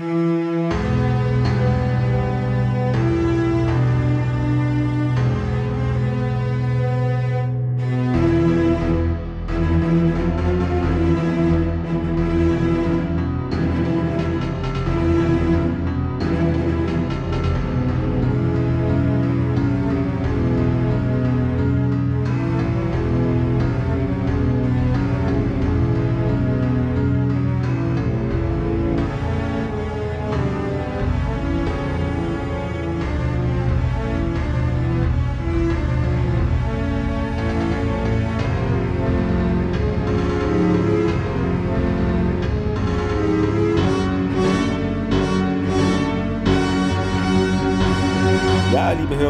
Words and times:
Mm-hmm. 0.00 0.39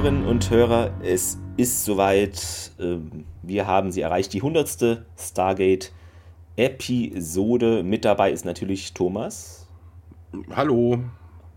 Hörer, 0.03 0.93
es 1.03 1.39
ist 1.59 1.85
soweit. 1.85 2.73
Ähm, 2.81 3.27
wir 3.43 3.67
haben 3.67 3.93
sie 3.93 4.01
erreicht. 4.01 4.33
Die 4.33 4.39
100. 4.39 5.05
Stargate-Episode. 5.19 7.83
Mit 7.83 8.07
dabei 8.07 8.33
ist 8.33 8.47
natürlich 8.47 8.95
Thomas. 8.95 9.67
Hallo. 10.57 11.01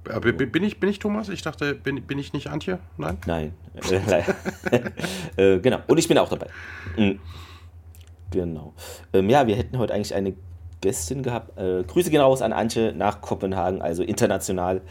Äh, 0.10 0.20
bin 0.20 0.64
ich, 0.64 0.82
bin 0.82 0.90
ich 0.90 1.00
Thomas? 1.00 1.30
Ich 1.30 1.42
dachte, 1.42 1.74
bin, 1.74 2.04
bin 2.04 2.20
ich 2.20 2.34
nicht 2.34 2.48
Antje? 2.48 2.80
Nein? 2.98 3.18
Nein. 3.26 3.54
äh, 5.38 5.60
genau. 5.60 5.80
Und 5.88 5.98
ich 5.98 6.10
bin 6.10 6.18
auch 6.18 6.28
dabei. 6.28 6.48
Mhm. 6.98 7.22
Genau. 8.32 8.74
Ähm, 9.14 9.30
ja, 9.30 9.48
wir 9.48 9.56
hätten 9.56 9.78
heute 9.78 9.94
eigentlich 9.94 10.16
eine 10.16 10.34
Gästin 10.82 11.24
gehabt. 11.24 11.58
Äh, 11.58 11.84
Grüße 11.84 12.10
gehen 12.10 12.20
raus 12.20 12.42
an 12.42 12.52
Antje 12.52 12.94
nach 12.94 13.22
Kopenhagen, 13.22 13.82
also 13.82 14.04
international. 14.04 14.82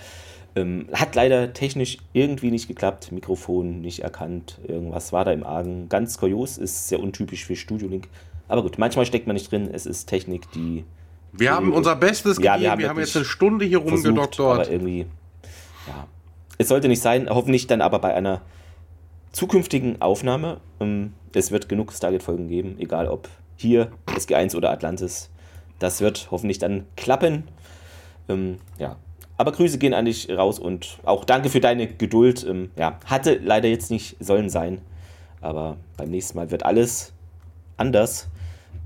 Ähm, 0.54 0.86
hat 0.92 1.14
leider 1.14 1.54
technisch 1.54 1.98
irgendwie 2.12 2.50
nicht 2.50 2.68
geklappt, 2.68 3.10
Mikrofon 3.10 3.80
nicht 3.80 4.00
erkannt, 4.00 4.58
irgendwas 4.66 5.12
war 5.12 5.24
da 5.24 5.32
im 5.32 5.44
Argen. 5.44 5.88
Ganz 5.88 6.18
kurios, 6.18 6.58
ist 6.58 6.88
sehr 6.88 7.00
untypisch 7.00 7.46
für 7.46 7.56
Studio 7.56 7.88
Link. 7.88 8.08
Aber 8.48 8.62
gut, 8.62 8.76
manchmal 8.76 9.06
steckt 9.06 9.26
man 9.26 9.34
nicht 9.34 9.50
drin, 9.50 9.70
es 9.72 9.86
ist 9.86 10.06
Technik, 10.06 10.50
die. 10.52 10.84
Wir 11.32 11.38
die, 11.38 11.48
haben 11.48 11.72
unser 11.72 11.96
Bestes 11.96 12.36
ja, 12.36 12.52
gegeben, 12.52 12.62
wir 12.62 12.70
haben, 12.70 12.78
wir 12.80 12.88
haben 12.90 12.98
jetzt 12.98 13.16
eine 13.16 13.24
Stunde 13.24 13.64
hier 13.64 13.78
rumgedoktert. 13.78 14.46
Aber 14.46 14.70
irgendwie, 14.70 15.06
ja. 15.86 16.06
Es 16.58 16.68
sollte 16.68 16.88
nicht 16.88 17.00
sein, 17.00 17.28
hoffentlich 17.30 17.66
dann 17.66 17.80
aber 17.80 17.98
bei 17.98 18.14
einer 18.14 18.42
zukünftigen 19.32 20.02
Aufnahme. 20.02 20.60
Ähm, 20.80 21.14
es 21.34 21.50
wird 21.50 21.68
genug 21.68 21.92
Stargate-Folgen 21.92 22.48
geben, 22.48 22.76
egal 22.78 23.08
ob 23.08 23.28
hier, 23.56 23.90
SG1 24.06 24.54
oder 24.54 24.70
Atlantis. 24.70 25.30
Das 25.78 26.00
wird 26.02 26.28
hoffentlich 26.30 26.58
dann 26.58 26.84
klappen. 26.96 27.44
Ähm, 28.28 28.58
ja, 28.78 28.96
aber 29.42 29.50
Grüße 29.50 29.78
gehen 29.78 29.92
an 29.92 30.04
dich 30.04 30.30
raus 30.30 30.60
und 30.60 30.98
auch 31.02 31.24
danke 31.24 31.48
für 31.48 31.58
deine 31.58 31.88
Geduld. 31.88 32.46
Ähm, 32.48 32.70
ja, 32.76 33.00
hatte 33.06 33.40
leider 33.42 33.66
jetzt 33.66 33.90
nicht 33.90 34.16
sollen 34.20 34.48
sein. 34.48 34.80
Aber 35.40 35.78
beim 35.96 36.10
nächsten 36.10 36.38
Mal 36.38 36.52
wird 36.52 36.64
alles 36.64 37.12
anders. 37.76 38.28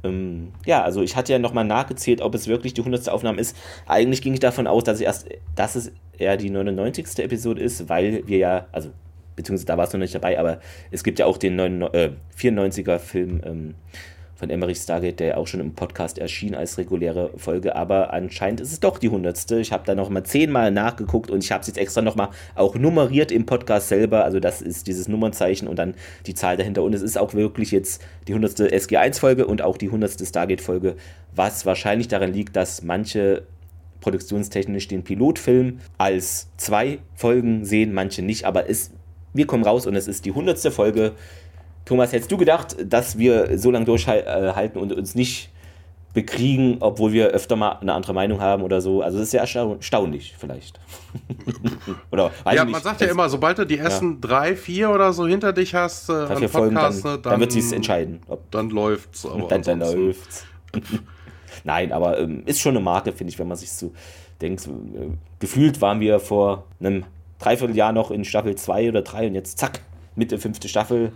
Ähm, 0.02 0.52
ja, 0.64 0.82
also 0.82 1.02
ich 1.02 1.14
hatte 1.14 1.30
ja 1.30 1.38
nochmal 1.38 1.66
nachgezählt, 1.66 2.22
ob 2.22 2.34
es 2.34 2.48
wirklich 2.48 2.72
die 2.72 2.80
100. 2.80 3.10
Aufnahme 3.10 3.38
ist. 3.38 3.54
Eigentlich 3.86 4.22
ging 4.22 4.32
ich 4.32 4.40
davon 4.40 4.66
aus, 4.66 4.84
dass, 4.84 4.98
ich 4.98 5.04
erst, 5.04 5.28
dass 5.54 5.76
es 5.76 5.92
eher 6.16 6.38
die 6.38 6.48
99. 6.48 7.18
Episode 7.18 7.60
ist, 7.60 7.90
weil 7.90 8.26
wir 8.26 8.38
ja, 8.38 8.66
also 8.72 8.88
beziehungsweise 9.36 9.66
da 9.66 9.76
war 9.76 9.84
es 9.84 9.92
noch 9.92 10.00
nicht 10.00 10.14
dabei, 10.14 10.38
aber 10.40 10.60
es 10.90 11.04
gibt 11.04 11.18
ja 11.18 11.26
auch 11.26 11.36
den 11.36 11.56
99, 11.56 12.00
äh, 12.00 12.12
94er 12.34 12.98
Film 12.98 13.42
ähm, 13.44 13.74
von 14.36 14.50
Emmerich 14.50 14.78
Stargate, 14.78 15.18
der 15.18 15.38
auch 15.38 15.46
schon 15.46 15.60
im 15.60 15.74
Podcast 15.74 16.18
erschien 16.18 16.54
als 16.54 16.76
reguläre 16.76 17.30
Folge, 17.36 17.74
aber 17.74 18.12
anscheinend 18.12 18.60
ist 18.60 18.70
es 18.70 18.80
doch 18.80 18.98
die 18.98 19.08
hundertste. 19.08 19.58
Ich 19.58 19.72
habe 19.72 19.84
da 19.86 19.94
noch 19.94 20.10
mal 20.10 20.24
zehnmal 20.24 20.70
nachgeguckt 20.70 21.30
und 21.30 21.42
ich 21.42 21.50
habe 21.50 21.62
es 21.62 21.66
jetzt 21.68 21.78
extra 21.78 22.02
noch 22.02 22.16
mal 22.16 22.28
auch 22.54 22.74
nummeriert 22.74 23.32
im 23.32 23.46
Podcast 23.46 23.88
selber. 23.88 24.24
Also 24.24 24.38
das 24.38 24.60
ist 24.60 24.86
dieses 24.86 25.08
Nummernzeichen 25.08 25.66
und 25.66 25.78
dann 25.78 25.94
die 26.26 26.34
Zahl 26.34 26.58
dahinter. 26.58 26.82
Und 26.82 26.94
es 26.94 27.00
ist 27.00 27.16
auch 27.16 27.32
wirklich 27.32 27.70
jetzt 27.70 28.04
die 28.28 28.34
hundertste 28.34 28.68
SG1-Folge 28.68 29.46
und 29.46 29.62
auch 29.62 29.78
die 29.78 29.88
hundertste 29.88 30.26
Stargate-Folge, 30.26 30.96
was 31.34 31.64
wahrscheinlich 31.64 32.08
daran 32.08 32.32
liegt, 32.32 32.56
dass 32.56 32.82
manche 32.82 33.46
produktionstechnisch 34.00 34.86
den 34.88 35.02
Pilotfilm 35.02 35.80
als 35.96 36.48
zwei 36.58 36.98
Folgen 37.14 37.64
sehen, 37.64 37.94
manche 37.94 38.22
nicht, 38.22 38.44
aber 38.44 38.68
es, 38.68 38.90
wir 39.32 39.46
kommen 39.46 39.64
raus 39.64 39.86
und 39.86 39.96
es 39.96 40.06
ist 40.06 40.26
die 40.26 40.32
hundertste 40.32 40.70
Folge 40.70 41.12
Thomas, 41.86 42.12
hättest 42.12 42.30
du 42.30 42.36
gedacht, 42.36 42.76
dass 42.84 43.16
wir 43.16 43.58
so 43.58 43.70
lange 43.70 43.86
durchhalten 43.86 44.80
und 44.80 44.92
uns 44.92 45.14
nicht 45.14 45.50
bekriegen, 46.16 46.78
obwohl 46.80 47.12
wir 47.12 47.28
öfter 47.28 47.56
mal 47.56 47.72
eine 47.72 47.92
andere 47.92 48.14
Meinung 48.14 48.40
haben 48.40 48.62
oder 48.62 48.80
so. 48.80 49.02
Also 49.02 49.18
das 49.18 49.28
ist 49.28 49.32
ja 49.34 49.40
erstaunlich 49.40 50.34
vielleicht. 50.38 50.80
oder, 52.10 52.30
ja, 52.50 52.64
man 52.64 52.82
sagt 52.82 53.02
ja 53.02 53.08
immer, 53.08 53.28
sobald 53.28 53.58
du 53.58 53.66
die 53.66 53.76
ersten 53.76 54.14
ja. 54.14 54.18
drei, 54.22 54.56
vier 54.56 54.90
oder 54.90 55.12
so 55.12 55.26
hinter 55.26 55.52
dich 55.52 55.74
hast, 55.74 56.08
äh, 56.08 56.26
Podcast, 56.26 56.52
Folgen, 56.52 56.74
dann, 56.74 57.02
dann, 57.02 57.22
dann, 57.22 57.40
wird 57.40 57.52
sie 57.52 57.58
es 57.58 57.70
entscheiden. 57.70 58.20
Ob, 58.28 58.50
dann 58.50 58.70
läuft's. 58.70 59.26
Aber 59.26 59.42
dann, 59.48 59.62
dann 59.62 59.80
läuft's. 59.80 60.46
Nein, 61.64 61.92
aber 61.92 62.18
ähm, 62.18 62.42
ist 62.46 62.60
schon 62.60 62.74
eine 62.76 62.84
Marke, 62.84 63.12
finde 63.12 63.32
ich, 63.32 63.38
wenn 63.38 63.48
man 63.48 63.58
sich 63.58 63.70
so 63.70 63.92
denkt. 64.40 64.66
Äh, 64.66 64.70
gefühlt 65.38 65.82
waren 65.82 66.00
wir 66.00 66.18
vor 66.18 66.64
einem 66.80 67.04
Dreivierteljahr 67.40 67.92
noch 67.92 68.10
in 68.10 68.24
Staffel 68.24 68.54
2 68.54 68.88
oder 68.88 69.02
3 69.02 69.28
und 69.28 69.34
jetzt 69.34 69.58
zack, 69.58 69.80
Mitte 70.14 70.38
fünfte 70.38 70.66
Staffel 70.68 71.12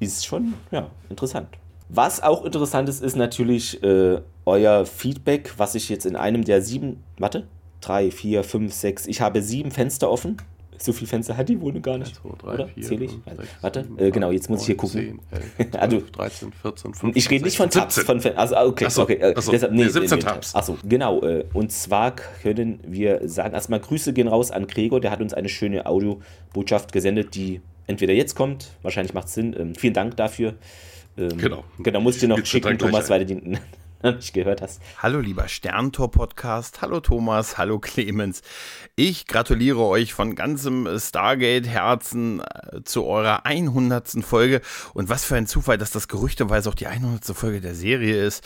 ist 0.00 0.26
schon 0.26 0.54
ja, 0.70 0.90
interessant. 1.10 1.48
Was 1.88 2.22
auch 2.22 2.44
interessant 2.44 2.88
ist, 2.88 3.02
ist 3.02 3.16
natürlich 3.16 3.82
äh, 3.82 4.20
euer 4.44 4.84
Feedback, 4.84 5.54
was 5.56 5.74
ich 5.74 5.88
jetzt 5.88 6.04
in 6.04 6.16
einem 6.16 6.44
der 6.44 6.60
sieben, 6.60 7.02
warte, 7.18 7.46
drei, 7.80 8.10
vier, 8.10 8.44
fünf, 8.44 8.72
sechs, 8.74 9.06
ich 9.06 9.20
habe 9.20 9.42
sieben 9.42 9.70
Fenster 9.70 10.10
offen. 10.10 10.36
So 10.80 10.92
viele 10.92 11.08
Fenster 11.08 11.36
hat 11.36 11.48
die 11.48 11.60
Wohnung 11.60 11.82
gar 11.82 11.98
nicht. 11.98 12.10
1, 12.10 12.20
2, 12.22 12.46
3, 12.46 12.54
oder? 12.54 12.68
4, 12.68 12.82
Zähl 12.84 13.02
ich? 13.02 13.10
5, 13.10 13.24
6, 13.24 13.48
Warte, 13.62 13.82
7, 13.84 13.98
äh, 13.98 14.10
genau, 14.10 14.30
jetzt 14.30 14.48
muss 14.48 14.60
9, 14.60 14.62
ich 14.62 14.66
hier 14.66 14.76
gucken. 14.76 15.20
10, 15.30 15.40
11, 15.58 15.70
12, 15.70 15.82
also, 15.82 16.02
13, 16.12 16.52
14, 16.52 16.94
15, 16.94 17.12
Ich 17.18 17.30
rede 17.30 17.44
nicht 17.44 17.56
von 17.56 17.70
Tabs, 17.70 17.94
17. 17.96 18.06
von 18.06 18.20
Fen 18.20 18.36
also 18.36 18.56
okay, 18.58 18.84
Achso, 18.84 19.02
okay. 19.02 19.14
Äh, 19.14 19.34
Achso, 19.34 19.50
deshalb, 19.50 19.72
nee, 19.72 19.84
nee, 19.84 19.88
17 19.88 20.18
nee, 20.18 20.24
Tabs. 20.24 20.54
Achso, 20.54 20.76
genau. 20.84 21.22
Äh, 21.22 21.46
und 21.52 21.72
zwar 21.72 22.14
können 22.14 22.80
wir 22.86 23.28
sagen, 23.28 23.54
erstmal 23.54 23.80
Grüße 23.80 24.12
gehen 24.12 24.28
raus 24.28 24.50
an 24.50 24.66
Gregor, 24.68 25.00
der 25.00 25.10
hat 25.10 25.20
uns 25.20 25.34
eine 25.34 25.48
schöne 25.48 25.86
Audiobotschaft 25.86 26.92
gesendet, 26.92 27.34
die 27.34 27.60
entweder 27.88 28.12
jetzt 28.12 28.36
kommt, 28.36 28.76
wahrscheinlich 28.82 29.14
macht 29.14 29.26
es 29.26 29.34
Sinn. 29.34 29.56
Ähm, 29.58 29.74
vielen 29.74 29.94
Dank 29.94 30.16
dafür. 30.16 30.54
Ähm, 31.16 31.36
genau. 31.36 31.64
Genau, 31.80 32.00
muss 32.00 32.14
ich 32.14 32.20
dir 32.20 32.28
noch 32.28 32.44
schicken, 32.46 32.78
Thomas, 32.78 33.10
weil 33.10 33.24
du 33.24 33.34
die 33.34 33.58
nicht 34.02 34.32
gehört 34.32 34.62
hast. 34.62 34.80
Hallo 34.98 35.18
lieber 35.18 35.48
Sterntor-Podcast, 35.48 36.82
hallo 36.82 37.00
Thomas, 37.00 37.58
hallo 37.58 37.80
Clemens. 37.80 38.42
Ich 38.94 39.26
gratuliere 39.26 39.80
euch 39.80 40.14
von 40.14 40.36
ganzem 40.36 40.86
Stargate-Herzen 40.96 42.40
äh, 42.40 42.84
zu 42.84 43.06
eurer 43.06 43.44
100. 43.44 44.22
Folge. 44.22 44.60
Und 44.94 45.08
was 45.08 45.24
für 45.24 45.36
ein 45.36 45.46
Zufall, 45.46 45.78
dass 45.78 45.90
das 45.90 46.06
gerüchteweise 46.06 46.68
auch 46.68 46.74
die 46.74 46.86
100. 46.86 47.24
Folge 47.36 47.60
der 47.60 47.74
Serie 47.74 48.22
ist. 48.22 48.44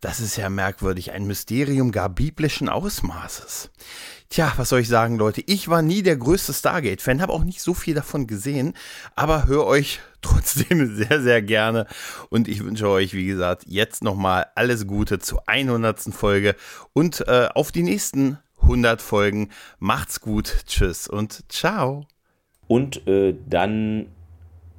Das 0.00 0.20
ist 0.20 0.36
ja 0.36 0.48
merkwürdig, 0.48 1.12
ein 1.12 1.26
Mysterium 1.26 1.92
gar 1.92 2.08
biblischen 2.08 2.70
Ausmaßes. 2.70 3.70
Tja, 4.30 4.52
was 4.56 4.70
soll 4.70 4.80
ich 4.80 4.88
sagen, 4.88 5.18
Leute? 5.18 5.42
Ich 5.46 5.68
war 5.68 5.82
nie 5.82 6.02
der 6.02 6.16
größte 6.16 6.54
Stargate-Fan, 6.54 7.20
habe 7.20 7.32
auch 7.32 7.44
nicht 7.44 7.60
so 7.60 7.74
viel 7.74 7.94
davon 7.94 8.26
gesehen, 8.26 8.74
aber 9.14 9.46
höre 9.46 9.66
euch 9.66 10.00
trotzdem 10.22 10.96
sehr, 10.96 11.20
sehr 11.20 11.42
gerne. 11.42 11.86
Und 12.30 12.48
ich 12.48 12.64
wünsche 12.64 12.88
euch, 12.88 13.12
wie 13.12 13.26
gesagt, 13.26 13.64
jetzt 13.66 14.02
nochmal 14.02 14.46
alles 14.54 14.86
Gute 14.86 15.18
zur 15.18 15.46
100. 15.46 16.14
Folge 16.14 16.56
und 16.94 17.26
äh, 17.28 17.48
auf 17.54 17.70
die 17.70 17.82
nächsten 17.82 18.38
100 18.62 19.02
Folgen. 19.02 19.50
Macht's 19.78 20.20
gut, 20.20 20.64
tschüss 20.66 21.08
und 21.08 21.44
ciao. 21.52 22.06
Und 22.68 23.06
äh, 23.06 23.34
dann 23.48 24.06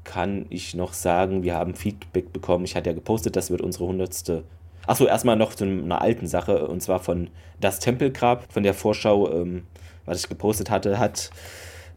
kann 0.03 0.45
ich 0.49 0.73
noch 0.73 0.93
sagen, 0.93 1.43
wir 1.43 1.55
haben 1.55 1.75
Feedback 1.75 2.33
bekommen. 2.33 2.65
Ich 2.65 2.75
hatte 2.75 2.89
ja 2.89 2.95
gepostet, 2.95 3.35
das 3.35 3.51
wird 3.51 3.61
unsere 3.61 3.83
100. 3.83 4.43
Achso, 4.87 5.05
erstmal 5.05 5.35
noch 5.35 5.53
zu 5.53 5.63
einer 5.63 6.01
alten 6.01 6.27
Sache, 6.27 6.67
und 6.67 6.81
zwar 6.81 6.99
von 6.99 7.29
Das 7.59 7.79
Tempelgrab, 7.79 8.51
von 8.51 8.63
der 8.63 8.73
Vorschau, 8.73 9.31
ähm, 9.31 9.63
was 10.05 10.19
ich 10.19 10.29
gepostet 10.29 10.69
hatte, 10.69 10.99
hat 10.99 11.29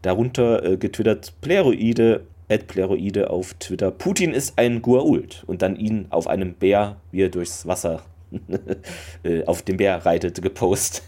darunter 0.01 0.63
äh, 0.63 0.77
getwittert 0.77 1.33
Pleroide, 1.41 2.25
Ed 2.47 2.67
Pleroide 2.67 3.31
auf 3.31 3.55
Twitter, 3.55 3.89
Putin 3.89 4.31
ist 4.31 4.57
ein 4.57 4.81
Guault 4.81 5.43
und 5.47 5.61
dann 5.63 5.75
ihn 5.75 6.05
auf 6.09 6.27
einem 6.27 6.53
Bär, 6.53 6.97
wie 7.11 7.23
er 7.23 7.29
durchs 7.29 7.65
Wasser 7.65 8.03
äh, 9.23 9.43
auf 9.45 9.63
dem 9.63 9.77
Bär 9.77 10.05
reitet, 10.05 10.41
gepostet. 10.41 11.01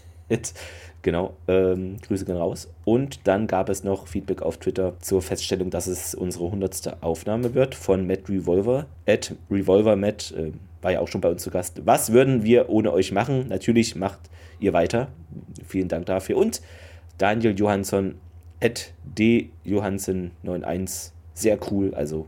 Genau, 1.02 1.36
ähm, 1.46 1.96
Grüße 2.02 2.24
gehen 2.24 2.36
raus. 2.36 2.68
Und 2.84 3.26
dann 3.28 3.46
gab 3.46 3.68
es 3.68 3.84
noch 3.84 4.08
Feedback 4.08 4.42
auf 4.42 4.56
Twitter 4.56 4.94
zur 5.00 5.22
Feststellung, 5.22 5.70
dass 5.70 5.86
es 5.86 6.14
unsere 6.14 6.46
100. 6.46 7.02
Aufnahme 7.02 7.54
wird 7.54 7.76
von 7.76 8.06
Matt 8.06 8.28
Revolver. 8.28 8.86
At 9.06 9.34
Revolver 9.48 9.94
Matt 9.94 10.34
äh, 10.36 10.50
war 10.82 10.92
ja 10.92 11.00
auch 11.00 11.08
schon 11.08 11.20
bei 11.20 11.30
uns 11.30 11.42
zu 11.42 11.50
Gast. 11.50 11.82
Was 11.84 12.12
würden 12.12 12.42
wir 12.42 12.68
ohne 12.68 12.92
euch 12.92 13.12
machen? 13.12 13.46
Natürlich 13.48 13.94
macht 13.94 14.18
ihr 14.58 14.72
weiter. 14.72 15.08
Vielen 15.66 15.88
Dank 15.88 16.06
dafür. 16.06 16.36
Und 16.36 16.60
Daniel 17.16 17.56
Johansson, 17.58 18.16
at 18.60 18.92
djohansen91, 19.16 21.12
sehr 21.34 21.58
cool. 21.70 21.94
Also 21.94 22.26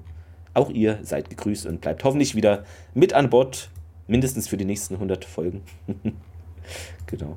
auch 0.55 0.71
ihr 0.71 1.01
seid 1.03 1.29
gegrüßt 1.31 1.67
und 1.67 1.81
bleibt 1.81 2.05
hoffentlich 2.05 2.35
wieder 2.35 2.65
mit 2.95 3.13
an 3.15 3.31
Bord, 3.31 3.71
mindestens 4.07 4.49
für 4.49 4.57
die 4.57 4.65
nächsten 4.65 4.95
100 4.95 5.25
Folgen. 5.25 5.63
genau. 7.07 7.37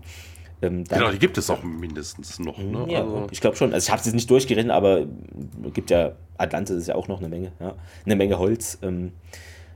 Ähm, 0.64 0.86
genau, 0.86 1.12
die 1.12 1.20
gibt 1.20 1.38
es 1.38 1.50
auch 1.50 1.62
mindestens 1.62 2.40
noch. 2.40 2.58
Ne? 2.58 2.86
Ja, 2.88 3.02
also. 3.02 3.28
ich 3.32 3.42
glaube 3.42 3.58
schon. 3.58 3.74
Also 3.74 3.86
ich 3.86 3.92
habe 3.92 4.00
es 4.00 4.06
jetzt 4.06 4.16
nicht 4.16 4.30
durchgeritten, 4.30 4.72
aber 4.72 5.06
es 5.66 5.74
gibt 5.74 5.90
ja, 5.90 6.14
Atlantis 6.38 6.78
ist 6.78 6.88
ja 6.88 6.96
auch 6.96 7.10
noch 7.10 7.20
eine 7.20 7.28
Menge, 7.28 7.52
ja, 7.60 7.76
eine 8.06 8.16
Menge 8.16 8.40
Holz. 8.40 8.78
Ähm, 8.82 9.12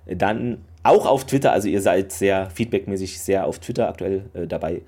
dann 0.06 0.64
auch 0.84 1.06
auf 1.06 1.26
Twitter, 1.26 1.52
also 1.52 1.68
ihr 1.68 1.82
seid 1.82 2.14
sehr 2.14 2.50
feedbackmäßig 2.50 3.20
sehr 3.20 3.46
auf 3.46 3.60
Twitter 3.60 3.90
aktuell 3.90 4.30
äh, 4.34 4.48
dabei. 4.48 4.82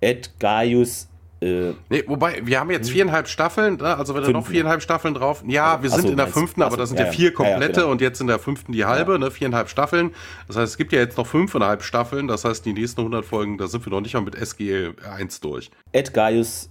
Ed 0.00 0.38
Gaius 0.38 1.08
äh, 1.40 1.72
nee, 1.88 2.02
wobei, 2.06 2.40
wir 2.44 2.58
haben 2.58 2.70
jetzt 2.70 2.88
hm. 2.88 2.94
viereinhalb 2.94 3.28
Staffeln, 3.28 3.76
ne? 3.76 3.96
also 3.96 4.14
wenn 4.14 4.22
da 4.22 4.30
noch 4.30 4.46
viereinhalb 4.46 4.82
Staffeln 4.82 5.14
drauf. 5.14 5.44
Ja, 5.46 5.72
also, 5.72 5.82
wir 5.84 5.90
sind 5.90 6.02
so, 6.02 6.08
in 6.08 6.16
der 6.16 6.26
fünften, 6.26 6.62
aber 6.62 6.76
das 6.76 6.88
sind 6.88 6.98
ja, 6.98 7.06
ja 7.06 7.12
vier 7.12 7.32
komplette 7.32 7.60
ja, 7.60 7.68
ja, 7.68 7.74
genau. 7.74 7.92
und 7.92 8.00
jetzt 8.00 8.20
in 8.20 8.26
der 8.26 8.38
fünften 8.38 8.72
die 8.72 8.84
halbe, 8.84 9.18
ne? 9.18 9.30
viereinhalb 9.30 9.68
Staffeln. 9.68 10.12
Das 10.48 10.56
heißt, 10.56 10.72
es 10.72 10.76
gibt 10.76 10.92
ja 10.92 10.98
jetzt 10.98 11.16
noch 11.16 11.26
fünfeinhalb 11.26 11.82
Staffeln. 11.82 12.26
Das 12.26 12.44
heißt, 12.44 12.64
die 12.64 12.72
nächsten 12.72 13.00
100 13.00 13.24
Folgen, 13.24 13.56
da 13.56 13.68
sind 13.68 13.86
wir 13.86 13.90
noch 13.90 14.00
nicht 14.00 14.14
mal 14.14 14.22
mit 14.22 14.34
SG 14.34 14.90
1 15.08 15.40
durch. 15.40 15.70
Ed 15.92 16.12
Gaius 16.12 16.70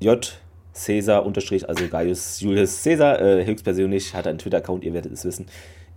J. 0.00 0.40
Cäsar 0.72 1.26
unterstrich, 1.26 1.68
also 1.68 1.86
Gaius 1.88 2.40
Julius 2.40 2.82
Cäsar, 2.82 3.20
äh, 3.20 3.44
höchstpersönlich, 3.44 4.14
hat 4.14 4.26
einen 4.26 4.38
Twitter-Account, 4.38 4.84
ihr 4.84 4.94
werdet 4.94 5.12
es 5.12 5.24
wissen. 5.24 5.46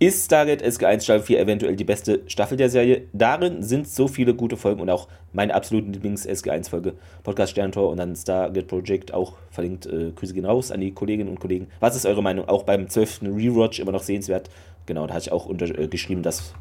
Ist 0.00 0.24
Stargate 0.24 0.60
SG1 0.60 1.02
Staffel 1.02 1.22
4 1.22 1.40
eventuell 1.40 1.76
die 1.76 1.84
beste 1.84 2.22
Staffel 2.26 2.56
der 2.56 2.68
Serie? 2.68 3.02
Darin 3.12 3.62
sind 3.62 3.86
so 3.86 4.08
viele 4.08 4.34
gute 4.34 4.56
Folgen 4.56 4.80
und 4.80 4.90
auch 4.90 5.06
meine 5.32 5.54
absoluten 5.54 5.92
Lieblings-SG1-Folge. 5.92 6.94
Podcast 7.22 7.52
Sterntor 7.52 7.90
und 7.90 7.98
dann 7.98 8.16
Stargate 8.16 8.66
Project 8.66 9.14
auch 9.14 9.34
verlinkt. 9.52 9.86
Äh, 9.86 10.10
Grüße 10.10 10.34
gehen 10.34 10.46
raus 10.46 10.72
an 10.72 10.80
die 10.80 10.90
Kolleginnen 10.90 11.30
und 11.30 11.38
Kollegen. 11.38 11.68
Was 11.78 11.94
ist 11.94 12.06
eure 12.06 12.24
Meinung? 12.24 12.48
Auch 12.48 12.64
beim 12.64 12.88
12. 12.88 13.22
Rewatch 13.22 13.78
immer 13.78 13.92
noch 13.92 14.02
sehenswert. 14.02 14.50
Genau, 14.86 15.06
da 15.06 15.14
hatte 15.14 15.26
ich 15.28 15.32
auch 15.32 15.46
unter, 15.46 15.66
äh, 15.78 15.86
geschrieben, 15.86 16.24
dass 16.24 16.54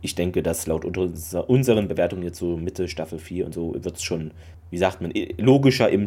ich 0.00 0.14
denke, 0.14 0.40
dass 0.40 0.68
laut 0.68 0.84
unseren 0.84 1.88
Bewertungen 1.88 2.22
jetzt 2.22 2.38
so 2.38 2.56
Mitte 2.56 2.86
Staffel 2.86 3.18
4 3.18 3.46
und 3.46 3.52
so 3.54 3.74
wird 3.74 3.96
es 3.96 4.02
schon 4.04 4.30
wie 4.70 4.78
sagt 4.78 5.00
man, 5.00 5.12
logischer 5.36 5.88
im 5.90 6.06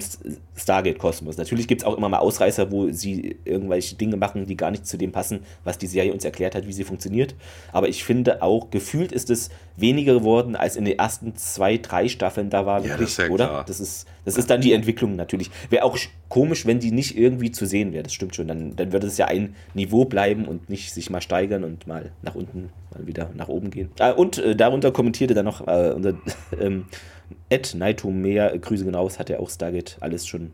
Stargate-Kosmos. 0.56 1.38
Natürlich 1.38 1.68
gibt 1.68 1.82
es 1.82 1.88
auch 1.88 1.98
immer 1.98 2.10
mal 2.10 2.20
Ausreißer, 2.20 2.72
wo 2.72 2.90
sie 2.92 3.38
irgendwelche 3.44 3.96
Dinge 3.96 4.16
machen, 4.16 4.46
die 4.46 4.56
gar 4.56 4.72
nicht 4.72 4.88
zu 4.88 4.98
dem 4.98 5.12
passen, 5.12 5.42
was 5.64 5.78
die 5.78 5.88
Serie 5.88 6.14
uns 6.14 6.24
erklärt 6.24 6.56
hat, 6.56 6.66
wie 6.66 6.74
sie 6.74 6.86
funktioniert. 6.86 7.36
Aber 7.74 7.90
ich 7.90 8.04
finde 8.04 8.42
auch, 8.42 8.70
gefühlt 8.72 9.12
ist 9.12 9.30
es 9.30 9.50
weniger 9.76 10.14
geworden 10.14 10.56
als 10.56 10.76
in 10.76 10.86
den 10.86 10.98
ersten 10.98 11.36
zwei, 11.36 11.78
drei 11.78 12.08
Staffeln. 12.08 12.50
Da 12.50 12.66
war 12.66 12.82
ja, 12.82 12.90
wirklich, 12.90 13.16
das 13.16 13.28
ja 13.28 13.34
oder? 13.34 13.48
Klar. 13.48 13.66
Das 13.66 13.80
ist, 13.80 14.08
das 14.24 14.38
ist 14.38 14.50
dann 14.50 14.62
die 14.62 14.72
Entwicklung 14.72 15.16
natürlich. 15.16 15.52
Wäre 15.70 15.84
auch 15.84 15.98
komisch, 16.30 16.66
wenn 16.66 16.80
die 16.80 16.92
nicht 16.92 17.18
irgendwie 17.18 17.52
zu 17.52 17.66
sehen 17.66 17.92
wäre. 17.92 18.04
Das 18.04 18.14
stimmt 18.14 18.36
schon. 18.36 18.48
Dann, 18.48 18.76
dann 18.76 18.94
würde 18.94 19.08
es 19.08 19.18
ja 19.18 19.26
ein 19.26 19.56
Niveau 19.74 20.06
bleiben 20.06 20.46
und 20.46 20.70
nicht 20.70 20.94
sich 20.94 21.10
mal 21.10 21.22
steigern 21.22 21.64
und 21.64 21.86
mal 21.88 22.12
nach 22.22 22.36
unten, 22.36 22.70
mal 22.94 23.06
wieder 23.06 23.30
nach 23.36 23.50
oben 23.50 23.72
gehen. 23.72 23.90
Ah, 24.00 24.12
und 24.12 24.38
äh, 24.38 24.56
darunter 24.56 24.92
kommentierte 24.92 25.34
dann 25.34 25.46
noch 25.46 25.68
äh, 25.68 25.92
unser 25.94 26.14
ähm, 26.60 26.86
Ed 27.50 27.76
Naito 27.76 28.10
Mehr, 28.10 28.58
Grüße 28.58 28.86
genau, 28.86 29.10
hat 29.10 29.30
ja 29.30 29.40
auch 29.40 29.50
Stargate 29.50 29.98
alles 30.00 30.28
schon 30.28 30.52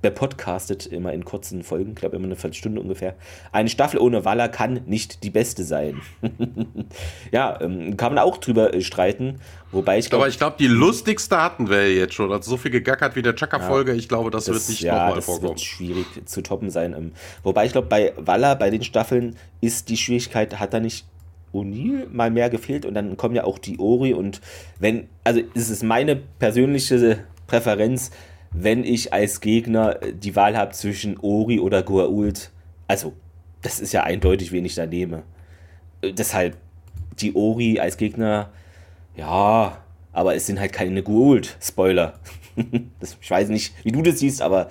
bepodcastet, 0.00 0.86
immer 0.86 1.12
in 1.12 1.24
kurzen 1.24 1.64
Folgen, 1.64 1.90
ich 1.90 1.96
glaube 1.96 2.16
immer 2.16 2.26
eine 2.26 2.36
Viertelstunde 2.36 2.80
ungefähr. 2.80 3.16
Eine 3.50 3.68
Staffel 3.68 3.98
ohne 3.98 4.24
Walla 4.24 4.46
kann 4.46 4.82
nicht 4.86 5.24
die 5.24 5.30
beste 5.30 5.64
sein. 5.64 6.00
ja, 7.32 7.60
ähm, 7.60 7.96
kann 7.96 8.14
man 8.14 8.22
auch 8.22 8.38
drüber 8.38 8.74
äh, 8.74 8.80
streiten, 8.80 9.40
wobei 9.72 9.98
ich 9.98 10.08
glaube... 10.08 10.24
Aber 10.24 10.28
ich 10.28 10.38
glaube, 10.38 10.54
die 10.58 10.68
lustigste 10.68 11.42
hatten 11.42 11.68
wir 11.68 11.92
jetzt 11.92 12.14
schon, 12.14 12.30
also 12.30 12.48
so 12.48 12.56
viel 12.56 12.70
gegackert 12.70 13.16
wie 13.16 13.22
der 13.22 13.34
Chaka-Folge, 13.34 13.90
ja, 13.90 13.98
ich 13.98 14.08
glaube, 14.08 14.30
das, 14.30 14.44
das, 14.44 14.54
wird 14.54 14.68
nicht 14.68 14.82
ja, 14.82 15.06
nochmal 15.06 15.22
vorkommen. 15.22 15.54
das 15.54 15.60
wird 15.62 15.68
schwierig 15.68 16.06
zu 16.26 16.42
toppen 16.42 16.70
sein. 16.70 16.94
Ähm, 16.96 17.12
wobei 17.42 17.66
ich 17.66 17.72
glaube, 17.72 17.88
bei 17.88 18.12
Walla, 18.16 18.54
bei 18.54 18.70
den 18.70 18.84
Staffeln, 18.84 19.36
ist 19.60 19.88
die 19.88 19.96
Schwierigkeit, 19.96 20.60
hat 20.60 20.72
er 20.74 20.80
nicht 20.80 21.06
O'Neill 21.52 22.08
mal 22.10 22.30
mehr 22.30 22.50
gefehlt 22.50 22.84
und 22.84 22.94
dann 22.94 23.16
kommen 23.16 23.34
ja 23.34 23.44
auch 23.44 23.58
die 23.58 23.78
Ori 23.78 24.14
und 24.14 24.40
wenn, 24.78 25.08
also 25.24 25.40
es 25.54 25.70
ist 25.70 25.82
meine 25.82 26.16
persönliche 26.16 27.24
Präferenz, 27.46 28.10
wenn 28.50 28.84
ich 28.84 29.12
als 29.12 29.40
Gegner 29.40 29.98
die 30.12 30.36
Wahl 30.36 30.56
habe 30.56 30.72
zwischen 30.72 31.18
Ori 31.18 31.60
oder 31.60 31.80
Goa'uld, 31.80 32.50
also 32.86 33.12
das 33.62 33.80
ist 33.80 33.92
ja 33.92 34.04
eindeutig, 34.04 34.52
wen 34.52 34.64
ich 34.64 34.74
da 34.74 34.86
nehme. 34.86 35.22
Äh, 36.02 36.12
deshalb 36.12 36.56
die 37.18 37.34
Ori 37.34 37.80
als 37.80 37.96
Gegner, 37.96 38.50
ja, 39.16 39.78
aber 40.12 40.34
es 40.34 40.46
sind 40.46 40.60
halt 40.60 40.72
keine 40.72 41.00
Goa'uld. 41.00 41.56
Spoiler. 41.60 42.14
ich 43.20 43.30
weiß 43.30 43.48
nicht, 43.48 43.74
wie 43.84 43.92
du 43.92 44.02
das 44.02 44.20
siehst, 44.20 44.42
aber 44.42 44.70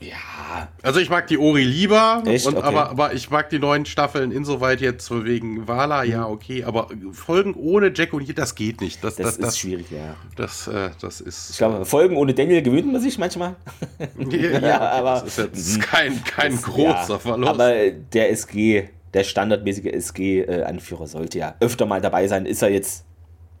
ja. 0.00 0.68
Also 0.82 1.00
ich 1.00 1.10
mag 1.10 1.26
die 1.26 1.38
Ori 1.38 1.64
lieber, 1.64 2.22
Echt? 2.24 2.46
Und, 2.46 2.56
okay. 2.56 2.66
aber, 2.66 2.90
aber 2.90 3.14
ich 3.14 3.30
mag 3.30 3.50
die 3.50 3.58
neuen 3.58 3.84
Staffeln 3.84 4.30
insoweit 4.30 4.80
jetzt 4.80 5.10
wegen 5.10 5.66
Wala, 5.66 6.04
ja, 6.04 6.26
mhm. 6.26 6.34
okay, 6.34 6.62
aber 6.62 6.88
Folgen 7.12 7.54
ohne 7.54 7.92
Jack 7.92 8.12
und 8.12 8.38
das 8.38 8.54
geht 8.54 8.80
nicht. 8.80 9.02
Das, 9.02 9.16
das, 9.16 9.24
das 9.24 9.36
ist 9.36 9.42
das, 9.42 9.58
schwierig, 9.58 9.90
ja. 9.90 10.14
Das, 10.36 10.68
äh, 10.68 10.90
das 11.00 11.20
ist. 11.20 11.50
Ich 11.50 11.58
glaube, 11.58 11.84
Folgen 11.84 12.16
ohne 12.16 12.32
Daniel 12.32 12.62
gewöhnt 12.62 12.92
man 12.92 13.00
sich 13.00 13.18
manchmal. 13.18 13.56
ja, 14.30 14.58
ja 14.60 14.80
aber. 14.80 15.22
Das 15.24 15.36
ist 15.36 15.38
jetzt 15.38 15.76
mhm. 15.76 15.80
kein, 15.80 16.24
kein 16.24 16.52
das, 16.52 16.62
großer 16.62 17.12
ja, 17.14 17.18
Verlust. 17.18 17.50
Aber 17.50 17.90
der 17.90 18.30
SG, 18.30 18.88
der 19.14 19.24
standardmäßige 19.24 19.86
SG-Anführer 19.86 21.08
sollte 21.08 21.38
ja 21.38 21.56
öfter 21.58 21.86
mal 21.86 22.00
dabei 22.00 22.28
sein. 22.28 22.46
Ist 22.46 22.62
er 22.62 22.70
jetzt, 22.70 23.04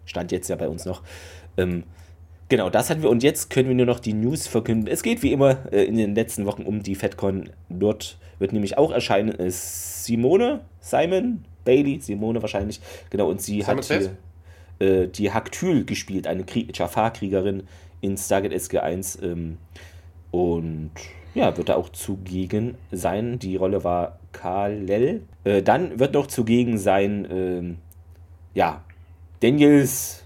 stand 0.04 0.30
jetzt 0.30 0.48
ja 0.48 0.54
bei 0.54 0.68
uns 0.68 0.84
noch. 0.84 1.02
Ähm, 1.56 1.82
Genau, 2.48 2.70
das 2.70 2.88
hatten 2.88 3.02
wir. 3.02 3.10
Und 3.10 3.22
jetzt 3.22 3.50
können 3.50 3.68
wir 3.68 3.74
nur 3.74 3.86
noch 3.86 4.00
die 4.00 4.14
News 4.14 4.46
verkünden. 4.46 4.86
Es 4.86 5.02
geht 5.02 5.22
wie 5.22 5.32
immer 5.32 5.70
äh, 5.72 5.84
in 5.84 5.96
den 5.96 6.14
letzten 6.14 6.46
Wochen 6.46 6.62
um 6.62 6.82
die 6.82 6.94
FedCon. 6.94 7.50
Dort 7.68 8.18
wird 8.38 8.52
nämlich 8.52 8.78
auch 8.78 8.90
erscheinen 8.90 9.30
ist 9.30 10.04
Simone, 10.04 10.60
Simon, 10.80 11.44
Bailey, 11.64 12.00
Simone 12.00 12.40
wahrscheinlich. 12.40 12.80
Genau, 13.10 13.28
und 13.28 13.42
sie 13.42 13.60
Simon 13.60 13.78
hat 13.78 13.84
hier, 13.84 14.16
äh, 14.78 15.08
die 15.08 15.32
Haktyl 15.32 15.84
gespielt, 15.84 16.26
eine 16.26 16.44
Jafar-Kriegerin 16.72 17.64
in 18.00 18.16
Stargate 18.16 18.54
SG1. 18.54 19.22
Ähm, 19.22 19.58
und 20.30 20.92
ja, 21.34 21.54
wird 21.56 21.68
da 21.68 21.76
auch 21.76 21.90
zugegen 21.90 22.76
sein. 22.90 23.38
Die 23.38 23.56
Rolle 23.56 23.84
war 23.84 24.18
Kalel. 24.32 25.22
Äh, 25.44 25.62
dann 25.62 25.98
wird 25.98 26.14
noch 26.14 26.26
zugegen 26.26 26.78
sein, 26.78 27.26
ähm, 27.30 27.78
ja, 28.54 28.82
Daniels 29.40 30.24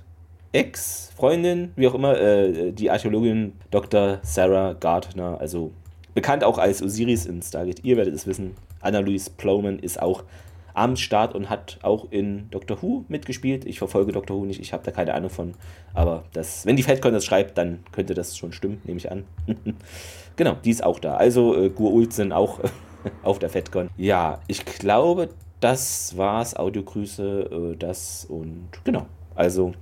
Ex-Freundin, 0.53 1.73
wie 1.77 1.89
auch 1.89 1.95
immer, 1.95 2.21
äh, 2.21 2.73
die 2.73 2.91
Archäologin 2.91 3.55
Dr. 3.71 4.19
Sarah 4.23 4.75
Gardner, 4.75 5.39
also 5.41 5.73
bekannt 6.15 6.45
auch 6.45 6.59
als 6.59 6.83
Osiris 6.83 7.27
in 7.27 7.43
Stargate. 7.43 7.85
Ihr 7.85 7.97
werdet 7.97 8.15
es 8.15 8.27
wissen. 8.27 8.55
Anna-Louise 8.81 9.31
Plowman 9.37 9.79
ist 9.79 10.01
auch 10.01 10.25
am 10.75 10.97
Start 10.97 11.35
und 11.35 11.51
hat 11.51 11.79
auch 11.83 12.07
in 12.11 12.49
Doctor 12.51 12.83
Who 12.83 13.05
mitgespielt. 13.09 13.65
Ich 13.65 13.79
verfolge 13.79 14.13
Doctor 14.13 14.37
Who 14.37 14.45
nicht, 14.45 14.61
ich 14.61 14.73
habe 14.73 14.83
da 14.85 14.91
keine 14.91 15.15
Ahnung 15.15 15.31
von. 15.31 15.55
Aber 15.95 16.25
das, 16.33 16.67
wenn 16.67 16.77
die 16.77 16.83
FedCon 16.83 17.13
das 17.13 17.25
schreibt, 17.25 17.59
dann 17.59 17.81
könnte 17.93 18.15
das 18.15 18.37
schon 18.37 18.53
stimmen, 18.53 18.81
nehme 18.85 18.99
ich 18.99 19.11
an. 19.11 19.25
genau, 20.37 20.57
die 20.65 20.71
ist 20.71 20.85
auch 20.85 20.99
da. 20.99 21.15
Also 21.15 21.57
äh, 21.57 21.71
Gur 21.71 22.11
sind 22.11 22.33
auch 22.33 22.61
auf 23.23 23.39
der 23.39 23.51
FedCon. 23.51 23.91
Ja, 23.97 24.41
ich 24.47 24.65
glaube, 24.65 25.29
das 25.61 26.17
war's. 26.17 26.57
Audiogrüße, 26.57 27.73
äh, 27.73 27.77
das 27.77 28.27
und 28.29 28.69
genau. 28.85 29.07
Also. 29.35 29.73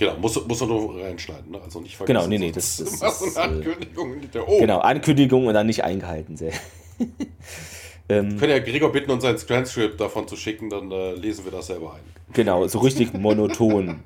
Genau, 0.00 0.16
muss, 0.16 0.46
muss 0.46 0.58
er 0.62 0.66
nur 0.66 0.98
reinschneiden, 0.98 1.50
ne? 1.50 1.60
Also 1.62 1.78
nicht 1.78 1.94
vergessen. 1.94 2.16
Genau, 2.16 2.26
nee, 2.26 2.38
nee, 2.38 2.50
das, 2.50 2.76
das, 2.78 3.00
das 3.00 3.20
ist. 3.20 3.36
Eine 3.36 3.56
Ankündigung 3.56 4.14
äh, 4.14 4.26
der, 4.28 4.48
oh. 4.48 4.58
Genau, 4.58 4.78
Ankündigung 4.78 5.46
und 5.46 5.52
dann 5.52 5.66
nicht 5.66 5.84
eingehalten. 5.84 6.38
Sehr. 6.38 6.52
ähm, 8.08 8.38
Können 8.38 8.52
ja 8.52 8.60
Gregor 8.60 8.92
bitten, 8.92 9.10
uns 9.10 9.26
ein 9.26 9.36
Transcript 9.36 10.00
davon 10.00 10.26
zu 10.26 10.36
schicken, 10.36 10.70
dann 10.70 10.90
äh, 10.90 11.12
lesen 11.12 11.44
wir 11.44 11.52
das 11.52 11.66
selber 11.66 11.92
ein. 11.92 12.00
Genau, 12.32 12.66
so 12.66 12.78
richtig 12.78 13.12
monoton. 13.12 14.02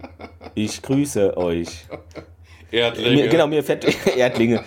Ich 0.57 0.83
grüße 0.83 1.37
euch. 1.37 1.87
Erdlinge. 2.73 3.15
Mir, 3.15 3.29
genau, 3.29 3.47
mir 3.47 3.63
fällt 3.63 3.87
Erdlinge. 4.17 4.65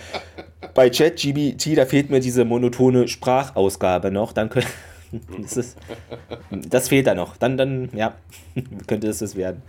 Bei 0.73 0.89
ChatGBT, 0.89 1.75
da 1.75 1.85
fehlt 1.85 2.09
mir 2.09 2.21
diese 2.21 2.45
monotone 2.45 3.09
Sprachausgabe 3.09 4.11
noch. 4.11 4.31
Dann 4.31 4.49
können, 4.49 4.67
das, 5.41 5.57
ist, 5.57 5.77
das 6.51 6.87
fehlt 6.87 7.07
da 7.07 7.15
noch. 7.15 7.35
Dann, 7.35 7.57
dann, 7.57 7.89
ja, 7.93 8.15
könnte 8.87 9.09
es 9.09 9.17
das 9.17 9.35
werden. 9.35 9.61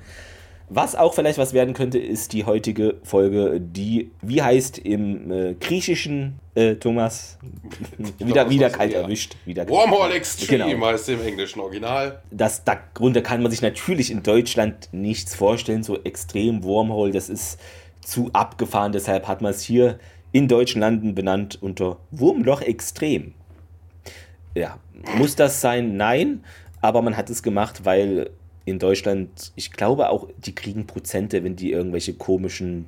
Was 0.71 0.95
auch 0.95 1.15
vielleicht 1.15 1.39
was 1.39 1.55
werden 1.55 1.73
könnte, 1.73 1.99
ist 1.99 2.35
die 2.35 2.45
heutige 2.45 2.97
Folge, 3.03 3.59
die, 3.59 4.11
wie 4.21 4.43
heißt 4.43 4.79
im 4.79 5.31
äh, 5.31 5.55
griechischen 5.55 6.39
äh, 6.55 6.75
Thomas, 6.75 7.39
wieder, 8.19 8.33
glaub, 8.33 8.51
wieder 8.51 8.71
kalt 8.71 8.93
erwischt. 8.93 9.37
Wieder 9.47 9.67
Wormhole 9.67 10.13
Extreme 10.13 10.71
genau. 10.71 10.87
heißt 10.87 11.09
im 11.09 11.25
englischen 11.25 11.61
Original. 11.61 12.21
Das, 12.31 12.65
darunter 12.65 13.23
kann 13.23 13.43
man 13.43 13.51
sich 13.51 13.63
natürlich 13.63 14.11
in 14.11 14.23
Deutschland 14.23 14.91
nichts 14.93 15.35
vorstellen, 15.35 15.83
so 15.83 16.03
extrem 16.03 16.63
Wormhole, 16.63 17.13
das 17.13 17.31
ist 17.31 17.59
zu 18.03 18.31
abgefahren, 18.35 18.93
deshalb 18.93 19.27
hat 19.27 19.41
man 19.41 19.53
es 19.53 19.63
hier 19.63 19.99
in 20.33 20.49
deutschen 20.49 20.81
Landen 20.81 21.15
benannt 21.15 21.59
unter 21.63 21.99
Wurmloch 22.11 22.61
Extrem. 22.61 23.33
Ja, 24.55 24.79
muss 25.17 25.37
das 25.37 25.61
sein? 25.61 25.97
Nein, 25.97 26.45
aber 26.81 27.01
man 27.01 27.17
hat 27.17 27.31
es 27.31 27.43
gemacht, 27.43 27.85
weil 27.85 28.31
in 28.69 28.79
Deutschland, 28.79 29.53
ich 29.57 29.73
glaube 29.73 30.11
auch, 30.11 30.29
die 30.39 30.55
kriegen 30.55 30.87
Prozente, 30.87 31.45
wenn 31.45 31.57
die 31.57 31.73
irgendwelche 31.73 32.15
komischen 32.15 32.87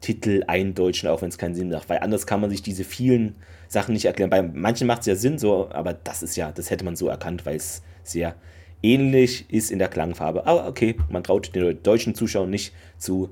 Titel 0.00 0.42
eindeutschen, 0.46 1.08
auch 1.08 1.22
wenn 1.22 1.28
es 1.28 1.38
keinen 1.38 1.54
Sinn 1.54 1.70
macht. 1.70 1.88
Weil 1.88 2.00
anders 2.00 2.26
kann 2.26 2.40
man 2.40 2.50
sich 2.50 2.62
diese 2.62 2.84
vielen 2.84 3.36
Sachen 3.68 3.94
nicht 3.94 4.04
erklären. 4.04 4.30
Bei 4.30 4.42
manchen 4.42 4.86
macht 4.86 5.00
es 5.00 5.06
ja 5.06 5.14
Sinn, 5.14 5.38
so, 5.38 5.70
aber 5.70 5.94
das 5.94 6.22
ist 6.22 6.36
ja, 6.36 6.52
das 6.52 6.70
hätte 6.70 6.84
man 6.84 6.96
so 6.96 7.08
erkannt, 7.08 7.46
weil 7.46 7.56
es 7.56 7.82
sehr 8.02 8.34
ähnlich 8.82 9.46
ist 9.48 9.70
in 9.70 9.78
der 9.78 9.88
Klangfarbe. 9.88 10.46
Aber 10.46 10.66
okay, 10.66 10.96
man 11.08 11.24
traut 11.24 11.54
den 11.54 11.82
deutschen 11.82 12.14
Zuschauern 12.14 12.50
nicht 12.50 12.74
zu 12.98 13.30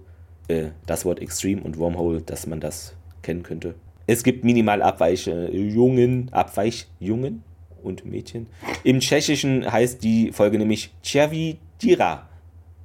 äh, 0.48 0.68
das 0.86 1.04
Wort 1.04 1.20
Extreme 1.20 1.62
und 1.62 1.78
Wormhole, 1.78 2.22
dass 2.22 2.46
man 2.46 2.60
das 2.60 2.94
kennen 3.22 3.42
könnte. 3.42 3.74
Es 4.06 4.22
gibt 4.22 4.44
minimal 4.44 4.82
Abweichjungen, 4.82 6.32
Abweichjungen 6.32 7.42
und 7.82 8.04
Mädchen. 8.04 8.46
Im 8.84 9.00
Tschechischen 9.00 9.70
heißt 9.70 10.02
die 10.02 10.32
Folge 10.32 10.58
nämlich 10.58 10.90
Cervi 11.04 11.58
Dira, 11.82 12.28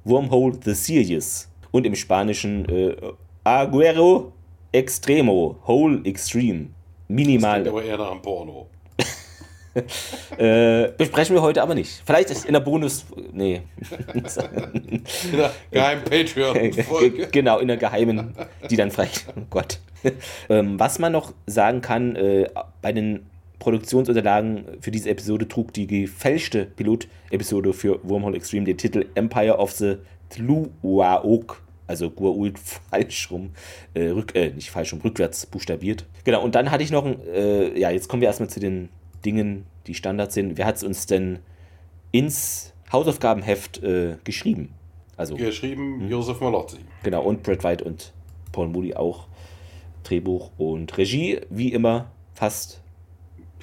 Wormhole 0.04 0.58
the 0.64 0.74
Series. 0.74 1.48
Und 1.70 1.84
im 1.84 1.94
Spanischen 1.94 2.68
äh, 2.68 2.96
Aguero 3.44 4.32
Extremo, 4.72 5.56
Hole 5.66 6.00
Extreme. 6.04 6.68
Minimal. 7.08 7.64
Das 7.64 7.72
aber 7.72 7.84
eher 7.84 7.98
nach 7.98 8.10
einem 8.10 8.22
Porno. 8.22 8.66
äh, 10.38 10.88
besprechen 10.96 11.34
wir 11.34 11.42
heute 11.42 11.62
aber 11.62 11.74
nicht. 11.74 12.02
Vielleicht 12.04 12.30
ist 12.30 12.46
in 12.46 12.54
der 12.54 12.60
Bonus. 12.60 13.04
Nee. 13.32 13.62
in 14.12 15.36
der 15.36 15.52
geheimen 15.70 16.04
Patreon-Folge. 16.04 17.26
genau, 17.32 17.58
in 17.58 17.68
der 17.68 17.76
geheimen, 17.76 18.34
die 18.70 18.76
dann 18.76 18.90
frei. 18.90 19.08
Oh 19.36 19.42
Gott. 19.50 19.78
Ähm, 20.48 20.78
was 20.78 20.98
man 20.98 21.12
noch 21.12 21.32
sagen 21.46 21.80
kann, 21.80 22.16
äh, 22.16 22.48
bei 22.80 22.92
den 22.92 23.26
Produktionsunterlagen 23.58 24.64
für 24.80 24.90
diese 24.90 25.10
Episode 25.10 25.48
trug 25.48 25.72
die 25.72 25.86
gefälschte 25.86 26.66
Pilot-Episode 26.76 27.72
für 27.72 28.00
Wormhole 28.02 28.36
Extreme 28.36 28.64
den 28.64 28.76
Titel 28.76 29.06
Empire 29.14 29.58
of 29.58 29.72
the 29.72 29.96
Tluaok 30.30 31.62
also 31.86 32.10
Guault 32.10 32.58
falsch 32.90 33.30
rum, 33.30 33.50
äh, 33.94 34.08
rück, 34.08 34.34
äh, 34.34 34.50
nicht 34.50 34.70
falsch 34.70 34.92
rum, 34.92 35.00
rückwärts 35.02 35.46
buchstabiert. 35.46 36.06
Genau, 36.24 36.42
und 36.42 36.54
dann 36.54 36.70
hatte 36.70 36.82
ich 36.82 36.90
noch 36.90 37.04
ein, 37.04 37.20
äh, 37.26 37.78
ja, 37.78 37.90
jetzt 37.90 38.08
kommen 38.08 38.20
wir 38.20 38.28
erstmal 38.28 38.50
zu 38.50 38.60
den 38.60 38.88
Dingen, 39.24 39.66
die 39.86 39.94
Standard 39.94 40.32
sind. 40.32 40.58
Wer 40.58 40.66
hat 40.66 40.76
es 40.76 40.82
uns 40.82 41.06
denn 41.06 41.38
ins 42.12 42.72
Hausaufgabenheft 42.92 43.82
äh, 43.82 44.16
geschrieben? 44.24 44.70
Also, 45.16 45.36
geschrieben 45.36 46.00
hm? 46.00 46.10
Josef 46.10 46.40
Malozzi. 46.40 46.78
Genau, 47.02 47.22
und 47.22 47.42
Brad 47.42 47.64
White 47.64 47.84
und 47.84 48.12
Paul 48.52 48.68
Moody 48.68 48.94
auch. 48.94 49.26
Drehbuch 50.04 50.50
und 50.56 50.96
Regie, 50.98 51.40
wie 51.50 51.72
immer, 51.72 52.12
fast 52.34 52.80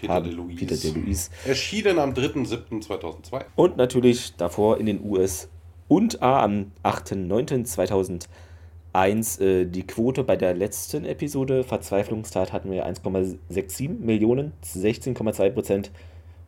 Peter 0.08 0.22
de 0.22 0.34
Luis. 0.34 0.60
Peter 0.60 0.76
de 0.76 0.92
Luis. 0.92 1.30
Erschienen 1.46 2.00
am 2.00 2.14
3.7.2002. 2.14 3.46
Und 3.56 3.78
natürlich 3.78 4.36
davor 4.36 4.78
in 4.78 4.86
den 4.86 5.04
US 5.04 5.50
und 5.88 6.22
A 6.22 6.44
am 6.44 6.72
8.9.2001 6.84 9.42
äh, 9.42 9.66
die 9.66 9.88
Quote 9.88 10.24
bei 10.24 10.36
der 10.36 10.54
letzten 10.54 11.06
Episode 11.06 11.64
Verzweiflungstat 11.64 12.52
hatten 12.52 12.72
wir 12.72 12.88
1,67 12.88 14.00
Millionen, 14.00 14.54
16,2 14.64 15.50
Prozent 15.52 15.92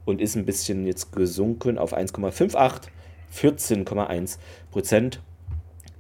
und 0.06 0.22
ist 0.22 0.36
ein 0.36 0.46
bisschen 0.46 0.86
jetzt 0.86 1.12
gesunken 1.12 1.78
auf 1.78 1.96
1,58, 1.96 2.82
14,1 3.34 4.38
Prozent. 4.72 5.22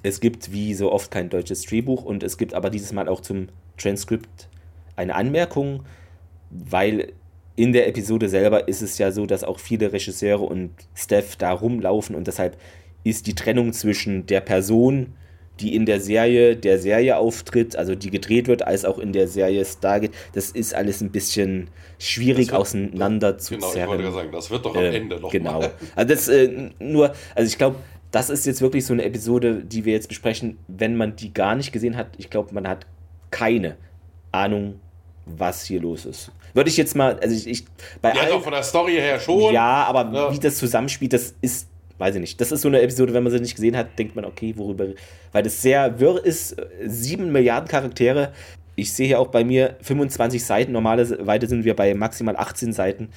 Es 0.03 0.19
gibt 0.19 0.51
wie 0.51 0.75
so 0.75 0.91
oft 0.91 1.09
kein 1.09 1.29
deutsches 1.29 1.63
Drehbuch 1.63 2.03
und 2.03 2.21
es 2.21 2.38
gibt 2.38 2.53
aber 2.53 2.69
dieses 2.69 2.93
Mal 2.93 3.09
auch 3.09 3.21
zum 3.21 3.47
Transkript 3.77 4.50
eine 4.95 5.15
Anmerkung, 5.15 5.83
weil 6.51 7.13
in 7.55 7.74
der 7.74 7.88
Episode 7.88 8.29
selber 8.29 8.67
ist 8.67 8.81
es 8.81 8.97
ja 8.97 9.12
so, 9.12 9.25
dass 9.25 9.43
auch 9.43 9.59
viele 9.59 9.93
Regisseure 9.93 10.43
und 10.43 10.71
Staff 10.93 11.35
da 11.35 11.51
rumlaufen 11.51 12.15
und 12.15 12.27
deshalb 12.27 12.57
ist 13.03 13.27
die 13.27 13.35
Trennung 13.35 13.71
zwischen 13.71 14.25
der 14.25 14.41
Person, 14.41 15.13
die 15.59 15.74
in 15.74 15.85
der 15.85 16.01
Serie 16.01 16.57
der 16.57 16.79
Serie 16.79 17.17
auftritt, 17.17 17.75
also 17.75 17.95
die 17.95 18.09
gedreht 18.09 18.47
wird, 18.47 18.67
als 18.67 18.83
auch 18.83 19.00
in 19.00 19.13
der 19.13 19.27
Serie 19.27 19.63
Stargate. 19.63 20.12
Das 20.33 20.50
ist 20.50 20.74
alles 20.74 21.01
ein 21.01 21.12
bisschen 21.12 21.69
schwierig 21.97 22.47
wird, 22.47 22.59
auseinander 22.59 23.38
zu 23.38 23.55
genau, 23.55 23.69
zerren. 23.69 23.97
Genau, 23.97 24.09
ich 24.09 24.13
wollte 24.15 24.17
sagen, 24.17 24.31
das 24.33 24.51
wird 24.51 24.65
doch 24.65 24.75
am 24.75 24.83
äh, 24.83 24.97
Ende 24.97 25.19
noch 25.19 25.31
Genau. 25.31 25.59
Mal. 25.59 25.71
Also 25.95 26.13
das 26.13 26.27
äh, 26.27 26.71
nur, 26.79 27.13
also 27.35 27.47
ich 27.47 27.57
glaube, 27.57 27.77
das 28.12 28.29
ist 28.29 28.45
jetzt 28.45 28.62
wirklich 28.62 28.85
so 28.85 28.93
eine 28.93 29.03
Episode, 29.03 29.63
die 29.63 29.85
wir 29.85 29.93
jetzt 29.93 30.09
besprechen, 30.09 30.57
wenn 30.67 30.97
man 30.97 31.15
die 31.15 31.33
gar 31.33 31.55
nicht 31.55 31.71
gesehen 31.71 31.95
hat. 31.95 32.07
Ich 32.17 32.29
glaube, 32.29 32.53
man 32.53 32.67
hat 32.67 32.85
keine 33.31 33.77
Ahnung, 34.31 34.79
was 35.25 35.65
hier 35.65 35.82
los 35.82 36.05
ist. 36.05 36.32
Würde 36.53 36.70
ich 36.70 36.77
jetzt 36.77 36.96
mal, 36.96 37.20
also 37.20 37.36
ich, 37.36 37.48
ich 37.48 37.65
bei 38.01 38.13
ja, 38.13 38.22
allen, 38.22 38.41
von 38.41 38.53
der 38.53 38.63
Story 38.63 38.94
her 38.94 39.20
schon. 39.20 39.53
Ja, 39.53 39.84
aber 39.86 40.12
ja. 40.13 40.34
wie 40.34 40.39
das 40.39 40.58
zusammenspielt, 40.58 41.13
das 41.13 41.36
ist 41.41 41.67
weiß 41.98 42.15
ich 42.15 42.22
nicht. 42.22 42.41
Das 42.41 42.51
ist 42.51 42.62
so 42.62 42.67
eine 42.67 42.82
Episode, 42.82 43.13
wenn 43.13 43.24
man 43.24 43.32
sie 43.32 43.39
nicht 43.39 43.55
gesehen 43.55 43.77
hat, 43.77 43.98
denkt 43.98 44.15
man, 44.15 44.25
okay, 44.25 44.53
worüber. 44.58 44.88
Weil 45.32 45.44
das 45.44 45.62
sehr 45.62 46.00
wirr 46.00 46.24
ist. 46.24 46.55
Sieben 46.86 47.32
Milliarden 47.32 47.67
Charaktere. 47.67 48.34
Ich 48.75 48.91
sehe 48.94 49.08
hier 49.08 49.20
auch 49.20 49.27
bei 49.27 49.44
mir 49.44 49.77
25 49.82 50.44
Seiten. 50.44 50.72
Normalerweise 50.74 51.48
sind 51.48 51.63
wir 51.63 51.75
bei 51.75 51.94
maximal 51.94 52.36
18 52.36 52.74
Seiten. 52.74 53.10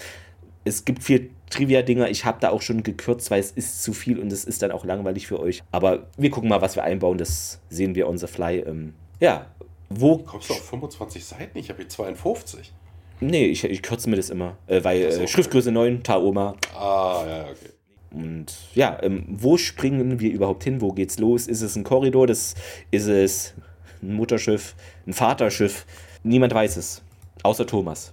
Es 0.65 0.85
gibt 0.85 1.03
vier 1.03 1.29
Trivia-Dinger. 1.51 2.09
Ich 2.11 2.25
habe 2.25 2.39
da 2.41 2.51
auch 2.51 2.63
schon 2.63 2.83
gekürzt, 2.83 3.31
weil 3.31 3.41
es 3.41 3.51
ist 3.51 3.83
zu 3.83 3.93
viel 3.93 4.19
und 4.19 4.33
es 4.33 4.45
ist 4.45 4.63
dann 4.63 4.71
auch 4.71 4.85
langweilig 4.85 5.27
für 5.27 5.41
euch. 5.41 5.63
Aber 5.73 6.07
wir 6.17 6.31
gucken 6.31 6.49
mal, 6.49 6.61
was 6.61 6.77
wir 6.77 6.85
einbauen. 6.85 7.19
Das 7.19 7.61
sehen 7.71 7.95
wir 7.95 8.09
on 8.09 8.19
the 8.19 8.27
fly. 8.27 8.61
Ähm, 8.61 8.95
ja, 9.19 9.47
wo. 9.89 10.19
Kommst 10.19 10.51
du 10.51 10.55
auf 10.55 10.65
25 10.65 11.25
Seiten? 11.25 11.59
Ich 11.59 11.69
habe 11.69 11.79
hier 11.79 11.89
52. 11.89 12.73
Nee, 13.21 13.47
ich, 13.47 13.65
ich 13.65 13.83
kürze 13.83 14.09
mir 14.09 14.17
das 14.17 14.31
immer. 14.31 14.57
Äh, 14.67 14.85
weil 14.85 15.03
äh, 15.03 15.27
Schriftgröße 15.27 15.73
9, 15.73 16.03
Taoma. 16.03 16.55
Ah, 16.75 17.25
ja, 17.27 17.43
okay. 17.51 17.71
Und 18.11 18.55
ja, 18.75 18.99
ähm, 19.03 19.25
wo 19.29 19.57
springen 19.57 20.21
wir 20.21 20.31
überhaupt 20.31 20.65
hin? 20.65 20.81
Wo 20.81 20.93
geht's 20.93 21.19
los? 21.19 21.47
Ist 21.47 21.63
es 21.63 21.77
ein 21.77 21.85
Korridor? 21.85 22.27
Das, 22.27 22.55
ist 22.91 23.07
es 23.07 23.55
ein 24.03 24.15
Mutterschiff? 24.15 24.75
Ein 25.07 25.13
Vaterschiff? 25.13 25.85
Niemand 26.23 26.55
weiß 26.55 26.77
es. 26.77 27.03
Außer 27.43 27.67
Thomas. 27.67 28.13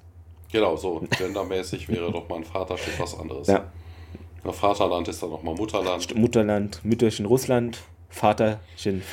Genau, 0.51 0.75
so 0.75 1.03
gendermäßig 1.17 1.87
wäre 1.89 2.11
doch 2.11 2.27
mal 2.27 2.37
ein 2.37 2.43
Vaterschiff 2.43 2.99
was 2.99 3.17
anderes. 3.17 3.47
Ja. 3.47 3.71
Na, 4.43 4.51
Vaterland 4.51 5.07
ist 5.07 5.21
dann 5.23 5.29
nochmal 5.31 5.55
Mutterland. 5.55 6.15
Mutterland, 6.15 6.83
Mütterchen 6.83 7.25
Russland, 7.25 7.79
Vaterchen. 8.15 9.03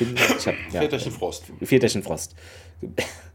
Hab, 0.45 0.55
ja, 0.71 0.81
Väterchen 0.81 1.11
Frost. 1.11 1.45
Väterchen 1.61 2.03
Frost. 2.03 2.35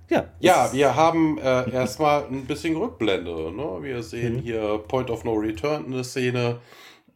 Ja, 0.08 0.25
ja 0.40 0.72
wir 0.72 0.96
haben 0.96 1.38
äh, 1.38 1.70
erstmal 1.70 2.25
ein 2.25 2.46
bisschen 2.46 2.76
Rückblende. 2.76 3.52
Ne? 3.52 3.78
Wir 3.82 4.02
sehen 4.02 4.37
mhm. 4.37 4.40
hier 4.40 4.78
Point 4.88 5.10
of 5.10 5.25
No 5.25 5.34
Return, 5.34 5.87
eine 5.87 6.02
Szene 6.02 6.60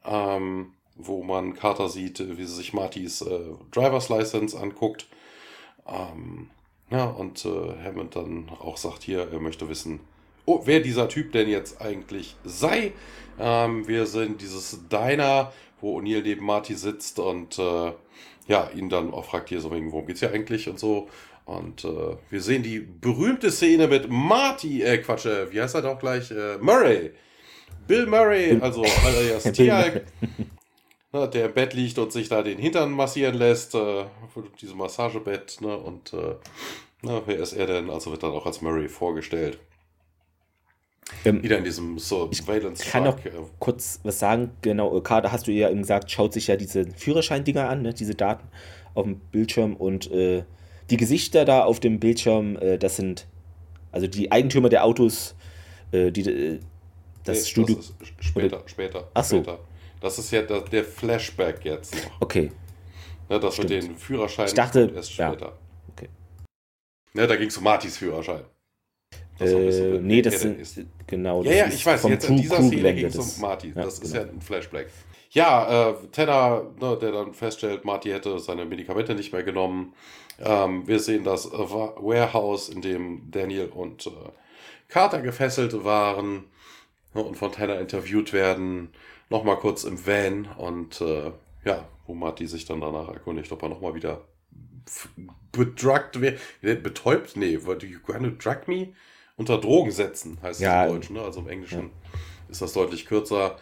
ähm, 0.05 0.73
wo 0.97 1.23
man 1.23 1.55
Carter 1.55 1.89
sieht, 1.89 2.19
wie 2.37 2.45
sie 2.45 2.55
sich 2.55 2.73
Martys 2.73 3.23
äh, 3.23 3.41
Driver's 3.71 4.09
License 4.09 4.59
anguckt. 4.59 5.07
Ähm, 5.87 6.51
ja, 6.91 7.05
und 7.05 7.45
äh, 7.45 7.85
Hammond 7.85 8.17
dann 8.17 8.51
auch 8.61 8.77
sagt 8.77 9.03
hier, 9.03 9.29
er 9.33 9.41
möchte 9.41 9.69
wissen, 9.69 10.01
oh, 10.45 10.63
wer 10.65 10.81
dieser 10.81 11.09
Typ 11.09 11.33
denn 11.33 11.49
jetzt 11.49 11.81
eigentlich 11.81 12.37
sei. 12.45 12.93
Ähm, 13.39 13.89
wir 13.89 14.07
sind 14.07 14.41
dieses 14.43 14.89
Diner, 14.89 15.53
wo 15.81 15.99
O'Neill 15.99 16.23
neben 16.23 16.45
Marty 16.45 16.75
sitzt 16.75 17.19
und 17.19 17.59
äh, 17.59 17.93
ja, 18.53 18.69
ihn 18.75 18.91
dann 18.91 19.15
auch 19.15 19.25
fragt 19.25 19.49
hier 19.49 19.63
so 19.63 19.71
wegen, 19.71 19.91
worum 19.93 20.07
geht's 20.07 20.21
hier 20.21 20.31
eigentlich 20.31 20.69
und 20.69 20.79
so. 20.79 21.09
Und 21.47 21.87
äh, 21.87 22.17
wir 22.29 22.41
sehen 22.43 22.63
die 22.63 22.81
berühmte 22.81 23.51
Szene 23.51 23.89
mit 23.89 24.11
Marty, 24.11 24.83
äh, 24.83 24.99
Quatsch, 24.99 25.25
äh, 25.25 25.51
wie 25.51 25.61
heißt 25.61 25.75
er 25.75 25.81
doch 25.81 25.99
gleich? 25.99 26.31
Äh, 26.31 26.59
Murray, 26.61 27.13
Bill 27.87 28.07
Murray, 28.07 28.59
also 28.61 28.85
alias 29.07 29.45
Tialk, 29.55 30.05
ne, 31.13 31.29
der 31.31 31.47
im 31.47 31.55
Bett 31.55 31.73
liegt 31.73 31.99
und 31.99 32.13
sich 32.13 32.29
da 32.29 32.43
den 32.43 32.59
Hintern 32.59 32.93
massieren 32.93 33.37
lässt, 33.37 33.75
äh, 33.75 34.05
diesem 34.61 34.77
Massagebett, 34.77 35.63
ne, 35.63 35.75
und 35.75 36.13
äh, 36.13 36.35
na, 37.01 37.23
wer 37.25 37.39
ist 37.39 37.55
er 37.55 37.67
denn? 37.67 37.89
Also 37.89 38.11
wird 38.11 38.23
dann 38.23 38.33
auch 38.33 38.45
als 38.45 38.61
Murray 38.61 38.89
vorgestellt. 38.89 39.59
Ähm, 41.25 41.43
Wieder 41.43 41.59
in 41.59 41.65
diesem 41.65 41.99
Surveillance. 41.99 42.83
Ich 42.83 42.91
kann 42.91 43.05
noch 43.05 43.25
äh, 43.25 43.31
kurz 43.59 44.01
was 44.03 44.19
sagen. 44.19 44.53
Genau, 44.63 45.01
Kader 45.01 45.33
hast 45.33 45.47
du 45.47 45.53
ja 45.53 45.69
eben 45.71 45.83
gesagt, 45.83 46.11
schaut 46.11 46.33
sich 46.33 46.47
ja 46.47 46.57
diese 46.57 46.87
Führerscheindinger 46.87 47.69
an, 47.69 47.83
ne, 47.83 47.93
diese 47.95 48.15
Daten 48.15 48.49
auf 48.95 49.05
dem 49.05 49.19
Bildschirm 49.19 49.77
und 49.77 50.11
äh, 50.11 50.45
die 50.91 50.97
Gesichter 50.97 51.45
da 51.45 51.65
auf 51.65 51.81
dem 51.81 52.01
Bildschirm, 52.01 52.57
äh, 52.57 52.79
das 52.79 52.97
sind 52.97 53.27
also 53.91 54.07
die 54.07 54.33
Eigentümer 54.33 54.69
der 54.69 54.85
Autos, 54.85 55.35
äh, 55.93 56.11
die, 56.11 56.23
äh, 56.23 56.61
das 57.25 57.39
nee, 57.39 57.45
Studio. 57.45 57.77
Das 57.77 57.95
später, 58.21 58.59
oder? 58.59 58.69
später. 58.69 59.09
Ach 59.15 59.25
so. 59.25 59.37
Später. 59.37 59.59
Das 60.01 60.19
ist 60.19 60.33
ja 60.33 60.43
der 60.43 60.85
Flashback 60.85 61.65
jetzt 61.65 61.95
noch. 61.95 62.21
Okay. 62.21 62.51
Ne, 63.29 63.39
das 63.39 63.55
Stimmt. 63.55 63.71
mit 63.71 63.83
den 63.85 63.97
Führerscheinen 63.97 64.49
ich 64.49 64.55
dachte, 64.55 64.93
erst 64.95 65.13
später. 65.13 65.47
Ja. 65.47 65.59
Okay. 65.93 66.09
Ne, 67.15 67.27
da 67.27 67.37
ging 67.37 67.49
es 67.49 67.57
um 67.57 67.65
Martys 67.65 67.97
Führerschein. 67.97 68.43
Äh, 69.45 69.99
nee, 70.01 70.23
das 70.23 70.41
sind, 70.41 70.61
ist. 70.61 70.81
genau. 71.07 71.43
Ja, 71.43 71.53
ja, 71.53 71.67
ich 71.67 71.85
weiß, 71.85 72.05
jetzt 72.05 72.29
in 72.29 72.37
dieser 72.37 72.63
Szene 72.63 72.95
ging 72.95 73.07
es 73.07 73.17
um 73.17 73.41
Marty. 73.41 73.69
Ja, 73.69 73.83
das 73.83 73.99
ist 73.99 74.13
genau. 74.13 74.25
ja 74.25 74.31
ein 74.31 74.41
Flashback. 74.41 74.89
Ja, 75.31 75.91
äh, 75.91 75.95
Tanner, 76.13 76.71
ne, 76.79 76.99
der 77.01 77.13
dann 77.13 77.33
feststellt, 77.33 77.85
Marty 77.85 78.11
hätte 78.11 78.39
seine 78.39 78.67
Medikamente 78.67 79.15
nicht 79.15 79.33
mehr 79.33 79.43
genommen. 79.43 79.95
Ähm, 80.39 80.87
wir 80.87 80.99
sehen 80.99 81.25
das 81.25 81.51
Warehouse, 81.51 82.69
in 82.69 82.83
dem 82.83 83.31
Daniel 83.31 83.67
und 83.67 84.07
äh, 84.07 84.11
Carter 84.89 85.23
gefesselt 85.23 85.85
waren. 85.85 86.45
Ne, 87.15 87.23
und 87.23 87.37
von 87.37 87.53
Tanner 87.53 87.81
interviewt 87.81 88.33
werden. 88.33 88.91
Nochmal 89.31 89.57
kurz 89.57 89.85
im 89.85 90.07
Van 90.07 90.47
und 90.59 91.01
äh, 91.01 91.33
ja, 91.65 91.89
wo 92.07 92.15
Marty 92.15 92.47
sich 92.47 92.67
dann 92.67 92.81
danach 92.81 93.09
erkundigt, 93.09 93.51
ob 93.53 93.63
er 93.63 93.69
nochmal 93.71 93.95
wieder 93.95 94.23
bedruckt 95.53 96.21
wird. 96.21 96.41
Betäubt? 96.61 97.37
Nee, 97.37 97.53
you 97.53 97.99
gonna 98.05 98.31
drug 98.39 98.67
me? 98.67 98.89
Unter 99.37 99.59
Drogen 99.59 99.91
setzen, 99.91 100.39
heißt 100.43 100.61
ja. 100.61 100.85
es 100.85 100.91
im 100.91 100.97
Deutschen. 100.97 101.17
Ne? 101.17 101.23
Also 101.23 101.41
im 101.41 101.49
Englischen 101.49 101.81
ja. 101.81 102.19
ist 102.51 102.63
das 102.63 102.73
deutlich 102.73 103.07
kürzer. 103.07 103.59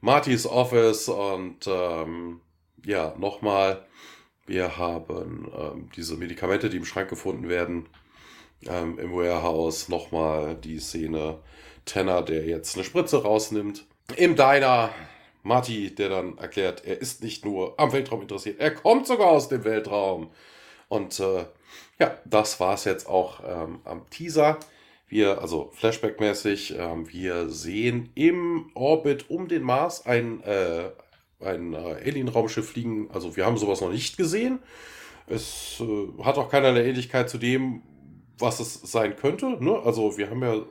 Martys 0.00 0.46
Office 0.46 1.08
und 1.08 1.66
ähm, 1.66 2.40
ja, 2.84 3.14
nochmal, 3.18 3.86
wir 4.46 4.76
haben 4.76 5.50
ähm, 5.58 5.90
diese 5.96 6.16
Medikamente, 6.16 6.68
die 6.68 6.76
im 6.76 6.84
Schrank 6.84 7.08
gefunden 7.08 7.48
werden, 7.48 7.86
ähm, 8.66 8.98
im 8.98 9.12
Warehouse. 9.14 9.88
Nochmal 9.88 10.56
die 10.56 10.78
Szene 10.78 11.38
Tanner, 11.86 12.22
der 12.22 12.44
jetzt 12.44 12.76
eine 12.76 12.84
Spritze 12.84 13.22
rausnimmt. 13.22 13.86
Im 14.16 14.36
Diner 14.36 14.90
Marty, 15.42 15.94
der 15.94 16.08
dann 16.08 16.38
erklärt, 16.38 16.84
er 16.84 17.00
ist 17.00 17.22
nicht 17.22 17.44
nur 17.44 17.78
am 17.78 17.92
Weltraum 17.92 18.22
interessiert, 18.22 18.60
er 18.60 18.74
kommt 18.74 19.06
sogar 19.06 19.28
aus 19.28 19.48
dem 19.48 19.64
Weltraum. 19.64 20.30
Und 20.88 21.18
äh, 21.20 21.46
ja, 21.98 22.18
das 22.24 22.60
war 22.60 22.74
es 22.74 22.84
jetzt 22.84 23.08
auch 23.08 23.40
ähm, 23.46 23.80
am 23.84 24.08
Teaser. 24.10 24.58
Wir, 25.06 25.40
also 25.40 25.70
Flashback-mäßig, 25.74 26.76
ähm, 26.78 27.10
wir 27.12 27.48
sehen 27.48 28.10
im 28.14 28.70
Orbit 28.74 29.30
um 29.30 29.48
den 29.48 29.62
Mars 29.62 30.06
ein, 30.06 30.42
äh, 30.42 30.90
ein 31.40 31.74
äh, 31.74 31.76
Alien-Raumschiff 31.76 32.70
fliegen. 32.70 33.10
Also 33.12 33.36
wir 33.36 33.44
haben 33.44 33.56
sowas 33.56 33.80
noch 33.80 33.92
nicht 33.92 34.16
gesehen. 34.16 34.60
Es 35.26 35.80
äh, 35.80 36.22
hat 36.22 36.38
auch 36.38 36.48
keinerlei 36.48 36.86
Ähnlichkeit 36.86 37.28
zu 37.28 37.38
dem, 37.38 37.82
was 38.38 38.60
es 38.60 38.74
sein 38.74 39.16
könnte. 39.16 39.62
Ne? 39.62 39.78
Also 39.84 40.16
wir 40.16 40.30
haben 40.30 40.42
ja 40.42 40.62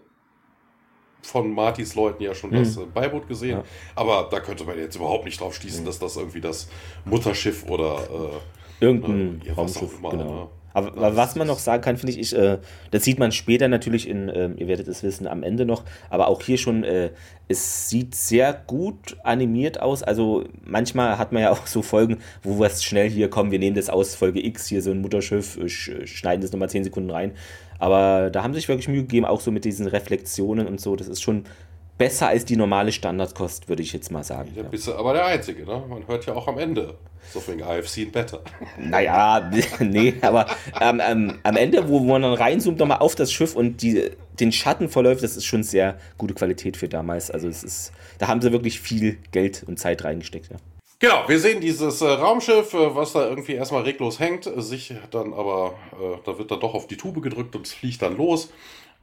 von 1.22 1.52
Martys 1.54 1.96
Leuten 1.96 2.22
ja 2.22 2.36
schon 2.36 2.52
mhm. 2.52 2.56
das 2.56 2.78
äh, 2.78 2.86
Beiboot 2.86 3.28
gesehen. 3.28 3.60
Ja. 3.60 3.63
Aber 3.96 4.28
da 4.30 4.40
könnte 4.40 4.66
man 4.66 4.78
jetzt 4.78 4.96
überhaupt 4.96 5.25
nicht 5.25 5.40
drauf 5.40 5.56
schließen, 5.56 5.82
mhm. 5.82 5.86
dass 5.88 6.00
das 6.00 6.18
irgendwie 6.18 6.42
das 6.42 6.70
Mutterschiff 7.06 7.68
oder 7.70 8.42
äh, 8.80 8.86
irgendein 8.86 9.38
ne, 9.38 9.54
Raumschiff, 9.54 9.98
immer, 9.98 10.12
genau. 10.12 10.44
Ne? 10.44 10.48
Aber, 10.74 10.89
aber 10.89 11.15
was 11.15 11.36
man 11.36 11.48
noch 11.48 11.60
sagen 11.60 11.82
kann, 11.82 11.98
finde 11.98 12.13
ich, 12.13 12.20
ich 12.20 12.38
äh, 12.38 12.58
das 12.92 13.03
sieht 13.03 13.20
man 13.20 13.32
später 13.32 13.68
natürlich 13.68 14.08
in, 14.08 14.30
äh, 14.30 14.50
ihr 14.58 14.68
werdet 14.68 14.88
es 14.88 15.03
wissen, 15.03 15.27
am 15.27 15.44
Ende 15.44 15.65
noch, 15.65 15.84
aber 16.10 16.27
auch 16.27 16.42
hier 16.42 16.58
schon, 16.58 16.84
äh, 16.84 17.12
es 17.48 17.89
sieht 17.89 18.15
sehr 18.15 18.53
gut 18.53 19.18
animiert 19.24 19.82
aus. 19.82 20.01
Also 20.03 20.46
manchmal 20.63 21.18
hat 21.18 21.32
man 21.32 21.44
ja 21.44 21.51
auch 21.51 21.68
so 21.68 21.82
Folgen, 21.82 22.18
wo 22.42 22.60
wir 22.60 22.68
es 22.68 22.84
schnell 22.84 23.10
hier 23.10 23.30
kommen, 23.30 23.51
wir 23.51 23.60
nehmen 23.60 23.75
das 23.75 23.89
aus 23.89 24.15
Folge 24.15 24.44
X, 24.46 24.68
hier 24.68 24.82
so 24.82 24.92
ein 24.92 25.01
Mutterschiff, 25.01 25.58
äh, 25.58 25.70
sch 25.70 25.92
schneiden 26.06 26.42
das 26.42 26.51
nochmal 26.51 26.70
10 26.70 26.86
Sekunden 26.86 27.10
rein. 27.10 27.34
Aber 27.80 28.30
da 28.30 28.44
haben 28.44 28.53
sie 28.53 28.60
sich 28.60 28.70
wirklich 28.70 28.88
Mühe 28.88 29.01
gegeben, 29.01 29.25
auch 29.25 29.42
so 29.42 29.51
mit 29.51 29.65
diesen 29.65 29.88
Reflexionen 29.88 30.68
und 30.68 30.80
so. 30.80 30.96
Das 30.96 31.08
ist 31.08 31.22
schon 31.22 31.44
besser 32.04 32.28
als 32.28 32.44
die 32.44 32.58
normale 32.58 32.92
Standardkost, 32.92 33.70
würde 33.70 33.82
ich 33.82 33.94
jetzt 33.94 34.12
mal 34.12 34.26
sagen. 34.26 34.52
Ja, 34.58 34.64
bist 34.64 34.88
du 34.88 34.94
aber 34.94 35.14
der 35.14 35.26
Einzige, 35.26 35.66
ne? 35.66 35.82
Man 35.88 36.06
hört 36.06 36.26
ja 36.26 36.34
auch 36.34 36.50
am 36.50 36.58
Ende. 36.58 36.96
So 37.32 37.40
viel 37.40 37.64
I've 37.64 37.88
seen 37.88 38.12
better. 38.12 38.42
Naja, 38.78 39.50
nee, 39.80 40.16
aber 40.22 40.48
ähm, 40.82 41.02
ähm, 41.02 41.40
am 41.44 41.56
Ende, 41.56 41.88
wo 41.88 42.02
man 42.02 42.22
dann 42.22 42.34
reinzoomt 42.34 42.78
nochmal 42.78 42.98
auf 42.98 43.16
das 43.16 43.32
Schiff 43.32 43.56
und 43.56 43.82
die, 43.82 44.12
den 44.38 44.52
Schatten 44.52 44.90
verläuft, 44.90 45.24
das 45.24 45.38
ist 45.38 45.46
schon 45.46 45.64
sehr 45.64 45.98
gute 46.18 46.34
Qualität 46.34 46.76
für 46.76 46.90
damals. 46.90 47.32
Also 47.32 47.48
es 47.48 47.64
ist, 47.64 47.94
da 48.18 48.28
haben 48.28 48.42
sie 48.42 48.52
wirklich 48.52 48.82
viel 48.82 49.18
Geld 49.32 49.64
und 49.66 49.80
Zeit 49.80 50.04
reingesteckt, 50.04 50.52
ja. 50.52 50.58
Genau, 51.00 51.24
wir 51.28 51.40
sehen 51.40 51.62
dieses 51.62 52.02
äh, 52.02 52.06
Raumschiff, 52.06 52.74
äh, 52.74 52.96
was 52.96 53.14
da 53.14 53.30
irgendwie 53.30 53.54
erstmal 53.54 53.84
reglos 53.84 54.20
hängt, 54.20 54.50
sich 54.58 54.94
dann 55.12 55.34
aber, 55.34 55.76
äh, 55.94 56.18
da 56.26 56.38
wird 56.38 56.52
dann 56.52 56.60
doch 56.60 56.74
auf 56.74 56.88
die 56.88 56.98
Tube 56.98 57.22
gedrückt 57.22 57.56
und 57.56 57.66
es 57.66 57.74
fliegt 57.74 58.02
dann 58.02 58.18
los. 58.18 58.50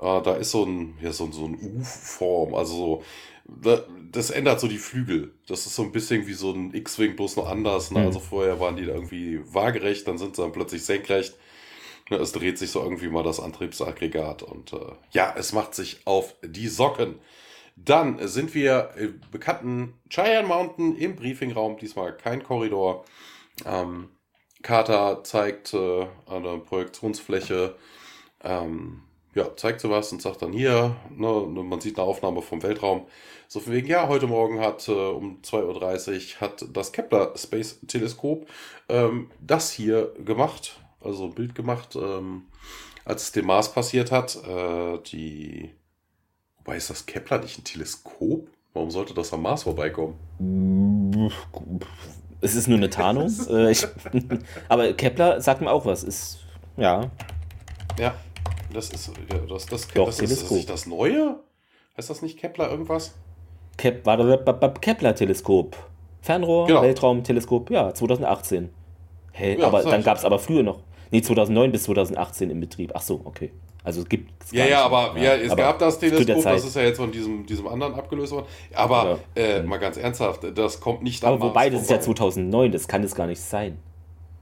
Äh, 0.00 0.22
da 0.22 0.34
ist 0.34 0.50
so 0.50 0.64
ein, 0.64 0.98
ja, 1.02 1.12
so, 1.12 1.30
so 1.30 1.44
ein 1.44 1.58
U-Form, 1.60 2.54
also 2.54 2.74
so, 2.74 3.02
da, 3.44 3.84
das 4.10 4.30
ändert 4.30 4.60
so 4.60 4.68
die 4.68 4.78
Flügel. 4.78 5.34
Das 5.46 5.66
ist 5.66 5.74
so 5.74 5.82
ein 5.82 5.92
bisschen 5.92 6.26
wie 6.26 6.32
so 6.32 6.52
ein 6.52 6.72
X-Wing, 6.74 7.16
bloß 7.16 7.36
noch 7.36 7.48
anders. 7.48 7.90
Ne? 7.90 8.00
Mhm. 8.00 8.06
Also 8.06 8.20
vorher 8.20 8.60
waren 8.60 8.76
die 8.76 8.86
da 8.86 8.94
irgendwie 8.94 9.40
waagerecht, 9.52 10.08
dann 10.08 10.18
sind 10.18 10.36
sie 10.36 10.42
dann 10.42 10.52
plötzlich 10.52 10.84
senkrecht. 10.84 11.34
Ne, 12.10 12.16
es 12.16 12.32
dreht 12.32 12.58
sich 12.58 12.70
so 12.70 12.82
irgendwie 12.82 13.08
mal 13.08 13.22
das 13.22 13.38
Antriebsaggregat 13.40 14.42
und 14.42 14.72
äh, 14.72 14.92
ja, 15.12 15.32
es 15.36 15.52
macht 15.52 15.74
sich 15.74 16.00
auf 16.06 16.34
die 16.42 16.66
Socken. 16.66 17.20
Dann 17.76 18.26
sind 18.26 18.54
wir 18.54 18.90
im 18.98 19.20
bekannten 19.30 19.94
Cheyenne 20.10 20.48
Mountain 20.48 20.96
im 20.96 21.14
Briefingraum, 21.14 21.78
diesmal 21.78 22.16
kein 22.16 22.42
Korridor. 22.42 23.04
Ähm, 23.64 24.08
Carter 24.62 25.22
zeigt 25.22 25.72
äh, 25.72 26.06
eine 26.26 26.58
Projektionsfläche, 26.58 27.76
ähm, 28.42 29.02
ja, 29.34 29.56
zeigt 29.56 29.80
sowas 29.80 30.12
und 30.12 30.22
sagt 30.22 30.42
dann 30.42 30.52
hier, 30.52 30.96
ne, 31.10 31.28
man 31.28 31.80
sieht 31.80 31.98
eine 31.98 32.06
Aufnahme 32.06 32.42
vom 32.42 32.62
Weltraum. 32.62 33.06
So 33.48 33.60
von 33.60 33.72
wegen, 33.72 33.88
ja, 33.88 34.08
heute 34.08 34.26
Morgen 34.26 34.60
hat 34.60 34.88
äh, 34.88 34.92
um 34.92 35.40
2.30 35.42 36.36
Uhr 36.36 36.40
hat 36.40 36.64
das 36.72 36.92
Kepler 36.92 37.32
Space 37.36 37.80
Teleskop 37.86 38.46
ähm, 38.88 39.30
das 39.40 39.72
hier 39.72 40.12
gemacht, 40.24 40.80
also 41.00 41.24
ein 41.24 41.34
Bild 41.34 41.54
gemacht, 41.54 41.96
ähm, 41.96 42.46
als 43.04 43.22
es 43.24 43.32
dem 43.32 43.46
Mars 43.46 43.72
passiert 43.72 44.12
hat. 44.12 44.36
Äh, 44.46 44.98
die 45.06 45.70
Wobei 46.64 46.76
ist 46.76 46.90
das 46.90 47.06
Kepler 47.06 47.38
nicht 47.38 47.58
ein 47.58 47.64
Teleskop? 47.64 48.48
Warum 48.74 48.90
sollte 48.90 49.14
das 49.14 49.32
am 49.32 49.42
Mars 49.42 49.64
vorbeikommen? 49.64 50.14
Es 52.40 52.54
ist 52.54 52.68
nur 52.68 52.78
eine 52.78 52.90
Tarnung. 52.90 53.28
Äh, 53.50 53.72
ich, 53.72 53.86
aber 54.68 54.92
Kepler 54.92 55.40
sagt 55.40 55.62
mir 55.62 55.70
auch 55.70 55.86
was. 55.86 56.04
Ist, 56.04 56.38
ja. 56.76 57.10
Ja, 57.98 58.14
das 58.72 58.90
ist 58.90 59.08
ja, 59.08 59.38
das, 59.48 59.66
das, 59.66 59.88
Doch, 59.88 60.06
das, 60.06 60.20
ist, 60.20 60.42
das 60.42 60.50
ist 60.50 60.70
das 60.70 60.86
Neue? 60.86 61.36
Heißt 61.96 62.10
das 62.10 62.22
nicht 62.22 62.38
Kepler 62.38 62.70
irgendwas? 62.70 63.14
Kep 63.76 64.04
Kepler-Teleskop. 64.80 65.76
Fernrohr, 66.22 66.66
genau. 66.66 66.82
Weltraumteleskop, 66.82 67.70
ja, 67.70 67.94
2018. 67.94 68.68
Hey, 69.32 69.58
ja, 69.58 69.66
aber 69.66 69.82
dann 69.82 70.02
gab 70.02 70.18
es 70.18 70.24
aber 70.24 70.38
früher 70.38 70.62
noch. 70.62 70.80
Nee, 71.10 71.22
2009 71.22 71.72
bis 71.72 71.84
2018 71.84 72.50
im 72.50 72.60
Betrieb. 72.60 72.92
Ach 72.94 73.02
so, 73.02 73.20
okay. 73.24 73.50
Also 73.82 74.02
es 74.02 74.08
gibt 74.08 74.44
es 74.44 74.52
Ja, 74.52 74.66
ja, 74.66 74.84
aber 74.84 75.18
ja, 75.18 75.34
es 75.34 75.52
aber 75.52 75.62
gab 75.62 75.78
das 75.78 75.98
Teleskop, 75.98 76.42
das 76.42 76.64
ist 76.64 76.76
ja 76.76 76.82
jetzt 76.82 76.98
von 76.98 77.10
diesem, 77.10 77.46
diesem 77.46 77.66
anderen 77.66 77.94
abgelöst 77.94 78.32
worden. 78.32 78.46
Aber 78.74 79.18
ja. 79.34 79.42
äh, 79.42 79.62
mal 79.62 79.78
ganz 79.78 79.96
ernsthaft, 79.96 80.44
das 80.54 80.80
kommt 80.80 81.02
nicht 81.02 81.24
Aber 81.24 81.40
wobei, 81.40 81.70
das 81.70 81.82
ist 81.82 81.90
ja 81.90 82.00
2009, 82.00 82.72
das 82.72 82.86
kann 82.86 83.02
es 83.02 83.14
gar 83.14 83.26
nicht 83.26 83.40
sein. 83.40 83.78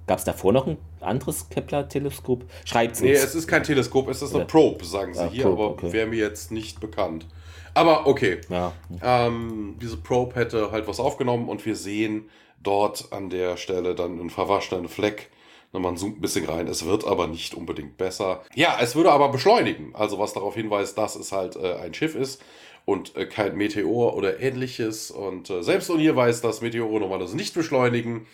Gab 0.09 0.19
es 0.19 0.25
davor 0.25 0.53
noch 0.53 0.67
ein 0.67 0.79
anderes 1.01 1.49
Kepler-Teleskop? 1.51 2.45
Schreibt 2.65 2.97
es 2.97 3.01
Nee, 3.01 3.13
es 3.13 3.35
ist 3.35 3.47
kein 3.47 3.63
Teleskop, 3.63 4.09
es 4.09 4.23
ist 4.23 4.35
eine 4.35 4.47
Probe, 4.47 4.85
sagen 4.85 5.15
sie 5.15 5.21
ja, 5.21 5.31
hier, 5.31 5.43
Probe, 5.45 5.63
aber 5.63 5.73
okay. 5.73 5.93
wäre 5.93 6.07
mir 6.09 6.19
jetzt 6.19 6.51
nicht 6.51 6.81
bekannt. 6.81 7.27
Aber 7.75 8.07
okay. 8.07 8.41
Ja. 8.49 8.73
Ähm, 9.03 9.77
diese 9.81 9.99
Probe 9.99 10.35
hätte 10.35 10.73
halt 10.73 10.89
was 10.89 10.99
aufgenommen 10.99 11.49
und 11.49 11.65
wir 11.65 11.77
sehen 11.77 12.29
dort 12.61 13.13
an 13.13 13.31
der 13.31 13.57
Stelle 13.57 13.95
dann 13.95 14.19
einen 14.19 14.31
verwaschenen 14.31 14.89
Fleck 14.89 15.31
man 15.73 15.97
zoomt 15.97 16.19
ein 16.19 16.21
bisschen 16.21 16.47
rein. 16.47 16.67
Es 16.67 16.87
wird 16.87 17.07
aber 17.07 17.27
nicht 17.27 17.55
unbedingt 17.55 17.99
besser. 17.99 18.43
Ja, 18.55 18.79
es 18.81 18.97
würde 18.97 19.13
aber 19.13 19.29
beschleunigen. 19.29 19.95
Also 19.95 20.19
was 20.19 20.33
darauf 20.33 20.55
hinweist, 20.55 20.97
dass 20.97 21.15
es 21.15 21.31
halt 21.33 21.57
äh, 21.57 21.75
ein 21.75 21.93
Schiff 21.95 22.15
ist 22.15 22.43
und 22.85 23.17
äh, 23.17 23.27
kein 23.27 23.57
Meteor 23.57 24.17
oder 24.17 24.41
ähnliches. 24.41 25.11
Und 25.11 25.51
äh, 25.51 25.63
selbst 25.63 25.91
hier 25.91 26.17
weiß, 26.17 26.41
dass 26.41 26.63
Meteore 26.63 27.01
normalerweise 27.01 27.37
nicht 27.37 27.55
beschleunigen. 27.55 28.27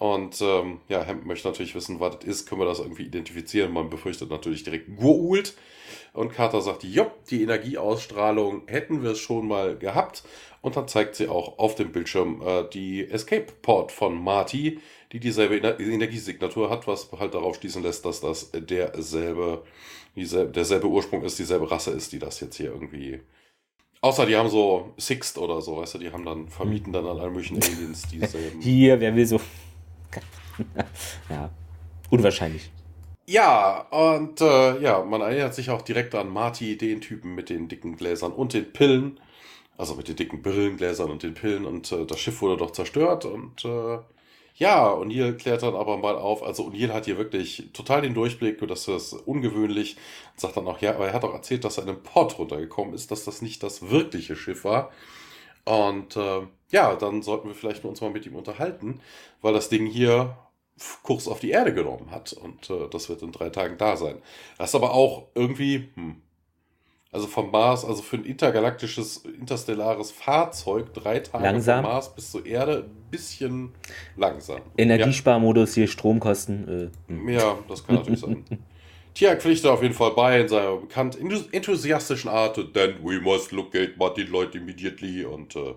Und 0.00 0.40
ähm, 0.40 0.80
ja, 0.88 1.02
Hemp 1.02 1.26
möchte 1.26 1.46
natürlich 1.46 1.74
wissen, 1.74 2.00
was 2.00 2.16
das 2.16 2.24
ist. 2.24 2.48
Können 2.48 2.62
wir 2.62 2.64
das 2.64 2.78
irgendwie 2.78 3.02
identifizieren? 3.02 3.70
Man 3.70 3.90
befürchtet 3.90 4.30
natürlich 4.30 4.64
direkt 4.64 4.96
Gurult. 4.96 5.54
Und 6.14 6.32
Carter 6.32 6.62
sagt, 6.62 6.84
jopp, 6.84 7.26
die 7.26 7.42
Energieausstrahlung 7.42 8.62
hätten 8.66 9.02
wir 9.02 9.10
es 9.10 9.18
schon 9.18 9.46
mal 9.46 9.76
gehabt. 9.76 10.22
Und 10.62 10.76
dann 10.76 10.88
zeigt 10.88 11.16
sie 11.16 11.28
auch 11.28 11.58
auf 11.58 11.74
dem 11.74 11.92
Bildschirm 11.92 12.40
äh, 12.40 12.64
die 12.72 13.10
Escape 13.10 13.52
Port 13.60 13.92
von 13.92 14.14
Marty, 14.14 14.80
die 15.12 15.20
dieselbe 15.20 15.56
Energiesignatur 15.56 16.70
hat, 16.70 16.86
was 16.86 17.12
halt 17.12 17.34
darauf 17.34 17.56
schließen 17.56 17.82
lässt, 17.82 18.06
dass 18.06 18.22
das 18.22 18.52
derselbe, 18.52 19.64
dieselbe, 20.16 20.50
derselbe 20.50 20.86
Ursprung 20.86 21.22
ist, 21.24 21.38
dieselbe 21.38 21.70
Rasse 21.70 21.90
ist, 21.90 22.10
die 22.12 22.18
das 22.18 22.40
jetzt 22.40 22.56
hier 22.56 22.72
irgendwie. 22.72 23.20
Außer 24.00 24.24
die 24.24 24.36
haben 24.36 24.48
so 24.48 24.94
Sixt 24.96 25.36
oder 25.36 25.60
so, 25.60 25.76
weißt 25.76 25.96
du, 25.96 25.98
die 25.98 26.10
haben 26.10 26.24
dann, 26.24 26.48
vermieten 26.48 26.90
dann 26.90 27.06
an 27.06 27.18
allen 27.18 27.34
möglichen 27.34 27.62
Aliens 27.62 28.08
dieselben. 28.10 28.62
Hier, 28.62 28.98
wer 28.98 29.14
will 29.14 29.26
so. 29.26 29.38
ja, 31.28 31.50
unwahrscheinlich. 32.10 32.70
Ja, 33.26 33.82
und 33.90 34.40
äh, 34.40 34.80
ja, 34.80 35.04
man 35.04 35.20
erinnert 35.20 35.54
sich 35.54 35.70
auch 35.70 35.82
direkt 35.82 36.16
an 36.16 36.30
Marty, 36.32 36.76
den 36.76 37.00
Typen 37.00 37.36
mit 37.36 37.48
den 37.48 37.68
dicken 37.68 37.96
Gläsern 37.96 38.32
und 38.32 38.54
den 38.54 38.72
Pillen. 38.72 39.20
Also 39.76 39.94
mit 39.94 40.08
den 40.08 40.16
dicken 40.16 40.42
Brillengläsern 40.42 41.10
und 41.10 41.22
den 41.22 41.34
Pillen. 41.34 41.64
Und 41.64 41.92
äh, 41.92 42.06
das 42.06 42.18
Schiff 42.18 42.42
wurde 42.42 42.56
doch 42.56 42.72
zerstört. 42.72 43.24
Und 43.24 43.64
äh, 43.64 43.98
ja, 44.56 44.92
O'Neill 44.92 45.34
klärt 45.34 45.62
dann 45.62 45.76
aber 45.76 45.96
mal 45.96 46.16
auf. 46.16 46.42
Also 46.42 46.66
O'Neill 46.66 46.92
hat 46.92 47.04
hier 47.04 47.18
wirklich 47.18 47.70
total 47.72 48.02
den 48.02 48.14
Durchblick 48.14 48.58
das 48.66 48.88
ist 48.88 49.12
ungewöhnlich. 49.12 49.96
Und 50.32 50.40
sagt 50.40 50.56
dann 50.56 50.66
auch, 50.66 50.80
ja, 50.80 50.94
aber 50.94 51.06
er 51.06 51.14
hat 51.14 51.24
auch 51.24 51.34
erzählt, 51.34 51.64
dass 51.64 51.78
er 51.78 51.84
in 51.84 51.90
einem 51.90 52.02
Port 52.02 52.36
runtergekommen 52.36 52.94
ist, 52.94 53.12
dass 53.12 53.24
das 53.24 53.42
nicht 53.42 53.62
das 53.62 53.90
wirkliche 53.90 54.34
Schiff 54.34 54.64
war. 54.64 54.90
Und 55.64 56.16
äh, 56.16 56.42
ja, 56.72 56.96
dann 56.96 57.22
sollten 57.22 57.46
wir 57.46 57.54
vielleicht 57.54 57.84
uns 57.84 58.00
mal 58.00 58.10
mit 58.10 58.26
ihm 58.26 58.34
unterhalten, 58.34 59.00
weil 59.40 59.52
das 59.52 59.68
Ding 59.68 59.86
hier 59.86 60.36
Kurs 61.02 61.28
auf 61.28 61.40
die 61.40 61.50
Erde 61.50 61.72
genommen 61.74 62.10
hat. 62.10 62.32
Und 62.32 62.70
äh, 62.70 62.88
das 62.90 63.08
wird 63.08 63.22
in 63.22 63.32
drei 63.32 63.50
Tagen 63.50 63.76
da 63.78 63.96
sein. 63.96 64.16
Das 64.58 64.70
ist 64.70 64.74
aber 64.74 64.92
auch 64.92 65.28
irgendwie, 65.34 65.90
hm, 65.94 66.16
Also 67.12 67.26
vom 67.26 67.50
Mars, 67.50 67.84
also 67.84 68.02
für 68.02 68.16
ein 68.16 68.24
intergalaktisches, 68.24 69.18
interstellares 69.18 70.12
Fahrzeug, 70.12 70.94
drei 70.94 71.18
Tage 71.18 71.42
langsam. 71.44 71.82
vom 71.82 71.92
Mars 71.92 72.14
bis 72.14 72.30
zur 72.30 72.46
Erde, 72.46 72.84
ein 72.88 73.10
bisschen 73.10 73.72
langsam. 74.16 74.60
Energiesparmodus, 74.76 75.74
hier 75.74 75.88
Stromkosten. 75.88 76.90
Äh. 77.08 77.32
Ja, 77.32 77.58
das 77.68 77.84
kann 77.84 77.96
natürlich 77.96 78.20
sein. 78.20 78.44
Tia 79.14 79.34
pflichtet 79.34 79.68
auf 79.68 79.82
jeden 79.82 79.94
Fall 79.94 80.12
bei 80.12 80.40
in 80.40 80.48
seiner 80.48 80.76
bekannt 80.76 81.18
enthusiastischen 81.52 82.30
Art, 82.30 82.54
then 82.74 82.94
we 83.02 83.20
must 83.20 83.50
locate 83.50 83.94
Martin 83.98 84.28
Lloyd 84.28 84.54
immediately. 84.54 85.24
Und 85.24 85.56
äh, 85.56 85.74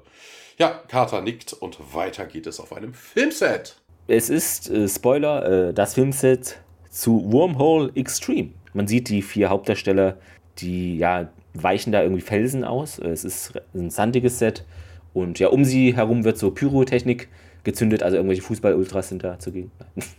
ja, 0.59 0.69
Carter 0.87 1.21
nickt 1.21 1.51
und 1.53 1.77
weiter 1.95 2.27
geht 2.27 2.45
es 2.45 2.59
auf 2.59 2.71
einem 2.73 2.93
Filmset. 2.93 3.81
Es 4.07 4.29
ist, 4.29 4.69
äh, 4.69 4.87
Spoiler, 4.87 5.69
äh, 5.69 5.73
das 5.73 5.93
Filmset 5.93 6.59
zu 6.89 7.31
Wormhole 7.31 7.91
Extreme. 7.95 8.49
Man 8.73 8.87
sieht 8.87 9.09
die 9.09 9.21
vier 9.21 9.49
Hauptdarsteller, 9.49 10.17
die 10.57 10.97
ja 10.97 11.29
weichen 11.53 11.91
da 11.91 12.01
irgendwie 12.01 12.21
Felsen 12.21 12.63
aus. 12.63 12.99
Es 12.99 13.23
ist 13.23 13.53
ein 13.73 13.89
sandiges 13.89 14.39
Set 14.39 14.65
und 15.13 15.39
ja, 15.39 15.47
um 15.47 15.63
sie 15.63 15.95
herum 15.95 16.23
wird 16.23 16.37
so 16.37 16.51
Pyrotechnik 16.51 17.29
gezündet, 17.63 18.03
also 18.03 18.17
irgendwelche 18.17 18.41
Fußball-Ultras 18.41 19.09
sind 19.09 19.23
da 19.23 19.39
zugegen. 19.39 19.71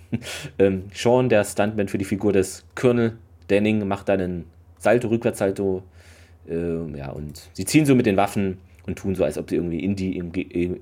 ähm, 0.59 0.85
Sean, 0.95 1.29
der 1.29 1.45
Stuntman 1.45 1.89
für 1.89 1.99
die 1.99 2.05
Figur 2.05 2.33
des 2.33 2.65
Colonel 2.75 3.19
Denning, 3.51 3.87
macht 3.87 4.09
dann 4.09 4.21
einen 4.21 4.45
Salto, 4.79 5.09
Rückwärtssalto. 5.09 5.83
Äh, 6.49 6.97
ja, 6.97 7.11
und 7.11 7.51
sie 7.53 7.67
ziehen 7.67 7.85
so 7.85 7.95
mit 7.95 8.07
den 8.07 8.17
Waffen 8.17 8.59
und 8.87 8.97
tun 8.97 9.15
so, 9.15 9.25
als 9.25 9.37
ob 9.37 9.51
sie 9.51 9.57
irgendwie 9.57 9.81
in 9.81 9.97
die, 9.97 10.17
äh, 10.19 10.81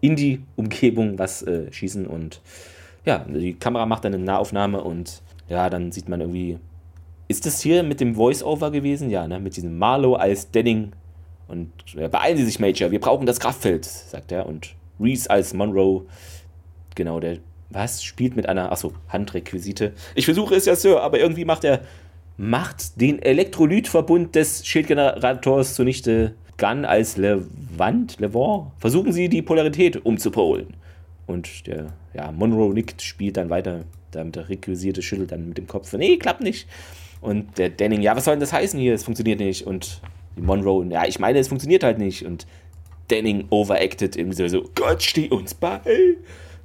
in 0.00 0.16
die 0.16 0.42
Umgebung 0.56 1.18
was 1.18 1.42
äh, 1.42 1.72
schießen. 1.72 2.06
Und 2.06 2.40
ja, 3.04 3.24
die 3.28 3.54
Kamera 3.54 3.86
macht 3.86 4.04
dann 4.04 4.14
eine 4.14 4.22
Nahaufnahme 4.22 4.82
und 4.82 5.22
ja, 5.48 5.70
dann 5.70 5.92
sieht 5.92 6.08
man 6.08 6.20
irgendwie. 6.20 6.58
Ist 7.28 7.44
das 7.44 7.60
hier 7.60 7.82
mit 7.82 8.00
dem 8.00 8.14
Voice-Over 8.14 8.70
gewesen? 8.70 9.10
Ja, 9.10 9.26
ne? 9.26 9.40
Mit 9.40 9.56
diesem 9.56 9.78
Marlow 9.78 10.14
als 10.14 10.50
Denning. 10.52 10.92
Und 11.48 11.70
ja, 11.94 12.06
beeilen 12.06 12.36
Sie 12.36 12.44
sich, 12.44 12.60
Major, 12.60 12.90
wir 12.92 13.00
brauchen 13.00 13.26
das 13.26 13.40
Kraftfeld, 13.40 13.84
sagt 13.84 14.30
er. 14.30 14.46
Und 14.46 14.74
Reese 15.00 15.28
als 15.28 15.52
Monroe. 15.52 16.06
Genau, 16.94 17.18
der 17.18 17.38
was 17.70 18.04
spielt 18.04 18.36
mit 18.36 18.48
einer, 18.48 18.70
achso, 18.70 18.92
Handrequisite. 19.08 19.92
Ich 20.14 20.24
versuche 20.24 20.54
es 20.54 20.66
ja, 20.66 20.76
Sir, 20.76 21.02
aber 21.02 21.18
irgendwie 21.18 21.44
macht 21.44 21.64
er 21.64 21.80
macht 22.36 23.00
den 23.00 23.20
Elektrolytverbund 23.20 24.34
des 24.34 24.66
Schildgenerators 24.66 25.74
zunichte. 25.74 26.34
Gun 26.58 26.84
als 26.84 27.16
Levant, 27.16 28.18
Levant. 28.18 28.72
Versuchen 28.78 29.12
Sie 29.12 29.28
die 29.28 29.42
Polarität 29.42 30.04
umzupolen. 30.04 30.68
Und 31.26 31.66
der, 31.66 31.92
ja, 32.14 32.32
Monroe 32.32 32.72
nickt, 32.72 33.02
spielt 33.02 33.36
dann 33.36 33.50
weiter, 33.50 33.84
damit 34.12 34.36
der 34.36 34.48
requisierte 34.48 35.02
schüttelt 35.02 35.32
dann 35.32 35.48
mit 35.48 35.58
dem 35.58 35.66
Kopf. 35.66 35.92
Nee, 35.92 36.16
klappt 36.16 36.40
nicht. 36.40 36.68
Und 37.20 37.58
der 37.58 37.70
Denning, 37.70 38.02
ja, 38.02 38.14
was 38.16 38.24
soll 38.24 38.34
denn 38.34 38.40
das 38.40 38.52
heißen 38.52 38.78
hier? 38.78 38.94
Es 38.94 39.04
funktioniert 39.04 39.40
nicht. 39.40 39.66
Und 39.66 40.00
die 40.36 40.42
Monroe, 40.42 40.86
ja, 40.90 41.04
ich 41.06 41.18
meine, 41.18 41.38
es 41.38 41.48
funktioniert 41.48 41.82
halt 41.82 41.98
nicht. 41.98 42.24
Und 42.24 42.46
Denning 43.10 43.46
overacted 43.50 44.16
im 44.16 44.32
Sinne 44.32 44.50
so, 44.50 44.68
Gott, 44.74 45.02
steh 45.02 45.28
uns 45.28 45.54
bei. 45.54 45.80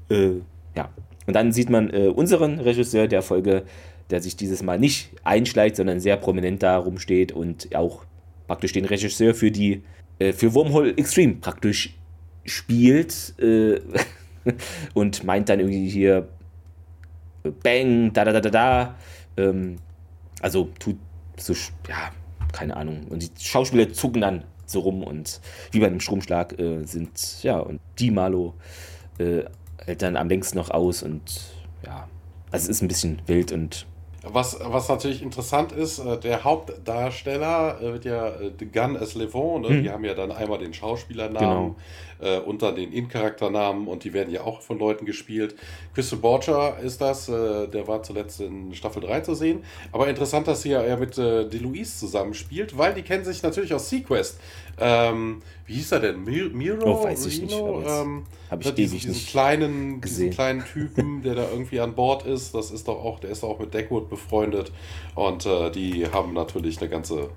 Äh, 0.10 0.32
ja. 0.76 0.90
Und 1.28 1.36
dann 1.36 1.52
sieht 1.52 1.70
man 1.70 1.90
äh, 1.92 2.08
unseren 2.08 2.60
Regisseur 2.60 3.08
der 3.08 3.22
Folge, 3.22 3.64
der 4.10 4.22
sich 4.22 4.36
dieses 4.36 4.64
Mal 4.64 4.80
nicht 4.80 5.12
einschleicht, 5.24 5.76
sondern 5.76 6.00
sehr 6.00 6.18
prominent 6.18 6.64
da 6.64 6.78
rumsteht 6.78 7.32
und 7.32 7.76
auch 7.76 8.04
praktisch 8.52 8.74
den 8.74 8.84
Regisseur 8.84 9.34
für 9.34 9.50
die, 9.50 9.82
äh, 10.20 10.34
für 10.34 10.54
Wormhole 10.54 10.98
Extreme 10.98 11.36
praktisch 11.36 11.96
spielt 12.44 13.34
äh, 13.40 13.80
und 14.94 15.24
meint 15.24 15.48
dann 15.48 15.62
irgendwie 15.62 15.88
hier 15.88 16.28
Bang, 17.64 18.12
da 18.12 18.26
da 18.26 18.34
da 18.34 18.42
da 18.42 18.50
da. 18.50 18.96
Ähm, 19.38 19.78
also 20.42 20.70
tut 20.80 20.98
so, 21.38 21.54
ja, 21.88 22.12
keine 22.52 22.76
Ahnung. 22.76 23.06
Und 23.10 23.24
die 23.24 23.30
Schauspieler 23.42 23.94
zucken 23.94 24.20
dann 24.20 24.44
so 24.66 24.82
rum 24.82 25.02
und 25.02 25.40
wie 25.72 25.80
bei 25.80 25.88
einem 25.88 26.02
Stromschlag 26.02 26.60
äh, 26.60 26.84
sind, 26.84 27.42
ja, 27.44 27.58
und 27.58 27.80
die 28.00 28.12
Malo 28.12 28.54
äh, 29.18 29.44
hält 29.86 30.02
dann 30.02 30.18
am 30.18 30.28
längsten 30.28 30.58
noch 30.58 30.72
aus 30.72 31.04
und 31.04 31.54
ja, 31.86 32.10
also 32.52 32.66
es 32.66 32.70
ist 32.70 32.82
ein 32.82 32.90
bisschen 32.90 33.22
wild 33.28 33.54
und 33.54 33.86
was, 34.24 34.60
was 34.62 34.88
natürlich 34.88 35.24
interessant 35.24 35.72
ist, 35.72 36.00
äh, 36.00 36.20
der 36.20 36.44
Hauptdarsteller 36.44 37.82
äh, 37.82 37.94
wird 37.94 38.06
ja 38.06 38.32
The 38.60 38.66
Gun 38.66 38.96
as 38.96 39.16
Levon, 39.16 39.62
ne? 39.64 39.70
Hm. 39.70 39.84
die 39.84 39.90
haben 39.90 40.06
ja 40.06 40.14
dann 40.14 40.32
einmal 40.32 40.60
den 40.60 40.74
Schauspielernamen 40.74 41.76
genau. 42.20 42.38
äh, 42.38 42.40
und 42.40 42.62
dann 42.62 42.76
den 42.76 42.94
In-Charakternamen 42.94 43.88
und 43.88 44.04
die 44.04 44.14
werden 44.14 44.32
ja 44.32 44.42
auch 44.42 44.62
von 44.62 44.78
Leuten 44.78 45.06
gespielt. 45.06 45.56
Crystal 45.96 46.20
Borcher 46.20 46.78
ist 46.80 47.02
das, 47.02 47.30
äh, 47.30 47.68
der 47.68 47.88
war 47.88 48.04
zuletzt 48.04 48.42
in 48.42 48.76
Staffel 48.76 49.02
3 49.02 49.22
zu 49.22 49.34
sehen. 49.34 49.64
Aber 49.92 50.08
interessant, 50.08 50.48
dass 50.48 50.62
sie 50.62 50.70
ja 50.70 50.96
mit 50.98 51.18
äh, 51.18 51.50
DeLuise 51.50 51.98
zusammenspielt, 51.98 52.78
weil 52.78 52.94
die 52.94 53.02
kennen 53.02 53.26
sich 53.26 53.42
natürlich 53.42 53.74
aus 53.74 53.90
Sequest. 53.90 54.40
Ähm, 54.82 55.42
wie 55.66 55.76
hieß 55.76 55.92
er 55.94 56.00
denn? 56.00 56.24
Miro? 56.24 57.00
Oh, 57.00 57.04
weiß 57.04 57.26
ich 57.28 57.42
nicht. 57.42 57.54
Ähm, 57.54 58.24
Habe 58.50 58.64
ich 58.64 58.74
diesen, 58.74 59.00
diesen 59.00 59.26
kleinen, 59.28 60.02
gesehen. 60.02 60.18
diesen 60.18 60.30
kleinen 60.32 60.66
Typen, 60.66 61.22
der 61.24 61.36
da 61.36 61.50
irgendwie 61.50 61.80
an 61.80 61.94
Bord 61.94 62.26
ist. 62.26 62.56
Das 62.56 62.72
ist 62.72 62.88
doch 62.88 63.04
auch, 63.04 63.20
der 63.20 63.30
ist 63.30 63.44
auch 63.44 63.60
mit 63.60 63.74
Deckwood 63.74 64.10
befreundet. 64.10 64.72
Und 65.16 65.46
äh, 65.46 65.72
die 65.72 66.08
haben 66.08 66.34
natürlich 66.34 66.80
eine 66.80 66.90
ganze 66.90 67.30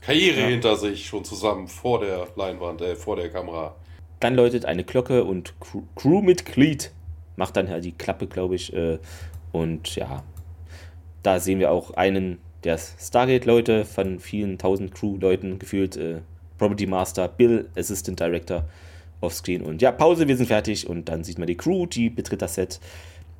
Karriere 0.00 0.40
ja. 0.40 0.46
hinter 0.46 0.76
sich 0.76 1.06
schon 1.06 1.24
zusammen 1.24 1.68
vor 1.68 2.00
der 2.00 2.28
Leinwand, 2.36 2.80
äh, 2.80 2.96
vor 2.96 3.16
der 3.16 3.30
Kamera. 3.30 3.74
Dann 4.20 4.34
läutet 4.34 4.64
eine 4.64 4.84
Glocke 4.84 5.24
und 5.24 5.54
Crewmitglied 5.96 6.92
macht 7.36 7.56
dann 7.56 7.68
halt 7.68 7.84
die 7.84 7.92
Klappe, 7.92 8.26
glaube 8.26 8.54
ich. 8.54 8.72
Äh, 8.72 8.98
und 9.52 9.94
ja, 9.96 10.22
da 11.22 11.40
sehen 11.40 11.58
wir 11.58 11.70
auch 11.70 11.92
einen 11.92 12.38
der 12.64 12.78
Stargate-Leute 12.78 13.84
von 13.84 14.18
vielen 14.18 14.58
tausend 14.58 14.94
Crew-Leuten 14.94 15.58
gefühlt 15.58 15.96
äh, 15.96 16.20
Property 16.58 16.86
Master, 16.86 17.28
Bill, 17.28 17.68
Assistant 17.76 18.18
Director 18.20 18.64
offscreen. 19.20 19.62
Und 19.62 19.82
ja, 19.82 19.92
Pause, 19.92 20.28
wir 20.28 20.36
sind 20.36 20.46
fertig. 20.46 20.88
Und 20.88 21.08
dann 21.08 21.24
sieht 21.24 21.38
man 21.38 21.46
die 21.46 21.56
Crew, 21.56 21.86
die 21.86 22.10
betritt 22.10 22.42
das 22.42 22.54
Set. 22.54 22.80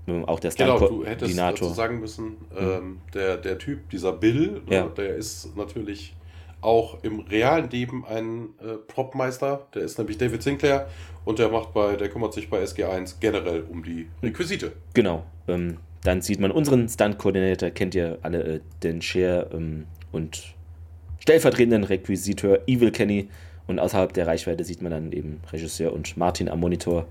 Ähm, 0.07 0.25
auch 0.25 0.41
der 0.41 0.51
Genau, 0.53 0.79
du 0.79 1.05
hättest 1.05 1.39
dazu 1.39 1.69
sagen 1.69 2.01
müssen, 2.01 2.25
mhm. 2.25 2.37
ähm, 2.59 3.01
der, 3.15 3.37
der 3.37 3.59
Typ, 3.59 3.89
dieser 3.91 4.13
Bill, 4.13 4.63
ne, 4.67 4.75
ja. 4.75 4.87
der 4.87 5.15
ist 5.15 5.57
natürlich 5.57 6.15
auch 6.61 7.03
im 7.03 7.21
realen 7.21 7.69
Leben 7.71 8.05
ein 8.07 8.49
äh, 8.61 8.77
Propmeister. 8.87 9.67
Der 9.75 9.83
ist 9.83 9.99
nämlich 9.99 10.19
David 10.19 10.43
Sinclair 10.43 10.89
und 11.25 11.39
der 11.39 11.51
macht 11.51 11.75
bei, 11.75 11.97
der 11.97 12.09
kümmert 12.09 12.33
sich 12.33 12.49
bei 12.49 12.63
SG1 12.63 13.17
generell 13.21 13.65
um 13.71 13.83
die 13.83 14.09
Requisite. 14.23 14.73
Genau. 14.95 15.25
Ähm, 15.47 15.79
dann 16.03 16.21
sieht 16.21 16.41
man 16.41 16.51
unseren 16.51 16.89
Stunt-Koordinator, 16.89 17.71
kennt 17.71 17.95
ihr 17.95 18.19
alle, 18.23 18.43
äh, 18.43 18.61
den 18.83 19.01
Share 19.03 19.51
ähm, 19.53 19.87
und 20.13 20.54
stellvertretenden 21.25 21.85
Requisiteur 21.85 22.61
Evil 22.67 22.91
Kenny 22.91 23.31
und 23.67 23.79
außerhalb 23.79 24.13
der 24.13 24.27
Reichweite 24.27 24.63
sieht 24.63 24.83
man 24.83 24.93
dann 24.93 25.11
eben 25.11 25.41
Regisseur 25.51 25.95
und 25.95 26.19
Martin 26.19 26.51
am 26.51 26.61
Monitor. 26.61 27.07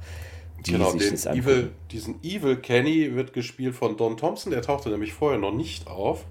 Die 0.68 0.74
genau, 0.74 0.92
sich 0.92 1.10
das 1.10 1.26
Evil, 1.26 1.72
diesen 1.92 2.24
Evil 2.24 2.58
Kenny 2.58 3.16
wird 3.16 3.34
gespielt 3.34 3.74
von 3.74 3.98
Don 3.98 4.16
Thompson, 4.16 4.52
der 4.52 4.62
tauchte 4.62 4.90
nämlich 4.90 5.14
vorher 5.14 5.40
noch 5.40 5.52
nicht 5.52 5.88
auf. 5.88 6.26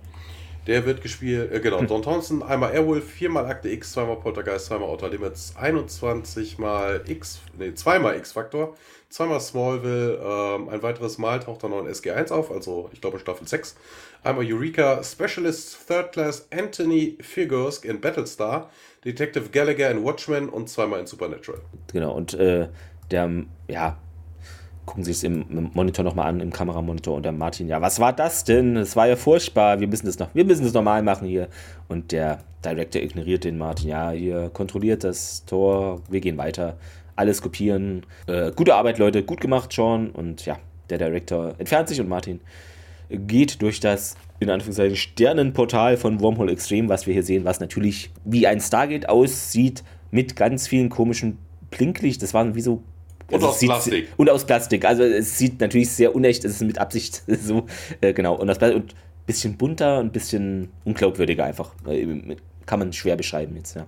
Der 0.68 0.86
wird 0.86 1.02
gespielt, 1.02 1.50
äh, 1.52 1.58
genau, 1.58 1.80
hm. 1.80 1.86
Don 1.88 2.02
Thompson, 2.02 2.44
einmal 2.44 2.72
Airwolf, 2.72 3.04
viermal 3.04 3.46
Akte 3.46 3.68
X, 3.68 3.92
zweimal 3.92 4.14
Poltergeist, 4.14 4.66
zweimal 4.66 4.88
Outer 4.88 5.08
Limits, 5.08 5.56
21 5.56 6.58
mal 6.58 7.02
X, 7.08 7.40
nee, 7.58 7.74
zweimal 7.74 8.16
X-Faktor, 8.16 8.76
zweimal 9.12 9.40
Smallville, 9.40 10.18
ähm, 10.24 10.68
ein 10.70 10.82
weiteres 10.82 11.18
Mal 11.18 11.38
taucht 11.40 11.62
er 11.62 11.68
noch 11.68 11.80
in 11.80 11.86
SG1 11.86 12.32
auf, 12.32 12.50
also 12.50 12.88
ich 12.92 13.00
glaube 13.00 13.18
Staffel 13.18 13.46
6. 13.46 13.76
Einmal 14.24 14.46
Eureka, 14.48 15.02
Specialist 15.04 15.86
Third 15.86 16.12
Class 16.12 16.48
Anthony 16.50 17.18
Figursk 17.20 17.84
in 17.84 18.00
Battlestar, 18.00 18.70
Detective 19.04 19.50
Gallagher 19.50 19.90
in 19.90 20.02
Watchmen 20.02 20.48
und 20.48 20.68
zweimal 20.68 21.00
in 21.00 21.06
Supernatural. 21.06 21.60
Genau, 21.92 22.14
und 22.14 22.32
äh, 22.34 22.68
der, 23.10 23.30
ja, 23.68 23.98
gucken 24.86 25.04
Sie 25.04 25.10
es 25.10 25.22
im, 25.24 25.44
im 25.50 25.70
Monitor 25.74 26.04
nochmal 26.04 26.28
an, 26.28 26.40
im 26.40 26.50
Kameramonitor 26.50 27.16
und 27.16 27.24
der 27.24 27.32
Martin, 27.32 27.68
ja, 27.68 27.82
was 27.82 28.00
war 28.00 28.14
das 28.14 28.44
denn? 28.44 28.76
Es 28.76 28.96
war 28.96 29.08
ja 29.08 29.16
furchtbar, 29.16 29.78
wir 29.78 29.88
müssen 29.88 30.06
das 30.06 30.18
noch, 30.18 30.34
wir 30.34 30.46
müssen 30.46 30.64
das 30.64 30.72
normal 30.72 31.02
machen 31.02 31.28
hier. 31.28 31.48
Und 31.88 32.12
der 32.12 32.38
Director 32.64 33.02
ignoriert 33.02 33.44
den 33.44 33.58
Martin, 33.58 33.88
ja, 33.88 34.10
hier 34.10 34.48
kontrolliert 34.48 35.04
das 35.04 35.44
Tor, 35.44 36.00
wir 36.08 36.20
gehen 36.20 36.38
weiter, 36.38 36.78
alles 37.22 37.40
kopieren. 37.40 38.04
Äh, 38.26 38.50
gute 38.52 38.74
Arbeit, 38.74 38.98
Leute, 38.98 39.22
gut 39.22 39.40
gemacht, 39.40 39.72
Sean. 39.72 40.10
Und 40.10 40.44
ja, 40.44 40.58
der 40.90 40.98
Director 40.98 41.54
entfernt 41.58 41.88
sich 41.88 42.00
und 42.00 42.08
Martin 42.08 42.40
geht 43.08 43.62
durch 43.62 43.80
das 43.80 44.16
in 44.40 44.50
Anführungszeichen 44.50 44.96
Sternenportal 44.96 45.96
von 45.96 46.20
Wormhole 46.20 46.50
Extreme, 46.50 46.88
was 46.88 47.06
wir 47.06 47.14
hier 47.14 47.22
sehen, 47.22 47.44
was 47.44 47.60
natürlich 47.60 48.10
wie 48.24 48.46
ein 48.46 48.60
Stargate 48.60 49.08
aussieht, 49.08 49.84
mit 50.10 50.34
ganz 50.34 50.66
vielen 50.66 50.88
komischen 50.88 51.38
Blinklicht. 51.70 52.22
Das 52.22 52.34
waren 52.34 52.54
wie 52.54 52.60
so. 52.60 52.82
Also 53.30 53.46
und 53.46 53.52
aus 53.52 53.60
Plastik. 53.60 54.08
Und 54.16 54.30
aus 54.30 54.44
Plastik. 54.44 54.84
Also 54.84 55.04
es 55.04 55.38
sieht 55.38 55.60
natürlich 55.60 55.90
sehr 55.90 56.14
unecht, 56.14 56.44
es 56.44 56.56
ist 56.56 56.62
mit 56.62 56.78
Absicht 56.78 57.22
so, 57.26 57.66
äh, 58.00 58.12
genau. 58.12 58.34
Und 58.34 58.48
das 58.48 58.58
und 58.58 58.94
bisschen 59.26 59.56
bunter 59.56 60.00
und 60.00 60.06
ein 60.06 60.12
bisschen 60.12 60.70
unglaubwürdiger 60.84 61.44
einfach. 61.44 61.74
Äh, 61.86 62.36
kann 62.66 62.80
man 62.80 62.92
schwer 62.92 63.16
beschreiben 63.16 63.56
jetzt, 63.56 63.76
ja. 63.76 63.86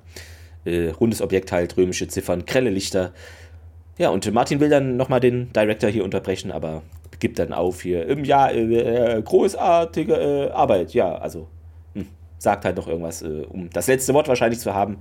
Äh, 0.64 0.88
rundes 0.88 1.20
Objekt 1.20 1.53
halt, 1.53 1.77
römische 1.77 2.09
Ziffern, 2.09 2.46
grelle 2.46 2.70
Lichter. 2.70 3.12
Ja, 3.98 4.11
und 4.11 4.31
Martin 4.33 4.61
will 4.61 4.70
dann 4.70 4.96
nochmal 4.96 5.20
den 5.20 5.53
Director 5.53 5.90
hier 5.90 6.05
unterbrechen, 6.05 6.50
aber 6.50 6.83
gibt 7.20 7.38
dann 7.38 7.53
auf 7.53 7.83
hier. 7.83 8.07
Im 8.07 8.24
Jahr 8.24 8.53
äh, 8.53 9.22
großartige 9.22 10.14
äh, 10.14 10.50
Arbeit, 10.50 10.94
ja, 10.94 11.14
also 11.16 11.48
hm, 11.94 12.07
sagt 12.38 12.64
halt 12.64 12.77
noch 12.77 12.88
irgendwas, 12.88 13.22
äh, 13.22 13.46
um 13.48 13.70
das 13.70 13.87
letzte 13.87 14.14
Wort 14.14 14.29
wahrscheinlich 14.29 14.61
zu 14.61 14.74
haben. 14.74 14.98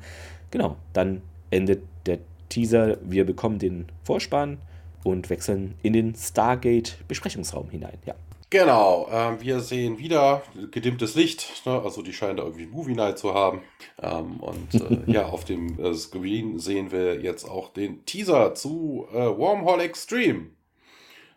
Genau, 0.52 0.78
dann 0.94 1.22
endet 1.50 1.82
der 2.06 2.20
Teaser. 2.50 2.98
Wir 3.04 3.26
bekommen 3.26 3.60
den 3.60 3.88
Vorspann 4.04 4.60
und 5.04 5.30
wechseln 5.30 5.76
in 5.82 5.94
den 5.94 6.16
Stargate-Besprechungsraum 6.16 7.70
hinein. 7.70 7.98
Ja. 8.06 8.14
Genau, 8.54 9.08
äh, 9.12 9.42
wir 9.42 9.62
sehen 9.62 9.98
wieder 9.98 10.44
gedimmtes 10.70 11.16
Licht, 11.16 11.66
ne? 11.66 11.82
also 11.84 12.04
die 12.04 12.14
scheinen 12.14 12.38
da 12.38 12.44
irgendwie 12.44 12.68
Movie 12.68 12.94
Night 12.94 13.18
zu 13.18 13.34
haben. 13.34 13.64
Ähm, 14.00 14.40
und 14.42 14.76
äh, 14.76 15.12
ja, 15.12 15.26
auf 15.26 15.44
dem 15.44 15.80
äh, 15.80 15.92
Screen 15.96 16.60
sehen 16.60 16.92
wir 16.92 17.20
jetzt 17.20 17.50
auch 17.50 17.74
den 17.74 18.06
Teaser 18.06 18.54
zu 18.54 19.08
äh, 19.12 19.16
Wormhole 19.16 19.82
Extreme. 19.82 20.52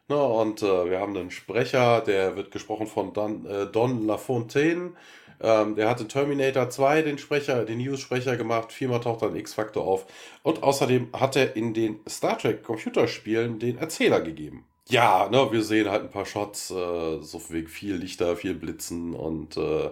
Ne? 0.09 0.23
Und 0.23 0.63
äh, 0.63 0.91
wir 0.91 1.01
haben 1.01 1.17
einen 1.17 1.31
Sprecher, 1.31 2.03
der 2.03 2.37
wird 2.37 2.51
gesprochen 2.51 2.87
von 2.87 3.15
Don, 3.15 3.47
äh, 3.47 3.65
Don 3.65 4.07
LaFontaine. 4.07 4.93
Ähm, 5.41 5.75
der 5.75 5.89
hat 5.89 6.03
in 6.03 6.11
Terminator 6.11 6.69
2 6.69 7.01
den 7.01 7.17
Sprecher, 7.17 7.65
den 7.65 7.79
News-Sprecher 7.79 8.37
gemacht, 8.37 8.73
viermal 8.73 9.01
taucht 9.01 9.23
dann 9.23 9.37
X-Factor 9.37 9.87
auf. 9.87 10.05
Und 10.43 10.63
außerdem 10.63 11.09
hat 11.15 11.35
er 11.37 11.57
in 11.57 11.73
den 11.73 12.01
Star 12.07 12.37
Trek 12.37 12.63
Computerspielen 12.63 13.59
den 13.59 13.79
Erzähler 13.79 14.21
gegeben 14.21 14.67
ja, 14.89 15.29
ne, 15.29 15.49
wir 15.51 15.63
sehen 15.63 15.91
halt 15.91 16.05
ein 16.05 16.11
paar 16.11 16.27
Shots, 16.27 16.71
äh, 16.71 17.21
so 17.21 17.43
wegen 17.49 17.69
viel 17.69 17.97
Lichter, 17.97 18.37
viel 18.37 18.55
Blitzen 18.55 19.15
und 19.15 19.57
äh, 19.57 19.91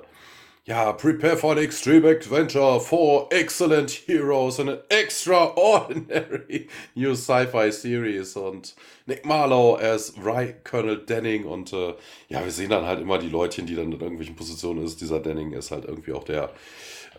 ja, 0.67 0.93
prepare 0.95 1.37
for 1.37 1.53
an 1.53 1.59
extreme 1.59 2.09
adventure 2.09 2.81
for 2.81 3.29
excellent 3.31 3.91
heroes 3.91 4.59
and 4.59 4.71
an 4.71 4.79
extraordinary 4.89 6.69
new 6.95 7.13
sci-fi 7.13 7.71
series 7.71 8.35
und 8.35 8.75
Nick 9.07 9.27
Marlowe 9.27 9.79
as 9.79 10.15
Right 10.23 10.65
Colonel 10.65 11.05
Denning 11.05 11.45
und 11.45 11.73
äh, 11.75 11.95
ja, 12.29 12.43
wir 12.43 12.51
sehen 12.51 12.71
dann 12.71 12.87
halt 12.87 13.01
immer 13.01 13.19
die 13.19 13.29
Leutchen, 13.29 13.67
die 13.67 13.75
dann 13.75 13.93
in 13.93 14.01
irgendwelchen 14.01 14.37
Positionen 14.37 14.83
ist. 14.85 15.03
Dieser 15.03 15.21
Denning 15.21 15.53
ist 15.53 15.71
halt 15.71 15.85
irgendwie 15.85 16.15
auch 16.15 16.25
der 16.25 16.51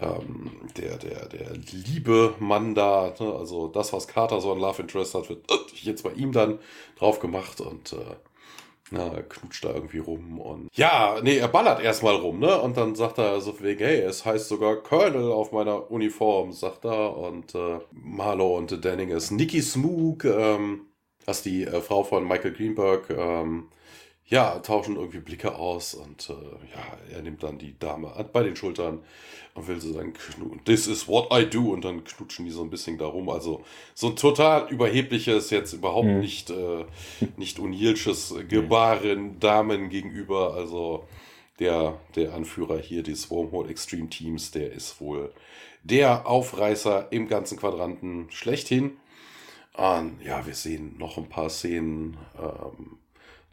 ähm, 0.01 0.51
der, 0.77 0.97
der, 0.97 1.27
der 1.27 1.53
liebe 1.71 2.33
Mann 2.39 2.75
da, 2.75 3.13
ne? 3.19 3.33
also 3.33 3.67
das, 3.67 3.93
was 3.93 4.07
Carter 4.07 4.41
so 4.41 4.51
ein 4.51 4.59
Love 4.59 4.81
Interest 4.81 5.15
hat, 5.15 5.29
wird 5.29 5.49
äh, 5.49 5.55
jetzt 5.81 6.03
bei 6.03 6.11
ihm 6.11 6.31
dann 6.31 6.59
drauf 6.97 7.19
gemacht 7.19 7.61
und 7.61 7.93
äh, 7.93 8.15
na, 8.91 9.09
knutscht 9.23 9.65
da 9.65 9.73
irgendwie 9.73 9.97
rum 9.97 10.39
und 10.39 10.69
ja, 10.73 11.19
nee, 11.23 11.37
er 11.37 11.47
ballert 11.47 11.81
erstmal 11.81 12.15
rum, 12.15 12.39
ne? 12.39 12.61
Und 12.61 12.77
dann 12.77 12.93
sagt 12.93 13.17
er 13.17 13.41
so 13.41 13.59
wegen, 13.59 13.83
hey, 13.83 14.01
es 14.01 14.25
heißt 14.25 14.47
sogar 14.47 14.75
Colonel 14.75 15.31
auf 15.31 15.51
meiner 15.51 15.89
Uniform, 15.89 16.51
sagt 16.51 16.85
er. 16.85 17.17
Und 17.17 17.55
äh, 17.55 17.79
Marlow 17.91 18.55
und 18.57 18.85
Danning 18.85 19.09
ist 19.09 19.31
Nikki 19.31 19.61
Smook, 19.61 20.25
ähm, 20.25 20.81
das 21.25 21.37
ist 21.37 21.45
die 21.45 21.63
äh, 21.63 21.81
Frau 21.81 22.03
von 22.03 22.27
Michael 22.27 22.53
Greenberg, 22.53 23.09
ähm, 23.09 23.69
ja, 24.27 24.57
tauschen 24.59 24.95
irgendwie 24.95 25.19
Blicke 25.19 25.55
aus 25.55 25.93
und 25.93 26.29
äh, 26.29 26.33
ja, 26.33 27.15
er 27.15 27.21
nimmt 27.21 27.43
dann 27.43 27.59
die 27.59 27.77
Dame 27.77 28.11
bei 28.33 28.41
den 28.41 28.55
Schultern 28.55 29.01
und 29.53 29.67
will 29.67 29.79
so 29.79 29.93
sagen, 29.93 30.13
this 30.65 30.87
is 30.87 31.07
what 31.07 31.27
I 31.31 31.47
do 31.47 31.71
und 31.71 31.85
dann 31.85 32.03
knutschen 32.03 32.45
die 32.45 32.51
so 32.51 32.63
ein 32.63 32.71
bisschen 32.71 32.97
darum. 32.97 33.29
Also 33.29 33.63
so 33.93 34.07
ein 34.07 34.15
total 34.15 34.67
überhebliches, 34.69 35.51
jetzt 35.51 35.73
überhaupt 35.73 36.07
mhm. 36.07 36.19
nicht, 36.19 36.49
äh, 36.49 36.85
nicht 37.37 37.59
unilsches 37.59 38.33
Gebaren 38.49 39.39
Damen 39.39 39.89
gegenüber. 39.89 40.55
Also 40.55 41.07
der, 41.59 41.99
der 42.15 42.33
Anführer 42.33 42.79
hier 42.79 43.03
des 43.03 43.29
Wormhole 43.29 43.69
Extreme 43.69 44.09
Teams, 44.09 44.51
der 44.51 44.71
ist 44.71 44.99
wohl 44.99 45.31
der 45.83 46.25
Aufreißer 46.25 47.11
im 47.11 47.27
ganzen 47.27 47.59
Quadranten 47.59 48.25
schlechthin. 48.31 48.97
Und 49.73 50.19
ja, 50.25 50.45
wir 50.47 50.55
sehen 50.55 50.95
noch 50.97 51.17
ein 51.17 51.29
paar 51.29 51.49
Szenen. 51.49 52.17
Ähm, 52.37 52.97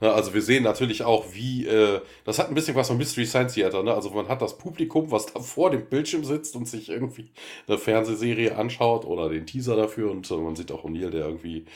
Ne, 0.03 0.13
also 0.13 0.35
wir 0.35 0.43
sehen 0.43 0.65
natürlich 0.65 1.05
auch, 1.05 1.27
wie, 1.33 1.65
äh, 1.65 2.01
das 2.25 2.41
hat 2.41 2.49
ein 2.49 2.55
bisschen 2.57 2.75
was 2.75 2.89
von 2.89 2.97
Mystery 2.97 3.25
Science 3.25 3.55
Theater, 3.55 3.85
ne? 3.85 3.95
Also 3.95 4.11
man 4.11 4.27
hat 4.27 4.43
das 4.43 4.59
Publikum, 4.59 5.13
was 5.13 5.27
da 5.27 5.39
vor 5.41 5.71
dem 5.71 5.87
Bildschirm 5.87 6.25
sitzt 6.25 6.57
und 6.57 6.67
sich 6.67 6.89
irgendwie 6.89 7.31
eine 7.69 7.79
Fernsehserie 7.79 8.57
anschaut 8.57 9.05
oder 9.05 9.29
den 9.29 9.47
Teaser 9.47 9.77
dafür 9.77 10.11
und 10.11 10.29
äh, 10.29 10.35
man 10.35 10.57
sieht 10.57 10.73
auch 10.73 10.85
O'Neill, 10.85 11.11
der 11.11 11.27
irgendwie 11.27 11.67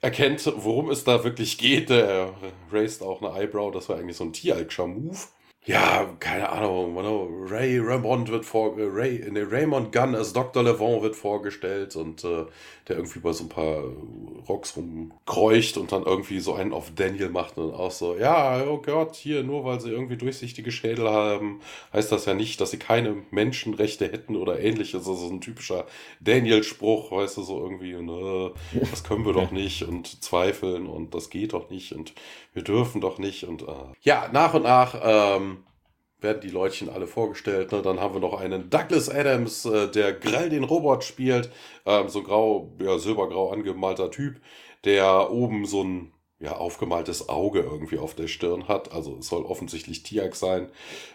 erkennt, 0.00 0.52
worum 0.56 0.88
es 0.88 1.02
da 1.02 1.24
wirklich 1.24 1.58
geht. 1.58 1.90
Der 1.90 2.32
raised 2.70 3.02
auch 3.02 3.20
eine 3.20 3.36
Eyebrow, 3.36 3.72
das 3.72 3.88
war 3.88 3.98
eigentlich 3.98 4.18
so 4.18 4.24
ein 4.24 4.32
Tieralkscher 4.32 4.86
Move 4.86 5.18
ja, 5.66 6.14
keine 6.20 6.50
Ahnung, 6.50 6.94
Ray 7.48 7.78
Raymond 7.78 8.30
wird 8.30 8.44
vor, 8.44 8.74
Ray, 8.76 9.24
ne, 9.30 9.50
Raymond 9.50 9.92
Gunn 9.92 10.14
als 10.14 10.34
Dr. 10.34 10.62
Levant 10.62 11.02
wird 11.02 11.16
vorgestellt 11.16 11.96
und 11.96 12.22
äh, 12.22 12.44
der 12.88 12.96
irgendwie 12.96 13.20
bei 13.20 13.32
so 13.32 13.44
ein 13.44 13.48
paar 13.48 13.82
Rocks 14.46 14.76
rumkreucht 14.76 15.78
und 15.78 15.90
dann 15.90 16.02
irgendwie 16.02 16.40
so 16.40 16.52
einen 16.52 16.74
auf 16.74 16.92
Daniel 16.94 17.30
macht 17.30 17.56
und 17.56 17.72
auch 17.72 17.90
so, 17.90 18.14
ja, 18.14 18.62
oh 18.66 18.76
Gott, 18.76 19.16
hier, 19.16 19.42
nur 19.42 19.64
weil 19.64 19.80
sie 19.80 19.90
irgendwie 19.90 20.18
durchsichtige 20.18 20.70
Schädel 20.70 21.08
haben, 21.08 21.60
heißt 21.94 22.12
das 22.12 22.26
ja 22.26 22.34
nicht, 22.34 22.60
dass 22.60 22.70
sie 22.70 22.78
keine 22.78 23.22
Menschenrechte 23.30 24.04
hätten 24.04 24.36
oder 24.36 24.60
ähnliches. 24.60 24.94
Also 25.08 25.14
so 25.14 25.32
ein 25.32 25.40
typischer 25.40 25.86
Daniel-Spruch, 26.20 27.10
weißt 27.10 27.38
du, 27.38 27.42
so 27.42 27.60
irgendwie, 27.62 27.94
ne, 27.94 28.52
das 28.90 29.02
können 29.02 29.24
wir 29.24 29.32
doch 29.32 29.50
nicht 29.50 29.82
und 29.82 30.22
zweifeln 30.22 30.86
und 30.86 31.14
das 31.14 31.30
geht 31.30 31.54
doch 31.54 31.70
nicht 31.70 31.92
und 31.92 32.12
wir 32.52 32.62
dürfen 32.62 33.00
doch 33.00 33.18
nicht 33.18 33.44
und 33.44 33.62
äh, 33.62 33.66
ja, 34.02 34.28
nach 34.30 34.52
und 34.52 34.64
nach, 34.64 34.94
ähm, 35.02 35.53
werden 36.24 36.40
die 36.40 36.50
Leutchen 36.50 36.88
alle 36.88 37.06
vorgestellt. 37.06 37.70
Ne? 37.70 37.82
Dann 37.82 38.00
haben 38.00 38.14
wir 38.14 38.20
noch 38.20 38.40
einen 38.40 38.68
Douglas 38.70 39.08
Adams, 39.08 39.64
äh, 39.64 39.88
der 39.88 40.12
Grell 40.12 40.50
den 40.50 40.64
Robot 40.64 41.04
spielt. 41.04 41.50
Ähm, 41.86 42.08
so 42.08 42.24
grau, 42.24 42.72
ja, 42.80 42.98
silbergrau 42.98 43.52
angemalter 43.52 44.10
Typ, 44.10 44.40
der 44.84 45.30
oben 45.30 45.64
so 45.66 45.84
ein 45.84 46.10
ja, 46.40 46.56
aufgemaltes 46.56 47.28
Auge 47.28 47.60
irgendwie 47.60 47.98
auf 47.98 48.14
der 48.14 48.26
Stirn 48.26 48.66
hat. 48.66 48.92
Also 48.92 49.18
es 49.20 49.28
soll 49.28 49.44
offensichtlich 49.44 50.02
Tiak 50.02 50.34
sein. 50.34 50.68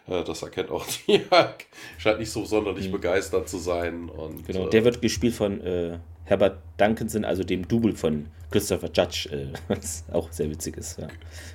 Äh, 0.08 0.24
das 0.24 0.41
erkennt 0.41 0.72
auch 0.72 0.86
Tiak. 1.06 1.65
Scheint 1.98 2.19
nicht 2.19 2.32
so 2.32 2.45
sonderlich 2.45 2.88
mhm. 2.88 2.93
begeistert 2.93 3.50
zu 3.50 3.58
sein. 3.58 4.10
Und, 4.10 4.48
genau, 4.48 4.67
äh, 4.67 4.69
der 4.69 4.86
wird 4.86 5.02
gespielt 5.02 5.36
von 5.36 5.60
äh, 5.62 6.00
Herbert 6.29 6.59
Duncanson, 6.77 7.25
also 7.25 7.43
dem 7.43 7.67
Double 7.67 7.95
von 7.95 8.27
Christopher 8.51 8.89
Judge, 8.93 9.29
äh, 9.31 9.47
was 9.67 10.05
auch 10.11 10.31
sehr 10.31 10.47
witzig 10.51 10.77
ist. 10.77 10.99
Ja. 10.99 11.07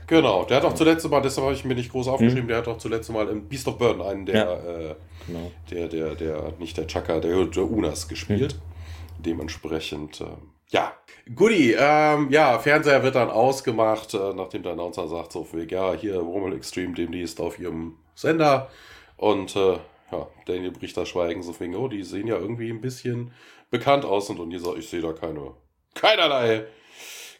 Genau, 0.08 0.44
der 0.44 0.56
hat 0.56 0.64
auch 0.64 0.74
zuletzt 0.74 1.08
mal, 1.08 1.20
deshalb 1.20 1.44
habe 1.44 1.54
ich 1.54 1.64
mir 1.64 1.76
nicht 1.76 1.92
groß 1.92 2.08
aufgeschrieben, 2.08 2.42
hm. 2.42 2.48
der 2.48 2.56
hat 2.58 2.66
auch 2.66 2.78
zuletzt 2.78 3.10
mal 3.12 3.28
im 3.28 3.48
Beast 3.48 3.68
of 3.68 3.78
Burden 3.78 4.02
einen 4.02 4.26
der, 4.26 4.34
ja. 4.34 4.52
äh, 4.52 4.94
genau. 5.28 5.52
der, 5.70 5.88
der, 5.88 6.14
der, 6.16 6.52
nicht 6.58 6.76
der 6.76 6.88
Chaka, 6.88 7.20
der, 7.20 7.44
der 7.46 7.70
Unas 7.70 8.08
gespielt. 8.08 8.54
Hm. 8.54 9.22
Dementsprechend, 9.24 10.20
äh, 10.20 10.24
ja. 10.70 10.92
Goodie, 11.32 11.76
ähm, 11.78 12.30
ja, 12.30 12.58
Fernseher 12.58 13.04
wird 13.04 13.14
dann 13.14 13.30
ausgemacht, 13.30 14.12
äh, 14.12 14.34
nachdem 14.34 14.64
der 14.64 14.72
Announcer 14.72 15.06
sagt, 15.06 15.30
so 15.30 15.44
viel, 15.44 15.70
ja, 15.70 15.94
hier 15.94 16.18
Rommel 16.18 16.52
Extreme 16.52 16.94
demnächst 16.94 17.40
auf 17.40 17.60
ihrem 17.60 17.94
Sender. 18.16 18.68
Und 19.16 19.54
äh, 19.54 19.78
ja, 20.10 20.26
Daniel 20.46 20.72
bricht 20.72 20.96
das 20.96 21.08
Schweigen 21.08 21.44
so 21.44 21.58
wegen, 21.60 21.76
oh, 21.76 21.86
die 21.86 22.02
sehen 22.02 22.26
ja 22.26 22.36
irgendwie 22.36 22.70
ein 22.70 22.80
bisschen 22.80 23.30
bekannt 23.74 24.04
aus 24.04 24.30
und, 24.30 24.38
und 24.38 24.50
die 24.50 24.58
sagt, 24.58 24.78
ich 24.78 24.88
sehe 24.88 25.00
da 25.00 25.12
keine, 25.12 25.50
keinerlei. 25.94 26.64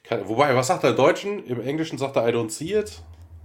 Keine, 0.02 0.28
wobei, 0.28 0.54
was 0.56 0.66
sagt 0.66 0.82
er 0.82 0.90
im 0.90 0.96
Deutschen? 0.96 1.46
Im 1.46 1.60
Englischen 1.60 1.96
sagt 1.96 2.16
er 2.16 2.28
I 2.28 2.32
don't 2.32 2.50
see 2.50 2.74
it. 2.74 3.02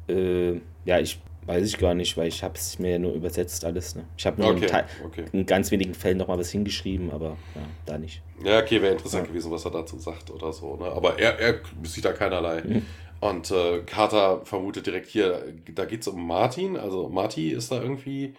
Äh, 0.07 0.59
ja, 0.85 0.99
ich 0.99 1.19
weiß 1.45 1.65
ich 1.67 1.77
gar 1.77 1.93
nicht, 1.93 2.17
weil 2.17 2.27
ich 2.27 2.43
habe 2.43 2.55
es 2.55 2.79
mir 2.79 2.91
ja 2.91 2.99
nur 2.99 3.13
übersetzt 3.13 3.63
alles. 3.63 3.95
Ne? 3.95 4.05
Ich 4.17 4.25
habe 4.25 4.41
nur 4.41 4.51
okay, 4.51 4.65
in, 4.65 5.05
okay. 5.05 5.25
in, 5.31 5.45
ganz 5.45 5.69
wenigen 5.69 5.93
Fällen 5.93 6.17
noch 6.17 6.27
mal 6.27 6.37
was 6.39 6.49
hingeschrieben, 6.49 7.11
aber 7.11 7.37
ja, 7.55 7.61
da 7.85 7.97
nicht. 7.99 8.23
Ja, 8.43 8.59
okay, 8.59 8.81
wäre 8.81 8.93
interessant 8.93 9.27
ja. 9.27 9.31
gewesen, 9.31 9.51
was 9.51 9.65
er 9.65 9.71
dazu 9.71 9.99
sagt 9.99 10.31
oder 10.31 10.51
so. 10.51 10.75
Ne? 10.75 10.85
Aber 10.85 11.19
er, 11.19 11.39
er 11.39 11.61
sieht 11.83 12.05
da 12.05 12.13
keinerlei. 12.13 12.63
Mhm. 12.63 12.85
Und 13.19 13.51
äh, 13.51 13.81
Carter 13.85 14.45
vermutet 14.45 14.87
direkt 14.87 15.09
hier, 15.09 15.53
da 15.75 15.85
geht 15.85 16.01
es 16.01 16.07
um 16.07 16.25
Martin. 16.25 16.75
Also 16.75 17.07
Marty 17.09 17.51
ist 17.51 17.71
da 17.71 17.81
irgendwie 17.81 18.33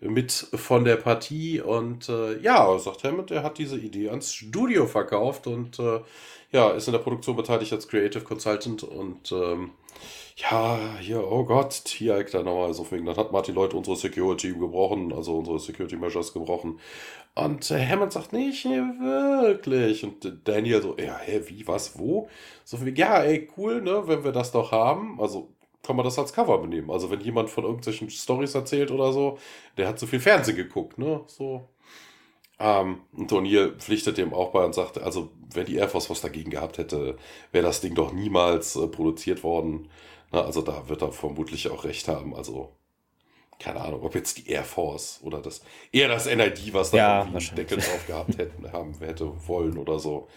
mit 0.00 0.32
von 0.32 0.84
der 0.84 0.96
Partie 0.96 1.60
und 1.60 2.08
äh, 2.08 2.38
ja, 2.40 2.78
sagt 2.78 3.04
Hammond, 3.04 3.30
er 3.30 3.42
hat 3.42 3.58
diese 3.58 3.78
Idee 3.78 4.10
ans 4.10 4.34
Studio 4.34 4.86
verkauft 4.86 5.46
und 5.46 5.78
äh, 5.78 6.00
ja, 6.52 6.70
ist 6.70 6.86
in 6.86 6.92
der 6.92 7.00
Produktion 7.00 7.36
beteiligt 7.36 7.72
als 7.72 7.88
Creative 7.88 8.22
Consultant 8.22 8.82
und 8.82 9.32
ähm, 9.32 9.70
ja, 10.36 10.78
hier, 11.00 11.26
oh 11.30 11.44
Gott, 11.44 11.72
hier 11.86 12.22
da 12.24 12.42
nochmal 12.42 12.74
so 12.74 12.90
wegen, 12.90 13.06
dann 13.06 13.16
hat 13.16 13.32
Martin 13.32 13.54
Leute 13.54 13.76
unsere 13.76 13.96
Security 13.96 14.52
gebrochen, 14.52 15.12
also 15.12 15.38
unsere 15.38 15.58
Security 15.58 15.96
Measures 15.96 16.34
gebrochen. 16.34 16.78
Und 17.34 17.70
äh, 17.70 17.86
Hammond 17.86 18.12
sagt, 18.12 18.34
nicht 18.34 18.64
wirklich. 18.66 20.04
Und 20.04 20.40
Daniel 20.44 20.82
so, 20.82 20.96
ja, 20.98 21.18
hä, 21.18 21.42
wie, 21.46 21.66
was, 21.66 21.98
wo? 21.98 22.28
So 22.64 22.84
wie, 22.84 22.94
ja, 22.94 23.22
ey, 23.22 23.48
cool, 23.56 23.80
ne, 23.80 24.02
wenn 24.06 24.24
wir 24.24 24.32
das 24.32 24.52
doch 24.52 24.72
haben. 24.72 25.18
Also 25.20 25.48
kann 25.86 25.96
man 25.96 26.04
das 26.04 26.18
als 26.18 26.32
Cover 26.32 26.58
benehmen. 26.58 26.90
Also 26.90 27.10
wenn 27.10 27.20
jemand 27.20 27.48
von 27.50 27.64
irgendwelchen 27.64 28.10
Stories 28.10 28.54
erzählt 28.54 28.90
oder 28.90 29.12
so, 29.12 29.38
der 29.76 29.88
hat 29.88 29.98
zu 29.98 30.06
viel 30.06 30.20
Fernsehen 30.20 30.56
geguckt, 30.56 30.98
ne? 30.98 31.22
So. 31.26 31.68
Ähm, 32.58 33.02
und 33.12 33.30
O'Neill 33.32 33.76
pflichtet 33.76 34.18
dem 34.18 34.34
auch 34.34 34.50
bei 34.50 34.64
und 34.64 34.74
sagt, 34.74 34.98
also 34.98 35.30
wenn 35.52 35.66
die 35.66 35.76
Air 35.76 35.88
Force 35.88 36.10
was 36.10 36.22
dagegen 36.22 36.50
gehabt 36.50 36.78
hätte, 36.78 37.16
wäre 37.52 37.66
das 37.66 37.80
Ding 37.80 37.94
doch 37.94 38.12
niemals 38.12 38.76
äh, 38.76 38.86
produziert 38.88 39.44
worden. 39.44 39.88
Na, 40.32 40.42
also 40.42 40.62
da 40.62 40.88
wird 40.88 41.02
er 41.02 41.12
vermutlich 41.12 41.70
auch 41.70 41.84
recht 41.84 42.08
haben. 42.08 42.34
Also 42.34 42.72
keine 43.58 43.80
Ahnung, 43.80 44.02
ob 44.02 44.14
jetzt 44.14 44.38
die 44.38 44.50
Air 44.50 44.64
Force 44.64 45.20
oder 45.22 45.40
das 45.40 45.62
eher 45.92 46.08
das 46.08 46.26
NID, 46.26 46.74
was 46.74 46.90
da 46.90 46.96
ja, 46.96 47.20
irgendwie 47.20 47.46
einen 47.46 47.56
Deckel 47.56 47.78
drauf 47.78 48.06
gehabt 48.06 48.38
hätten, 48.38 48.72
haben 48.72 48.94
hätte 48.98 49.32
wollen 49.46 49.78
oder 49.78 49.98
so. 49.98 50.28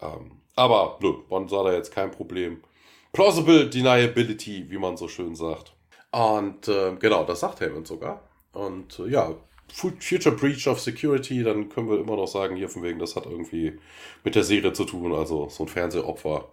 Ähm, 0.00 0.32
aber 0.54 0.98
nö, 1.00 1.14
man 1.30 1.48
sah 1.48 1.62
da 1.62 1.72
jetzt 1.72 1.92
kein 1.92 2.10
Problem. 2.10 2.62
Plausible 3.12 3.68
Deniability, 3.68 4.70
wie 4.70 4.78
man 4.78 4.96
so 4.96 5.08
schön 5.08 5.34
sagt. 5.34 5.72
Und 6.10 6.68
äh, 6.68 6.94
genau, 6.98 7.24
das 7.24 7.40
sagt 7.40 7.60
Hammond 7.60 7.86
sogar. 7.86 8.22
Und 8.52 8.98
äh, 8.98 9.08
ja, 9.08 9.34
Future 9.70 10.34
Breach 10.34 10.66
of 10.66 10.80
Security, 10.80 11.42
dann 11.42 11.68
können 11.68 11.90
wir 11.90 12.00
immer 12.00 12.16
noch 12.16 12.26
sagen, 12.26 12.56
hier 12.56 12.68
von 12.68 12.82
wegen, 12.82 12.98
das 12.98 13.16
hat 13.16 13.26
irgendwie 13.26 13.78
mit 14.24 14.34
der 14.34 14.42
Serie 14.42 14.72
zu 14.72 14.84
tun, 14.84 15.12
also 15.12 15.48
so 15.50 15.64
ein 15.64 15.68
Fernsehopfer. 15.68 16.48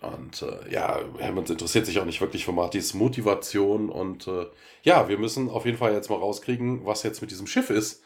Und 0.00 0.42
äh, 0.42 0.72
ja, 0.72 1.00
Hammond 1.20 1.50
interessiert 1.50 1.86
sich 1.86 1.98
auch 1.98 2.04
nicht 2.04 2.20
wirklich 2.20 2.44
für 2.44 2.52
Martys 2.52 2.94
Motivation. 2.94 3.88
Und 3.90 4.28
äh, 4.28 4.46
ja, 4.82 5.08
wir 5.08 5.18
müssen 5.18 5.50
auf 5.50 5.66
jeden 5.66 5.78
Fall 5.78 5.92
jetzt 5.92 6.08
mal 6.08 6.16
rauskriegen, 6.16 6.86
was 6.86 7.02
jetzt 7.02 7.20
mit 7.20 7.32
diesem 7.32 7.48
Schiff 7.48 7.70
ist. 7.70 8.02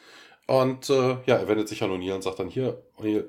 Und 0.46 0.88
äh, 0.88 1.18
ja, 1.26 1.36
er 1.36 1.48
wendet 1.48 1.68
sich 1.68 1.82
an 1.82 1.90
O'Neill 1.90 2.14
und 2.14 2.22
sagt 2.22 2.38
dann 2.38 2.48
hier, 2.48 2.82
O'Neill, 2.98 3.26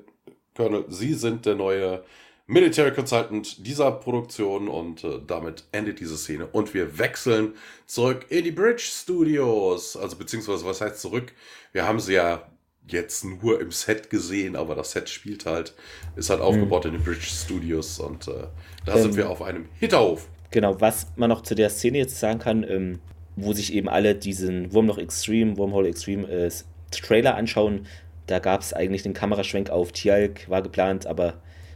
Colonel, 0.56 0.86
Sie 0.88 1.14
sind 1.14 1.44
der 1.46 1.56
neue 1.56 2.04
Military 2.46 2.92
Consultant 2.92 3.66
dieser 3.66 3.90
Produktion 3.90 4.68
und 4.68 5.02
äh, 5.02 5.20
damit 5.26 5.64
endet 5.72 6.00
diese 6.00 6.18
Szene. 6.18 6.46
Und 6.46 6.74
wir 6.74 6.98
wechseln 6.98 7.54
zurück 7.86 8.26
in 8.28 8.44
die 8.44 8.50
Bridge 8.50 8.82
Studios. 8.82 9.96
Also 9.96 10.16
beziehungsweise, 10.16 10.64
was 10.66 10.80
heißt 10.80 11.00
zurück? 11.00 11.32
Wir 11.72 11.86
haben 11.86 12.00
sie 12.00 12.14
ja 12.14 12.46
jetzt 12.86 13.24
nur 13.24 13.60
im 13.60 13.70
Set 13.70 14.10
gesehen, 14.10 14.56
aber 14.56 14.74
das 14.74 14.92
Set 14.92 15.08
spielt 15.08 15.46
halt, 15.46 15.74
ist 16.16 16.28
halt 16.28 16.40
aufgebaut 16.40 16.84
mhm. 16.84 16.90
in 16.90 16.96
den 16.96 17.04
Bridge 17.04 17.22
Studios 17.22 17.98
und 17.98 18.28
äh, 18.28 18.46
da 18.84 18.94
ähm, 18.94 19.02
sind 19.02 19.16
wir 19.16 19.30
auf 19.30 19.40
einem 19.40 19.66
Hitterhof. 19.80 20.28
Genau, 20.50 20.80
was 20.80 21.06
man 21.16 21.30
noch 21.30 21.42
zu 21.42 21.54
der 21.54 21.70
Szene 21.70 21.98
jetzt 21.98 22.20
sagen 22.20 22.38
kann, 22.38 22.62
ähm, 22.68 23.00
wo 23.36 23.54
sich 23.54 23.72
eben 23.72 23.88
alle 23.88 24.14
diesen 24.14 24.72
Wurmloch 24.72 24.98
Extreme, 24.98 25.56
Wormhole 25.56 25.88
Extreme 25.88 26.28
äh, 26.28 26.50
Trailer 26.90 27.36
anschauen, 27.36 27.86
da 28.26 28.38
gab 28.38 28.60
es 28.60 28.72
eigentlich 28.72 29.02
den 29.02 29.14
Kameraschwenk 29.14 29.70
auf 29.70 29.92
Tialk, 29.92 30.48
war 30.48 30.62
geplant, 30.62 31.06
aber 31.06 31.34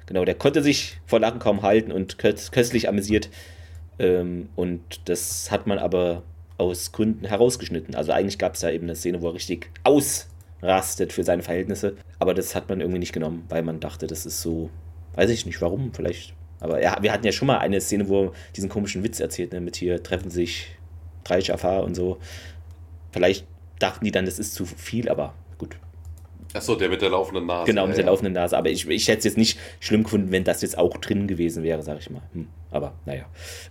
Genau, 0.08 0.24
der 0.24 0.36
konnte 0.36 0.62
sich 0.62 0.98
vor 1.04 1.20
Lachen 1.20 1.38
kaum 1.38 1.60
halten 1.60 1.92
und 1.92 2.16
köstlich 2.18 2.88
amüsiert. 2.88 3.28
Ähm, 3.98 4.48
und 4.56 4.80
das 5.04 5.50
hat 5.50 5.66
man 5.66 5.78
aber 5.78 6.22
aus 6.56 6.92
Gründen 6.92 7.26
herausgeschnitten. 7.26 7.94
Also 7.94 8.12
eigentlich 8.12 8.38
gab 8.38 8.54
es 8.54 8.60
da 8.60 8.70
eben 8.70 8.84
eine 8.84 8.96
Szene, 8.96 9.20
wo 9.20 9.28
er 9.28 9.34
richtig 9.34 9.70
ausrastet 9.84 11.12
für 11.12 11.24
seine 11.24 11.42
Verhältnisse. 11.42 11.94
Aber 12.18 12.32
das 12.32 12.54
hat 12.54 12.70
man 12.70 12.80
irgendwie 12.80 13.00
nicht 13.00 13.12
genommen, 13.12 13.44
weil 13.50 13.62
man 13.62 13.80
dachte, 13.80 14.06
das 14.06 14.24
ist 14.24 14.40
so, 14.40 14.70
weiß 15.14 15.28
ich 15.28 15.44
nicht 15.44 15.60
warum, 15.60 15.92
vielleicht. 15.92 16.32
Aber 16.60 16.82
ja, 16.82 16.96
wir 17.02 17.12
hatten 17.12 17.26
ja 17.26 17.32
schon 17.32 17.46
mal 17.46 17.58
eine 17.58 17.78
Szene, 17.82 18.08
wo 18.08 18.24
er 18.24 18.32
diesen 18.56 18.70
komischen 18.70 19.04
Witz 19.04 19.20
erzählt, 19.20 19.52
ne, 19.52 19.60
mit 19.60 19.76
hier 19.76 20.02
treffen 20.02 20.30
sich 20.30 20.68
drei 21.22 21.40
Jafar 21.40 21.84
und 21.84 21.94
so. 21.94 22.16
Vielleicht 23.12 23.46
dachten 23.78 24.06
die 24.06 24.10
dann, 24.10 24.24
das 24.24 24.38
ist 24.38 24.54
zu 24.54 24.64
viel, 24.64 25.10
aber 25.10 25.34
Achso, 26.54 26.74
der 26.74 26.88
mit 26.88 27.02
der 27.02 27.10
laufenden 27.10 27.46
Nase. 27.46 27.66
Genau, 27.66 27.82
mit 27.82 27.90
ja, 27.90 27.96
der 27.96 28.04
ja. 28.06 28.10
laufenden 28.10 28.32
Nase. 28.32 28.56
Aber 28.56 28.70
ich, 28.70 28.88
ich 28.88 29.08
hätte 29.08 29.18
es 29.18 29.24
jetzt 29.24 29.36
nicht 29.36 29.58
schlimm 29.80 30.04
gefunden, 30.04 30.32
wenn 30.32 30.44
das 30.44 30.62
jetzt 30.62 30.78
auch 30.78 30.96
drin 30.96 31.26
gewesen 31.26 31.62
wäre, 31.62 31.82
sag 31.82 31.98
ich 31.98 32.10
mal. 32.10 32.22
Hm, 32.32 32.48
aber 32.70 32.94
naja. 33.04 33.26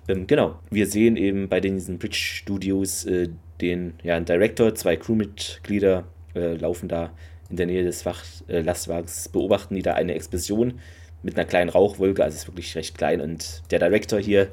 Ähm, 0.08 0.28
genau, 0.28 0.60
wir 0.70 0.86
sehen 0.88 1.18
eben 1.18 1.50
bei 1.50 1.60
diesen 1.60 1.98
Bridge 1.98 2.18
Studios 2.18 3.06
äh, 3.06 3.30
den 3.62 3.94
ja, 4.04 4.16
einen 4.16 4.26
Director, 4.26 4.76
zwei 4.76 4.96
Crewmitglieder 4.96 6.04
äh, 6.36 6.54
laufen 6.56 6.88
da 6.88 7.12
in 7.50 7.58
der 7.58 7.66
Nähe 7.66 7.84
des 7.84 8.06
Wach, 8.06 8.24
äh, 8.48 8.62
Lastwagens, 8.62 9.30
beobachten 9.30 9.76
die 9.76 9.82
da 9.82 9.94
eine 9.94 10.14
Explosion 10.14 10.80
mit 11.24 11.36
einer 11.36 11.46
kleinen 11.46 11.70
Rauchwolke. 11.70 12.24
Also 12.24 12.36
ist 12.36 12.48
wirklich 12.48 12.76
recht 12.76 12.98
klein. 12.98 13.22
Und 13.22 13.64
der 13.72 13.80
Director 13.80 14.20
hier. 14.20 14.50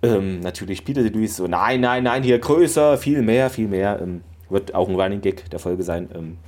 Ähm, 0.00 0.40
natürlich 0.40 0.84
Peter 0.84 1.02
Luis 1.02 1.36
so, 1.36 1.48
nein, 1.48 1.80
nein, 1.80 2.04
nein, 2.04 2.22
hier 2.22 2.38
größer, 2.38 2.98
viel 2.98 3.22
mehr, 3.22 3.50
viel 3.50 3.66
mehr. 3.66 3.98
Ähm, 4.00 4.22
wird 4.48 4.74
auch 4.74 4.88
ein 4.88 4.94
Running 4.94 5.20
Gag 5.20 5.50
der 5.50 5.58
Folge 5.58 5.82
sein. 5.82 6.08
Ähm, 6.14 6.38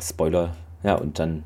Spoiler. 0.00 0.56
Ja, 0.82 0.94
und 0.94 1.18
dann 1.18 1.44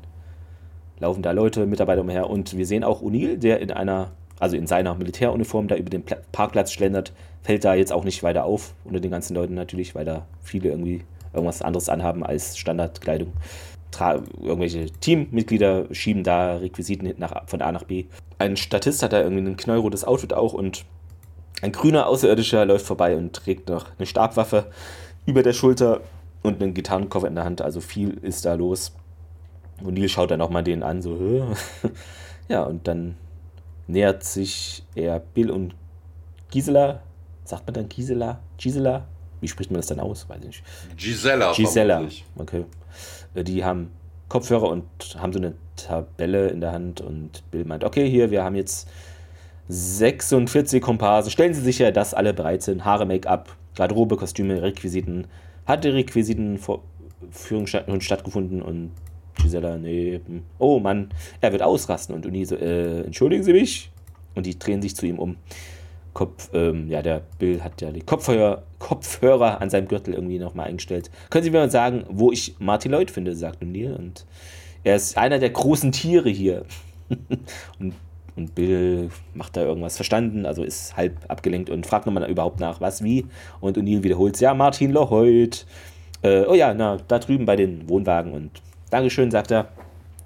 laufen 0.99 1.21
da 1.21 1.31
Leute, 1.31 1.65
Mitarbeiter 1.65 2.01
umher 2.01 2.29
und 2.29 2.55
wir 2.57 2.65
sehen 2.65 2.83
auch 2.83 3.01
O'Neill, 3.01 3.37
der 3.37 3.59
in 3.59 3.71
einer, 3.71 4.11
also 4.39 4.55
in 4.55 4.67
seiner 4.67 4.95
Militäruniform 4.95 5.67
da 5.67 5.75
über 5.75 5.89
den 5.89 6.03
Parkplatz 6.31 6.71
schlendert, 6.71 7.13
fällt 7.41 7.65
da 7.65 7.73
jetzt 7.73 7.91
auch 7.91 8.03
nicht 8.03 8.23
weiter 8.23 8.45
auf, 8.45 8.73
unter 8.85 8.99
den 8.99 9.11
ganzen 9.11 9.35
Leuten 9.35 9.53
natürlich, 9.53 9.95
weil 9.95 10.05
da 10.05 10.25
viele 10.41 10.69
irgendwie 10.69 11.03
irgendwas 11.33 11.61
anderes 11.61 11.89
anhaben 11.89 12.23
als 12.23 12.57
Standardkleidung. 12.57 13.33
Tra 13.91 14.21
irgendwelche 14.41 14.85
Teammitglieder 14.85 15.85
schieben 15.91 16.23
da 16.23 16.57
Requisiten 16.57 17.13
nach, 17.17 17.47
von 17.47 17.61
A 17.61 17.71
nach 17.71 17.83
B. 17.83 18.05
Ein 18.39 18.55
Statist 18.57 19.03
hat 19.03 19.13
da 19.13 19.21
irgendwie 19.21 19.49
ein 19.49 19.57
knallrotes 19.57 20.03
Outfit 20.03 20.33
auch 20.33 20.53
und 20.53 20.85
ein 21.61 21.71
grüner 21.71 22.07
Außerirdischer 22.07 22.65
läuft 22.65 22.85
vorbei 22.85 23.15
und 23.15 23.33
trägt 23.33 23.69
noch 23.69 23.87
eine 23.97 24.05
Stabwaffe 24.05 24.65
über 25.25 25.43
der 25.43 25.53
Schulter 25.53 26.01
und 26.43 26.61
einen 26.61 26.73
Gitarrenkoffer 26.73 27.27
in 27.27 27.35
der 27.35 27.45
Hand. 27.45 27.61
Also 27.61 27.81
viel 27.81 28.11
ist 28.21 28.45
da 28.45 28.53
los. 28.53 28.93
Und 29.81 29.95
Neil 29.95 30.09
schaut 30.09 30.31
dann 30.31 30.41
auch 30.41 30.49
mal 30.49 30.63
den 30.63 30.83
an, 30.83 31.01
so, 31.01 31.17
Hö? 31.17 31.43
ja, 32.47 32.63
und 32.63 32.87
dann 32.87 33.15
nähert 33.87 34.23
sich 34.23 34.83
er 34.95 35.19
Bill 35.19 35.49
und 35.49 35.73
Gisela. 36.51 37.01
Sagt 37.43 37.65
man 37.65 37.73
dann 37.73 37.89
Gisela? 37.89 38.39
Gisela? 38.57 39.07
Wie 39.41 39.47
spricht 39.47 39.71
man 39.71 39.79
das 39.79 39.87
dann 39.87 39.99
aus? 39.99 40.29
Weiß 40.29 40.39
ich 40.41 40.47
nicht. 40.47 40.63
Gisela. 40.95 41.51
Gisela. 41.53 42.07
Okay. 42.37 42.65
Äh, 43.33 43.43
die 43.43 43.65
haben 43.65 43.91
Kopfhörer 44.29 44.69
und 44.69 44.85
haben 45.17 45.33
so 45.33 45.39
eine 45.39 45.53
Tabelle 45.75 46.47
in 46.47 46.61
der 46.61 46.71
Hand 46.71 47.01
und 47.01 47.43
Bill 47.51 47.65
meint, 47.65 47.83
okay, 47.83 48.09
hier, 48.09 48.31
wir 48.31 48.43
haben 48.43 48.55
jetzt 48.55 48.87
46 49.67 50.81
Komparsen. 50.81 51.31
Stellen 51.31 51.53
Sie 51.53 51.61
sicher, 51.61 51.91
dass 51.91 52.13
alle 52.13 52.33
bereit 52.33 52.63
sind. 52.63 52.85
Haare, 52.85 53.05
Make-up, 53.05 53.55
Garderobe, 53.75 54.17
Kostüme, 54.17 54.61
Requisiten, 54.61 55.27
hat 55.65 55.83
die 55.83 55.89
Requisitenführung 55.89 57.67
stattgefunden 57.99 58.61
und 58.61 58.91
Gisela, 59.35 59.77
nee, 59.77 60.21
oh 60.59 60.79
Mann, 60.79 61.09
er 61.41 61.51
wird 61.51 61.61
ausrasten 61.61 62.15
und 62.15 62.25
Uni 62.25 62.45
so, 62.45 62.55
äh, 62.55 63.01
entschuldigen 63.01 63.43
Sie 63.43 63.53
mich? 63.53 63.91
Und 64.35 64.45
die 64.45 64.57
drehen 64.57 64.81
sich 64.81 64.95
zu 64.95 65.05
ihm 65.05 65.19
um. 65.19 65.37
Kopf, 66.13 66.49
ähm, 66.53 66.89
ja, 66.89 67.01
der 67.01 67.23
Bill 67.39 67.63
hat 67.63 67.81
ja 67.81 67.91
die 67.91 68.01
Kopfhörer, 68.01 68.63
Kopfhörer 68.77 69.61
an 69.61 69.69
seinem 69.69 69.87
Gürtel 69.87 70.13
irgendwie 70.13 70.37
nochmal 70.37 70.67
eingestellt. 70.67 71.09
Können 71.29 71.43
Sie 71.43 71.49
mir 71.49 71.59
mal 71.59 71.71
sagen, 71.71 72.05
wo 72.07 72.31
ich 72.31 72.55
Marty 72.59 72.87
Lloyd 72.87 73.09
finde, 73.09 73.35
sagt 73.35 73.63
O'Neill. 73.63 73.95
Und 73.95 74.25
er 74.83 74.95
ist 74.95 75.17
einer 75.17 75.39
der 75.39 75.49
großen 75.49 75.91
Tiere 75.91 76.29
hier. 76.29 76.65
und, 77.79 77.95
und 78.35 78.55
Bill 78.55 79.09
macht 79.33 79.55
da 79.55 79.61
irgendwas 79.61 79.95
verstanden, 79.95 80.45
also 80.45 80.63
ist 80.63 80.97
halb 80.97 81.17
abgelenkt 81.27 81.69
und 81.69 81.85
fragt 81.85 82.05
nochmal 82.05 82.29
überhaupt 82.29 82.59
nach, 82.59 82.81
was, 82.81 83.03
wie. 83.03 83.25
Und 83.59 83.77
O'Neill 83.77 84.03
wiederholt 84.03 84.39
ja, 84.39 84.53
Martin 84.53 84.91
Lloyd. 84.91 85.65
Äh, 86.21 86.45
oh 86.47 86.53
ja, 86.53 86.73
na, 86.73 86.97
da 87.07 87.19
drüben 87.19 87.45
bei 87.45 87.55
den 87.55 87.87
Wohnwagen 87.89 88.33
und 88.33 88.49
Dankeschön, 88.89 89.31
sagt 89.31 89.51
er. 89.51 89.67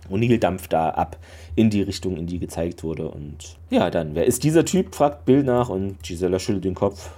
O'Neill 0.10 0.39
dampft 0.39 0.72
da 0.72 0.89
ab 0.91 1.17
in 1.56 1.70
die 1.70 1.82
Richtung, 1.82 2.17
in 2.17 2.28
die 2.28 2.39
gezeigt 2.39 2.84
wurde. 2.84 3.10
Und 3.10 3.58
ja, 3.70 3.89
dann, 3.89 4.15
wer 4.15 4.26
ist 4.26 4.43
dieser 4.43 4.63
Typ? 4.63 4.96
fragt 4.96 5.26
Bill 5.26 5.43
nach 5.43 5.70
und 5.70 6.02
Gisela 6.04 6.39
schüttelt 6.39 6.65
den 6.65 6.76
Kopf, 6.76 7.10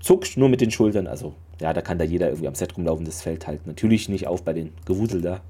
zuckt 0.00 0.36
nur 0.36 0.48
mit 0.48 0.60
den 0.60 0.70
Schultern. 0.70 1.06
Also, 1.06 1.34
ja, 1.60 1.72
da 1.72 1.82
kann 1.82 1.98
da 1.98 2.04
jeder 2.04 2.28
irgendwie 2.28 2.48
am 2.48 2.54
Set 2.54 2.76
rumlaufen. 2.76 3.04
Das 3.04 3.22
fällt 3.22 3.46
halt 3.46 3.66
natürlich 3.66 4.08
nicht 4.08 4.26
auf 4.26 4.42
bei 4.42 4.52
den 4.52 4.72
Gewusel 4.86 5.20
da. 5.20 5.40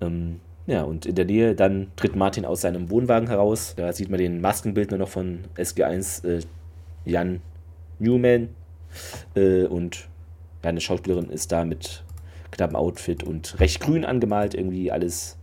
Ähm, 0.00 0.40
ja, 0.66 0.82
und 0.82 1.06
in 1.06 1.14
der 1.14 1.26
Nähe 1.26 1.54
dann 1.54 1.88
tritt 1.96 2.16
Martin 2.16 2.44
aus 2.44 2.62
seinem 2.62 2.90
Wohnwagen 2.90 3.28
heraus. 3.28 3.74
Da 3.76 3.92
sieht 3.92 4.08
man 4.08 4.18
den 4.18 4.40
Maskenbildner 4.40 4.98
noch 4.98 5.08
von 5.08 5.40
SG1, 5.56 6.26
äh, 6.26 6.40
Jan 7.04 7.40
Newman. 7.98 8.48
Äh, 9.34 9.64
und 9.64 10.08
eine 10.62 10.80
Schauspielerin 10.80 11.28
ist 11.30 11.52
da 11.52 11.64
mit 11.64 12.04
knappem 12.50 12.76
Outfit 12.76 13.22
und 13.22 13.60
recht 13.60 13.80
grün 13.80 14.04
angemalt, 14.04 14.54
irgendwie 14.54 14.90
alles 14.90 15.36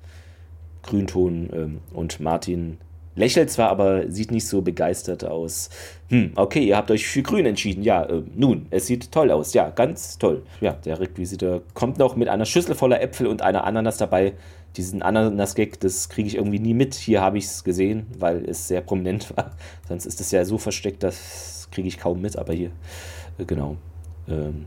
Grünton. 0.82 1.50
Ähm, 1.54 1.80
und 1.94 2.20
Martin 2.20 2.78
lächelt 3.16 3.50
zwar, 3.52 3.70
aber 3.70 4.10
sieht 4.10 4.32
nicht 4.32 4.48
so 4.48 4.62
begeistert 4.62 5.26
aus. 5.26 5.70
Hm, 6.10 6.32
okay, 6.36 6.64
ihr 6.64 6.78
habt 6.78 6.90
euch 6.92 7.06
für 7.06 7.22
grün 7.22 7.46
entschieden. 7.46 7.84
Ja, 7.84 8.04
äh, 8.06 8.24
nun, 8.36 8.68
es 8.70 8.88
sieht 8.88 9.12
toll 9.12 9.32
aus. 9.32 9.54
Ja, 9.54 9.70
ganz 9.70 10.18
toll. 10.18 10.44
Ja, 10.62 10.74
der 10.74 11.00
Requisitor 11.00 11.62
kommt 11.74 12.00
noch 12.00 12.16
mit 12.16 12.30
einer 12.30 12.46
Schüssel 12.46 12.76
voller 12.76 13.02
Äpfel 13.02 13.28
und 13.28 13.42
einer 13.42 13.66
Ananas 13.66 13.98
dabei. 13.98 14.34
Diesen 14.78 15.02
Ananas-Gag, 15.02 15.80
das 15.80 16.10
kriege 16.10 16.28
ich 16.28 16.36
irgendwie 16.36 16.60
nie 16.60 16.74
mit. 16.74 16.96
Hier 16.96 17.22
habe 17.22 17.38
ich 17.38 17.46
es 17.46 17.64
gesehen, 17.64 18.08
weil 18.18 18.46
es 18.50 18.68
sehr 18.68 18.82
prominent 18.82 19.36
war. 19.36 19.52
Sonst 19.88 20.06
ist 20.06 20.22
es 20.22 20.32
ja 20.32 20.46
so 20.46 20.58
versteckt, 20.58 21.04
das 21.04 21.68
kriege 21.72 21.88
ich 21.88 21.98
kaum 21.98 22.22
mit, 22.22 22.38
aber 22.38 22.54
hier, 22.54 22.72
äh, 23.38 23.46
genau. 23.46 23.78
Ähm, 24.28 24.66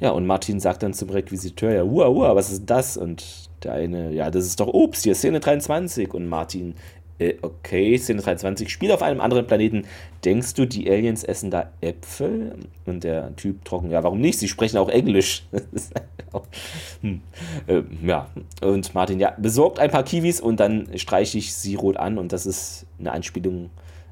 ja, 0.00 0.10
und 0.10 0.26
Martin 0.26 0.58
sagt 0.58 0.82
dann 0.82 0.94
zum 0.94 1.10
Requisiteur, 1.10 1.72
ja, 1.72 1.84
uah, 1.84 2.08
uah, 2.08 2.34
was 2.34 2.50
ist 2.50 2.68
das? 2.68 2.96
Und 2.96 3.50
der 3.62 3.74
eine, 3.74 4.12
ja, 4.12 4.30
das 4.30 4.46
ist 4.46 4.58
doch 4.58 4.66
Obst, 4.66 5.04
hier 5.04 5.14
Szene 5.14 5.40
23. 5.40 6.12
Und 6.12 6.26
Martin, 6.26 6.74
äh, 7.22 7.38
okay, 7.42 7.96
Szene 7.96 8.20
23, 8.20 8.70
Spiel 8.70 8.92
auf 8.92 9.02
einem 9.02 9.20
anderen 9.20 9.46
Planeten. 9.46 9.84
Denkst 10.24 10.54
du, 10.54 10.66
die 10.66 10.90
Aliens 10.90 11.24
essen 11.24 11.50
da 11.50 11.70
Äpfel? 11.80 12.54
Und 12.84 13.04
der 13.04 13.34
Typ 13.36 13.64
trocken, 13.64 13.90
ja, 13.90 14.02
warum 14.02 14.20
nicht? 14.20 14.38
Sie 14.38 14.48
sprechen 14.48 14.78
auch 14.78 14.88
Englisch. 14.88 15.44
hm. 17.00 17.20
äh, 17.66 17.82
ja, 18.04 18.28
und 18.60 18.94
Martin, 18.94 19.20
ja, 19.20 19.34
besorgt 19.38 19.78
ein 19.78 19.90
paar 19.90 20.04
Kiwis 20.04 20.40
und 20.40 20.60
dann 20.60 20.88
streiche 20.96 21.38
ich 21.38 21.54
sie 21.54 21.74
rot 21.74 21.96
an. 21.96 22.18
Und 22.18 22.32
das 22.32 22.46
ist 22.46 22.86
eine 22.98 23.12
Anspielung 23.12 23.70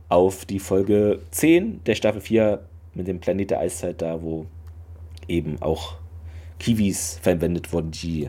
auf 0.08 0.44
die 0.44 0.58
Folge 0.58 1.20
10 1.30 1.84
der 1.84 1.94
Staffel 1.94 2.20
4 2.20 2.60
mit 2.94 3.06
dem 3.06 3.20
Planet 3.20 3.50
der 3.50 3.60
Eiszeit 3.60 4.02
da, 4.02 4.22
wo 4.22 4.46
eben 5.28 5.60
auch 5.62 5.94
Kiwis 6.58 7.18
verwendet 7.22 7.72
wurden, 7.72 7.90
die 7.90 8.28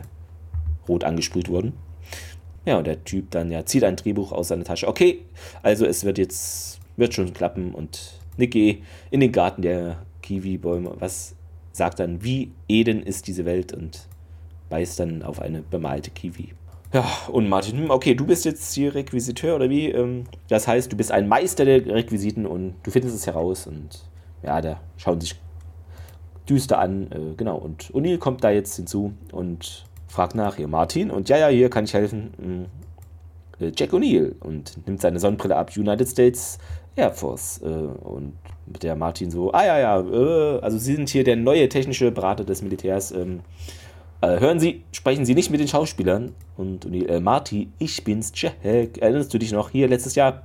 rot 0.88 1.04
angesprüht 1.04 1.48
wurden. 1.48 1.74
Ja, 2.64 2.78
und 2.78 2.86
der 2.86 3.02
Typ 3.04 3.30
dann 3.30 3.50
ja 3.50 3.64
zieht 3.64 3.84
ein 3.84 3.96
Drehbuch 3.96 4.32
aus 4.32 4.48
seiner 4.48 4.64
Tasche. 4.64 4.88
Okay, 4.88 5.22
also 5.62 5.84
es 5.84 6.04
wird 6.04 6.18
jetzt, 6.18 6.80
wird 6.96 7.14
schon 7.14 7.32
klappen 7.32 7.74
und 7.74 8.14
Nicky 8.36 8.82
in 9.10 9.20
den 9.20 9.32
Garten 9.32 9.62
der 9.62 9.98
Kiwi-Bäume. 10.22 10.94
Was? 10.98 11.34
sagt 11.72 11.98
dann, 11.98 12.22
wie 12.22 12.52
Eden 12.68 13.02
ist 13.02 13.26
diese 13.26 13.44
Welt 13.44 13.72
und 13.72 14.06
weist 14.68 15.00
dann 15.00 15.22
auf 15.22 15.40
eine 15.40 15.62
bemalte 15.62 16.10
Kiwi. 16.10 16.50
Ja, 16.92 17.06
und 17.28 17.48
Martin, 17.48 17.78
hm, 17.78 17.90
okay, 17.90 18.14
du 18.14 18.26
bist 18.26 18.44
jetzt 18.44 18.74
hier 18.74 18.94
Requisiteur 18.94 19.56
oder 19.56 19.70
wie? 19.70 19.90
Ähm, 19.90 20.24
das 20.48 20.68
heißt, 20.68 20.92
du 20.92 20.96
bist 20.96 21.10
ein 21.10 21.26
Meister 21.26 21.64
der 21.64 21.86
Requisiten 21.86 22.46
und 22.46 22.74
du 22.82 22.90
findest 22.90 23.16
es 23.16 23.26
heraus 23.26 23.66
und 23.66 24.04
ja, 24.42 24.60
da 24.60 24.80
schauen 24.98 25.20
sich 25.20 25.36
düster 26.48 26.78
an, 26.78 27.10
äh, 27.10 27.34
genau. 27.36 27.56
Und 27.56 27.84
O'Neill 27.92 28.18
kommt 28.18 28.44
da 28.44 28.50
jetzt 28.50 28.76
hinzu 28.76 29.14
und 29.30 29.86
fragt 30.12 30.34
nach, 30.34 30.56
hier 30.56 30.68
Martin 30.68 31.10
und 31.10 31.28
ja, 31.30 31.38
ja, 31.38 31.48
hier 31.48 31.70
kann 31.70 31.84
ich 31.84 31.94
helfen. 31.94 32.34
Hm, 32.38 32.66
äh, 33.66 33.72
Jack 33.74 33.92
O'Neill 33.92 34.34
und 34.40 34.86
nimmt 34.86 35.00
seine 35.00 35.18
Sonnenbrille 35.18 35.56
ab, 35.56 35.70
United 35.74 36.06
States 36.06 36.58
Air 36.96 37.10
Force. 37.12 37.60
Äh, 37.62 37.66
und 37.66 38.34
mit 38.66 38.82
der 38.82 38.94
Martin 38.94 39.30
so, 39.30 39.52
ah 39.52 39.64
ja, 39.64 39.78
ja, 39.78 40.00
äh, 40.00 40.60
also 40.60 40.76
Sie 40.76 40.94
sind 40.94 41.08
hier 41.08 41.24
der 41.24 41.36
neue 41.36 41.68
technische 41.68 42.10
Berater 42.12 42.44
des 42.44 42.60
Militärs. 42.60 43.10
Ähm, 43.12 43.40
äh, 44.20 44.38
hören 44.38 44.60
Sie, 44.60 44.84
sprechen 44.92 45.24
Sie 45.24 45.34
nicht 45.34 45.50
mit 45.50 45.60
den 45.60 45.68
Schauspielern. 45.68 46.34
Und 46.58 46.86
O'Neill, 46.86 47.08
äh, 47.08 47.20
Marty, 47.20 47.70
ich 47.78 48.04
bin's, 48.04 48.32
Jack. 48.34 48.62
Erinnerst 48.62 49.32
du 49.32 49.38
dich 49.38 49.52
noch 49.52 49.70
hier 49.70 49.88
letztes 49.88 50.14
Jahr? 50.14 50.42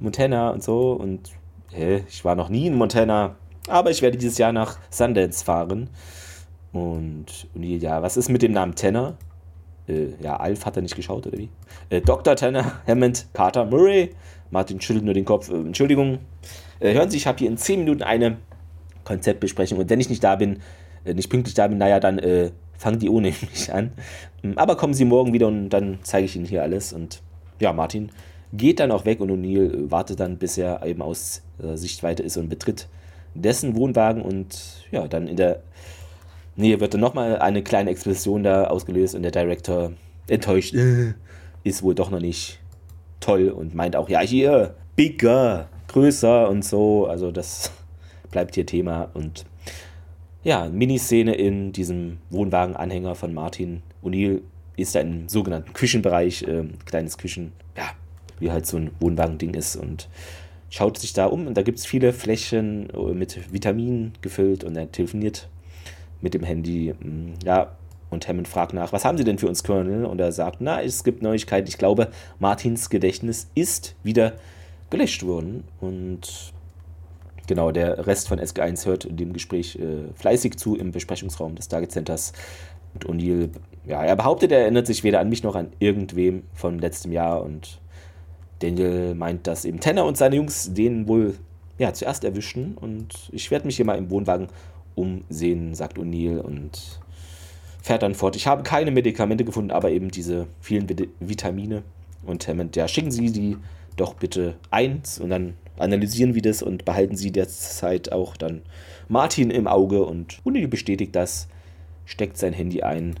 Montana 0.00 0.50
und 0.50 0.64
so. 0.64 0.92
Und 0.92 1.30
hä, 1.70 2.02
ich 2.08 2.24
war 2.24 2.34
noch 2.34 2.48
nie 2.48 2.66
in 2.66 2.74
Montana. 2.74 3.36
Aber 3.68 3.90
ich 3.90 4.02
werde 4.02 4.18
dieses 4.18 4.38
Jahr 4.38 4.52
nach 4.52 4.78
Sundance 4.90 5.44
fahren. 5.44 5.90
Und 6.76 7.48
O'Neill, 7.56 7.80
ja, 7.80 8.02
was 8.02 8.18
ist 8.18 8.28
mit 8.28 8.42
dem 8.42 8.52
Namen 8.52 8.74
Tanner? 8.74 9.16
Äh, 9.88 10.08
ja, 10.20 10.36
Alf 10.36 10.66
hat 10.66 10.76
er 10.76 10.82
nicht 10.82 10.94
geschaut, 10.94 11.26
oder 11.26 11.38
wie? 11.38 11.48
Äh, 11.88 12.02
Dr. 12.02 12.36
Tanner, 12.36 12.82
Hammond, 12.86 13.26
Carter, 13.32 13.64
Murray. 13.64 14.10
Martin 14.50 14.78
schüttelt 14.80 15.04
nur 15.04 15.14
den 15.14 15.24
Kopf. 15.24 15.50
Äh, 15.50 15.54
Entschuldigung. 15.54 16.18
Äh, 16.80 16.92
hören 16.92 17.08
Sie, 17.08 17.16
ich 17.16 17.26
habe 17.26 17.38
hier 17.38 17.48
in 17.48 17.56
10 17.56 17.80
Minuten 17.80 18.02
eine 18.02 18.36
Konzeptbesprechung. 19.04 19.78
Und 19.78 19.88
wenn 19.88 20.00
ich 20.00 20.10
nicht 20.10 20.22
da 20.22 20.36
bin, 20.36 20.60
äh, 21.06 21.14
nicht 21.14 21.30
pünktlich 21.30 21.54
da 21.54 21.66
bin, 21.66 21.78
naja, 21.78 21.98
dann 21.98 22.18
äh, 22.18 22.50
fangen 22.76 22.98
die 22.98 23.08
ohne 23.08 23.28
mich 23.52 23.72
an. 23.72 23.92
Ähm, 24.44 24.58
aber 24.58 24.76
kommen 24.76 24.92
Sie 24.92 25.06
morgen 25.06 25.32
wieder 25.32 25.46
und 25.46 25.70
dann 25.70 25.98
zeige 26.02 26.26
ich 26.26 26.36
Ihnen 26.36 26.44
hier 26.44 26.62
alles. 26.62 26.92
Und 26.92 27.22
ja, 27.58 27.72
Martin 27.72 28.10
geht 28.52 28.80
dann 28.80 28.90
auch 28.90 29.06
weg 29.06 29.20
und 29.20 29.30
O'Neill 29.30 29.90
wartet 29.90 30.20
dann, 30.20 30.36
bis 30.36 30.58
er 30.58 30.84
eben 30.84 31.00
aus 31.00 31.42
Sichtweite 31.58 32.22
ist 32.22 32.36
und 32.36 32.48
betritt 32.48 32.86
dessen 33.34 33.74
Wohnwagen 33.76 34.22
und 34.22 34.84
ja, 34.90 35.08
dann 35.08 35.26
in 35.26 35.36
der 35.36 35.62
Nee, 36.56 36.80
wird 36.80 36.94
dann 36.94 37.02
nochmal 37.02 37.38
eine 37.38 37.62
kleine 37.62 37.90
Explosion 37.90 38.42
da 38.42 38.64
ausgelöst 38.64 39.14
und 39.14 39.22
der 39.22 39.30
Director 39.30 39.92
enttäuscht 40.26 40.74
äh, 40.74 41.12
ist 41.64 41.82
wohl 41.82 41.94
doch 41.94 42.10
noch 42.10 42.20
nicht 42.20 42.60
toll 43.20 43.50
und 43.50 43.74
meint 43.74 43.94
auch, 43.94 44.08
ja, 44.08 44.20
hier, 44.20 44.74
bigger, 44.96 45.68
größer 45.88 46.48
und 46.48 46.64
so. 46.64 47.06
Also 47.06 47.30
das 47.30 47.70
bleibt 48.30 48.54
hier 48.54 48.64
Thema. 48.64 49.10
Und 49.12 49.44
ja, 50.44 50.68
Miniszene 50.68 51.34
in 51.34 51.72
diesem 51.72 52.18
Wohnwagenanhänger 52.30 53.14
von 53.14 53.34
Martin 53.34 53.82
O'Neill 54.02 54.40
ist 54.76 54.94
da 54.94 55.00
im 55.00 55.28
sogenannten 55.28 55.74
Küchenbereich, 55.74 56.42
äh, 56.44 56.64
kleines 56.86 57.18
Küchen, 57.18 57.52
ja, 57.76 57.90
wie 58.38 58.50
halt 58.50 58.66
so 58.66 58.78
ein 58.78 58.92
Wohnwagending 59.00 59.54
ist 59.54 59.76
und 59.76 60.08
schaut 60.70 60.98
sich 60.98 61.12
da 61.12 61.26
um 61.26 61.46
und 61.46 61.56
da 61.56 61.62
gibt 61.62 61.78
es 61.78 61.86
viele 61.86 62.12
Flächen 62.12 62.88
mit 63.14 63.52
Vitaminen 63.52 64.12
gefüllt 64.20 64.64
und 64.64 64.76
er 64.76 64.90
telefoniert 64.90 65.48
mit 66.26 66.34
dem 66.34 66.42
Handy. 66.42 66.92
Mm, 66.98 67.34
ja, 67.44 67.76
und 68.10 68.26
Hammond 68.26 68.48
fragt 68.48 68.72
nach, 68.74 68.92
was 68.92 69.04
haben 69.04 69.16
Sie 69.16 69.22
denn 69.22 69.38
für 69.38 69.46
uns, 69.46 69.62
Colonel? 69.62 70.04
Und 70.04 70.20
er 70.20 70.32
sagt, 70.32 70.56
na, 70.60 70.82
es 70.82 71.04
gibt 71.04 71.22
Neuigkeiten. 71.22 71.68
Ich 71.68 71.78
glaube, 71.78 72.08
Martins 72.40 72.90
Gedächtnis 72.90 73.48
ist 73.54 73.94
wieder 74.02 74.32
gelöscht 74.90 75.24
worden. 75.24 75.62
Und 75.80 76.52
genau, 77.46 77.70
der 77.70 78.08
Rest 78.08 78.26
von 78.26 78.40
SG1 78.40 78.86
hört 78.86 79.06
dem 79.08 79.32
Gespräch 79.32 79.76
äh, 79.76 80.12
fleißig 80.14 80.56
zu 80.56 80.74
im 80.76 80.90
Besprechungsraum 80.90 81.54
des 81.54 81.68
Target 81.68 81.92
Centers. 81.92 82.32
Und 82.94 83.06
O'Neill, 83.06 83.50
ja, 83.86 84.02
er 84.02 84.16
behauptet, 84.16 84.50
er 84.50 84.62
erinnert 84.62 84.88
sich 84.88 85.04
weder 85.04 85.20
an 85.20 85.28
mich 85.28 85.44
noch 85.44 85.54
an 85.54 85.68
irgendwem 85.78 86.42
von 86.54 86.80
letztem 86.80 87.12
Jahr. 87.12 87.42
Und 87.42 87.80
Daniel 88.58 89.14
meint, 89.14 89.46
dass 89.46 89.64
eben 89.64 89.78
Tanner 89.78 90.06
und 90.06 90.16
seine 90.16 90.36
Jungs 90.36 90.74
den 90.74 91.06
wohl 91.06 91.34
ja, 91.78 91.92
zuerst 91.92 92.24
erwischten. 92.24 92.76
Und 92.80 93.30
ich 93.30 93.52
werde 93.52 93.66
mich 93.66 93.76
hier 93.76 93.84
mal 93.84 93.98
im 93.98 94.10
Wohnwagen 94.10 94.48
umsehen, 94.96 95.74
sagt 95.74 95.98
O'Neill 95.98 96.38
und 96.38 97.00
fährt 97.80 98.02
dann 98.02 98.16
fort. 98.16 98.34
Ich 98.34 98.48
habe 98.48 98.64
keine 98.64 98.90
Medikamente 98.90 99.44
gefunden, 99.44 99.70
aber 99.70 99.90
eben 99.90 100.10
diese 100.10 100.48
vielen 100.60 100.88
Vitamine. 101.20 101.84
Und 102.24 102.48
Hammond, 102.48 102.74
ja, 102.74 102.88
schicken 102.88 103.12
Sie 103.12 103.30
die 103.30 103.56
doch 103.96 104.14
bitte 104.14 104.56
eins 104.70 105.20
und 105.20 105.30
dann 105.30 105.54
analysieren 105.78 106.34
wir 106.34 106.42
das 106.42 106.62
und 106.62 106.84
behalten 106.84 107.16
Sie 107.16 107.30
derzeit 107.30 108.10
auch 108.10 108.36
dann 108.36 108.62
Martin 109.08 109.50
im 109.50 109.68
Auge 109.68 110.04
und 110.04 110.40
O'Neill 110.44 110.66
bestätigt 110.66 111.14
das, 111.14 111.48
steckt 112.04 112.38
sein 112.38 112.52
Handy 112.52 112.82
ein. 112.82 113.14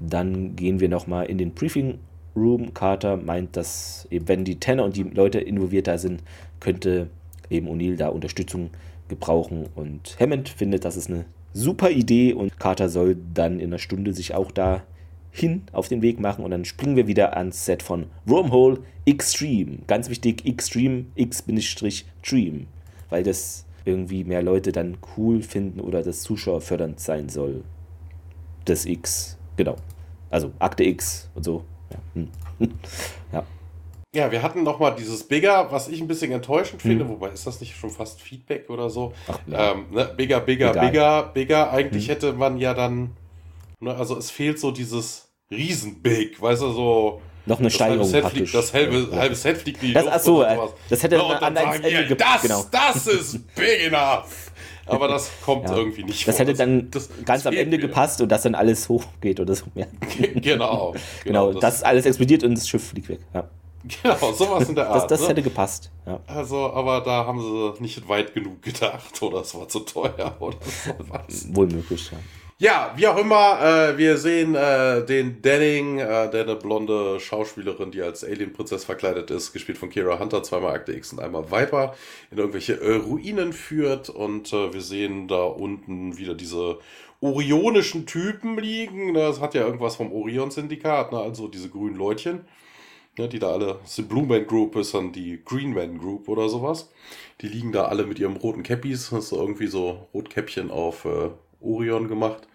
Dann 0.00 0.56
gehen 0.56 0.80
wir 0.80 0.88
nochmal 0.88 1.26
in 1.26 1.38
den 1.38 1.52
Briefing 1.52 1.98
Room. 2.34 2.74
Carter 2.74 3.16
meint, 3.16 3.56
dass 3.56 4.08
eben 4.10 4.26
wenn 4.26 4.44
die 4.44 4.58
Tanner 4.58 4.84
und 4.84 4.96
die 4.96 5.04
Leute 5.04 5.38
involviert 5.38 5.86
da 5.86 5.98
sind, 5.98 6.22
könnte 6.58 7.08
eben 7.48 7.68
O'Neill 7.68 7.96
da 7.96 8.08
Unterstützung 8.08 8.70
gebrauchen. 9.14 9.68
Und 9.74 10.16
Hammond 10.20 10.48
findet, 10.48 10.84
das 10.84 10.96
ist 10.96 11.08
eine 11.08 11.24
super 11.52 11.90
Idee 11.90 12.32
und 12.32 12.58
Carter 12.58 12.88
soll 12.88 13.16
dann 13.32 13.60
in 13.60 13.70
einer 13.70 13.78
Stunde 13.78 14.12
sich 14.12 14.34
auch 14.34 14.50
da 14.50 14.82
hin 15.30 15.62
auf 15.72 15.88
den 15.88 16.02
Weg 16.02 16.20
machen 16.20 16.44
und 16.44 16.50
dann 16.50 16.64
springen 16.64 16.96
wir 16.96 17.06
wieder 17.06 17.36
ans 17.36 17.64
Set 17.64 17.82
von 17.82 18.06
Wormhole 18.24 18.80
Extreme. 19.04 19.78
Ganz 19.86 20.08
wichtig, 20.08 20.46
Extreme, 20.46 21.06
X-Stream, 21.16 22.66
weil 23.10 23.22
das 23.24 23.64
irgendwie 23.84 24.24
mehr 24.24 24.42
Leute 24.42 24.72
dann 24.72 24.96
cool 25.16 25.42
finden 25.42 25.80
oder 25.80 26.02
das 26.02 26.22
Zuschauer 26.22 26.60
fördernd 26.60 27.00
sein 27.00 27.28
soll. 27.28 27.64
Das 28.64 28.86
X, 28.86 29.36
genau. 29.56 29.76
Also 30.30 30.52
Akte 30.58 30.84
X 30.84 31.28
und 31.34 31.44
so. 31.44 31.64
Ja. 31.90 31.98
Hm. 32.14 32.28
ja. 33.32 33.44
Ja, 34.14 34.30
wir 34.30 34.42
hatten 34.42 34.62
noch 34.62 34.78
mal 34.78 34.92
dieses 34.92 35.24
Bigger, 35.24 35.72
was 35.72 35.88
ich 35.88 36.00
ein 36.00 36.06
bisschen 36.06 36.30
enttäuschend 36.30 36.80
hm. 36.82 36.90
finde, 36.90 37.08
wobei 37.08 37.30
ist 37.30 37.46
das 37.48 37.60
nicht 37.60 37.76
schon 37.76 37.90
fast 37.90 38.20
Feedback 38.20 38.70
oder 38.70 38.88
so? 38.88 39.12
Ach, 39.26 39.38
ja. 39.48 39.72
ähm, 39.72 39.86
ne? 39.90 40.04
Bigger, 40.16 40.38
bigger, 40.40 40.70
Egal. 40.70 40.86
bigger, 40.86 41.22
bigger. 41.34 41.72
Eigentlich 41.72 42.04
hm. 42.04 42.14
hätte 42.14 42.32
man 42.32 42.56
ja 42.58 42.74
dann, 42.74 43.10
ne, 43.80 43.92
also 43.92 44.16
es 44.16 44.30
fehlt 44.30 44.60
so 44.60 44.70
dieses 44.70 45.28
Riesenbig, 45.50 46.40
weißt 46.40 46.62
du, 46.62 46.70
so. 46.70 47.22
Noch 47.46 47.58
eine 47.58 47.70
Steigerung 47.70 48.10
halbe 48.10 48.30
fliegt, 48.30 48.54
Das 48.54 48.72
halbe, 48.72 49.08
ja. 49.10 49.18
halbe 49.18 49.34
Set 49.34 49.58
fliegt 49.58 49.82
wie 49.82 49.92
das, 49.92 50.04
Luft 50.04 50.16
achso, 50.16 50.42
äh, 50.44 50.56
das 50.88 51.02
hätte 51.02 51.18
no, 51.18 51.26
an 51.28 51.54
sagen, 51.54 51.72
Ende 51.74 51.88
yeah, 51.90 52.14
das, 52.14 52.42
genau. 52.42 52.64
das 52.70 53.06
ist 53.06 53.54
big 53.54 53.86
enough. 53.86 54.50
Aber 54.86 55.08
das 55.08 55.30
kommt 55.44 55.68
ja. 55.68 55.76
irgendwie 55.76 56.04
nicht 56.04 56.26
Das 56.26 56.36
vor. 56.36 56.46
hätte 56.46 56.56
dann 56.56 56.90
das, 56.90 57.08
ganz 57.24 57.42
das 57.42 57.46
am 57.46 57.54
Ende 57.54 57.78
wieder. 57.78 57.88
gepasst 57.88 58.20
und 58.20 58.30
dass 58.30 58.42
dann 58.42 58.54
alles 58.54 58.88
hochgeht 58.88 59.40
oder 59.40 59.54
so. 59.54 59.66
Ja. 59.74 59.86
genau. 60.34 60.94
Genau, 61.24 61.48
genau 61.48 61.52
das, 61.52 61.80
das 61.80 61.82
alles 61.82 62.06
explodiert 62.06 62.44
und 62.44 62.54
das 62.56 62.68
Schiff 62.68 62.88
fliegt 62.88 63.08
weg. 63.08 63.18
Ja. 63.34 63.48
Genau, 64.02 64.32
sowas 64.32 64.68
in 64.68 64.74
der 64.74 64.88
Art. 64.88 65.02
das, 65.02 65.06
das 65.06 65.20
ne? 65.22 65.28
hätte 65.28 65.42
gepasst. 65.42 65.90
Ja. 66.06 66.20
Also, 66.26 66.72
aber 66.72 67.00
da 67.02 67.26
haben 67.26 67.40
sie 67.40 67.82
nicht 67.82 68.08
weit 68.08 68.32
genug 68.32 68.62
gedacht 68.62 69.22
oder 69.22 69.40
es 69.40 69.54
war 69.54 69.68
zu 69.68 69.80
teuer 69.80 70.36
oder 70.40 70.56
sowas. 70.62 71.48
Wohl 71.54 71.66
möglich, 71.66 72.10
ja. 72.10 72.18
Ja, 72.56 72.94
wie 72.96 73.08
auch 73.08 73.18
immer, 73.18 73.60
äh, 73.60 73.98
wir 73.98 74.16
sehen 74.16 74.54
äh, 74.54 75.04
den 75.04 75.42
Denning, 75.42 75.98
äh, 75.98 76.30
der 76.30 76.44
eine 76.44 76.54
blonde 76.54 77.18
Schauspielerin, 77.18 77.90
die 77.90 78.00
als 78.00 78.22
Alien-Prinzess 78.22 78.84
verkleidet 78.84 79.30
ist, 79.32 79.52
gespielt 79.52 79.76
von 79.76 79.90
Kira 79.90 80.20
Hunter, 80.20 80.42
zweimal 80.44 80.72
Akte 80.72 80.92
X 80.92 81.12
und 81.12 81.18
einmal 81.18 81.50
Viper, 81.50 81.94
in 82.30 82.38
irgendwelche 82.38 82.80
äh, 82.80 82.94
Ruinen 82.94 83.52
führt 83.52 84.08
und 84.08 84.52
äh, 84.52 84.72
wir 84.72 84.80
sehen 84.82 85.26
da 85.26 85.42
unten 85.42 86.16
wieder 86.16 86.34
diese 86.34 86.78
orionischen 87.20 88.06
Typen 88.06 88.56
liegen. 88.56 89.14
Das 89.14 89.40
hat 89.40 89.54
ja 89.54 89.62
irgendwas 89.62 89.96
vom 89.96 90.12
Orion-Syndikat, 90.12 91.10
ne? 91.10 91.18
also 91.18 91.48
diese 91.48 91.68
grünen 91.68 91.96
Leutchen 91.96 92.46
ne, 93.18 93.28
die 93.28 93.38
da 93.38 93.52
alle, 93.52 93.78
das 93.80 93.90
ist 93.90 93.98
die 93.98 94.02
Blue 94.02 94.26
Man 94.26 94.46
Group, 94.46 94.76
ist 94.76 94.94
dann 94.94 95.12
die 95.12 95.42
Green 95.44 95.74
Man 95.74 95.98
Group 95.98 96.28
oder 96.28 96.48
sowas. 96.48 96.90
Die 97.40 97.48
liegen 97.48 97.72
da 97.72 97.86
alle 97.86 98.04
mit 98.04 98.18
ihrem 98.18 98.36
roten 98.36 98.62
Cappies, 98.62 99.12
hast 99.12 99.32
du 99.32 99.36
irgendwie 99.36 99.66
so 99.66 100.08
Rotkäppchen 100.14 100.70
auf 100.70 101.04
äh, 101.04 101.30
Orion 101.60 102.08
gemacht. 102.08 102.46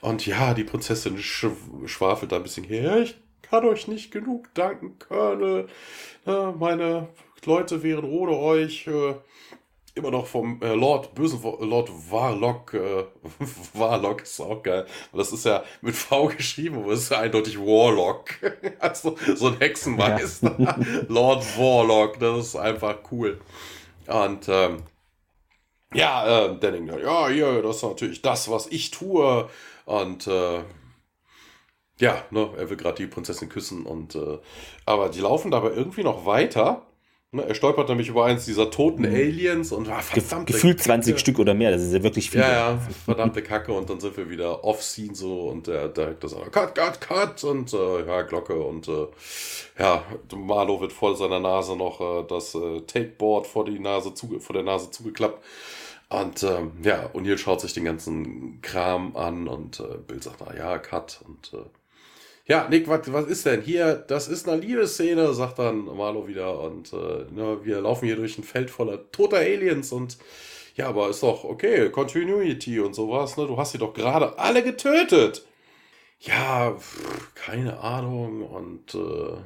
Und 0.00 0.26
ja, 0.26 0.54
die 0.54 0.64
Prinzessin 0.64 1.18
sch 1.18 1.46
schwafelt 1.86 2.32
da 2.32 2.36
ein 2.36 2.42
bisschen 2.42 2.64
her. 2.64 3.00
Ich 3.00 3.16
kann 3.42 3.64
euch 3.64 3.88
nicht 3.88 4.10
genug 4.10 4.52
danken, 4.54 4.98
Colonel. 4.98 5.68
Ne, 6.26 6.54
meine 6.58 7.08
Leute 7.44 7.82
wären 7.82 8.04
ohne 8.04 8.36
euch 8.36 8.86
äh, 8.86 9.14
immer 9.94 10.10
noch 10.10 10.26
vom 10.26 10.60
äh, 10.60 10.74
Lord, 10.74 11.14
bösen 11.14 11.40
Lord 11.42 11.90
Warlock, 12.10 12.74
äh, 12.74 13.04
Warlock 13.74 14.22
ist 14.22 14.40
auch 14.40 14.62
geil. 14.62 14.86
Das 15.12 15.32
ist 15.32 15.44
ja 15.44 15.62
mit 15.82 15.94
V 15.94 16.26
geschrieben, 16.28 16.78
aber 16.82 16.92
es 16.92 17.02
ist 17.02 17.10
ja 17.10 17.20
eindeutig 17.20 17.58
Warlock. 17.58 18.30
also 18.80 19.16
so 19.36 19.48
ein 19.48 19.58
Hexenmeister. 19.58 20.56
Ja. 20.58 20.76
Lord 21.08 21.44
Warlock, 21.58 22.18
das 22.18 22.46
ist 22.46 22.56
einfach 22.56 22.98
cool. 23.12 23.40
Und 24.06 24.48
ähm, 24.48 24.82
ja, 25.94 26.46
äh, 26.46 26.58
Denning, 26.58 26.88
ja, 26.98 27.28
hier, 27.28 27.62
das 27.62 27.76
ist 27.76 27.82
natürlich 27.84 28.20
das, 28.20 28.50
was 28.50 28.66
ich 28.66 28.90
tue. 28.90 29.48
Und 29.86 30.26
äh, 30.26 30.64
ja, 32.00 32.24
ne, 32.30 32.50
er 32.56 32.68
will 32.68 32.76
gerade 32.76 32.96
die 32.96 33.06
Prinzessin 33.06 33.48
küssen 33.48 33.86
und 33.86 34.16
äh, 34.16 34.38
aber 34.84 35.08
die 35.08 35.20
laufen 35.20 35.52
dabei 35.52 35.70
irgendwie 35.70 36.02
noch 36.02 36.26
weiter 36.26 36.82
er 37.38 37.54
stolpert 37.54 37.88
nämlich 37.88 38.08
über 38.08 38.24
eins 38.24 38.44
dieser 38.44 38.70
toten 38.70 39.02
mhm. 39.02 39.14
Aliens 39.14 39.72
und 39.72 39.88
war 39.88 40.02
verdammt. 40.02 40.46
Gefühlt 40.46 40.80
20 40.80 41.12
Kacke. 41.12 41.20
Stück 41.20 41.38
oder 41.38 41.54
mehr, 41.54 41.70
das 41.70 41.82
ist 41.82 41.92
ja 41.92 42.02
wirklich 42.02 42.30
viel. 42.30 42.40
Ja, 42.40 42.52
ja, 42.72 42.78
verdammte 43.04 43.42
Kacke 43.42 43.72
und 43.72 43.88
dann 43.90 44.00
sind 44.00 44.16
wir 44.16 44.30
wieder 44.30 44.64
off-scene 44.64 45.14
so 45.14 45.48
und 45.48 45.66
der 45.66 45.88
Director 45.88 46.30
sagt, 46.30 46.52
cut, 46.52 46.74
cut, 46.74 47.00
cut 47.00 47.44
und 47.44 47.72
äh, 47.72 48.06
ja, 48.06 48.22
Glocke 48.22 48.54
und 48.60 48.88
äh, 48.88 49.06
ja, 49.78 50.04
Marlo 50.34 50.80
wird 50.80 50.92
vor 50.92 51.16
seiner 51.16 51.40
Nase 51.40 51.76
noch 51.76 52.00
äh, 52.00 52.24
das 52.28 52.54
äh, 52.54 52.80
Tapeboard 52.82 53.46
vor, 53.46 53.64
die 53.64 53.78
Nase 53.78 54.14
zuge 54.14 54.40
vor 54.40 54.54
der 54.54 54.62
Nase 54.62 54.90
zugeklappt. 54.90 55.42
Und 56.10 56.42
ähm, 56.44 56.72
ja, 56.82 57.10
O'Neill 57.14 57.38
schaut 57.38 57.60
sich 57.60 57.72
den 57.72 57.84
ganzen 57.84 58.60
Kram 58.62 59.16
an 59.16 59.48
und 59.48 59.80
äh, 59.80 59.98
Bill 60.06 60.22
sagt, 60.22 60.42
na 60.46 60.54
ja, 60.56 60.78
cut 60.78 61.20
und 61.26 61.52
äh, 61.54 61.64
ja, 62.46 62.68
Nick, 62.68 62.88
was, 62.88 63.10
was 63.12 63.26
ist 63.26 63.46
denn 63.46 63.62
hier? 63.62 63.94
Das 63.94 64.28
ist 64.28 64.48
eine 64.48 64.60
Liebesszene, 64.60 65.32
sagt 65.32 65.58
dann 65.58 65.84
Marlo 65.86 66.28
wieder. 66.28 66.60
Und 66.60 66.92
äh, 66.92 67.24
ne, 67.32 67.58
wir 67.62 67.80
laufen 67.80 68.06
hier 68.06 68.16
durch 68.16 68.36
ein 68.38 68.44
Feld 68.44 68.70
voller 68.70 69.10
toter 69.12 69.38
Aliens 69.38 69.92
und 69.92 70.18
ja, 70.76 70.88
aber 70.88 71.08
ist 71.08 71.22
doch 71.22 71.44
okay, 71.44 71.90
Continuity 71.90 72.80
und 72.80 72.94
sowas, 72.94 73.36
ne? 73.36 73.46
Du 73.46 73.56
hast 73.56 73.72
sie 73.72 73.78
doch 73.78 73.94
gerade 73.94 74.38
alle 74.38 74.62
getötet. 74.62 75.46
Ja, 76.20 76.72
pff, 76.72 77.34
keine 77.34 77.80
Ahnung 77.80 78.42
und 78.42 78.94
äh, 78.94 79.36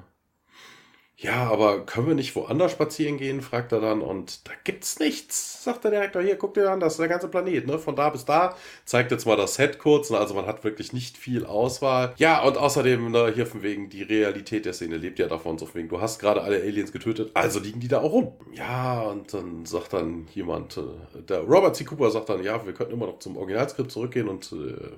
ja, 1.20 1.50
aber 1.50 1.84
können 1.84 2.06
wir 2.06 2.14
nicht 2.14 2.36
woanders 2.36 2.70
spazieren 2.70 3.16
gehen, 3.16 3.42
fragt 3.42 3.72
er 3.72 3.80
dann. 3.80 4.02
Und 4.02 4.46
da 4.46 4.52
gibt's 4.62 5.00
nichts, 5.00 5.64
sagt 5.64 5.82
der 5.82 5.90
Direktor. 5.90 6.22
Hier, 6.22 6.36
guck 6.36 6.54
dir 6.54 6.70
an, 6.70 6.78
das 6.78 6.92
ist 6.92 7.00
der 7.00 7.08
ganze 7.08 7.26
Planet, 7.26 7.66
ne? 7.66 7.76
Von 7.80 7.96
da 7.96 8.10
bis 8.10 8.24
da. 8.24 8.54
Zeigt 8.84 9.10
jetzt 9.10 9.26
mal 9.26 9.36
das 9.36 9.56
Set 9.56 9.80
kurz. 9.80 10.10
Ne? 10.10 10.18
Also 10.18 10.34
man 10.34 10.46
hat 10.46 10.62
wirklich 10.62 10.92
nicht 10.92 11.16
viel 11.16 11.44
Auswahl. 11.44 12.14
Ja, 12.18 12.44
und 12.44 12.56
außerdem, 12.56 13.10
ne, 13.10 13.32
hier 13.34 13.46
von 13.46 13.64
wegen, 13.64 13.90
die 13.90 14.04
Realität 14.04 14.64
der 14.64 14.74
Szene 14.74 14.96
lebt 14.96 15.18
ja 15.18 15.26
davon, 15.26 15.58
so 15.58 15.66
von 15.66 15.74
wegen, 15.74 15.88
du 15.88 16.00
hast 16.00 16.20
gerade 16.20 16.40
alle 16.40 16.62
Aliens 16.62 16.92
getötet, 16.92 17.32
also 17.34 17.58
liegen 17.58 17.80
die 17.80 17.88
da 17.88 18.00
auch 18.00 18.12
rum. 18.12 18.34
Ja, 18.52 19.00
und 19.02 19.34
dann 19.34 19.66
sagt 19.66 19.94
dann 19.94 20.28
jemand, 20.34 20.76
äh, 20.76 21.22
der 21.22 21.40
Robert 21.40 21.74
C. 21.74 21.82
Cooper 21.82 22.12
sagt 22.12 22.28
dann, 22.28 22.44
ja, 22.44 22.64
wir 22.64 22.74
könnten 22.74 22.92
immer 22.92 23.06
noch 23.06 23.18
zum 23.18 23.36
Originalskript 23.36 23.90
zurückgehen 23.90 24.28
und 24.28 24.52
äh, 24.52 24.92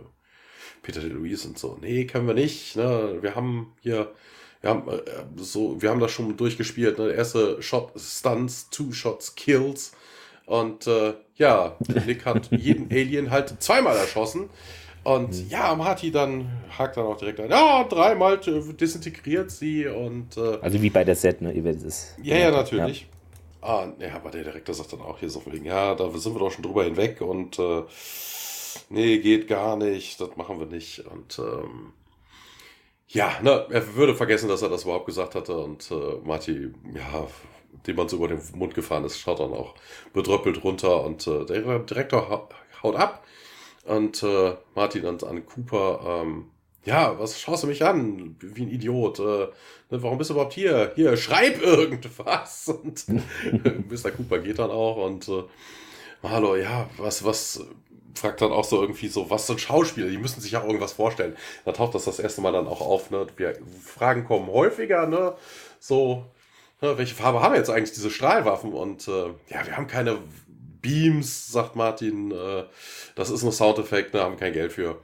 Peter 0.83 1.01
DeLuise 1.01 1.49
und 1.49 1.59
so. 1.59 1.79
Nee, 1.81 2.05
können 2.05 2.27
wir 2.27 2.35
nicht. 2.35 2.77
Ne? 2.77 3.19
Wir 3.23 3.35
haben 3.35 3.73
hier 3.81 4.13
wir 4.61 4.71
haben, 4.71 4.89
äh, 4.89 5.01
so, 5.37 5.81
wir 5.81 5.91
haben 5.91 6.01
das 6.01 6.13
schon 6.13 6.37
durchgespielt. 6.37 6.99
Ne? 6.99 7.09
Der 7.09 7.17
erste 7.17 7.63
Shot 7.63 7.93
Stunts, 7.99 8.71
Two 8.71 8.93
Shots 8.93 9.35
Kills. 9.35 9.93
Und 10.47 10.87
äh, 10.87 11.15
ja, 11.37 11.77
Nick 12.07 12.25
hat 12.25 12.49
jeden 12.51 12.91
Alien 12.91 13.31
halt 13.31 13.63
zweimal 13.63 13.97
erschossen. 13.97 14.51
Und 15.03 15.31
mhm. 15.31 15.49
ja, 15.49 15.75
Marty 15.75 16.11
dann 16.11 16.51
hakt 16.77 16.97
dann 16.97 17.07
auch 17.07 17.17
direkt 17.17 17.41
ein, 17.41 17.51
ja, 17.51 17.85
dreimal 17.85 18.39
desintegriert 18.39 19.51
sie 19.51 19.87
und 19.87 20.37
äh, 20.37 20.59
Also 20.61 20.83
wie 20.83 20.91
bei 20.91 21.05
der 21.05 21.15
Set, 21.15 21.41
ne? 21.41 21.53
Ihr 21.53 21.65
werdet 21.65 21.85
es. 21.85 22.15
Ja, 22.23 22.37
ja, 22.37 22.51
natürlich. 22.51 23.03
Ja. 23.03 23.07
Ah, 23.63 23.87
ja, 23.99 24.15
aber 24.15 24.31
der 24.31 24.45
Direktor 24.45 24.75
sagt 24.75 24.93
dann 24.93 25.01
auch 25.01 25.19
hier 25.19 25.31
so 25.31 25.41
von 25.41 25.53
wegen, 25.53 25.67
ja, 25.67 25.95
da 25.95 26.11
sind 26.11 26.35
wir 26.35 26.41
doch 26.41 26.51
schon 26.51 26.63
drüber 26.63 26.85
hinweg 26.85 27.21
und 27.21 27.59
äh, 27.59 27.83
nee, 28.89 29.19
geht 29.19 29.49
gar 29.49 29.77
nicht, 29.77 30.21
das 30.21 30.37
machen 30.37 30.59
wir 30.59 30.67
nicht. 30.67 31.01
Und 31.07 31.39
ähm, 31.39 31.93
ja, 33.13 33.41
ne, 33.43 33.67
er 33.71 33.95
würde 33.95 34.15
vergessen, 34.15 34.49
dass 34.49 34.63
er 34.63 34.69
das 34.69 34.85
überhaupt 34.85 35.07
gesagt 35.07 35.35
hatte 35.35 35.57
und 35.57 35.91
äh, 35.91 35.95
Marty, 36.25 36.71
ja, 36.95 37.27
dem 37.87 37.97
man 37.97 38.09
so 38.09 38.17
über 38.17 38.29
den 38.29 38.41
Mund 38.55 38.75
gefahren 38.75 39.05
ist, 39.05 39.19
schaut 39.19 39.41
dann 39.41 39.53
auch 39.53 39.75
bedröppelt 40.13 40.63
runter 40.63 41.05
und 41.05 41.27
äh, 41.27 41.45
der 41.45 41.81
Direktor 41.81 42.49
haut 42.83 42.97
ab 42.97 43.25
und 43.85 44.23
äh, 44.23 44.55
Martin 44.75 45.03
dann 45.03 45.19
an 45.29 45.45
Cooper, 45.45 46.23
ähm, 46.23 46.51
ja, 46.85 47.19
was 47.19 47.41
schaust 47.41 47.65
du 47.65 47.67
mich 47.67 47.85
an, 47.85 48.37
wie 48.41 48.63
ein 48.63 48.71
Idiot, 48.71 49.19
äh, 49.19 49.23
ne, 49.23 50.03
warum 50.03 50.19
bist 50.19 50.31
du 50.31 50.35
überhaupt 50.35 50.53
hier? 50.55 50.93
Hier, 50.95 51.17
schreib 51.17 51.61
irgendwas 51.63 52.69
und 52.69 53.09
Mr. 53.91 54.13
Cooper 54.13 54.39
geht 54.39 54.61
dann 54.61 54.71
auch 54.71 55.05
und 55.05 55.29
äh, 55.29 55.43
Hallo, 56.23 56.55
ja, 56.55 56.89
was, 56.99 57.25
was, 57.25 57.65
fragt 58.15 58.41
dann 58.43 58.53
auch 58.53 58.65
so 58.65 58.81
irgendwie 58.81 59.09
so, 59.09 59.31
was 59.31 59.47
sind 59.47 59.61
Schauspieler? 59.61 60.09
Die 60.09 60.19
müssen 60.19 60.41
sich 60.41 60.53
ja 60.53 60.65
irgendwas 60.65 60.93
vorstellen. 60.93 61.37
Da 61.65 61.73
taucht 61.73 61.95
das 61.95 62.05
das 62.05 62.19
erste 62.19 62.41
Mal 62.41 62.53
dann 62.53 62.67
auch 62.67 62.81
auf. 62.81 63.11
Ne? 63.11 63.27
Wir, 63.37 63.59
Fragen 63.85 64.25
kommen 64.25 64.49
häufiger, 64.49 65.07
ne? 65.07 65.35
So, 65.79 66.27
ne, 66.81 66.99
welche 66.99 67.15
Farbe 67.15 67.41
haben 67.41 67.55
jetzt 67.55 67.71
eigentlich 67.71 67.93
diese 67.93 68.11
Strahlwaffen? 68.11 68.73
Und 68.73 69.09
äh, 69.09 69.29
ja, 69.49 69.67
wir 69.67 69.77
haben 69.77 69.87
keine 69.87 70.19
Beams, 70.81 71.49
sagt 71.49 71.77
Martin. 71.77 72.31
Äh, 72.31 72.65
das 73.15 73.31
ist 73.31 73.43
ein 73.43 73.53
Soundeffekt, 73.53 74.15
ne? 74.15 74.23
haben 74.23 74.39
kein 74.39 74.53
Geld 74.53 74.73
für. 74.73 75.01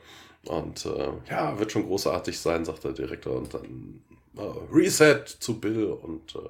Und 0.47 0.87
äh, 0.87 1.09
ja, 1.31 1.59
wird 1.59 1.73
schon 1.73 1.87
großartig 1.87 2.39
sein, 2.39 2.65
sagt 2.65 2.85
der 2.85 2.93
Direktor. 2.93 3.37
Und 3.37 3.55
dann 3.55 4.03
äh, 4.37 4.43
Reset 4.73 5.25
zu 5.27 5.61
Bill 5.61 5.87
und 5.87 6.35
äh, 6.35 6.49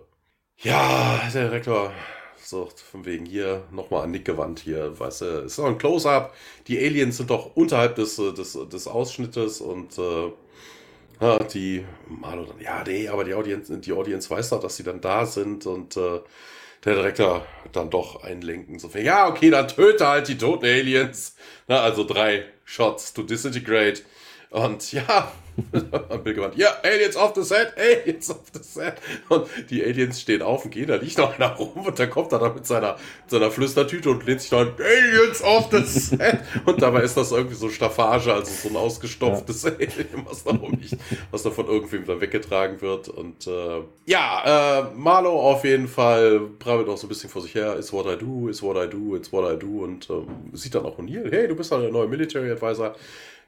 ja, 0.58 1.20
der 1.32 1.48
Direktor 1.48 1.92
so, 2.42 2.68
von 2.90 3.04
wegen 3.04 3.26
hier 3.26 3.64
nochmal 3.70 4.04
an 4.04 4.10
Nick 4.10 4.24
gewandt 4.24 4.60
hier, 4.60 4.98
weißt 4.98 5.20
du, 5.22 5.24
ist 5.46 5.58
doch 5.58 5.66
ein 5.66 5.78
Close-Up. 5.78 6.34
Die 6.66 6.78
Aliens 6.78 7.16
sind 7.16 7.30
doch 7.30 7.56
unterhalb 7.56 7.96
des, 7.96 8.16
des, 8.16 8.58
des 8.70 8.86
Ausschnittes 8.86 9.60
und 9.60 9.98
äh, 9.98 10.32
die 11.52 11.84
Malo 12.08 12.44
dann, 12.44 12.60
ja, 12.60 12.84
nee, 12.86 13.08
aber 13.08 13.24
die 13.24 13.34
Audience, 13.34 13.76
die 13.78 13.92
Audience 13.92 14.28
weiß 14.28 14.50
doch, 14.50 14.60
dass 14.60 14.76
sie 14.76 14.82
dann 14.82 15.00
da 15.00 15.24
sind 15.24 15.66
und 15.66 15.96
äh, 15.96 16.20
der 16.84 16.94
Direktor 16.94 17.46
dann 17.72 17.90
doch 17.90 18.22
einlenken. 18.22 18.78
So, 18.78 18.88
ja, 18.96 19.28
okay, 19.28 19.50
dann 19.50 19.68
töte 19.68 20.06
halt 20.06 20.28
die 20.28 20.38
toten 20.38 20.66
Aliens. 20.66 21.34
Na, 21.68 21.80
also 21.80 22.04
drei 22.04 22.44
Shots 22.64 23.12
to 23.12 23.22
disintegrate. 23.22 24.02
Und 24.50 24.92
ja, 24.92 25.32
Am 26.10 26.22
Bild 26.22 26.36
gewandt. 26.36 26.56
Ja, 26.56 26.68
Aliens 26.82 27.16
off 27.16 27.32
the 27.34 27.42
set, 27.42 27.72
Aliens 27.76 28.30
off 28.30 28.42
the 28.52 28.62
set. 28.62 28.94
Und 29.28 29.46
die 29.70 29.82
Aliens 29.82 30.20
stehen 30.20 30.42
auf 30.42 30.64
und 30.64 30.70
gehen, 30.70 30.88
da 30.88 30.96
liegt 30.96 31.16
noch 31.18 31.38
einer 31.38 31.54
rum 31.54 31.86
und 31.86 31.98
dann 31.98 32.10
kommt 32.10 32.32
er 32.32 32.38
da 32.38 32.50
mit 32.50 32.66
seiner, 32.66 32.96
seiner 33.26 33.50
Flüstertüte 33.50 34.10
und 34.10 34.26
lehnt 34.26 34.42
sich 34.42 34.50
dann 34.50 34.72
Aliens 34.78 35.42
off 35.42 35.68
the 35.70 35.82
set. 35.82 36.40
Und 36.66 36.82
dabei 36.82 37.02
ist 37.02 37.16
das 37.16 37.32
irgendwie 37.32 37.54
so 37.54 37.70
Staffage, 37.70 38.32
also 38.32 38.50
so 38.50 38.68
ein 38.68 38.76
ausgestopftes 38.76 39.62
ja. 39.62 39.70
Alien, 39.72 40.26
was 40.26 40.44
da 40.44 40.50
rumliegt, 40.50 40.98
was 41.30 41.42
da 41.42 41.50
von 41.50 41.66
irgendwem 41.66 42.04
da 42.04 42.20
weggetragen 42.20 42.82
wird. 42.82 43.08
Und 43.08 43.46
äh, 43.46 43.82
ja, 44.04 44.80
äh, 44.80 44.94
Marlo 44.94 45.40
auf 45.40 45.64
jeden 45.64 45.88
Fall 45.88 46.40
brabbelt 46.58 46.88
auch 46.88 46.98
so 46.98 47.06
ein 47.06 47.08
bisschen 47.08 47.30
vor 47.30 47.40
sich 47.40 47.54
her, 47.54 47.76
is 47.76 47.92
what 47.92 48.06
I 48.06 48.18
do, 48.18 48.48
is 48.48 48.62
what 48.62 48.76
I 48.76 48.88
do, 48.88 49.16
it's 49.16 49.32
what 49.32 49.50
I 49.50 49.58
do. 49.58 49.84
Und 49.84 50.10
ähm, 50.10 50.26
sieht 50.52 50.74
dann 50.74 50.84
auch 50.84 50.98
O'Neill, 50.98 51.30
hey, 51.30 51.48
du 51.48 51.56
bist 51.56 51.72
doch 51.72 51.80
der 51.80 51.90
neue 51.90 52.08
Military 52.08 52.50
Advisor. 52.50 52.94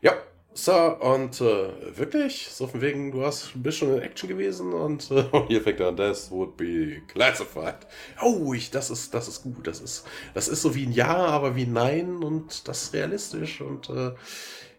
Ja, 0.00 0.14
Sir, 0.58 1.00
und 1.00 1.40
äh, 1.40 1.96
wirklich, 1.96 2.48
so 2.50 2.66
von 2.66 2.80
wegen, 2.80 3.12
du 3.12 3.24
hast, 3.24 3.52
bist 3.54 3.78
schon 3.78 3.94
in 3.94 4.02
Action 4.02 4.28
gewesen 4.28 4.72
und 4.72 5.08
äh, 5.12 5.22
hier 5.46 5.62
fängt 5.62 5.78
er 5.78 5.86
an, 5.86 5.96
das 5.96 6.32
would 6.32 6.56
be 6.56 7.00
classified. 7.06 7.86
Oh, 8.20 8.52
ich, 8.52 8.68
das 8.72 8.90
ist, 8.90 9.14
das 9.14 9.28
ist 9.28 9.44
gut, 9.44 9.68
das 9.68 9.80
ist, 9.80 10.04
das 10.34 10.48
ist 10.48 10.62
so 10.62 10.74
wie 10.74 10.84
ein 10.84 10.90
Ja, 10.90 11.14
aber 11.14 11.54
wie 11.54 11.62
ein 11.62 11.72
Nein 11.72 12.24
und 12.24 12.66
das 12.66 12.82
ist 12.82 12.92
realistisch 12.92 13.60
und 13.60 13.88
äh, 13.88 14.14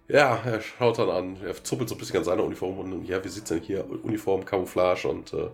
ja, 0.09 0.41
er 0.43 0.59
schaut 0.59 0.99
dann 0.99 1.09
an, 1.09 1.37
er 1.45 1.63
zuppelt 1.63 1.87
so 1.87 1.95
ein 1.95 1.97
bisschen 1.97 2.17
an 2.17 2.25
seiner 2.25 2.43
Uniform 2.43 2.79
und 2.79 3.05
ja, 3.05 3.23
wie 3.23 3.29
sieht's 3.29 3.47
denn 3.47 3.61
hier? 3.61 3.85
Uniform, 4.03 4.43
Camouflage 4.43 5.07
und 5.07 5.31
äh, 5.31 5.47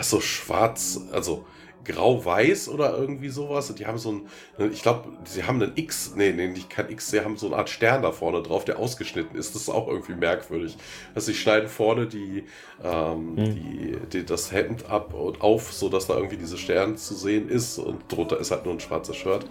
ist 0.00 0.08
so 0.08 0.20
schwarz, 0.20 0.98
also 1.12 1.44
grau-weiß 1.84 2.68
oder 2.68 2.96
irgendwie 2.96 3.28
sowas. 3.28 3.70
Und 3.70 3.78
die 3.78 3.86
haben 3.86 3.98
so 3.98 4.12
ein, 4.12 4.72
ich 4.72 4.82
glaube, 4.82 5.08
sie 5.24 5.44
haben 5.44 5.62
einen 5.62 5.72
X, 5.76 6.12
nee, 6.16 6.32
nee, 6.32 6.48
nicht 6.48 6.70
kein 6.70 6.90
X, 6.90 7.10
sie 7.10 7.20
haben 7.20 7.36
so 7.36 7.46
eine 7.46 7.56
Art 7.56 7.68
Stern 7.68 8.02
da 8.02 8.12
vorne 8.12 8.42
drauf, 8.42 8.64
der 8.64 8.78
ausgeschnitten 8.78 9.38
ist. 9.38 9.54
Das 9.54 9.62
ist 9.62 9.68
auch 9.68 9.88
irgendwie 9.88 10.14
merkwürdig. 10.14 10.76
Also 11.14 11.26
sie 11.32 11.34
schneiden 11.34 11.68
vorne 11.68 12.06
die, 12.06 12.44
ähm, 12.82 13.36
hm. 13.36 13.54
die, 13.54 13.96
die, 14.12 14.26
das 14.26 14.52
Hemd 14.52 14.88
ab 14.90 15.14
und 15.14 15.40
auf, 15.40 15.72
sodass 15.72 16.06
da 16.06 16.16
irgendwie 16.16 16.36
diese 16.36 16.58
Stern 16.58 16.96
zu 16.96 17.14
sehen 17.14 17.48
ist 17.48 17.78
und 17.78 18.00
drunter 18.08 18.38
ist 18.38 18.50
halt 18.50 18.64
nur 18.64 18.74
ein 18.74 18.80
schwarzes 18.80 19.16
Shirt. 19.16 19.46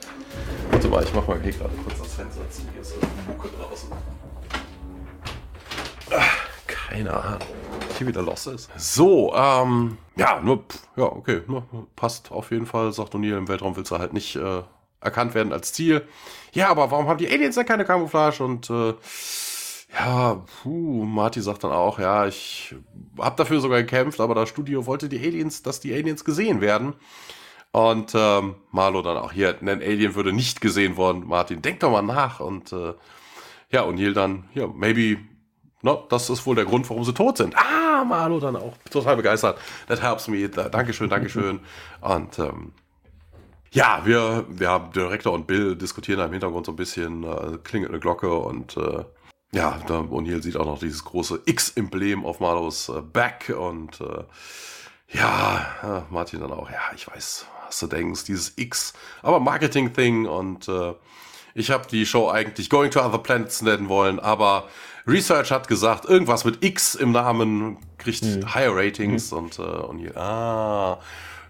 Warte 0.71 0.88
mal, 0.88 1.03
ich 1.03 1.13
mach 1.13 1.28
mal 1.28 1.41
hier 1.41 1.53
gerade 1.53 1.73
kurz 1.84 1.99
das 1.99 2.13
Fenster 2.15 2.49
zu. 2.49 2.61
Hier 2.73 2.82
ist 2.82 2.93
eine 2.93 3.36
Mucke 3.36 3.49
draußen. 3.57 4.16
Keine 6.89 7.13
Ahnung 7.13 7.47
hier 7.97 8.07
wieder 8.07 8.21
los 8.21 8.47
ist. 8.47 8.69
So, 8.77 9.33
ähm, 9.35 9.97
ja, 10.15 10.39
nur, 10.41 10.63
ja, 10.95 11.05
okay, 11.05 11.41
nur, 11.47 11.63
passt 11.95 12.31
auf 12.31 12.51
jeden 12.51 12.65
Fall, 12.65 12.93
sagt 12.93 13.15
O'Neill, 13.15 13.38
im 13.38 13.47
Weltraum 13.47 13.75
willst 13.75 13.91
du 13.91 13.97
halt 13.97 14.13
nicht 14.13 14.35
äh, 14.35 14.61
erkannt 15.01 15.33
werden 15.33 15.53
als 15.53 15.73
Ziel. 15.73 16.07
Ja, 16.53 16.69
aber 16.69 16.91
warum 16.91 17.07
haben 17.07 17.17
die 17.17 17.27
Aliens 17.27 17.55
denn 17.55 17.65
keine 17.65 17.85
Camouflage? 17.85 18.43
Und 18.43 18.69
äh, 18.69 18.93
ja, 19.93 20.43
puh, 20.61 21.05
Marty 21.05 21.41
sagt 21.41 21.63
dann 21.63 21.71
auch, 21.71 21.99
ja, 21.99 22.27
ich 22.27 22.75
habe 23.17 23.35
dafür 23.35 23.59
sogar 23.59 23.81
gekämpft, 23.81 24.19
aber 24.19 24.35
das 24.35 24.49
Studio 24.49 24.85
wollte 24.85 25.09
die 25.09 25.19
Aliens, 25.19 25.63
dass 25.63 25.79
die 25.79 25.93
Aliens 25.93 26.23
gesehen 26.23 26.61
werden. 26.61 26.93
Und 27.71 28.13
ähm, 28.15 28.55
Marlo 28.71 29.01
dann 29.01 29.17
auch 29.17 29.31
hier, 29.31 29.55
ein 29.61 29.69
Alien 29.69 30.15
würde 30.15 30.33
nicht 30.33 30.61
gesehen 30.61 30.97
worden. 30.97 31.27
Martin, 31.27 31.61
denk 31.61 31.79
doch 31.81 31.91
mal 31.91 32.01
nach. 32.01 32.39
Und 32.39 32.71
äh, 32.73 32.93
ja, 33.69 33.83
O'Neill 33.83 34.13
dann, 34.13 34.49
ja, 34.53 34.67
maybe 34.67 35.19
No, 35.82 36.05
das 36.09 36.30
ist 36.30 36.45
wohl 36.45 36.55
der 36.55 36.65
Grund, 36.65 36.89
warum 36.89 37.03
sie 37.03 37.13
tot 37.13 37.38
sind. 37.38 37.55
Ah, 37.55 38.03
Marlo 38.03 38.39
dann 38.39 38.55
auch 38.55 38.73
total 38.89 39.15
begeistert. 39.15 39.59
That 39.88 40.01
helps 40.01 40.28
me. 40.28 40.49
Dankeschön, 40.49 41.09
Dankeschön. 41.09 41.59
Und 42.01 42.39
ähm, 42.39 42.73
ja, 43.71 44.01
wir, 44.05 44.45
wir 44.49 44.69
haben 44.69 44.91
Direktor 44.91 45.34
und 45.34 45.45
Bill 45.45 45.75
diskutieren 45.75 46.19
da 46.19 46.25
im 46.25 46.32
Hintergrund 46.32 46.65
so 46.65 46.71
ein 46.71 46.78
bisschen, 46.78 47.23
äh, 47.23 47.57
klingelt 47.63 47.91
eine 47.91 47.99
Glocke 47.99 48.34
und 48.34 48.78
äh, 48.78 49.03
ja, 49.51 49.78
O'Neill 49.88 50.41
sieht 50.41 50.57
auch 50.57 50.65
noch 50.65 50.80
dieses 50.80 51.03
große 51.03 51.41
X-Emblem 51.45 52.25
auf 52.25 52.39
Marlos 52.39 52.89
äh, 52.89 53.01
Back 53.01 53.53
und 53.57 53.99
äh, 54.01 54.23
Ja, 55.09 56.05
Martin 56.09 56.39
dann 56.39 56.51
auch, 56.51 56.69
ja, 56.69 56.80
ich 56.95 57.07
weiß, 57.07 57.45
was 57.65 57.80
du 57.80 57.88
denkst, 57.88 58.25
dieses 58.25 58.57
X, 58.57 58.93
aber 59.21 59.39
Marketing-Thing 59.39 60.25
und 60.25 60.67
äh, 60.67 60.93
ich 61.53 61.71
habe 61.71 61.88
die 61.88 62.05
Show 62.05 62.30
eigentlich 62.30 62.69
Going 62.69 62.91
to 62.91 63.01
Other 63.01 63.17
Planets 63.19 63.61
nennen 63.61 63.89
wollen, 63.89 64.19
aber 64.19 64.67
Research 65.08 65.51
hat 65.51 65.68
gesagt, 65.68 66.05
irgendwas 66.05 66.43
mit 66.43 66.64
X 66.64 66.95
im 66.95 67.12
Namen 67.12 67.78
kriegt 67.97 68.24
mhm. 68.24 68.53
Higher 68.53 68.76
Ratings 68.76 69.32
mhm. 69.32 69.38
und, 69.38 69.60
äh, 69.60 69.97
hier, 69.99 70.18
ah, 70.18 70.99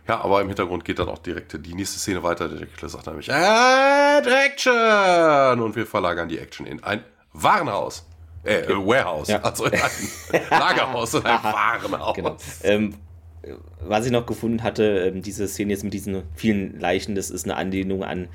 ja, 0.07 0.21
aber 0.21 0.41
im 0.41 0.47
Hintergrund 0.47 0.85
geht 0.85 0.99
dann 0.99 1.09
auch 1.09 1.17
direkt 1.17 1.57
die 1.65 1.73
nächste 1.73 1.99
Szene 1.99 2.23
weiter. 2.23 2.47
Der 2.47 2.65
Killer 2.65 2.89
sagt 2.89 3.07
nämlich, 3.07 3.31
Add 3.31 4.29
Action! 4.29 5.59
Und 5.59 5.75
wir 5.75 5.85
verlagern 5.85 6.29
die 6.29 6.39
Action 6.39 6.65
in 6.65 6.81
ein 6.83 7.03
Warenhaus. 7.33 8.05
Äh, 8.43 8.63
okay. 8.63 8.73
Warehouse. 8.73 9.27
Ja. 9.27 9.41
Also 9.41 9.65
in 9.65 9.73
ein 9.73 10.41
Lagerhaus 10.49 11.13
und 11.15 11.25
ein 11.25 11.39
Warenhaus. 11.43 12.15
Genau. 12.15 12.37
Ähm, 12.63 12.95
was 13.81 14.05
ich 14.05 14.11
noch 14.11 14.25
gefunden 14.25 14.63
hatte, 14.63 14.83
ähm, 14.83 15.21
diese 15.21 15.47
Szene 15.47 15.73
jetzt 15.73 15.83
mit 15.83 15.93
diesen 15.93 16.23
vielen 16.35 16.79
Leichen, 16.79 17.15
das 17.15 17.29
ist 17.29 17.43
eine 17.45 17.55
Anlehnung 17.55 18.03
an 18.03 18.29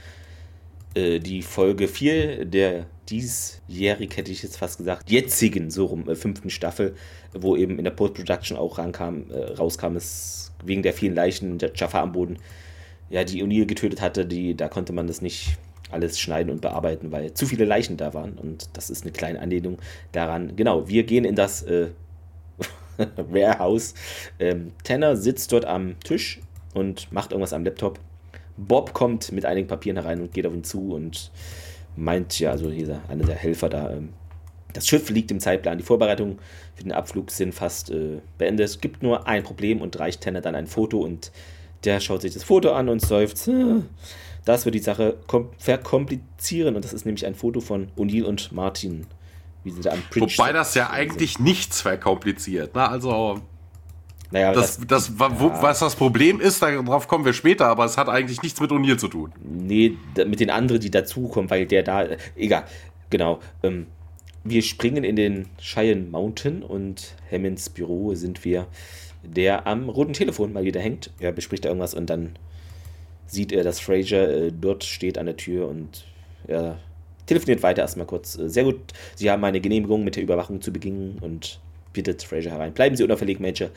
äh, 0.95 1.19
die 1.19 1.43
Folge 1.43 1.89
4 1.89 2.45
der 2.45 2.87
diesjährig, 3.09 4.17
hätte 4.17 4.33
ich 4.33 4.43
jetzt 4.43 4.57
fast 4.57 4.79
gesagt, 4.79 5.11
jetzigen, 5.11 5.71
so 5.71 5.87
rum, 5.87 6.09
äh, 6.09 6.15
fünften 6.15 6.51
Staffel, 6.51 6.95
wo 7.33 7.57
eben 7.57 7.79
in 7.79 7.85
der 7.85 7.91
Post-Production 7.91 8.57
auch 8.57 8.79
rankam, 8.79 9.31
äh, 9.31 9.53
rauskam, 9.55 9.97
es 9.97 10.53
wegen 10.65 10.83
der 10.83 10.93
vielen 10.93 11.15
Leichen 11.15 11.59
der 11.59 11.73
Jaffa 11.75 12.01
am 12.01 12.13
Boden, 12.13 12.39
ja, 13.11 13.25
die 13.25 13.43
O'Neill 13.43 13.67
getötet 13.67 14.01
hatte, 14.01 14.25
die, 14.25 14.57
da 14.57 14.69
konnte 14.69 14.93
man 14.93 15.07
das 15.07 15.21
nicht 15.21 15.59
alles 15.91 16.19
schneiden 16.19 16.51
und 16.51 16.63
bearbeiten, 16.63 17.13
weil 17.13 17.35
zu 17.35 17.47
viele 17.47 17.65
Leichen 17.67 17.97
da 17.97 18.15
waren. 18.15 18.39
Und 18.39 18.71
das 18.73 18.89
ist 18.89 19.03
eine 19.03 19.13
kleine 19.13 19.41
Anlehnung 19.41 19.79
daran. 20.13 20.57
Genau, 20.57 20.89
wir 20.89 21.03
gehen 21.03 21.25
in 21.25 21.35
das 21.35 21.63
äh, 21.65 21.89
Warehouse. 23.17 23.95
Ähm, 24.39 24.73
Tanner 24.85 25.17
sitzt 25.17 25.53
dort 25.53 25.67
am 25.67 26.01
Tisch 26.01 26.41
und 26.73 27.13
macht 27.13 27.33
irgendwas 27.33 27.53
am 27.53 27.65
Laptop. 27.65 27.99
Bob 28.57 28.93
kommt 28.93 29.33
mit 29.33 29.45
einigen 29.45 29.69
Papieren 29.69 29.97
herein 29.97 30.21
und 30.21 30.33
geht 30.33 30.47
auf 30.47 30.55
ihn 30.55 30.65
zu 30.65 30.93
und 30.93 31.31
meint, 31.97 32.39
ja, 32.39 32.51
also 32.51 32.71
dieser, 32.71 33.01
einer 33.09 33.25
der 33.25 33.37
Helfer 33.37 33.69
da, 33.69 33.91
ähm, 33.91 34.11
das 34.73 34.87
Schiff 34.87 35.11
liegt 35.11 35.31
im 35.31 35.41
Zeitplan. 35.41 35.79
Die 35.79 35.85
Vorbereitungen 35.85 36.39
für 36.75 36.83
den 36.83 36.93
Abflug 36.93 37.31
sind 37.31 37.55
fast 37.55 37.91
äh, 37.91 38.21
beendet. 38.39 38.67
Es 38.67 38.81
gibt 38.81 39.03
nur 39.03 39.27
ein 39.27 39.43
Problem 39.43 39.83
und 39.83 39.99
reicht 39.99 40.23
Tanner 40.23 40.41
dann 40.41 40.55
ein 40.55 40.67
Foto 40.67 41.01
und 41.01 41.31
der 41.85 42.01
schaut 42.01 42.23
sich 42.23 42.33
das 42.33 42.45
Foto 42.45 42.73
an 42.73 42.89
und 42.89 43.01
seufzt. 43.01 43.51
Das 44.45 44.65
wird 44.65 44.75
die 44.75 44.81
Sache 44.81 45.19
verkomplizieren 45.59 46.77
und 46.77 46.85
das 46.85 46.93
ist 46.93 47.05
nämlich 47.05 47.27
ein 47.27 47.35
Foto 47.35 47.61
von 47.61 47.89
O'Neill 47.97 48.25
und 48.25 48.53
Martin 48.53 49.07
wie 49.65 49.71
sie 49.71 49.83
da 49.83 49.91
am 49.93 50.03
Bridge 50.11 50.35
Wobei 50.39 50.53
das 50.53 50.75
ja 50.75 50.91
eigentlich 50.91 51.35
sind. 51.35 51.45
nichts 51.45 51.81
verkompliziert. 51.83 52.75
Ne? 52.75 52.89
Also, 52.89 53.41
naja, 54.33 54.53
das, 54.53 54.79
das, 54.79 54.87
das 54.87 55.13
ja. 55.19 55.41
wo, 55.41 55.51
was 55.63 55.81
das 55.81 55.95
Problem 55.95 56.41
ist, 56.41 56.63
darauf 56.63 57.07
kommen 57.07 57.25
wir 57.25 57.35
später, 57.35 57.67
aber 57.67 57.85
es 57.85 57.99
hat 57.99 58.09
eigentlich 58.09 58.43
nichts 58.43 58.61
mit 58.61 58.71
O'Neill 58.71 58.97
zu 58.97 59.09
tun. 59.09 59.33
Nee, 59.45 59.97
mit 60.27 60.41
den 60.41 60.51
anderen, 60.51 60.81
die 60.81 60.91
dazukommen, 60.91 61.51
weil 61.51 61.67
der 61.67 61.83
da. 61.83 62.07
Egal, 62.35 62.65
genau. 63.11 63.41
Ähm, 63.63 63.87
wir 64.45 64.63
springen 64.63 65.05
in 65.05 65.17
den 65.17 65.47
Cheyenne 65.59 66.07
Mountain 66.11 66.63
und 66.63 67.15
Hammonds 67.31 67.69
Büro 67.69 68.15
sind 68.15 68.45
wir, 68.45 68.67
der 69.23 69.67
am 69.67 69.89
roten 69.89 70.15
Telefon 70.15 70.53
mal 70.53 70.65
wieder 70.65 70.81
hängt. 70.81 71.11
Er 71.21 71.33
bespricht 71.33 71.65
da 71.65 71.69
irgendwas 71.69 71.95
und 71.95 72.09
dann 72.09 72.37
sieht 73.27 73.53
er, 73.53 73.65
dass 73.65 73.81
Fraser 73.81 74.29
äh, 74.29 74.53
dort 74.53 74.85
steht 74.85 75.19
an 75.19 75.27
der 75.27 75.37
Tür 75.37 75.69
und 75.69 76.05
er 76.47 76.79
telefoniert 77.27 77.63
weiter 77.63 77.83
erstmal 77.83 78.07
kurz. 78.07 78.39
Äh, 78.39 78.49
sehr 78.49 78.65
gut, 78.65 78.81
Sie 79.15 79.31
haben 79.31 79.45
eine 79.45 79.61
Genehmigung 79.61 80.05
mit 80.05 80.17
der 80.17 80.23
Überwachung 80.23 80.61
zu 80.61 80.73
beginnen 80.73 81.19
und 81.21 81.61
bittet 81.93 82.23
Fraser 82.23 82.51
herein. 82.51 82.73
Bleiben 82.73 82.97
Sie 82.97 83.05
unauffällig, 83.05 83.39
Major. 83.39 83.71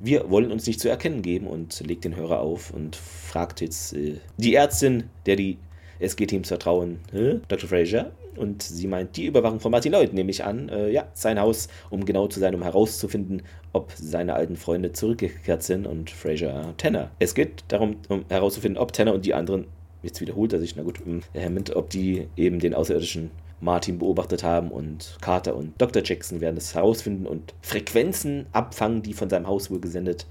Wir 0.00 0.30
wollen 0.30 0.52
uns 0.52 0.66
nicht 0.66 0.80
zu 0.80 0.88
erkennen 0.88 1.22
geben 1.22 1.46
und 1.46 1.80
legt 1.86 2.04
den 2.04 2.16
Hörer 2.16 2.40
auf 2.40 2.72
und 2.72 2.96
fragt 2.96 3.60
jetzt 3.60 3.94
äh, 3.94 4.16
die 4.36 4.54
Ärztin, 4.54 5.04
der 5.26 5.36
die 5.36 5.58
SG-Teams 6.00 6.48
vertrauen, 6.48 7.00
Hä? 7.12 7.40
Dr. 7.48 7.68
Fraser. 7.68 8.10
Und 8.36 8.62
sie 8.64 8.88
meint, 8.88 9.16
die 9.16 9.26
Überwachung 9.26 9.60
von 9.60 9.70
Martin 9.70 9.92
Lloyd 9.92 10.12
nehme 10.12 10.30
ich 10.30 10.42
an. 10.42 10.68
Äh, 10.68 10.90
ja, 10.90 11.06
sein 11.14 11.40
Haus, 11.40 11.68
um 11.90 12.04
genau 12.04 12.26
zu 12.26 12.40
sein, 12.40 12.54
um 12.54 12.62
herauszufinden, 12.62 13.42
ob 13.72 13.92
seine 13.94 14.34
alten 14.34 14.56
Freunde 14.56 14.92
zurückgekehrt 14.92 15.62
sind 15.62 15.86
und 15.86 16.10
Fraser 16.10 16.74
Tanner. 16.76 17.10
Es 17.20 17.34
geht 17.34 17.62
darum, 17.68 17.96
um 18.08 18.24
herauszufinden, 18.28 18.76
ob 18.76 18.92
Tanner 18.92 19.14
und 19.14 19.24
die 19.24 19.34
anderen 19.34 19.66
jetzt 20.02 20.20
wiederholt 20.20 20.52
er 20.52 20.60
sich, 20.60 20.76
na 20.76 20.82
gut, 20.82 21.00
Hammond, 21.34 21.74
ob 21.74 21.90
die 21.90 22.26
eben 22.36 22.58
den 22.58 22.74
außerirdischen 22.74 23.30
Martin 23.64 23.98
beobachtet 23.98 24.44
haben 24.44 24.70
und 24.70 25.16
Carter 25.20 25.56
und 25.56 25.80
Dr. 25.80 26.02
Jackson 26.04 26.40
werden 26.40 26.56
es 26.56 26.74
herausfinden 26.74 27.26
und 27.26 27.54
Frequenzen 27.62 28.46
abfangen, 28.52 29.02
die 29.02 29.14
von 29.14 29.30
seinem 29.30 29.46
Haus 29.46 29.70
wohl 29.70 29.80
gesendet 29.80 30.26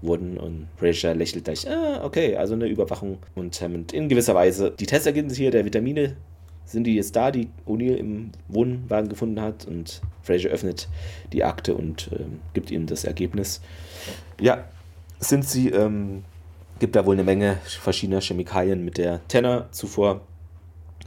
wurden. 0.00 0.38
Und 0.38 0.68
Fraser 0.76 1.14
lächelt 1.14 1.44
gleich, 1.44 1.68
ah, 1.68 2.04
okay, 2.04 2.36
also 2.36 2.54
eine 2.54 2.66
Überwachung. 2.66 3.18
Und 3.34 3.60
Hammond 3.60 3.92
in 3.92 4.08
gewisser 4.08 4.34
Weise, 4.34 4.70
die 4.70 4.86
Testergebnisse 4.86 5.42
hier 5.42 5.50
der 5.50 5.64
Vitamine, 5.64 6.16
sind 6.64 6.84
die 6.84 6.96
jetzt 6.96 7.14
da, 7.14 7.30
die 7.30 7.48
O'Neill 7.66 7.96
im 7.96 8.30
Wohnwagen 8.48 9.08
gefunden 9.08 9.40
hat. 9.40 9.66
Und 9.66 10.00
Fraser 10.22 10.48
öffnet 10.48 10.88
die 11.32 11.44
Akte 11.44 11.74
und 11.74 12.10
ähm, 12.12 12.40
gibt 12.54 12.70
ihnen 12.70 12.86
das 12.86 13.04
Ergebnis. 13.04 13.60
Ja, 14.40 14.64
sind 15.18 15.44
sie 15.44 15.70
ähm, 15.70 16.24
gibt 16.78 16.96
da 16.96 17.06
wohl 17.06 17.14
eine 17.14 17.24
Menge 17.24 17.58
verschiedener 17.64 18.20
Chemikalien, 18.20 18.84
mit 18.84 18.98
der 18.98 19.26
Tanner 19.28 19.68
zuvor 19.70 20.20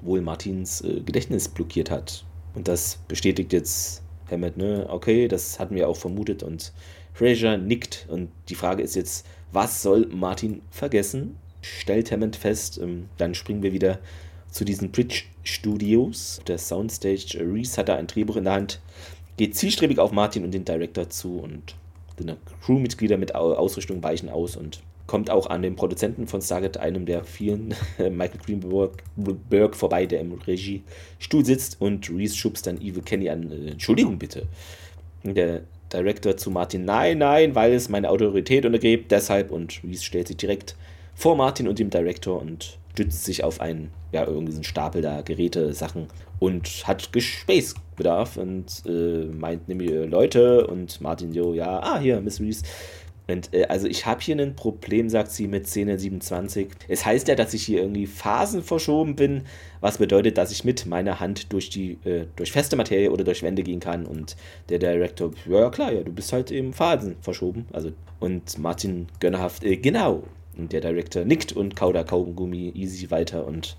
wohl 0.03 0.21
Martins 0.21 0.81
äh, 0.81 1.01
Gedächtnis 1.01 1.47
blockiert 1.47 1.91
hat. 1.91 2.25
Und 2.55 2.67
das 2.67 2.99
bestätigt 3.07 3.53
jetzt 3.53 4.03
Hammett, 4.29 4.57
ne? 4.57 4.85
Okay, 4.89 5.27
das 5.27 5.59
hatten 5.59 5.75
wir 5.75 5.87
auch 5.87 5.97
vermutet 5.97 6.43
und 6.43 6.73
Fraser 7.13 7.57
nickt 7.57 8.05
und 8.09 8.29
die 8.47 8.55
Frage 8.55 8.83
ist 8.83 8.95
jetzt, 8.95 9.25
was 9.51 9.81
soll 9.81 10.07
Martin 10.07 10.61
vergessen? 10.69 11.37
Stellt 11.61 12.11
Hammond 12.11 12.35
fest, 12.35 12.79
ähm, 12.81 13.09
dann 13.17 13.35
springen 13.35 13.63
wir 13.63 13.73
wieder 13.73 13.99
zu 14.49 14.63
diesen 14.63 14.91
Bridge 14.91 15.23
Studios. 15.43 16.39
Der 16.47 16.57
Soundstage 16.57 17.39
Reese 17.39 17.77
hat 17.77 17.89
da 17.89 17.95
ein 17.95 18.07
Drehbuch 18.07 18.37
in 18.37 18.45
der 18.45 18.53
Hand, 18.53 18.79
geht 19.37 19.55
zielstrebig 19.55 19.99
auf 19.99 20.11
Martin 20.11 20.43
und 20.43 20.53
den 20.53 20.65
Director 20.65 21.09
zu 21.09 21.39
und 21.39 21.75
die 22.19 22.33
Crewmitglieder 22.65 23.17
mit 23.17 23.35
Ausrüstung 23.35 24.03
weichen 24.03 24.29
aus 24.29 24.55
und 24.55 24.81
kommt 25.09 25.31
auch 25.31 25.47
an 25.47 25.63
den 25.63 25.75
Produzenten 25.75 26.27
von 26.27 26.39
Stargate, 26.39 26.77
einem 26.77 27.07
der 27.07 27.23
vielen, 27.23 27.73
Michael 27.97 28.39
Greenberg, 28.45 29.75
vorbei, 29.75 30.05
der 30.05 30.19
im 30.21 30.33
Regiestuhl 30.33 31.43
sitzt 31.43 31.81
und 31.81 32.11
Reese 32.11 32.37
schubst 32.37 32.67
dann 32.67 32.79
Evil 32.79 33.01
Kenny 33.01 33.27
an. 33.27 33.51
Äh, 33.51 33.71
Entschuldigung 33.71 34.19
bitte. 34.19 34.43
Der 35.23 35.61
Director 35.91 36.37
zu 36.37 36.51
Martin, 36.51 36.85
nein, 36.85 37.17
nein, 37.17 37.55
weil 37.55 37.73
es 37.73 37.89
meine 37.89 38.07
Autorität 38.07 38.67
untergräbt, 38.67 39.09
deshalb 39.09 39.49
und 39.49 39.83
Reese 39.83 40.03
stellt 40.03 40.27
sich 40.27 40.37
direkt 40.37 40.75
vor 41.15 41.35
Martin 41.35 41.67
und 41.67 41.79
dem 41.79 41.89
Director 41.89 42.39
und 42.39 42.77
stützt 42.91 43.25
sich 43.25 43.43
auf 43.43 43.61
einen, 43.61 43.89
ja, 44.11 44.27
irgendwie 44.27 44.63
Stapel 44.63 45.01
da, 45.01 45.21
Geräte, 45.21 45.73
Sachen 45.73 46.07
und 46.37 46.67
hat 46.85 47.11
Gesprächsbedarf 47.11 48.37
und 48.37 48.83
äh, 48.85 49.25
meint 49.25 49.67
nämlich 49.67 49.89
äh, 49.89 50.05
Leute 50.05 50.67
und 50.67 51.01
Martin 51.01 51.33
so, 51.33 51.55
ja, 51.55 51.79
ah, 51.81 51.99
hier, 51.99 52.21
Miss 52.21 52.39
Reese, 52.39 52.63
und, 53.31 53.53
äh, 53.53 53.65
also 53.65 53.87
ich 53.87 54.05
habe 54.05 54.21
hier 54.21 54.37
ein 54.37 54.55
Problem, 54.55 55.09
sagt 55.09 55.31
sie 55.31 55.47
mit 55.47 55.67
Szene 55.67 55.99
27. 55.99 56.69
Es 56.87 57.05
heißt 57.05 57.27
ja, 57.27 57.35
dass 57.35 57.53
ich 57.53 57.63
hier 57.63 57.81
irgendwie 57.81 58.07
Phasen 58.07 58.63
verschoben 58.63 59.15
bin, 59.15 59.43
was 59.81 59.97
bedeutet, 59.97 60.37
dass 60.37 60.51
ich 60.51 60.63
mit 60.63 60.85
meiner 60.85 61.19
Hand 61.19 61.51
durch 61.53 61.69
die 61.69 61.97
äh, 62.05 62.25
durch 62.35 62.51
feste 62.51 62.75
Materie 62.75 63.11
oder 63.11 63.23
durch 63.23 63.43
Wände 63.43 63.63
gehen 63.63 63.79
kann. 63.79 64.05
Und 64.05 64.35
der 64.69 64.79
Director, 64.79 65.31
ja 65.47 65.69
klar, 65.69 65.91
ja, 65.91 66.03
du 66.03 66.11
bist 66.11 66.33
halt 66.33 66.51
eben 66.51 66.73
Phasen 66.73 67.15
verschoben. 67.21 67.65
Also 67.71 67.91
und 68.19 68.57
Martin 68.57 69.07
gönnerhaft, 69.19 69.63
äh, 69.63 69.77
genau. 69.77 70.23
Und 70.57 70.73
der 70.73 70.81
Director 70.81 71.23
nickt 71.23 71.53
und 71.53 71.75
kaut 71.75 71.95
da 71.95 72.03
Kaugummi 72.03 72.73
easy 72.75 73.09
weiter 73.11 73.45
und 73.45 73.77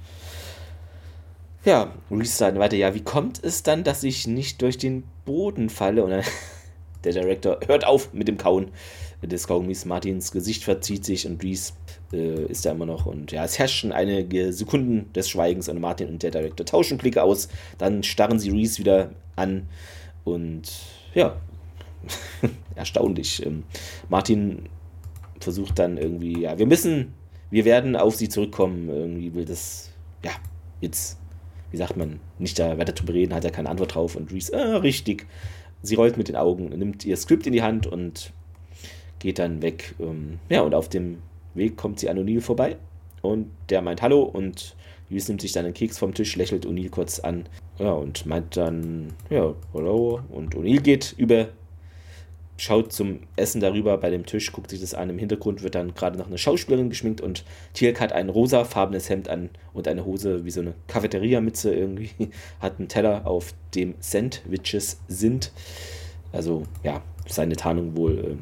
ja, 1.64 1.92
sagt 2.22 2.58
weiter, 2.58 2.76
ja, 2.76 2.94
wie 2.94 3.02
kommt 3.02 3.42
es 3.44 3.62
dann, 3.62 3.84
dass 3.84 4.02
ich 4.02 4.26
nicht 4.26 4.62
durch 4.62 4.78
den 4.78 5.04
Boden 5.26 5.68
falle? 5.68 6.02
Und 6.02 6.10
dann 6.10 6.24
der 7.04 7.12
Director 7.12 7.60
hört 7.66 7.86
auf 7.86 8.12
mit 8.14 8.28
dem 8.28 8.38
Kauen 8.38 8.70
des 9.22 9.46
Kaugummis. 9.46 9.84
Martins 9.84 10.32
Gesicht 10.32 10.64
verzieht 10.64 11.04
sich 11.04 11.26
und 11.26 11.42
Reese 11.42 11.72
äh, 12.12 12.44
ist 12.44 12.64
da 12.64 12.72
immer 12.72 12.86
noch. 12.86 13.06
Und 13.06 13.32
ja, 13.32 13.44
es 13.44 13.58
herrschen 13.58 13.92
einige 13.92 14.52
Sekunden 14.52 15.12
des 15.12 15.28
Schweigens 15.28 15.68
und 15.68 15.80
Martin 15.80 16.08
und 16.08 16.22
der 16.22 16.30
Director 16.30 16.66
tauschen 16.66 16.98
Blicke 16.98 17.22
aus. 17.22 17.48
Dann 17.78 18.02
starren 18.02 18.38
sie 18.38 18.50
Reese 18.50 18.78
wieder 18.78 19.10
an 19.36 19.68
und 20.24 20.70
ja, 21.14 21.36
erstaunlich. 22.74 23.44
Ähm, 23.44 23.64
Martin 24.08 24.68
versucht 25.40 25.78
dann 25.78 25.96
irgendwie, 25.96 26.40
ja, 26.40 26.58
wir 26.58 26.66
müssen, 26.66 27.14
wir 27.50 27.64
werden 27.64 27.96
auf 27.96 28.16
sie 28.16 28.28
zurückkommen. 28.28 28.88
Irgendwie 28.88 29.34
will 29.34 29.44
das, 29.44 29.90
ja, 30.24 30.32
jetzt, 30.80 31.18
wie 31.70 31.76
sagt 31.76 31.96
man, 31.96 32.20
nicht 32.38 32.58
da 32.58 32.78
weiter 32.78 32.94
zu 32.94 33.04
bereden, 33.04 33.34
hat 33.34 33.44
er 33.44 33.50
keine 33.50 33.68
Antwort 33.68 33.94
drauf. 33.94 34.16
Und 34.16 34.32
Reese, 34.32 34.54
ah, 34.54 34.78
richtig. 34.78 35.26
Sie 35.82 35.94
rollt 35.94 36.18
mit 36.18 36.28
den 36.28 36.36
Augen, 36.36 36.68
nimmt 36.68 37.04
ihr 37.06 37.16
Skript 37.16 37.46
in 37.46 37.54
die 37.54 37.62
Hand 37.62 37.86
und 37.86 38.32
geht 39.20 39.38
dann 39.38 39.62
weg. 39.62 39.94
Ähm, 40.00 40.40
ja, 40.48 40.62
und 40.62 40.74
auf 40.74 40.88
dem 40.88 41.18
Weg 41.54 41.76
kommt 41.76 42.00
sie 42.00 42.10
an 42.10 42.18
O'Neill 42.18 42.40
vorbei 42.40 42.76
und 43.22 43.46
der 43.68 43.82
meint 43.82 44.02
Hallo 44.02 44.22
und 44.22 44.74
Luis 45.08 45.28
nimmt 45.28 45.40
sich 45.40 45.52
dann 45.52 45.64
einen 45.64 45.74
Keks 45.74 45.98
vom 45.98 46.14
Tisch, 46.14 46.36
lächelt 46.36 46.66
O'Neill 46.66 46.90
kurz 46.90 47.20
an 47.20 47.44
ja, 47.78 47.92
und 47.92 48.26
meint 48.26 48.56
dann, 48.56 49.12
ja, 49.28 49.54
hallo. 49.74 50.20
Und 50.28 50.54
O'Neill 50.54 50.80
geht 50.80 51.14
über 51.16 51.48
schaut 52.60 52.92
zum 52.92 53.20
Essen 53.36 53.60
darüber 53.60 53.96
bei 53.96 54.10
dem 54.10 54.26
Tisch, 54.26 54.52
guckt 54.52 54.70
sich 54.70 54.80
das 54.80 54.92
an. 54.92 55.08
Im 55.08 55.18
Hintergrund 55.18 55.62
wird 55.62 55.74
dann 55.74 55.94
gerade 55.94 56.18
noch 56.18 56.26
eine 56.26 56.36
Schauspielerin 56.36 56.90
geschminkt 56.90 57.22
und 57.22 57.44
Tielk 57.72 58.00
hat 58.00 58.12
ein 58.12 58.28
rosafarbenes 58.28 59.08
Hemd 59.08 59.30
an 59.30 59.48
und 59.72 59.88
eine 59.88 60.04
Hose 60.04 60.44
wie 60.44 60.50
so 60.50 60.60
eine 60.60 60.74
Cafeteria-Mütze 60.86 61.72
irgendwie. 61.74 62.10
Hat 62.60 62.78
einen 62.78 62.88
Teller, 62.88 63.26
auf 63.26 63.54
dem 63.74 63.94
Sandwiches 64.00 65.00
sind. 65.08 65.52
Also, 66.32 66.64
ja, 66.84 67.02
seine 67.26 67.56
Tarnung 67.56 67.96
wohl. 67.96 68.18
Äh, 68.18 68.36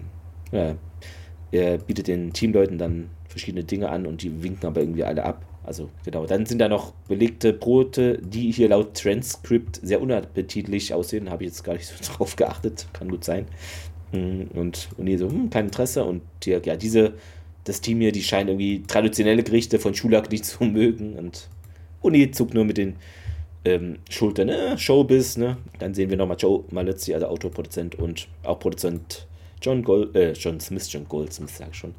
er 0.53 1.78
bietet 1.78 2.09
den 2.09 2.32
Teamleuten 2.32 2.78
dann 2.78 3.11
verschiedene 3.28 3.64
Dinge 3.64 3.88
an 3.88 4.07
und 4.07 4.22
die 4.22 4.42
winken 4.42 4.66
aber 4.66 4.80
irgendwie 4.80 5.05
alle 5.05 5.24
ab. 5.24 5.44
Also 5.68 5.90
genau, 6.03 6.24
dann 6.24 6.46
sind 6.46 6.61
da 6.61 6.68
noch 6.68 6.92
belegte 7.09 7.53
Brote, 7.53 8.18
die 8.22 8.51
hier 8.51 8.70
laut 8.70 8.94
Transkript 8.94 9.80
sehr 9.82 10.01
unappetitlich 10.01 10.94
aussehen. 10.94 11.30
Habe 11.30 11.44
ich 11.44 11.51
jetzt 11.51 11.62
gar 11.62 11.74
nicht 11.74 11.86
so 11.86 11.94
drauf 12.16 12.36
geachtet, 12.36 12.86
kann 12.94 13.11
gut 13.11 13.22
sein. 13.22 13.46
Hm, 14.12 14.49
und 14.55 14.88
Uni 14.96 15.18
so, 15.18 15.28
hm, 15.28 15.51
kein 15.51 15.66
Interesse. 15.66 16.05
Und 16.05 16.22
die, 16.42 16.51
ja, 16.51 16.76
diese, 16.76 17.12
das 17.64 17.82
Team 17.82 18.01
hier, 18.01 18.12
die 18.12 18.22
scheinen 18.22 18.49
irgendwie 18.49 18.82
traditionelle 18.86 19.42
Gerichte 19.42 19.78
von 19.78 19.94
Schulak 19.94 20.30
nicht 20.30 20.46
zu 20.46 20.64
mögen. 20.64 21.16
Und 21.16 21.49
Uni 22.01 22.30
zuckt 22.30 22.55
nur 22.55 22.64
mit 22.64 22.78
den 22.78 22.96
ähm, 23.66 23.99
Schultern, 24.09 24.46
ne? 24.46 24.78
Showbiz, 24.78 25.36
ne? 25.36 25.59
Dann 25.78 25.92
sehen 25.92 26.09
wir 26.09 26.16
nochmal 26.16 26.38
Joe 26.38 26.64
Maluzzi, 26.70 27.12
also 27.12 27.26
Autoproduzent 27.26 27.94
und 27.96 28.26
auch 28.42 28.59
Produzent 28.59 29.27
John 29.62 29.82
Gold, 29.82 30.14
äh, 30.14 30.32
John 30.32 30.61
Smith, 30.61 30.90
John 30.92 31.06
Goldsmith, 31.09 31.56
sag 31.56 31.74
schon, 31.74 31.94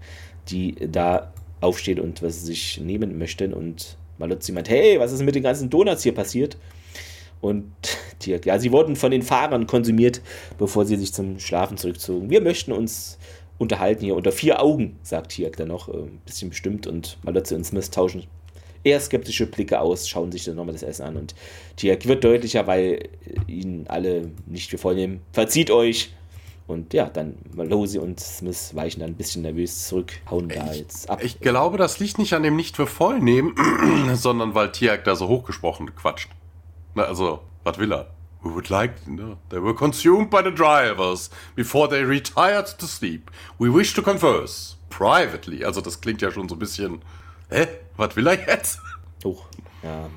die 0.49 0.75
da 0.75 1.33
aufsteht 1.61 1.99
und 1.99 2.21
was 2.21 2.39
sie 2.39 2.47
sich 2.47 2.79
nehmen 2.81 3.17
möchten. 3.17 3.53
Und 3.53 3.97
Maluzzi 4.17 4.51
meint, 4.51 4.69
hey, 4.69 4.99
was 4.99 5.11
ist 5.11 5.23
mit 5.23 5.35
den 5.35 5.43
ganzen 5.43 5.69
Donuts 5.69 6.03
hier 6.03 6.13
passiert? 6.13 6.57
Und 7.41 7.71
Dirk, 8.25 8.45
ja, 8.45 8.59
sie 8.59 8.71
wurden 8.71 8.95
von 8.95 9.11
den 9.11 9.21
Fahrern 9.21 9.67
konsumiert, 9.67 10.21
bevor 10.57 10.85
sie 10.85 10.97
sich 10.97 11.13
zum 11.13 11.39
Schlafen 11.39 11.77
zurückzogen. 11.77 12.29
Wir 12.29 12.41
möchten 12.41 12.71
uns 12.71 13.17
unterhalten 13.57 14.05
hier 14.05 14.15
unter 14.15 14.31
vier 14.31 14.61
Augen, 14.61 14.97
sagt 15.03 15.37
Dirk 15.37 15.57
dann 15.57 15.67
noch, 15.67 15.89
ein 15.89 16.05
äh, 16.05 16.09
bisschen 16.25 16.49
bestimmt. 16.49 16.87
Und 16.87 17.17
Maluzzi 17.23 17.55
und 17.55 17.65
Smith 17.65 17.91
tauschen 17.91 18.23
eher 18.83 18.99
skeptische 18.99 19.45
Blicke 19.45 19.79
aus, 19.79 20.07
schauen 20.07 20.31
sich 20.31 20.45
dann 20.45 20.55
nochmal 20.55 20.73
das 20.73 20.83
Essen 20.83 21.03
an. 21.03 21.17
Und 21.17 21.35
Dirk 21.81 22.07
wird 22.07 22.23
deutlicher, 22.23 22.67
weil 22.67 23.09
ihn 23.47 23.85
alle 23.87 24.31
nicht 24.45 24.69
für 24.69 24.77
voll 24.77 24.95
nehmen. 24.95 25.21
Verzieht 25.33 25.71
euch, 25.71 26.13
und 26.69 26.93
ja, 26.93 27.09
dann 27.09 27.35
Malosi 27.53 27.97
und 27.97 28.19
Smith 28.19 28.75
weichen 28.75 28.99
dann 29.01 29.11
ein 29.11 29.15
bisschen 29.15 29.41
nervös 29.41 29.87
zurück, 29.87 30.13
hauen 30.29 30.49
da 30.49 30.71
jetzt 30.71 31.09
ab. 31.09 31.23
Ich 31.23 31.39
glaube, 31.39 31.77
das 31.77 31.99
liegt 31.99 32.17
nicht 32.17 32.33
an 32.33 32.43
dem 32.43 32.55
nicht 32.55 32.75
für 32.75 32.87
voll 32.87 33.19
nehmen, 33.19 33.55
sondern 34.13 34.55
weil 34.55 34.71
Tiag 34.71 35.03
da 35.03 35.15
so 35.15 35.27
hochgesprochen 35.27 35.95
quatscht. 35.95 36.29
Na, 36.95 37.03
also, 37.03 37.41
was 37.63 37.77
will 37.77 37.91
er? 37.91 38.07
We 38.41 38.53
would 38.53 38.69
like, 38.69 39.05
no, 39.05 39.37
they 39.49 39.61
were 39.61 39.75
consumed 39.75 40.29
by 40.29 40.41
the 40.43 40.51
drivers 40.51 41.29
before 41.55 41.89
they 41.89 42.03
retired 42.03 42.77
to 42.77 42.85
sleep. 42.85 43.29
We 43.57 43.73
wish 43.73 43.93
to 43.95 44.01
converse 44.01 44.75
privately. 44.89 45.65
Also, 45.65 45.81
das 45.81 45.99
klingt 45.99 46.21
ja 46.21 46.31
schon 46.31 46.47
so 46.47 46.55
ein 46.55 46.59
bisschen, 46.59 47.01
hä? 47.49 47.67
Was 47.97 48.15
will 48.15 48.27
er 48.27 48.47
jetzt? 48.47 48.79
Hoch, 49.25 49.45
ja. 49.83 50.09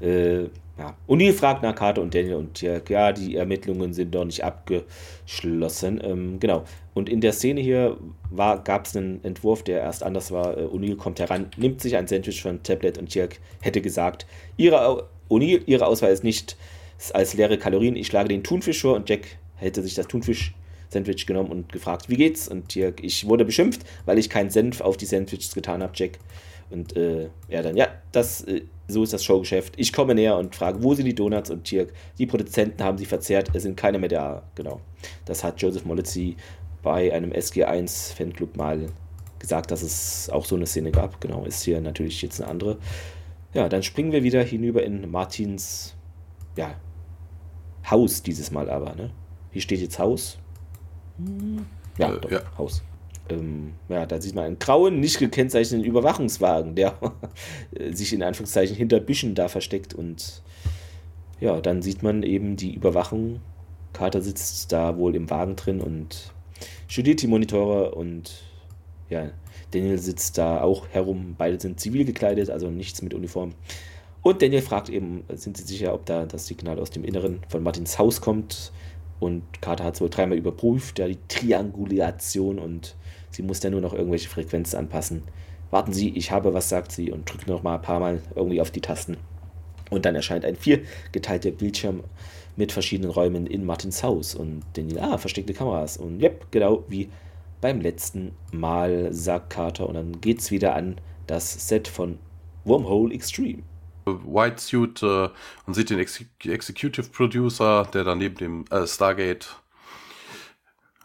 äh, 0.06 0.48
ja. 0.78 0.94
O'Neill 1.08 1.32
fragt 1.32 1.62
nach 1.62 1.74
Carter 1.74 2.02
und 2.02 2.14
Daniel 2.14 2.34
und 2.34 2.60
Dirk, 2.60 2.90
ja, 2.90 3.12
die 3.12 3.36
Ermittlungen 3.36 3.94
sind 3.94 4.14
doch 4.14 4.24
nicht 4.24 4.44
abgeschlossen. 4.44 6.00
Ähm, 6.04 6.38
genau. 6.38 6.64
Und 6.92 7.08
in 7.08 7.20
der 7.22 7.32
Szene 7.32 7.60
hier 7.60 7.96
gab 8.36 8.86
es 8.86 8.94
einen 8.94 9.24
Entwurf, 9.24 9.62
der 9.62 9.80
erst 9.80 10.02
anders 10.02 10.30
war. 10.32 10.56
Äh, 10.58 10.64
O'Neill 10.64 10.96
kommt 10.96 11.18
heran, 11.18 11.46
nimmt 11.56 11.80
sich 11.80 11.96
ein 11.96 12.06
Sandwich 12.06 12.42
von 12.42 12.62
Tablet 12.62 12.98
und 12.98 13.14
Dirk 13.14 13.38
hätte 13.62 13.80
gesagt, 13.80 14.26
ihre, 14.58 15.08
O'Neill, 15.30 15.62
ihre 15.66 15.86
Auswahl 15.86 16.12
ist 16.12 16.24
nicht 16.24 16.56
als 17.12 17.34
leere 17.34 17.58
Kalorien, 17.58 17.96
ich 17.96 18.06
schlage 18.06 18.28
den 18.28 18.42
Thunfisch 18.42 18.80
vor 18.82 18.96
und 18.96 19.08
Jack 19.08 19.38
hätte 19.56 19.82
sich 19.82 19.94
das 19.94 20.08
Thunfisch-Sandwich 20.08 21.26
genommen 21.26 21.50
und 21.50 21.72
gefragt, 21.72 22.08
wie 22.08 22.16
geht's? 22.16 22.48
Und 22.48 22.74
Dirk, 22.74 23.02
ich 23.02 23.26
wurde 23.26 23.46
beschimpft, 23.46 23.82
weil 24.04 24.18
ich 24.18 24.28
keinen 24.28 24.50
Senf 24.50 24.82
auf 24.82 24.96
die 24.98 25.06
Sandwiches 25.06 25.54
getan 25.54 25.82
habe, 25.82 25.92
Jack. 25.94 26.18
Und 26.70 26.96
äh, 26.96 27.28
er 27.48 27.62
dann, 27.62 27.76
ja, 27.76 27.88
das, 28.12 28.42
äh, 28.42 28.62
so 28.88 29.02
ist 29.02 29.12
das 29.12 29.24
Showgeschäft. 29.24 29.74
Ich 29.76 29.92
komme 29.92 30.14
näher 30.14 30.36
und 30.36 30.54
frage, 30.54 30.82
wo 30.82 30.94
sind 30.94 31.06
die 31.06 31.14
Donuts 31.14 31.50
und 31.50 31.64
Tirk? 31.64 31.92
Die 32.18 32.26
Produzenten 32.26 32.82
haben 32.82 32.98
sie 32.98 33.06
verzehrt, 33.06 33.50
es 33.54 33.62
sind 33.62 33.76
keine 33.76 33.98
mehr 33.98 34.08
da. 34.08 34.42
Genau. 34.54 34.80
Das 35.24 35.44
hat 35.44 35.60
Joseph 35.60 35.84
Molitzi 35.84 36.36
bei 36.82 37.12
einem 37.12 37.32
SG1 37.32 38.14
Fanclub 38.14 38.56
mal 38.56 38.86
gesagt, 39.38 39.70
dass 39.70 39.82
es 39.82 40.30
auch 40.30 40.44
so 40.44 40.56
eine 40.56 40.66
Szene 40.66 40.90
gab. 40.90 41.20
Genau, 41.20 41.44
ist 41.44 41.62
hier 41.62 41.80
natürlich 41.80 42.22
jetzt 42.22 42.40
eine 42.40 42.50
andere. 42.50 42.78
Ja, 43.54 43.68
dann 43.68 43.82
springen 43.82 44.12
wir 44.12 44.22
wieder 44.22 44.42
hinüber 44.42 44.82
in 44.82 45.10
Martins 45.10 45.94
ja, 46.56 46.74
Haus 47.90 48.22
dieses 48.22 48.50
Mal 48.50 48.68
aber. 48.68 48.94
Ne? 48.94 49.10
Hier 49.50 49.62
steht 49.62 49.80
jetzt 49.80 49.98
Haus. 49.98 50.38
Ja, 51.98 52.14
äh, 52.14 52.20
doch, 52.20 52.30
ja. 52.30 52.40
Haus. 52.58 52.82
Ähm, 53.28 53.74
ja, 53.88 54.06
da 54.06 54.20
sieht 54.20 54.34
man 54.34 54.44
einen 54.44 54.58
grauen, 54.58 55.00
nicht 55.00 55.18
gekennzeichneten 55.18 55.84
Überwachungswagen, 55.84 56.74
der 56.74 56.94
sich 57.90 58.12
in 58.12 58.22
Anführungszeichen 58.22 58.76
hinter 58.76 59.00
Büschen 59.00 59.34
da 59.34 59.48
versteckt. 59.48 59.94
Und 59.94 60.42
ja, 61.40 61.60
dann 61.60 61.82
sieht 61.82 62.02
man 62.02 62.22
eben 62.22 62.56
die 62.56 62.74
Überwachung. 62.74 63.40
Carter 63.92 64.20
sitzt 64.20 64.72
da 64.72 64.96
wohl 64.96 65.14
im 65.14 65.30
Wagen 65.30 65.56
drin 65.56 65.80
und 65.80 66.32
studiert 66.86 67.22
die 67.22 67.26
Monitore 67.26 67.94
und 67.94 68.42
ja, 69.08 69.30
Daniel 69.70 69.98
sitzt 69.98 70.38
da 70.38 70.60
auch 70.60 70.88
herum. 70.88 71.34
Beide 71.38 71.60
sind 71.60 71.80
zivil 71.80 72.04
gekleidet, 72.04 72.50
also 72.50 72.70
nichts 72.70 73.02
mit 73.02 73.14
Uniform. 73.14 73.52
Und 74.22 74.42
Daniel 74.42 74.62
fragt 74.62 74.88
eben, 74.88 75.24
sind 75.32 75.56
Sie 75.56 75.62
sicher, 75.62 75.94
ob 75.94 76.04
da 76.06 76.26
das 76.26 76.46
Signal 76.46 76.80
aus 76.80 76.90
dem 76.90 77.04
Inneren 77.04 77.40
von 77.48 77.62
Martins 77.62 77.98
Haus 77.98 78.20
kommt? 78.20 78.72
Und 79.20 79.44
Carter 79.60 79.84
hat 79.84 79.94
es 79.94 80.00
wohl 80.00 80.10
dreimal 80.10 80.36
überprüft, 80.36 80.98
ja, 80.98 81.06
die 81.06 81.18
Triangulation 81.28 82.58
und 82.58 82.96
Sie 83.30 83.42
muss 83.42 83.60
dann 83.60 83.72
nur 83.72 83.80
noch 83.80 83.92
irgendwelche 83.92 84.28
Frequenzen 84.28 84.78
anpassen. 84.78 85.22
Warten 85.70 85.92
Sie, 85.92 86.10
ich 86.16 86.30
habe 86.30 86.54
was, 86.54 86.68
sagt 86.68 86.92
sie 86.92 87.10
und 87.10 87.30
drückt 87.30 87.48
noch 87.48 87.62
mal 87.62 87.76
ein 87.76 87.82
paar 87.82 88.00
Mal 88.00 88.22
irgendwie 88.34 88.60
auf 88.60 88.70
die 88.70 88.80
Tasten. 88.80 89.16
Und 89.90 90.04
dann 90.04 90.14
erscheint 90.14 90.44
ein 90.44 90.56
viergeteilter 90.56 91.50
Bildschirm 91.50 92.02
mit 92.56 92.72
verschiedenen 92.72 93.10
Räumen 93.10 93.46
in 93.46 93.64
Martins 93.64 94.02
Haus. 94.02 94.34
Und 94.34 94.62
Daniel, 94.74 95.00
ah, 95.00 95.18
versteckte 95.18 95.54
Kameras. 95.54 95.96
Und 95.96 96.22
yep, 96.22 96.46
genau 96.50 96.84
wie 96.88 97.08
beim 97.60 97.80
letzten 97.80 98.32
Mal, 98.52 99.12
sagt 99.12 99.50
Carter. 99.50 99.88
Und 99.88 99.94
dann 99.94 100.20
geht's 100.20 100.50
wieder 100.50 100.74
an 100.74 100.96
das 101.26 101.68
Set 101.68 101.88
von 101.88 102.18
Wormhole 102.64 103.14
Extreme. 103.14 103.62
White 104.06 104.60
Suit 104.60 105.02
äh, 105.02 105.28
und 105.66 105.74
sieht 105.74 105.90
den 105.90 105.98
Ex 105.98 106.24
Executive 106.44 107.08
Producer, 107.10 107.88
der 107.92 108.04
da 108.04 108.14
neben 108.14 108.36
dem 108.36 108.64
äh, 108.70 108.86
Stargate, 108.86 109.56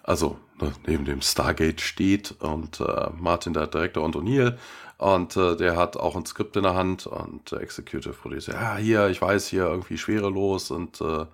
also 0.03 0.37
neben 0.85 1.05
dem 1.05 1.21
Stargate 1.21 1.81
steht 1.81 2.35
und 2.39 2.79
äh, 2.79 3.09
Martin, 3.17 3.53
der 3.53 3.67
Direktor 3.67 4.03
und 4.03 4.15
O'Neill. 4.15 4.57
Und 4.97 5.35
äh, 5.35 5.55
der 5.55 5.77
hat 5.77 5.97
auch 5.97 6.15
ein 6.15 6.25
Skript 6.27 6.55
in 6.55 6.63
der 6.63 6.75
Hand 6.75 7.07
und 7.07 7.51
der 7.51 7.61
Executive 7.61 8.13
Producer, 8.13 8.53
ja, 8.53 8.77
hier, 8.77 9.07
ich 9.07 9.19
weiß, 9.19 9.47
hier 9.47 9.63
irgendwie 9.63 9.97
schwerelos 9.97 10.69
und 10.69 11.01
äh, 11.01 11.25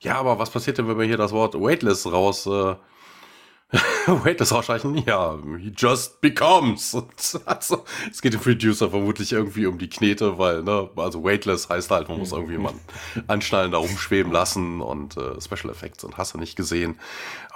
ja, 0.00 0.14
aber 0.18 0.38
was 0.38 0.50
passiert 0.50 0.78
denn, 0.78 0.88
wenn 0.88 0.98
wir 0.98 1.04
hier 1.04 1.18
das 1.18 1.32
Wort 1.32 1.54
weightless 1.54 2.10
raus, 2.10 2.46
äh, 2.46 2.76
weightless 4.06 4.52
rausstreichen? 4.52 4.96
Ja, 5.06 5.38
he 5.58 5.72
just 5.76 6.20
becomes. 6.22 6.94
Und 6.94 7.40
also, 7.44 7.84
es 8.10 8.22
geht 8.22 8.32
dem 8.32 8.40
Producer 8.40 8.88
vermutlich 8.88 9.32
irgendwie 9.32 9.66
um 9.66 9.78
die 9.78 9.90
Knete, 9.90 10.38
weil, 10.38 10.62
ne, 10.62 10.88
also 10.96 11.22
weightless 11.22 11.68
heißt 11.68 11.90
halt, 11.90 12.08
man 12.08 12.18
muss 12.18 12.32
irgendwie 12.32 12.54
jemanden 12.54 12.80
anschnallen, 13.26 13.72
da 13.72 13.78
rumschweben 13.78 14.32
lassen 14.32 14.80
und 14.80 15.18
äh, 15.18 15.40
Special 15.40 15.70
Effects 15.70 16.02
und 16.04 16.16
hast 16.16 16.32
du 16.32 16.38
nicht 16.38 16.56
gesehen. 16.56 16.98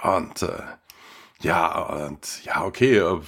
Und 0.03 0.43
äh, 0.43 0.61
ja, 1.41 2.05
und 2.07 2.43
ja, 2.45 2.63
okay, 2.63 2.97
äh, 2.97 3.19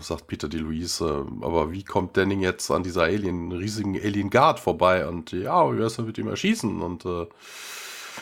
sagt 0.00 0.26
Peter 0.26 0.48
DeLuise, 0.48 1.26
äh, 1.26 1.44
aber 1.44 1.72
wie 1.72 1.82
kommt 1.82 2.16
Denning 2.16 2.40
jetzt 2.40 2.70
an 2.70 2.82
dieser 2.82 3.02
Alien, 3.04 3.52
riesigen 3.52 3.96
Alien 3.96 4.30
Guard 4.30 4.60
vorbei? 4.60 5.06
Und 5.06 5.32
ja, 5.32 5.72
wie 5.72 5.78
wär's 5.78 5.96
denn 5.96 6.06
mit 6.06 6.18
ihm 6.18 6.28
erschießen? 6.28 6.82
Und 6.82 7.04
äh, 7.06 7.26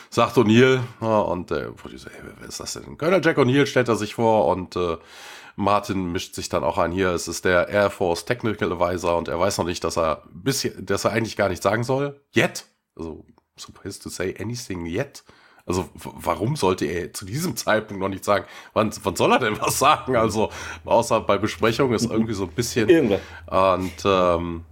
sagt 0.09 0.37
O'Neill, 0.37 0.79
ja, 1.01 1.19
und 1.19 1.51
äh, 1.51 1.67
so, 1.95 2.09
hey, 2.09 2.21
wer 2.39 2.47
ist 2.47 2.59
das 2.59 2.73
denn? 2.73 2.97
Colonel 2.97 3.21
Jack 3.23 3.37
O'Neill 3.37 3.65
stellt 3.65 3.89
er 3.89 3.95
sich 3.95 4.15
vor 4.15 4.47
und 4.47 4.75
äh, 4.75 4.97
Martin 5.55 6.11
mischt 6.11 6.35
sich 6.35 6.49
dann 6.49 6.63
auch 6.63 6.77
ein. 6.77 6.91
Hier, 6.91 7.09
es 7.09 7.27
ist 7.27 7.45
der 7.45 7.67
Air 7.67 7.89
Force 7.89 8.25
Technical 8.25 8.71
Advisor 8.71 9.17
und 9.17 9.27
er 9.27 9.39
weiß 9.39 9.57
noch 9.57 9.65
nicht, 9.65 9.83
dass 9.83 9.97
er 9.97 10.23
bisschen, 10.31 10.85
dass 10.85 11.05
er 11.05 11.11
eigentlich 11.11 11.35
gar 11.35 11.49
nicht 11.49 11.61
sagen 11.63 11.83
soll. 11.83 12.21
Yet. 12.35 12.65
Also, 12.95 13.25
supposed 13.57 14.01
to 14.01 14.09
say 14.09 14.35
anything 14.39 14.85
yet. 14.85 15.23
Also 15.65 15.89
warum 15.93 16.55
sollte 16.55 16.85
er 16.85 17.13
zu 17.13 17.25
diesem 17.25 17.55
Zeitpunkt 17.55 18.01
noch 18.01 18.09
nicht 18.09 18.25
sagen, 18.25 18.45
wann, 18.73 18.91
wann 19.03 19.15
soll 19.15 19.31
er 19.31 19.39
denn 19.39 19.59
was 19.59 19.79
sagen? 19.79 20.15
Also 20.15 20.49
außer 20.85 21.21
bei 21.21 21.37
Besprechungen 21.37 21.93
ist 21.93 22.09
irgendwie 22.09 22.33
so 22.33 22.43
ein 22.43 22.51
bisschen. 22.51 22.89
Irgendwann. 22.89 23.19
Und 23.47 24.03
ähm, 24.05 24.65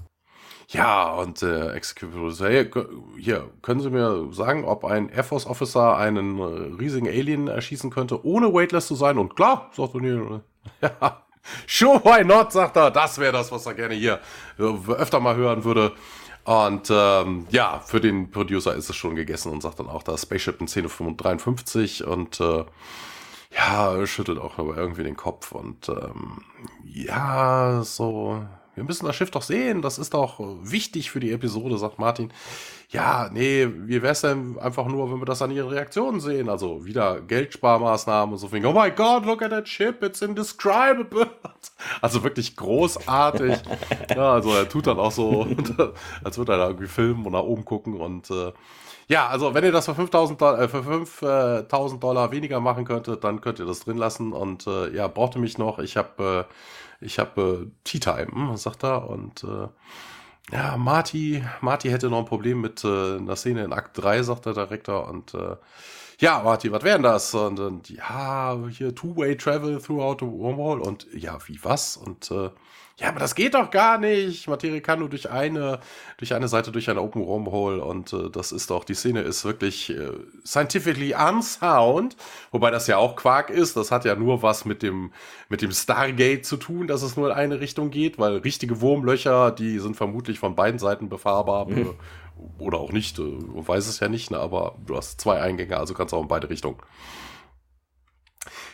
ja, 0.72 1.14
und 1.14 1.42
äh, 1.42 1.72
Executive 1.72 2.48
hey, 2.48 2.70
hier, 3.18 3.50
können 3.64 3.82
Sie 3.82 3.90
mir 3.90 4.28
sagen, 4.32 4.66
ob 4.66 4.86
ein 4.86 5.10
Air 5.10 5.24
Force 5.24 5.48
Officer 5.48 5.98
einen 5.98 6.38
äh, 6.38 6.80
riesigen 6.80 7.08
Alien 7.08 7.48
erschießen 7.48 7.90
könnte, 7.90 8.24
ohne 8.24 8.54
weightless 8.54 8.86
zu 8.86 8.94
sein? 8.94 9.18
Und 9.18 9.36
klar, 9.36 9.72
sagt 9.74 9.96
O'Neill, 9.96 10.42
ja, 10.82 11.24
sure, 11.66 12.00
why 12.04 12.24
not, 12.24 12.52
sagt 12.52 12.78
er. 12.78 12.92
Das 12.92 13.18
wäre 13.18 13.34
das, 13.34 13.52
was 13.52 13.66
er 13.66 13.74
gerne 13.74 13.96
hier 13.96 14.20
äh, 14.60 14.64
öfter 14.94 15.20
mal 15.20 15.36
hören 15.36 15.64
würde. 15.64 15.94
Und 16.46 16.90
ähm, 16.90 17.48
ja, 17.52 17.80
für 17.80 18.00
den 18.00 18.32
Producer 18.32 18.76
ist 18.76 18.90
es 18.90 18.96
schon 18.96 19.16
gegessen 19.16 19.52
und 19.52 19.62
sagt 19.62 19.80
dann 19.80 19.88
auch, 19.88 20.04
da 20.04 20.18
Spaceship 20.18 20.60
in 20.62 20.68
Szene 20.68 20.90
53 20.90 22.06
und 22.06 22.40
äh, 22.40 22.66
ja, 23.56 24.06
schüttelt 24.06 24.40
auch 24.40 24.58
aber 24.58 24.78
irgendwie 24.78 25.04
den 25.04 25.18
Kopf 25.18 25.52
und 25.52 25.90
ähm, 25.90 26.44
ja, 26.84 27.82
so, 27.84 28.44
wir 28.76 28.84
müssen 28.84 29.06
das 29.06 29.16
Schiff 29.16 29.32
doch 29.32 29.42
sehen, 29.42 29.82
das 29.82 30.00
ist 30.00 30.14
doch 30.14 30.40
wichtig 30.62 31.12
für 31.12 31.20
die 31.20 31.32
Episode, 31.32 31.78
sagt 31.78 32.00
Martin. 32.00 32.32
Ja, 32.92 33.30
nee, 33.32 33.68
wie 33.72 34.02
wär's 34.02 34.22
denn 34.22 34.58
einfach 34.58 34.88
nur, 34.88 35.12
wenn 35.12 35.20
wir 35.20 35.26
das 35.26 35.44
an 35.44 35.52
ihren 35.52 35.70
Reaktionen 35.70 36.20
sehen? 36.20 36.50
Also 36.50 36.86
wieder 36.86 37.22
Geldsparmaßnahmen 37.22 38.34
und 38.34 38.40
so. 38.40 38.48
Oh 38.48 38.74
my 38.74 38.90
God, 38.90 39.28
look 39.28 39.44
at 39.44 39.52
that 39.52 39.68
ship, 39.68 40.02
it's 40.04 40.22
indescribable. 40.22 41.28
Also 42.02 42.24
wirklich 42.24 42.56
großartig. 42.56 43.58
ja, 44.10 44.34
also 44.34 44.54
er 44.54 44.68
tut 44.68 44.88
dann 44.88 44.98
auch 44.98 45.12
so, 45.12 45.46
als 46.24 46.38
würde 46.38 46.54
er 46.54 46.58
da 46.58 46.68
irgendwie 46.68 46.88
filmen 46.88 47.26
und 47.26 47.34
nach 47.34 47.44
oben 47.44 47.64
gucken 47.64 48.00
und 48.00 48.30
äh, 48.32 48.54
ja, 49.08 49.28
also 49.28 49.54
wenn 49.54 49.64
ihr 49.64 49.72
das 49.72 49.86
für 49.86 49.96
5000 49.96 50.40
Dollar, 50.42 50.62
äh, 50.62 50.68
für 50.68 50.84
5000 50.84 52.02
Dollar 52.02 52.32
weniger 52.32 52.60
machen 52.60 52.86
könntet, 52.86 53.24
dann 53.24 53.42
könnt 53.42 53.60
ihr 53.60 53.66
das 53.66 53.82
drin 53.82 53.98
lassen 53.98 54.34
und 54.34 54.68
äh, 54.68 54.94
ja, 54.96 55.08
braucht 55.08 55.36
ihr 55.36 55.42
mich 55.42 55.58
noch. 55.58 55.80
Ich 55.80 55.98
habe 55.98 56.48
äh, 56.50 57.06
ich 57.06 57.20
habe 57.20 57.68
äh, 57.68 57.72
Tea 57.84 58.00
Time, 58.00 58.58
sagt 58.58 58.84
er 58.84 59.10
und 59.10 59.44
äh, 59.44 59.68
ja, 60.52 60.78
Marty, 60.78 61.44
Marty 61.62 61.90
hätte 61.90 62.10
noch 62.10 62.20
ein 62.20 62.26
Problem 62.26 62.62
mit 62.62 62.84
äh, 62.84 63.18
einer 63.18 63.36
Szene 63.36 63.64
in 63.64 63.74
Akt 63.74 63.98
3, 63.98 64.24
sagt 64.24 64.46
der 64.46 64.54
Direktor 64.54 65.08
und 65.08 65.34
äh, 65.34 65.56
ja, 66.20 66.42
Marty, 66.44 66.72
was 66.72 66.84
wären 66.84 67.04
das? 67.04 67.34
Und, 67.34 67.60
und 67.60 67.90
ja, 67.90 68.58
hier 68.70 68.94
Two-Way 68.94 69.38
Travel 69.38 69.82
throughout 69.82 70.18
the 70.20 70.26
wormhole 70.26 70.82
und 70.82 71.08
ja, 71.14 71.38
wie 71.48 71.60
was? 71.64 71.96
Und 71.96 72.30
äh, 72.32 72.50
ja, 73.00 73.10
aber 73.10 73.20
das 73.20 73.34
geht 73.34 73.54
doch 73.54 73.72
gar 73.72 73.98
nicht. 73.98 74.48
Materie 74.48 74.82
kann 74.82 75.00
nur 75.00 75.10
durch 75.10 75.30
eine, 75.30 75.80
durch 76.18 76.34
eine 76.34 76.50
Seite, 76.50 76.72
durch 76.72 76.90
ein 76.90 76.98
Open 76.98 77.26
Wormhole 77.26 77.82
und 77.82 78.12
äh, 78.12 78.30
das 78.30 78.52
ist 78.52 78.70
doch, 78.70 78.84
die 78.84 78.94
Szene 78.94 79.22
ist 79.22 79.46
wirklich 79.46 79.90
äh, 79.90 80.12
scientifically 80.46 81.16
unsound, 81.16 82.18
wobei 82.52 82.72
das 82.72 82.88
ja 82.88 82.98
auch 82.98 83.16
Quark 83.16 83.50
ist. 83.50 83.78
Das 83.78 83.92
hat 83.92 84.04
ja 84.04 84.16
nur 84.16 84.44
was 84.44 84.66
mit 84.66 84.84
dem, 84.84 85.14
mit 85.48 85.62
dem 85.62 85.72
Stargate 85.72 86.46
zu 86.46 86.58
tun, 86.58 86.88
dass 86.88 87.02
es 87.02 87.16
nur 87.16 87.30
in 87.30 87.36
eine 87.36 87.62
Richtung 87.62 87.90
geht, 87.90 88.20
weil 88.20 88.38
richtige 88.38 88.82
Wurmlöcher, 88.82 89.52
die 89.52 89.80
sind 89.80 89.96
vermutlich 89.96 90.40
von 90.40 90.56
beiden 90.56 90.80
Seiten 90.80 91.08
befahrbar. 91.08 91.70
Mhm. 91.70 91.96
Oder 92.58 92.80
auch 92.80 92.92
nicht, 92.92 93.18
äh, 93.20 93.24
weiß 93.24 93.88
es 93.88 94.02
ja 94.02 94.10
nicht, 94.10 94.30
ne, 94.32 94.40
aber 94.40 94.76
du 94.86 94.98
hast 94.98 95.22
zwei 95.22 95.42
Eingänge, 95.42 95.78
also 95.78 95.94
kannst 95.94 96.14
auch 96.14 96.22
in 96.22 96.28
beide 96.28 96.50
Richtungen. 96.50 96.78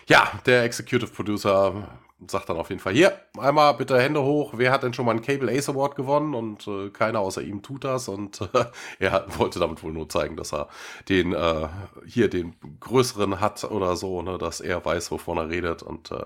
Ja, 0.08 0.32
der 0.46 0.64
Executive 0.64 1.12
Producer 1.12 1.88
sagt 2.30 2.50
dann 2.50 2.58
auf 2.58 2.70
jeden 2.70 2.82
Fall, 2.82 2.94
hier, 2.94 3.20
einmal 3.38 3.74
bitte 3.76 4.00
Hände 4.00 4.22
hoch, 4.22 4.54
wer 4.56 4.72
hat 4.72 4.84
denn 4.84 4.94
schon 4.94 5.06
mal 5.06 5.12
einen 5.12 5.22
Cable 5.22 5.52
Ace 5.52 5.70
Award 5.70 5.96
gewonnen? 5.96 6.34
Und 6.34 6.68
äh, 6.68 6.90
keiner 6.90 7.20
außer 7.20 7.42
ihm 7.42 7.62
tut 7.62 7.84
das. 7.84 8.08
Und 8.08 8.42
äh, 8.42 8.66
er 9.00 9.26
wollte 9.38 9.60
damit 9.60 9.84
wohl 9.84 9.92
nur 9.92 10.10
zeigen, 10.10 10.36
dass 10.36 10.54
er 10.54 10.68
den 11.10 11.34
äh, 11.34 11.68
hier 12.06 12.30
den 12.30 12.56
größeren 12.80 13.40
hat 13.40 13.64
oder 13.64 13.96
so, 13.96 14.22
ne, 14.22 14.38
dass 14.38 14.62
er 14.62 14.84
weiß, 14.84 15.12
wovon 15.12 15.38
er 15.38 15.50
redet. 15.50 15.84
Und 15.84 16.12
äh, 16.12 16.26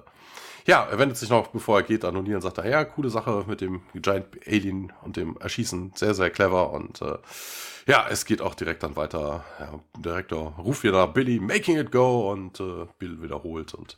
ja, 0.65 0.83
er 0.83 0.99
wendet 0.99 1.17
sich 1.17 1.29
noch, 1.29 1.47
bevor 1.47 1.79
er 1.79 1.83
geht, 1.83 2.05
an 2.05 2.15
O'Neill 2.15 2.35
und 2.35 2.41
sagt, 2.41 2.57
ja, 2.57 2.85
coole 2.85 3.09
Sache 3.09 3.45
mit 3.47 3.61
dem 3.61 3.81
Giant 3.95 4.27
Alien 4.45 4.93
und 5.03 5.17
dem 5.17 5.37
Erschießen, 5.37 5.93
sehr, 5.95 6.13
sehr 6.13 6.29
clever. 6.29 6.71
Und 6.71 7.01
äh, 7.01 7.17
ja, 7.87 8.05
es 8.07 8.25
geht 8.25 8.41
auch 8.41 8.53
direkt 8.53 8.83
dann 8.83 8.95
weiter. 8.95 9.43
Ja, 9.59 9.79
Direktor 9.97 10.53
ruft 10.59 10.83
wieder 10.83 11.07
Billy, 11.07 11.39
making 11.39 11.77
it 11.77 11.91
go 11.91 12.31
und 12.31 12.59
äh, 12.59 12.85
Bill 12.99 13.21
wiederholt 13.21 13.73
und 13.73 13.97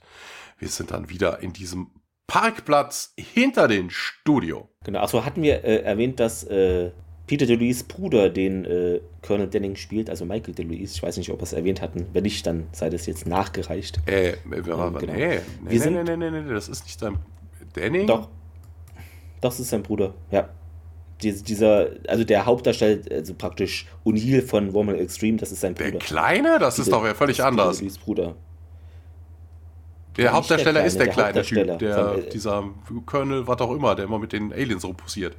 wir 0.61 0.69
sind 0.69 0.91
dann 0.91 1.09
wieder 1.09 1.41
in 1.41 1.53
diesem 1.53 1.87
Parkplatz 2.27 3.13
hinter 3.17 3.67
dem 3.67 3.89
Studio. 3.89 4.69
Genau, 4.85 4.99
achso, 4.99 5.25
hatten 5.25 5.41
wir 5.41 5.65
äh, 5.65 5.81
erwähnt, 5.81 6.19
dass 6.19 6.43
äh, 6.45 6.91
Peter 7.27 7.45
DeLuise 7.45 7.83
Bruder 7.85 8.29
den 8.29 8.63
äh, 8.65 9.01
Colonel 9.21 9.47
Denning 9.47 9.75
spielt, 9.75 10.09
also 10.09 10.23
Michael 10.23 10.53
DeLuise. 10.53 10.95
Ich 10.95 11.03
weiß 11.03 11.17
nicht, 11.17 11.29
ob 11.31 11.39
wir 11.39 11.43
es 11.43 11.53
erwähnt 11.53 11.81
hatten. 11.81 12.05
Wenn 12.13 12.23
nicht, 12.23 12.45
dann 12.45 12.67
sei 12.71 12.89
das 12.89 13.05
jetzt 13.05 13.25
nachgereicht. 13.27 13.99
Äh, 14.05 14.35
wir, 14.45 14.57
ähm, 14.59 14.63
genau. 14.63 15.13
nee, 15.13 15.39
nee, 15.61 15.79
wir 15.79 15.91
nee, 15.91 16.03
nee, 16.03 16.15
nee, 16.15 16.29
nee, 16.29 16.41
nee, 16.41 16.53
das 16.53 16.69
ist 16.69 16.83
nicht 16.83 16.99
sein 16.99 17.17
Denning. 17.75 18.07
Doch. 18.07 18.29
Das 19.41 19.59
ist 19.59 19.69
sein 19.69 19.81
Bruder, 19.81 20.13
ja. 20.29 20.49
dieser, 21.21 21.89
also 22.07 22.23
der 22.23 22.45
Hauptdarsteller, 22.45 23.01
also 23.11 23.33
praktisch 23.33 23.87
O'Neill 24.05 24.43
von 24.43 24.71
Wormhole 24.71 24.99
Extreme, 24.99 25.37
das 25.37 25.51
ist 25.51 25.61
sein 25.61 25.73
Bruder. 25.73 25.91
Der 25.91 25.99
Kleine? 25.99 26.59
Das 26.59 26.75
Diese, 26.75 26.89
ist 26.89 26.93
doch 26.93 27.03
ja 27.03 27.15
völlig 27.15 27.43
anders. 27.43 27.79
DeLuise 27.79 27.99
Bruder. 27.99 28.35
Der 30.17 30.33
Hauptdarsteller 30.33 30.79
der 30.79 30.85
ist 30.85 30.97
der, 30.97 31.05
der 31.05 31.13
kleine 31.13 31.41
Typ, 31.41 31.79
der, 31.79 31.95
von, 31.95 32.19
äh, 32.19 32.29
dieser 32.29 32.63
Colonel, 33.05 33.47
was 33.47 33.61
auch 33.61 33.71
immer, 33.71 33.95
der 33.95 34.05
immer 34.05 34.19
mit 34.19 34.33
den 34.33 34.51
Aliens 34.51 34.83
rumpussiert. 34.83 35.35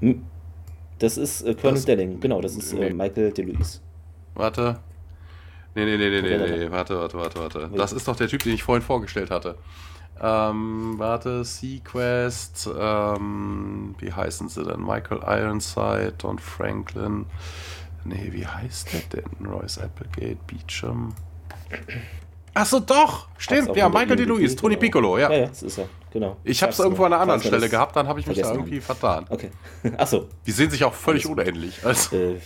Hm. 0.00 0.24
Das 0.98 1.16
ist 1.16 1.42
äh, 1.42 1.54
Colonel 1.54 1.82
Delling, 1.82 2.20
genau, 2.20 2.40
das 2.40 2.56
ist 2.56 2.72
äh, 2.72 2.76
nee. 2.76 2.90
Michael 2.90 3.32
DeLuise. 3.32 3.80
Warte. 4.34 4.78
Nee, 5.74 5.84
nee, 5.84 5.96
nee, 5.96 6.10
nee, 6.10 6.22
nee, 6.22 6.56
nee, 6.58 6.70
warte, 6.70 6.98
warte, 6.98 7.18
warte, 7.18 7.38
warte. 7.38 7.70
Das 7.74 7.92
ist 7.92 8.06
doch 8.06 8.16
der 8.16 8.28
Typ, 8.28 8.42
den 8.42 8.54
ich 8.54 8.62
vorhin 8.62 8.82
vorgestellt 8.82 9.30
hatte. 9.30 9.56
Ähm, 10.20 10.94
warte, 10.98 11.44
Sequest, 11.44 12.68
ähm, 12.78 13.94
wie 13.98 14.12
heißen 14.12 14.48
sie 14.48 14.64
denn? 14.64 14.80
Michael 14.84 15.20
Ironside 15.24 16.16
und 16.24 16.40
Franklin. 16.40 17.26
Nee, 18.04 18.28
wie 18.32 18.46
heißt 18.46 18.92
der 18.92 19.22
denn? 19.22 19.46
Royce 19.46 19.78
Applegate, 19.78 20.38
Beecham. 20.46 21.14
Achso, 22.54 22.80
doch, 22.80 23.28
stimmt, 23.38 23.76
ja, 23.76 23.88
Michael 23.88 24.16
DeLuise, 24.16 24.56
Tony 24.56 24.76
Piccolo, 24.76 25.18
ja. 25.18 25.30
Ja, 25.30 25.38
ja, 25.38 25.46
das 25.46 25.62
ist 25.62 25.78
er, 25.78 25.88
genau. 26.10 26.36
Ich 26.42 26.62
habe 26.62 26.72
es 26.72 26.78
irgendwo 26.78 27.04
an 27.04 27.12
einer 27.12 27.22
anderen 27.22 27.42
Stelle 27.42 27.68
gehabt, 27.68 27.94
dann 27.94 28.08
habe 28.08 28.20
ich 28.20 28.26
mich 28.26 28.40
da 28.40 28.52
irgendwie 28.52 28.80
vertan. 28.80 29.26
Okay, 29.28 29.50
achso. 29.96 30.26
Die 30.46 30.50
sehen 30.50 30.70
sich 30.70 30.84
auch 30.84 30.94
völlig 30.94 31.26
unähnlich. 31.26 31.78
Also. 31.84 32.16
Äh, 32.16 32.36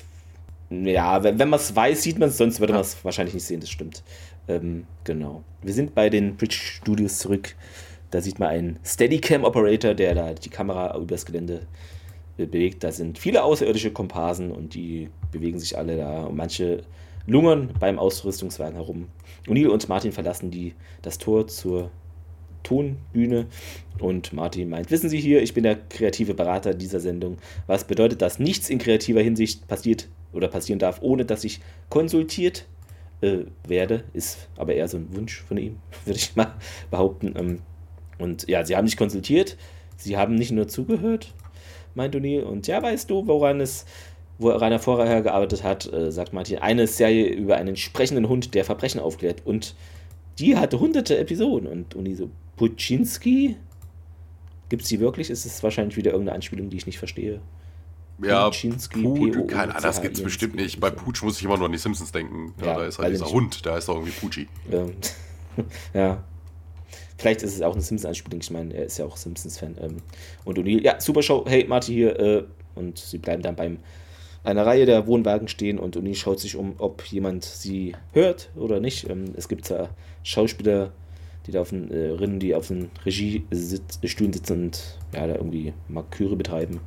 ja, 0.70 1.22
wenn, 1.22 1.38
wenn 1.38 1.48
man 1.48 1.60
es 1.60 1.74
weiß, 1.74 2.02
sieht 2.02 2.18
man 2.18 2.28
es, 2.28 2.36
sonst 2.36 2.60
würde 2.60 2.72
man 2.72 2.82
es 2.82 3.02
wahrscheinlich 3.04 3.34
nicht 3.34 3.46
sehen, 3.46 3.60
das 3.60 3.70
stimmt. 3.70 4.02
Ähm, 4.48 4.86
genau. 5.04 5.42
Wir 5.62 5.72
sind 5.72 5.94
bei 5.94 6.10
den 6.10 6.36
Bridge 6.36 6.56
Studios 6.56 7.18
zurück. 7.18 7.54
Da 8.10 8.20
sieht 8.20 8.38
man 8.38 8.48
einen 8.48 8.78
Steadicam-Operator, 8.84 9.94
der 9.94 10.14
da 10.14 10.34
die 10.34 10.48
Kamera 10.50 10.96
übers 10.96 11.26
Gelände 11.26 11.66
äh, 12.36 12.46
bewegt. 12.46 12.84
Da 12.84 12.92
sind 12.92 13.18
viele 13.18 13.42
außerirdische 13.42 13.92
Komparsen 13.92 14.52
und 14.52 14.74
die 14.74 15.10
bewegen 15.32 15.58
sich 15.58 15.76
alle 15.76 15.96
da. 15.96 16.24
Und 16.24 16.36
manche 16.36 16.82
lungern 17.26 17.70
beim 17.78 17.98
Ausrüstungswagen 17.98 18.74
herum. 18.74 19.08
O'Neill 19.46 19.68
und 19.68 19.88
Martin 19.88 20.12
verlassen 20.12 20.50
die, 20.50 20.74
das 21.02 21.18
Tor 21.18 21.46
zur 21.46 21.90
Tonbühne 22.62 23.46
und 23.98 24.32
Martin 24.32 24.70
meint, 24.70 24.90
wissen 24.90 25.10
Sie 25.10 25.20
hier, 25.20 25.42
ich 25.42 25.54
bin 25.54 25.64
der 25.64 25.76
kreative 25.76 26.34
Berater 26.34 26.74
dieser 26.74 26.98
Sendung. 26.98 27.36
Was 27.66 27.84
bedeutet, 27.84 28.22
dass 28.22 28.38
nichts 28.38 28.70
in 28.70 28.78
kreativer 28.78 29.20
Hinsicht 29.20 29.68
passiert 29.68 30.08
oder 30.32 30.48
passieren 30.48 30.78
darf, 30.78 31.00
ohne 31.02 31.24
dass 31.24 31.44
ich 31.44 31.60
konsultiert 31.90 32.66
äh, 33.20 33.44
werde. 33.66 34.04
Ist 34.12 34.48
aber 34.56 34.74
eher 34.74 34.88
so 34.88 34.98
ein 34.98 35.14
Wunsch 35.14 35.40
von 35.42 35.56
ihm, 35.56 35.78
würde 36.04 36.18
ich 36.18 36.36
mal 36.36 36.54
behaupten. 36.90 37.34
Ähm, 37.36 37.58
und 38.18 38.48
ja, 38.48 38.64
sie 38.64 38.76
haben 38.76 38.86
sich 38.86 38.96
konsultiert, 38.96 39.56
sie 39.96 40.16
haben 40.16 40.34
nicht 40.34 40.52
nur 40.52 40.68
zugehört, 40.68 41.32
meint 41.94 42.14
O'Neill. 42.14 42.42
Und 42.42 42.66
ja, 42.66 42.82
weißt 42.82 43.10
du, 43.10 43.26
woran 43.26 43.60
es 43.60 43.86
wo 44.38 44.50
Rainer 44.50 44.78
vorher 44.78 45.22
gearbeitet 45.22 45.62
hat, 45.62 45.92
äh, 45.92 46.10
sagt 46.10 46.32
Martin, 46.32 46.58
eine 46.58 46.86
Serie 46.86 47.26
über 47.26 47.56
einen 47.56 47.76
sprechenden 47.76 48.28
Hund, 48.28 48.54
der 48.54 48.64
Verbrechen 48.64 49.00
aufklärt. 49.00 49.42
Und 49.44 49.74
die 50.38 50.56
hatte 50.56 50.80
hunderte 50.80 51.18
Episoden. 51.18 51.68
Und 51.68 51.94
Uni 51.94 52.14
so, 52.14 52.30
Puczynski? 52.56 53.56
Gibt 54.68 54.82
es 54.82 54.88
die 54.88 55.00
wirklich? 55.00 55.30
Ist 55.30 55.44
es 55.44 55.62
wahrscheinlich 55.62 55.96
wieder 55.96 56.10
irgendeine 56.10 56.36
Anspielung, 56.36 56.70
die 56.70 56.76
ich 56.76 56.86
nicht 56.86 56.98
verstehe? 56.98 57.40
Ja, 58.22 58.50
keine 58.50 59.70
Ahnung, 59.70 59.82
das 59.82 60.00
gibt 60.00 60.16
es 60.16 60.22
bestimmt 60.22 60.54
nicht. 60.54 60.78
Bei 60.78 60.90
Pooch 60.90 61.22
muss 61.22 61.38
ich 61.38 61.44
immer 61.44 61.56
nur 61.56 61.66
an 61.66 61.72
die 61.72 61.78
Simpsons 61.78 62.12
denken. 62.12 62.54
Ja, 62.60 62.78
da 62.78 62.86
ist 62.86 62.98
halt 62.98 63.12
dieser 63.12 63.30
Hund, 63.30 63.64
der 63.64 63.74
heißt 63.74 63.88
doch 63.88 63.96
irgendwie 63.96 64.12
Pucci. 64.12 64.48
Ja. 65.94 66.24
Vielleicht 67.16 67.42
ist 67.42 67.54
es 67.54 67.62
auch 67.62 67.74
eine 67.74 67.80
Simpsons-Anspielung. 67.80 68.40
Ich 68.40 68.50
meine, 68.50 68.74
er 68.74 68.86
ist 68.86 68.98
ja 68.98 69.04
auch 69.04 69.16
Simpsons-Fan. 69.16 69.76
Ähm. 69.80 69.96
Und 70.44 70.58
O'Neill, 70.58 70.82
ja, 70.82 71.00
super 71.00 71.22
Show. 71.22 71.44
Hey, 71.46 71.64
Marty 71.64 71.92
hier. 71.92 72.18
Äh, 72.18 72.44
und 72.74 72.98
sie 72.98 73.18
bleiben 73.18 73.40
dann 73.40 73.54
beim 73.54 73.78
einer 74.44 74.66
Reihe 74.66 74.86
der 74.86 75.06
Wohnwagen 75.06 75.48
stehen 75.48 75.78
und 75.78 75.96
Uni 75.96 76.14
schaut 76.14 76.38
sich 76.38 76.54
um, 76.56 76.74
ob 76.78 77.02
jemand 77.06 77.44
sie 77.44 77.96
hört 78.12 78.50
oder 78.54 78.78
nicht. 78.78 79.08
Ähm, 79.08 79.32
es 79.36 79.48
gibt 79.48 79.70
da 79.70 79.88
Schauspieler, 80.22 80.92
die 81.46 81.52
da 81.52 81.62
auf 81.62 81.70
den 81.70 81.90
äh, 81.90 82.10
Rinnen, 82.10 82.38
die 82.38 82.54
auf 82.54 82.68
den 82.68 82.90
Regiestühlen 83.04 84.32
sitzen 84.32 84.64
und 84.64 84.98
ja, 85.14 85.26
da 85.26 85.34
irgendwie 85.34 85.72
Marküre 85.88 86.36
betreiben. 86.36 86.80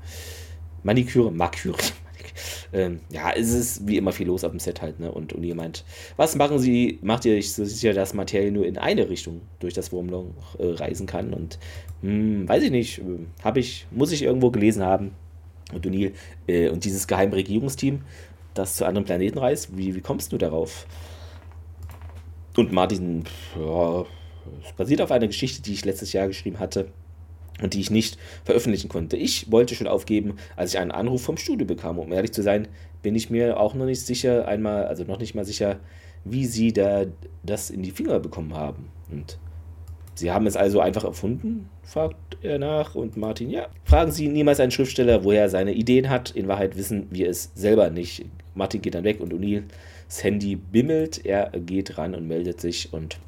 Maniküre, 0.83 1.31
Marküre. 1.31 1.77
ähm, 2.73 2.99
ja, 3.09 3.31
es 3.35 3.51
ist 3.51 3.87
wie 3.87 3.97
immer 3.97 4.11
viel 4.11 4.27
los 4.27 4.43
auf 4.43 4.51
dem 4.51 4.59
Set 4.59 4.83
halt, 4.83 4.99
ne? 4.99 5.11
Und 5.11 5.33
Uni 5.33 5.53
meint, 5.55 5.83
was 6.15 6.35
machen 6.35 6.59
Sie, 6.59 6.99
macht 7.01 7.25
ihr 7.25 7.35
euch 7.35 7.51
so 7.51 7.65
sicher, 7.65 7.93
dass 7.93 8.13
Materie 8.13 8.51
nur 8.51 8.67
in 8.67 8.77
eine 8.77 9.09
Richtung 9.09 9.41
durch 9.59 9.73
das 9.73 9.91
Wurmloch 9.91 10.25
äh, 10.59 10.65
reisen 10.73 11.07
kann? 11.07 11.33
Und 11.33 11.57
hm, 12.01 12.47
weiß 12.47 12.63
ich 12.63 12.71
nicht, 12.71 12.99
äh, 12.99 13.03
habe 13.43 13.59
ich, 13.59 13.87
muss 13.89 14.11
ich 14.11 14.21
irgendwo 14.21 14.51
gelesen 14.51 14.83
haben 14.83 15.11
und 15.73 15.85
O'Neill 15.85 16.13
äh, 16.47 16.69
und 16.69 16.83
dieses 16.85 17.07
geheime 17.07 17.33
Regierungsteam, 17.33 18.01
das 18.53 18.75
zu 18.75 18.85
anderen 18.85 19.05
Planeten 19.05 19.37
reist. 19.37 19.77
Wie, 19.77 19.95
wie 19.95 20.01
kommst 20.01 20.31
du 20.31 20.37
darauf? 20.37 20.85
Und 22.55 22.71
Martin, 22.71 23.23
ja, 23.59 24.05
es 24.63 24.73
basiert 24.73 25.01
auf 25.01 25.11
einer 25.11 25.27
Geschichte, 25.27 25.61
die 25.61 25.73
ich 25.73 25.85
letztes 25.85 26.13
Jahr 26.13 26.27
geschrieben 26.27 26.59
hatte. 26.59 26.89
und 27.61 27.73
die 27.73 27.81
ich 27.81 27.89
nicht 27.89 28.17
veröffentlichen 28.43 28.89
konnte. 28.89 29.17
Ich 29.17 29.51
wollte 29.51 29.75
schon 29.75 29.87
aufgeben, 29.87 30.35
als 30.55 30.73
ich 30.73 30.79
einen 30.79 30.91
Anruf 30.91 31.23
vom 31.23 31.37
Studio 31.37 31.65
bekam. 31.65 31.97
Um 31.99 32.11
ehrlich 32.11 32.31
zu 32.31 32.43
sein, 32.43 32.67
bin 33.01 33.15
ich 33.15 33.29
mir 33.29 33.59
auch 33.59 33.73
noch 33.73 33.85
nicht 33.85 34.01
sicher, 34.01 34.47
einmal, 34.47 34.85
also 34.85 35.03
noch 35.03 35.19
nicht 35.19 35.35
mal 35.35 35.45
sicher, 35.45 35.79
wie 36.23 36.45
sie 36.45 36.73
da 36.73 37.05
das 37.43 37.69
in 37.69 37.81
die 37.81 37.91
Finger 37.91 38.19
bekommen 38.19 38.53
haben. 38.53 38.89
Und 39.11 39.39
sie 40.17 40.31
haben 40.31 40.47
es 40.47 40.55
also 40.55 40.79
einfach 40.79 41.03
erfunden, 41.03 41.69
fragt 41.83 42.37
er 42.41 42.59
nach. 42.59 42.95
Und 42.95 43.17
Martin, 43.17 43.49
ja, 43.49 43.67
fragen 43.85 44.11
Sie 44.11 44.27
niemals 44.27 44.59
einen 44.59 44.71
Schriftsteller, 44.71 45.23
woher 45.23 45.43
er 45.43 45.49
seine 45.49 45.73
Ideen 45.73 46.09
hat. 46.09 46.31
In 46.31 46.47
Wahrheit 46.47 46.77
wissen 46.77 47.07
wir 47.09 47.29
es 47.29 47.51
selber 47.55 47.89
nicht. 47.89 48.25
Martin 48.55 48.81
geht 48.81 48.95
dann 48.95 49.03
weg 49.03 49.19
und 49.19 49.33
O'Neill, 49.33 49.63
das 50.07 50.23
Handy 50.23 50.55
bimmelt. 50.55 51.25
Er 51.25 51.51
geht 51.51 51.97
ran 51.97 52.15
und 52.15 52.27
meldet 52.27 52.59
sich 52.59 52.93
und 52.93 53.19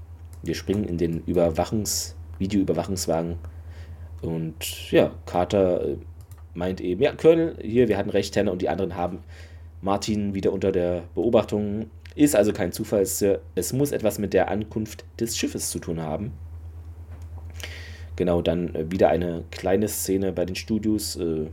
wir 0.43 0.55
springen 0.55 0.85
in 0.85 0.97
den 0.97 1.21
Überwachungs-, 1.25 2.15
Videoüberwachungswagen 2.39 3.37
und 4.21 4.91
ja, 4.91 5.11
Carter 5.25 5.85
äh, 5.85 5.97
meint 6.53 6.81
eben, 6.81 7.01
ja, 7.01 7.13
Colonel, 7.13 7.55
hier, 7.61 7.87
wir 7.87 7.97
hatten 7.97 8.09
recht, 8.09 8.33
Tanner 8.33 8.51
und 8.51 8.61
die 8.61 8.69
anderen 8.69 8.95
haben 8.95 9.19
Martin 9.81 10.33
wieder 10.33 10.51
unter 10.51 10.71
der 10.71 11.03
Beobachtung. 11.15 11.89
Ist 12.15 12.35
also 12.35 12.51
kein 12.51 12.71
Zufall, 12.71 13.01
es 13.01 13.73
muss 13.73 13.91
etwas 13.91 14.19
mit 14.19 14.33
der 14.33 14.49
Ankunft 14.49 15.05
des 15.19 15.37
Schiffes 15.37 15.69
zu 15.69 15.79
tun 15.79 16.01
haben. 16.01 16.33
Genau, 18.19 18.41
dann 18.41 18.75
äh, 18.75 18.91
wieder 18.91 19.07
eine 19.07 19.45
kleine 19.49 19.87
Szene 19.87 20.33
bei 20.33 20.43
den 20.43 20.57
Studios. 20.57 21.15
Äh, 21.15 21.47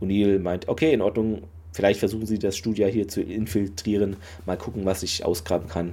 O'Neill 0.00 0.38
meint, 0.38 0.68
okay, 0.68 0.94
in 0.94 1.02
Ordnung, 1.02 1.42
vielleicht 1.74 2.00
versuchen 2.00 2.24
sie 2.24 2.38
das 2.38 2.56
Studio 2.56 2.86
hier 2.86 3.08
zu 3.08 3.20
infiltrieren, 3.20 4.16
mal 4.46 4.56
gucken, 4.56 4.86
was 4.86 5.02
ich 5.02 5.22
ausgraben 5.22 5.68
kann. 5.68 5.92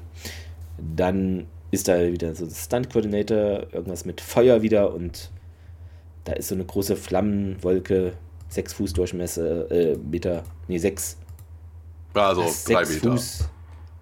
Dann 0.95 1.47
ist 1.69 1.89
da 1.89 2.01
wieder 2.09 2.33
so 2.33 2.45
ein 2.45 2.51
Stunt-Coordinator, 2.51 3.73
irgendwas 3.73 4.05
mit 4.05 4.21
Feuer 4.21 4.61
wieder 4.61 4.93
und 4.93 5.31
da 6.23 6.31
ist 6.31 6.47
so 6.47 6.55
eine 6.55 6.63
große 6.63 6.95
Flammenwolke, 6.95 8.13
sechs 8.47 8.71
Fuß 8.71 8.93
Durchmesser, 8.93 9.69
äh, 9.69 9.97
Meter, 9.97 10.45
nee, 10.69 10.77
sechs. 10.77 11.17
Also 12.13 12.45
drei 12.65 12.85
Meter. 12.85 13.11
Fuß 13.11 13.49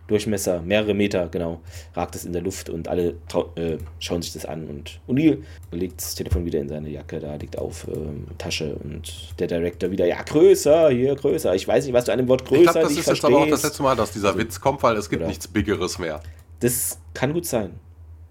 Durchmesser, 0.08 0.62
mehrere 0.62 0.93
Meter, 0.93 1.30
genau, 1.30 1.62
ragt 1.95 2.16
es 2.16 2.26
in 2.26 2.34
der 2.34 2.43
Luft 2.43 2.70
und 2.70 2.88
alle 2.88 3.16
äh, 3.56 3.78
schauen 3.99 4.22
sich 4.22 4.34
das 4.34 4.45
an. 4.45 4.68
Und 4.68 4.99
O'Neill 5.08 5.39
legt 5.72 5.99
das 5.99 6.14
Telefon 6.14 6.45
wieder 6.45 6.60
in 6.60 6.70
seine 6.70 6.89
Jacke, 6.89 7.20
da 7.20 7.36
liegt 7.36 7.58
auf 7.58 7.88
ähm, 7.88 8.28
Tasche 8.38 8.76
und 8.76 9.39
der 9.39 9.47
Director 9.47 9.89
wieder, 9.89 10.06
ja, 10.06 10.22
größer, 10.22 10.89
hier, 10.89 11.16
größer. 11.16 11.56
Ich 11.56 11.68
weiß 11.68 11.86
nicht, 11.86 11.93
was 11.93 12.06
du 12.06 12.12
an 12.12 12.20
dem 12.20 12.28
Wort 12.28 12.45
größer 12.45 12.62
Ich 12.62 12.72
glaube, 12.72 12.88
das 12.88 12.97
ist 12.97 13.08
jetzt 13.08 13.26
aber 13.26 13.39
auch 13.39 13.47
das 13.47 13.64
letzte 13.64 13.82
Mal, 13.82 13.95
dass 13.95 14.12
dieser 14.12 14.28
also, 14.28 14.39
Witz 14.39 14.62
kommt, 14.62 14.84
weil 14.84 14.95
es 14.97 15.10
gibt 15.10 15.22
oder? 15.22 15.30
nichts 15.30 15.47
Biggeres 15.47 15.97
mehr. 15.97 16.22
Das 16.60 16.99
kann 17.14 17.34
gut 17.34 17.45
sein. 17.45 17.80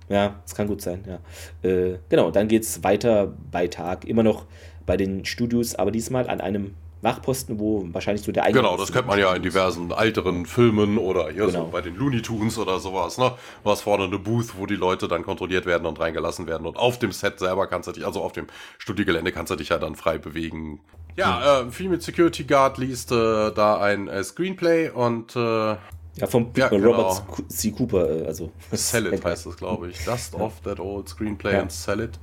Ja, 0.08 0.40
das 0.44 0.54
kann 0.54 0.68
gut 0.68 0.82
sein, 0.82 1.02
ja. 1.06 1.68
Äh, 1.68 1.98
genau, 2.08 2.30
dann 2.30 2.46
geht 2.46 2.62
es 2.62 2.84
weiter 2.84 3.32
bei 3.50 3.68
Tag, 3.68 4.04
immer 4.04 4.22
noch 4.22 4.44
bei 4.86 4.96
den 4.96 5.24
Studios, 5.24 5.74
aber 5.74 5.90
diesmal 5.90 6.28
an 6.28 6.40
einem 6.40 6.74
Wachposten, 7.04 7.58
wo 7.58 7.84
wahrscheinlich 7.92 8.24
so 8.24 8.32
der 8.32 8.44
eigene. 8.44 8.62
Genau, 8.62 8.76
das 8.76 8.92
kennt 8.92 9.06
man 9.06 9.18
ja 9.18 9.34
in 9.34 9.42
diversen 9.42 9.90
älteren 9.90 10.46
Filmen 10.46 10.98
oder 10.98 11.30
hier 11.30 11.46
genau. 11.46 11.64
so 11.64 11.64
bei 11.66 11.80
den 11.80 11.96
Looney 11.96 12.22
Tunes 12.22 12.58
oder 12.58 12.80
sowas, 12.80 13.18
ne? 13.18 13.32
Du 13.62 13.70
hast 13.70 13.82
vorne 13.82 14.04
eine 14.04 14.18
Booth, 14.18 14.58
wo 14.58 14.66
die 14.66 14.76
Leute 14.76 15.06
dann 15.06 15.22
kontrolliert 15.22 15.66
werden 15.66 15.86
und 15.86 16.00
reingelassen 16.00 16.46
werden. 16.46 16.66
Und 16.66 16.76
auf 16.76 16.98
dem 16.98 17.12
Set 17.12 17.38
selber 17.38 17.66
kannst 17.66 17.88
du 17.88 17.92
dich, 17.92 18.04
also 18.04 18.22
auf 18.22 18.32
dem 18.32 18.46
Studiogelände 18.78 19.30
kannst 19.30 19.52
du 19.52 19.56
dich 19.56 19.68
ja 19.68 19.78
dann 19.78 19.94
frei 19.94 20.18
bewegen. 20.18 20.80
Ja, 21.16 21.60
äh, 21.60 21.70
Female 21.70 22.00
Security 22.00 22.44
Guard 22.44 22.78
liest 22.78 23.12
äh, 23.12 23.52
da 23.52 23.78
ein 23.80 24.08
äh, 24.08 24.24
Screenplay 24.24 24.90
und 24.90 25.36
äh, 25.36 25.76
ja, 26.16 26.26
vom 26.28 26.50
ja, 26.56 26.68
Robert 26.68 27.22
genau. 27.26 27.48
C. 27.48 27.72
Cooper, 27.72 28.22
äh, 28.22 28.26
also. 28.26 28.52
Sell 28.72 29.06
It 29.12 29.24
heißt 29.24 29.46
es, 29.46 29.56
glaube 29.56 29.90
ich. 29.90 30.04
Dust 30.04 30.34
off 30.34 30.60
that 30.62 30.78
old 30.78 31.08
screenplay 31.08 31.54
ja. 31.54 31.60
and 31.60 31.72
sell 31.72 32.00
it. 32.00 32.18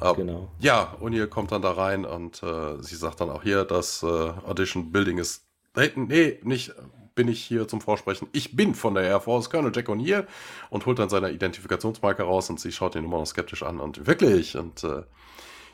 Uh, 0.00 0.14
genau. 0.14 0.48
Ja, 0.60 0.94
und 1.00 1.12
ihr 1.12 1.26
kommt 1.26 1.52
dann 1.52 1.62
da 1.62 1.72
rein 1.72 2.04
und 2.04 2.42
äh, 2.42 2.80
sie 2.80 2.96
sagt 2.96 3.20
dann 3.20 3.30
auch 3.30 3.42
hier, 3.42 3.64
das 3.64 4.02
äh, 4.02 4.06
Audition 4.06 4.92
Building 4.92 5.18
ist. 5.18 5.44
Nee, 5.76 5.92
nee, 5.96 6.40
nicht 6.42 6.72
bin 7.18 7.26
ich 7.26 7.42
hier 7.42 7.66
zum 7.66 7.80
Vorsprechen. 7.80 8.28
Ich 8.30 8.54
bin 8.54 8.76
von 8.76 8.94
der 8.94 9.02
Air 9.02 9.20
Force, 9.20 9.50
Colonel 9.50 9.72
Jack 9.74 9.88
O'Neill 9.88 10.24
und 10.70 10.86
holt 10.86 11.00
dann 11.00 11.08
seine 11.08 11.32
Identifikationsmarke 11.32 12.22
raus 12.22 12.48
und 12.48 12.60
sie 12.60 12.70
schaut 12.70 12.94
ihn 12.94 13.02
immer 13.02 13.18
noch 13.18 13.26
skeptisch 13.26 13.64
an 13.64 13.80
und 13.80 14.06
wirklich 14.06 14.56
und 14.56 14.84
äh, 14.84 15.02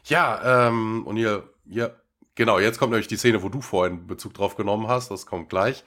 ja, 0.04 0.68
ähm, 0.68 1.06
O'Neill, 1.06 1.42
ja, 1.66 1.90
genau, 2.34 2.58
jetzt 2.58 2.78
kommt 2.78 2.92
nämlich 2.92 3.08
die 3.08 3.18
Szene, 3.18 3.42
wo 3.42 3.50
du 3.50 3.60
vorhin 3.60 4.06
Bezug 4.06 4.32
drauf 4.32 4.56
genommen 4.56 4.88
hast, 4.88 5.10
das 5.10 5.26
kommt 5.26 5.50
gleich. 5.50 5.84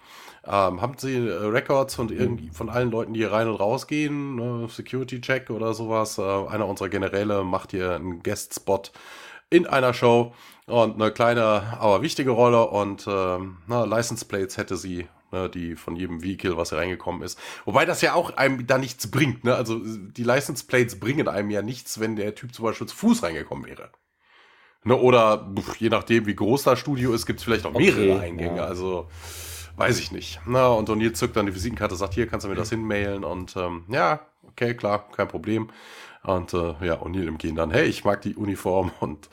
Ähm, 0.50 0.82
haben 0.82 0.93
Sie 0.98 1.16
äh, 1.16 1.45
Records 1.45 1.95
von, 1.95 2.10
irgendwie, 2.10 2.50
von 2.50 2.70
allen 2.70 2.89
Leuten, 2.89 3.14
die 3.14 3.20
hier 3.20 3.32
rein 3.32 3.50
und 3.50 3.56
rausgehen? 3.56 4.66
Äh, 4.66 4.70
Security-Check 4.70 5.50
oder 5.50 5.74
sowas? 5.74 6.18
Äh, 6.18 6.22
einer 6.22 6.68
unserer 6.68 6.89
Generäle 6.89 7.43
macht 7.43 7.72
hier 7.72 7.95
einen 7.95 8.24
Guest-Spot 8.24 8.84
in 9.50 9.66
einer 9.66 9.93
Show 9.93 10.34
und 10.66 11.02
eine 11.02 11.12
kleine, 11.12 11.78
aber 11.80 12.02
wichtige 12.02 12.32
Rolle 12.32 12.68
und 12.68 13.06
ähm, 13.08 13.58
na, 13.68 13.86
License 13.86 14.26
Plates 14.26 14.58
hätte 14.58 14.76
sie, 14.76 15.08
ne, 15.32 15.50
die 15.50 15.76
von 15.76 15.95
jedem 15.95 16.22
Vehicle, 16.24 16.58
was 16.58 16.70
hier 16.70 16.78
reingekommen 16.78 17.22
ist. 17.22 17.39
Wobei 17.66 17.86
das 17.86 18.02
ja 18.02 18.14
auch 18.14 18.36
einem 18.36 18.68
da 18.68 18.78
nichts 18.78 19.10
bringt. 19.10 19.43
Ne? 19.43 19.56
Also 19.56 19.80
die 19.80 20.24
License 20.24 20.66
Plates 20.66 21.00
bringen 21.00 21.28
einem 21.28 21.50
ja 21.50 21.62
nichts, 21.62 22.00
wenn 22.00 22.16
der 22.16 22.36
Typ 22.36 22.54
zum 22.54 22.66
Beispiel 22.66 22.88
zu 22.88 22.95
Fuß 22.95 23.24
reingekommen 23.24 23.66
wäre. 23.66 23.89
Ne, 24.84 24.95
oder 24.95 25.50
je 25.80 25.89
nachdem, 25.89 26.26
wie 26.26 26.36
groß 26.36 26.64
das 26.64 26.80
Studio 26.80 27.14
ist, 27.14 27.26
gibt 27.26 27.39
es 27.39 27.45
vielleicht 27.45 27.66
auch 27.66 27.74
mehrere 27.74 28.16
okay, 28.16 28.26
Eingänge. 28.28 28.58
Ja. 28.58 28.66
Also 28.66 29.10
Weiß 29.78 30.00
ich 30.00 30.12
nicht. 30.12 30.42
Na, 30.46 30.70
und 30.70 30.90
O'Neill 30.90 31.14
zückt 31.14 31.38
dann 31.38 31.46
die 31.46 31.54
Visitenkarte, 31.54 31.96
sagt, 31.96 32.16
hier 32.16 32.28
kannst 32.28 32.46
du 32.46 32.50
mir 32.50 32.56
das 32.56 32.72
hinmailen 32.72 33.24
und 33.24 33.56
ähm, 33.56 33.86
ja, 33.90 34.22
okay, 34.48 34.74
klar, 34.74 35.08
kein 35.16 35.28
Problem. 35.28 35.70
Und 36.24 36.54
äh, 36.56 36.74
ja, 36.82 36.96
O'Neill 36.96 37.28
im 37.28 37.38
Gehen 37.38 37.56
dann, 37.56 37.70
hey, 37.70 37.86
ich 37.86 38.04
mag 38.04 38.22
die 38.22 38.36
Uniform 38.36 38.92
und 39.00 39.30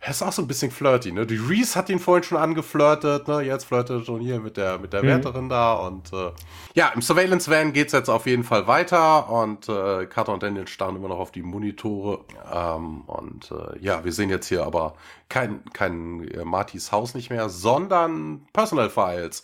er 0.00 0.10
ist 0.10 0.22
auch 0.22 0.30
so 0.30 0.40
ein 0.40 0.46
bisschen 0.46 0.70
flirty, 0.70 1.10
ne? 1.10 1.26
Die 1.26 1.36
Reese 1.36 1.74
hat 1.74 1.90
ihn 1.90 1.98
vorhin 1.98 2.22
schon 2.22 2.38
angeflirtet, 2.38 3.26
ne? 3.26 3.40
Jetzt 3.40 3.64
flirtet 3.64 4.08
O'Neill 4.08 4.38
mit 4.38 4.56
der, 4.56 4.78
mit 4.78 4.92
der 4.92 5.02
mhm. 5.02 5.08
Wärterin 5.08 5.48
da 5.48 5.74
und 5.74 6.12
äh, 6.12 6.30
ja, 6.74 6.92
im 6.94 7.02
Surveillance 7.02 7.50
Van 7.50 7.72
geht's 7.72 7.92
jetzt 7.92 8.08
auf 8.08 8.26
jeden 8.26 8.44
Fall 8.44 8.68
weiter 8.68 9.28
und 9.28 9.68
äh, 9.68 10.06
Carter 10.06 10.32
und 10.32 10.44
Daniel 10.44 10.68
starren 10.68 10.94
immer 10.94 11.08
noch 11.08 11.18
auf 11.18 11.32
die 11.32 11.42
Monitore 11.42 12.20
ähm, 12.54 13.00
und 13.08 13.50
äh, 13.50 13.78
ja, 13.80 14.04
wir 14.04 14.12
sehen 14.12 14.30
jetzt 14.30 14.46
hier 14.46 14.64
aber 14.64 14.94
kein, 15.28 15.64
kein 15.72 16.28
äh, 16.28 16.44
Martys 16.44 16.92
Haus 16.92 17.14
nicht 17.14 17.30
mehr, 17.30 17.48
sondern 17.48 18.46
Personal 18.52 18.90
Files 18.90 19.42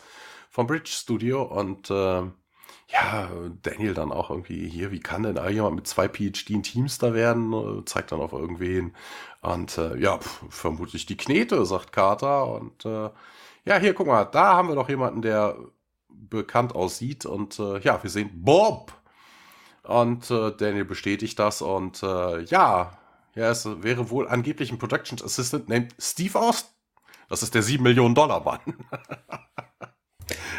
vom 0.55 0.69
Bridge 0.69 0.93
Studio 0.93 1.43
und 1.43 1.91
äh, 1.91 2.23
ja, 2.87 3.29
Daniel 3.63 3.93
dann 3.93 4.13
auch 4.13 4.31
irgendwie 4.31 4.69
hier, 4.69 4.93
wie 4.93 5.01
kann 5.01 5.25
denn 5.25 5.35
da 5.35 5.49
jemand 5.49 5.75
mit 5.75 5.89
zwei 5.89 6.07
PhD 6.07 6.51
in 6.51 6.63
Teamster 6.63 7.13
werden? 7.13 7.53
Äh, 7.53 7.85
zeigt 7.87 8.13
dann 8.13 8.21
auf 8.21 8.33
irgendwen. 8.33 8.95
Und 9.41 9.77
äh, 9.79 9.97
ja, 9.99 10.17
pf, 10.17 10.45
vermutlich 10.51 11.07
die 11.07 11.17
Knete, 11.17 11.67
sagt 11.67 11.91
Carter. 11.93 12.47
Und 12.47 12.85
äh, 12.85 13.11
ja, 13.65 13.79
hier, 13.81 13.95
guck 13.95 14.07
mal, 14.07 14.27
da 14.27 14.55
haben 14.55 14.69
wir 14.69 14.77
doch 14.77 14.89
jemanden, 14.89 15.23
der 15.23 15.57
bekannt 16.09 16.73
aussieht. 16.77 17.27
Und 17.27 17.59
äh, 17.59 17.81
ja, 17.81 18.01
wir 18.01 18.11
sehen 18.11 18.31
Bob. 18.45 18.93
Und 19.83 20.31
äh, 20.31 20.53
Daniel 20.57 20.85
bestätigt 20.85 21.37
das. 21.41 21.63
Und 21.63 22.01
äh, 22.05 22.43
ja, 22.43 22.97
ja, 23.35 23.51
es 23.51 23.67
wäre 23.83 24.09
wohl 24.09 24.29
angeblich 24.29 24.71
ein 24.71 24.79
Production 24.79 25.19
Assistant 25.21 25.69
named 25.69 25.97
Steve 25.99 26.39
Austin. 26.39 26.71
Das 27.29 27.43
ist 27.43 27.57
der 27.57 27.63
7 27.63 27.83
Millionen 27.83 28.15
Dollar 28.15 28.45
Mann. 28.45 28.61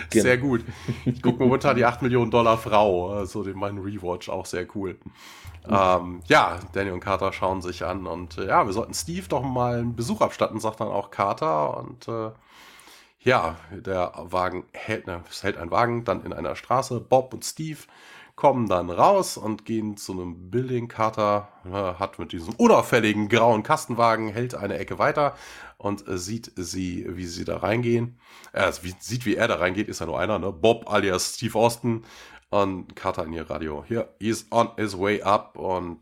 Genau. 0.10 0.24
Sehr 0.24 0.38
gut. 0.38 0.64
Ich 1.06 1.22
gucke 1.22 1.44
momentan 1.44 1.76
die 1.76 1.86
8 1.86 2.02
Millionen 2.02 2.32
Dollar 2.32 2.58
Frau, 2.58 3.10
also 3.12 3.44
den 3.44 3.58
meinen 3.58 3.80
Rewatch, 3.80 4.30
auch 4.30 4.46
sehr 4.46 4.68
cool. 4.76 4.98
Ähm, 5.68 6.22
ja, 6.28 6.60
Daniel 6.74 6.94
und 6.94 7.00
Carter 7.00 7.34
schauen 7.34 7.62
sich 7.62 7.84
an 7.84 8.06
und 8.06 8.38
äh, 8.38 8.48
ja, 8.48 8.66
wir 8.66 8.74
sollten 8.74 8.94
Steve 8.94 9.28
doch 9.28 9.42
mal 9.42 9.80
einen 9.80 9.96
Besuch 9.96 10.22
abstatten, 10.22 10.60
sagt 10.60 10.80
dann 10.80 10.90
auch 10.90 11.10
Carter 11.10 11.78
und 11.78 12.08
äh, 12.08 12.32
ja, 13.22 13.56
der 13.72 14.14
Wagen 14.16 14.66
hält, 14.74 15.08
ne, 15.08 15.24
es 15.30 15.42
hält 15.42 15.58
ein 15.58 15.72
Wagen 15.72 16.06
dann 16.06 16.24
in 16.24 16.34
einer 16.34 16.56
Straße. 16.56 17.00
Bob 17.00 17.34
und 17.34 17.44
Steve 17.44 17.80
kommen 18.36 18.68
dann 18.68 18.92
raus 18.92 19.38
und 19.38 19.66
gehen 19.66 19.98
zu 19.98 20.12
einem 20.12 20.52
Building. 20.52 20.88
Carter 20.88 21.48
äh, 21.66 21.72
hat 21.72 22.20
mit 22.20 22.32
diesem 22.32 22.54
unauffälligen 22.56 23.28
grauen 23.30 23.64
Kastenwagen, 23.64 24.28
hält 24.28 24.54
eine 24.54 24.78
Ecke 24.78 25.00
weiter 25.00 25.36
und 25.78 26.08
äh, 26.08 26.18
sieht 26.18 26.52
sie, 26.56 27.06
wie 27.10 27.26
sie 27.26 27.46
da 27.46 27.58
reingehen. 27.58 28.20
Er 28.54 28.72
wie, 28.84 28.94
sieht, 29.00 29.26
wie 29.26 29.36
er 29.36 29.48
da 29.48 29.56
reingeht, 29.56 29.88
ist 29.88 30.00
ja 30.00 30.06
nur 30.06 30.20
einer, 30.20 30.40
ne? 30.40 30.52
Bob 30.52 30.92
alias 30.92 31.36
Steve 31.36 31.58
Austin 31.58 32.04
und 32.50 32.96
Carter 32.96 33.26
in 33.26 33.34
ihr 33.34 33.50
Radio. 33.50 33.84
Hier, 33.88 34.14
he's 34.20 34.48
on 34.52 34.70
his 34.78 34.98
way 34.98 35.22
up 35.22 35.58
und 35.58 36.00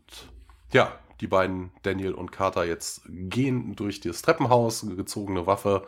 ja, 0.72 0.92
die 1.20 1.26
beiden, 1.26 1.70
Daniel 1.82 2.12
und 2.12 2.32
Carter, 2.32 2.64
jetzt 2.64 3.02
gehen 3.06 3.76
durch 3.76 4.00
das 4.00 4.22
Treppenhaus, 4.22 4.86
gezogene 4.96 5.46
Waffe 5.46 5.86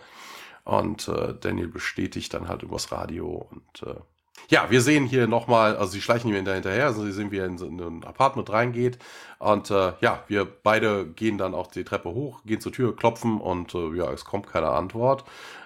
und 0.64 1.09
äh, 1.09 1.34
Daniel 1.34 1.68
bestätigt 1.68 2.34
dann 2.34 2.49
halt 2.49 2.62
übers 2.62 2.93
Radio 2.93 3.49
und 3.51 3.82
äh, 3.82 3.97
ja, 4.49 4.70
wir 4.70 4.80
sehen 4.80 5.07
hier 5.07 5.26
nochmal, 5.26 5.76
also 5.76 5.92
sie 5.92 6.01
schleichen 6.01 6.30
ihm 6.30 6.36
hinterher, 6.36 6.86
also 6.86 7.05
sie 7.05 7.12
sehen, 7.12 7.30
wie 7.30 7.38
er 7.38 7.47
in 7.47 7.59
so 7.59 7.66
ein 7.66 8.05
Apartment 8.05 8.51
reingeht. 8.51 8.99
Und 9.38 9.70
äh, 9.70 9.92
ja, 10.01 10.22
wir 10.28 10.44
beide 10.44 11.07
gehen 11.07 11.38
dann 11.38 11.55
auch 11.55 11.66
die 11.66 11.84
Treppe 11.84 12.11
hoch, 12.11 12.42
gehen 12.44 12.61
zur 12.61 12.72
Tür, 12.72 12.97
klopfen 12.97 13.40
und 13.40 13.74
äh, 13.74 13.94
ja, 13.94 14.11
es 14.12 14.24
kommt 14.24 14.47
keine 14.47 14.68
Antwort. 14.68 15.24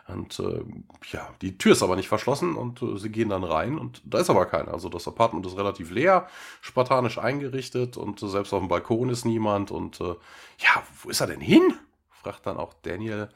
Und 0.09 0.41
äh, 0.41 0.65
ja, 1.13 1.29
die 1.41 1.57
Tür 1.57 1.73
ist 1.73 1.83
aber 1.83 1.97
nicht 1.97 2.09
verschlossen 2.09 2.57
und 2.57 2.83
äh, 2.83 2.99
sie 2.99 3.11
gehen 3.11 3.29
dann 3.29 3.45
rein 3.45 3.79
und 3.79 4.03
da 4.05 4.19
ist 4.19 4.31
aber 4.31 4.47
keiner. 4.47 4.73
Also 4.73 4.89
das 4.89 5.07
Apartment 5.07 5.47
ist 5.47 5.57
relativ 5.57 5.91
leer, 5.91 6.27
spartanisch 6.61 7.19
eingerichtet 7.19 7.97
und 7.97 8.23
äh, 8.23 8.29
selbst 8.29 8.53
auf 8.53 8.61
dem 8.61 8.69
Balkon 8.69 9.09
ist 9.09 9.25
niemand. 9.25 9.71
Und 9.71 10.01
äh, 10.01 10.15
ja, 10.59 10.83
wo 11.03 11.11
ist 11.11 11.21
er 11.21 11.29
denn 11.29 11.41
hin? 11.41 11.75
fragt 12.23 12.47
dann 12.47 12.57
auch 12.57 12.75
Daniel. 12.83 13.29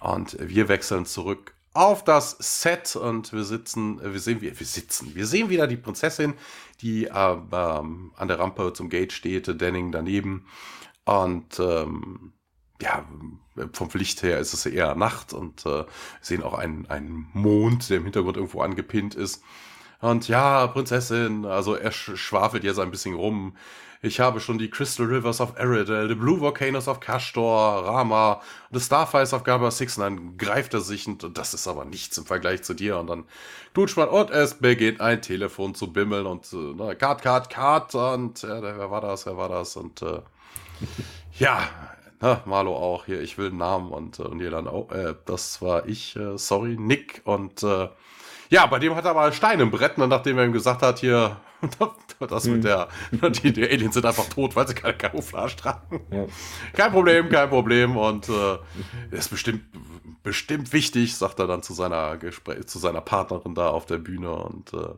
Und 0.00 0.36
wir 0.40 0.68
wechseln 0.68 1.04
zurück 1.06 1.54
auf 1.72 2.02
das 2.04 2.36
Set 2.40 2.96
und 2.96 3.32
wir 3.32 3.44
sitzen, 3.44 4.00
wir 4.02 4.20
sehen, 4.20 4.40
wir, 4.40 4.58
wir 4.58 4.66
sitzen, 4.66 5.14
wir 5.14 5.26
sehen 5.26 5.50
wieder 5.50 5.66
die 5.66 5.76
Prinzessin, 5.76 6.34
die 6.80 7.06
äh, 7.06 7.36
ähm, 7.52 8.12
an 8.16 8.28
der 8.28 8.38
Rampe 8.38 8.72
zum 8.72 8.88
Gate 8.88 9.12
steht, 9.12 9.60
Denning 9.60 9.92
daneben 9.92 10.46
und 11.04 11.60
ähm, 11.60 12.32
ja, 12.82 13.04
vom 13.72 13.88
Licht 13.94 14.22
her 14.22 14.38
ist 14.38 14.54
es 14.54 14.66
eher 14.66 14.94
Nacht 14.94 15.32
und 15.32 15.66
äh, 15.66 15.84
sehen 16.20 16.42
auch 16.42 16.54
einen, 16.54 16.86
einen 16.86 17.28
Mond, 17.32 17.90
der 17.90 17.98
im 17.98 18.04
Hintergrund 18.04 18.36
irgendwo 18.36 18.62
angepinnt 18.62 19.14
ist. 19.14 19.42
Und 20.00 20.28
ja, 20.28 20.66
Prinzessin, 20.66 21.44
also 21.44 21.74
er 21.74 21.92
schwafelt 21.92 22.64
jetzt 22.64 22.78
ein 22.78 22.90
bisschen 22.90 23.14
rum. 23.14 23.54
Ich 24.02 24.18
habe 24.18 24.40
schon 24.40 24.56
die 24.56 24.70
Crystal 24.70 25.04
Rivers 25.04 25.42
of 25.42 25.58
Eridel, 25.58 26.08
the 26.08 26.14
Blue 26.14 26.40
Volcanoes 26.40 26.88
of 26.88 27.00
Kastor, 27.00 27.84
Rama, 27.84 28.40
the 28.70 28.80
Starfires 28.80 29.34
of 29.34 29.44
Gabba 29.44 29.70
6 29.70 29.98
und 29.98 30.02
dann 30.02 30.36
greift 30.38 30.72
er 30.72 30.80
sich 30.80 31.06
und 31.06 31.36
das 31.36 31.52
ist 31.52 31.68
aber 31.68 31.84
nichts 31.84 32.16
im 32.16 32.24
Vergleich 32.24 32.62
zu 32.62 32.72
dir. 32.72 32.98
Und 32.98 33.08
dann 33.08 33.24
tut 33.74 33.94
man 33.98 34.08
und 34.08 34.30
es 34.30 34.54
beginnt 34.54 35.02
ein 35.02 35.20
Telefon 35.20 35.74
zu 35.74 35.92
bimmeln 35.92 36.24
und 36.24 36.46
äh, 36.50 36.94
Cut, 36.94 37.20
Cut, 37.20 37.50
Cut 37.50 37.94
und 37.94 38.42
äh, 38.42 38.62
wer 38.62 38.90
war 38.90 39.02
das, 39.02 39.26
wer 39.26 39.36
war 39.36 39.50
das? 39.50 39.76
Und 39.76 40.00
äh, 40.00 40.22
ja, 41.38 41.68
na, 42.20 42.40
Marlo 42.46 42.74
auch 42.74 43.04
hier, 43.04 43.20
ich 43.20 43.36
will 43.36 43.48
einen 43.48 43.58
Namen 43.58 43.90
und, 43.90 44.18
äh, 44.18 44.22
und 44.22 44.40
ihr 44.40 44.50
dann, 44.50 44.66
oh, 44.66 44.88
äh, 44.92 45.14
das 45.26 45.60
war 45.60 45.86
ich, 45.86 46.16
äh, 46.16 46.38
sorry, 46.38 46.76
Nick. 46.78 47.20
Und 47.24 47.62
äh, 47.62 47.90
ja, 48.48 48.64
bei 48.64 48.78
dem 48.78 48.94
hat 48.94 49.04
er 49.04 49.12
mal 49.12 49.34
Stein 49.34 49.60
im 49.60 49.70
Brett, 49.70 49.98
und 49.98 50.08
nachdem 50.08 50.38
er 50.38 50.46
ihm 50.46 50.52
gesagt 50.54 50.80
hat, 50.80 51.00
hier, 51.00 51.36
das 52.20 52.44
mit 52.44 52.54
hm. 52.54 52.62
der, 52.62 52.88
die, 53.12 53.52
die, 53.52 53.64
Aliens 53.64 53.94
sind 53.94 54.06
einfach 54.06 54.28
tot, 54.28 54.56
weil 54.56 54.66
sie 54.66 54.74
keine 54.74 54.96
Camouflage 54.96 55.56
tragen. 55.56 56.00
Ja. 56.10 56.26
Kein 56.72 56.92
Problem, 56.92 57.28
kein 57.28 57.48
Problem 57.48 57.96
und 57.96 58.28
äh, 58.28 58.58
ist 59.10 59.30
bestimmt, 59.30 59.62
bestimmt 60.22 60.72
wichtig, 60.72 61.16
sagt 61.16 61.38
er 61.38 61.46
dann 61.46 61.62
zu 61.62 61.74
seiner 61.74 62.16
Gespräch, 62.16 62.66
zu 62.66 62.78
seiner 62.78 63.00
Partnerin 63.00 63.54
da 63.54 63.68
auf 63.68 63.86
der 63.86 63.98
Bühne 63.98 64.30
und 64.30 64.72
äh, 64.74 64.94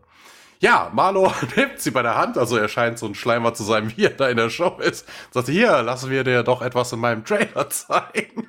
ja, 0.63 0.91
Marlo 0.95 1.33
nimmt 1.57 1.81
sie 1.81 1.91
bei 1.91 2.03
der 2.03 2.17
Hand, 2.17 2.39
also 2.39 2.57
er 2.57 2.69
scheint 2.69 2.97
so 2.97 3.07
ein 3.07 3.17
Schleimer 3.17 3.53
zu 3.53 3.65
sein, 3.65 3.93
wie 3.97 4.05
er 4.05 4.11
da 4.11 4.29
in 4.29 4.37
der 4.37 4.49
Show 4.49 4.79
ist. 4.79 5.09
Sagt, 5.33 5.49
hier, 5.49 5.83
lassen 5.83 6.09
wir 6.09 6.23
dir 6.23 6.45
doch 6.45 6.63
etwas 6.63 6.93
in 6.93 7.01
meinem 7.01 7.25
Trailer 7.25 7.69
zeigen. 7.71 8.49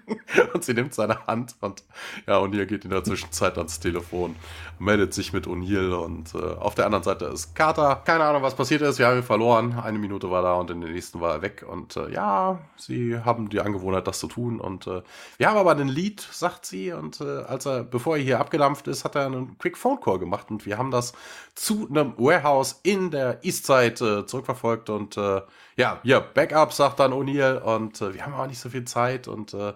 Und 0.53 0.63
sie 0.63 0.75
nimmt 0.75 0.93
seine 0.93 1.25
Hand 1.25 1.55
und 1.61 1.83
ja, 2.27 2.37
O'Neill 2.37 2.67
geht 2.67 2.85
in 2.85 2.91
der 2.91 3.03
Zwischenzeit 3.03 3.57
ans 3.57 3.79
Telefon, 3.79 4.35
meldet 4.77 5.13
sich 5.13 5.33
mit 5.33 5.47
O'Neill 5.47 5.93
und 5.93 6.35
äh, 6.35 6.37
auf 6.37 6.75
der 6.75 6.85
anderen 6.85 7.03
Seite 7.03 7.25
ist 7.25 7.55
Carter. 7.55 8.01
Keine 8.05 8.23
Ahnung, 8.23 8.43
was 8.43 8.55
passiert 8.55 8.81
ist, 8.83 8.99
wir 8.99 9.07
haben 9.07 9.17
ihn 9.17 9.23
verloren. 9.23 9.79
Eine 9.79 9.97
Minute 9.97 10.29
war 10.29 10.43
da 10.43 10.53
und 10.53 10.69
in 10.69 10.81
der 10.81 10.91
nächsten 10.91 11.19
war 11.19 11.35
er 11.35 11.41
weg. 11.41 11.65
Und 11.67 11.97
äh, 11.97 12.11
ja, 12.11 12.59
sie 12.77 13.17
haben 13.17 13.49
die 13.49 13.59
Angewohnheit, 13.59 14.07
das 14.07 14.19
zu 14.19 14.27
tun. 14.27 14.59
Und 14.59 14.85
äh, 14.85 15.01
wir 15.37 15.49
haben 15.49 15.57
aber 15.57 15.71
einen 15.71 15.89
Lied, 15.89 16.21
sagt 16.31 16.65
sie. 16.65 16.91
Und 16.91 17.21
äh, 17.21 17.43
als 17.43 17.65
er, 17.65 17.83
bevor 17.83 18.17
er 18.17 18.23
hier 18.23 18.39
abgedampft 18.39 18.87
ist, 18.87 19.03
hat 19.03 19.15
er 19.15 19.25
einen 19.25 19.57
Quick 19.57 19.77
Phone 19.77 19.99
Call 19.99 20.19
gemacht 20.19 20.51
und 20.51 20.65
wir 20.65 20.77
haben 20.77 20.91
das 20.91 21.13
zu 21.55 21.87
einem 22.03 22.17
Warehouse 22.17 22.79
in 22.83 23.11
der 23.11 23.43
Eastside 23.43 24.19
äh, 24.21 24.25
zurückverfolgt 24.25 24.89
und 24.89 25.17
äh, 25.17 25.41
ja, 25.75 25.99
ja, 26.03 26.19
Backup, 26.19 26.71
sagt 26.71 26.99
dann 26.99 27.13
O'Neill 27.13 27.57
und 27.57 27.99
äh, 28.01 28.13
wir 28.13 28.25
haben 28.25 28.33
auch 28.33 28.47
nicht 28.47 28.59
so 28.59 28.69
viel 28.69 28.85
Zeit 28.85 29.27
und 29.27 29.53
äh, 29.53 29.73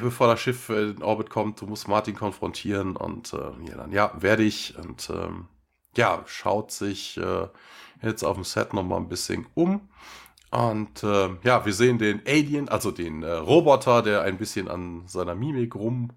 bevor 0.00 0.26
das 0.28 0.40
Schiff 0.40 0.68
in 0.68 1.02
Orbit 1.02 1.30
kommt, 1.30 1.60
du 1.60 1.66
musst 1.66 1.88
Martin 1.88 2.14
konfrontieren 2.14 2.96
und 2.96 3.32
äh, 3.32 3.68
ja, 3.68 3.76
dann, 3.76 3.92
ja, 3.92 4.12
werde 4.18 4.42
ich 4.42 4.76
und 4.78 5.10
ähm, 5.10 5.46
ja, 5.96 6.22
schaut 6.26 6.70
sich 6.70 7.16
äh, 7.16 7.48
jetzt 8.02 8.24
auf 8.24 8.34
dem 8.34 8.44
Set 8.44 8.74
nochmal 8.74 8.98
ein 8.98 9.08
bisschen 9.08 9.46
um 9.54 9.88
und 10.50 11.02
äh, 11.02 11.30
ja, 11.42 11.64
wir 11.64 11.72
sehen 11.72 11.98
den 11.98 12.22
Alien, 12.26 12.68
also 12.68 12.90
den 12.90 13.22
äh, 13.22 13.30
Roboter, 13.30 14.02
der 14.02 14.22
ein 14.22 14.38
bisschen 14.38 14.68
an 14.68 15.02
seiner 15.06 15.34
Mimik 15.34 15.74
rum 15.74 16.10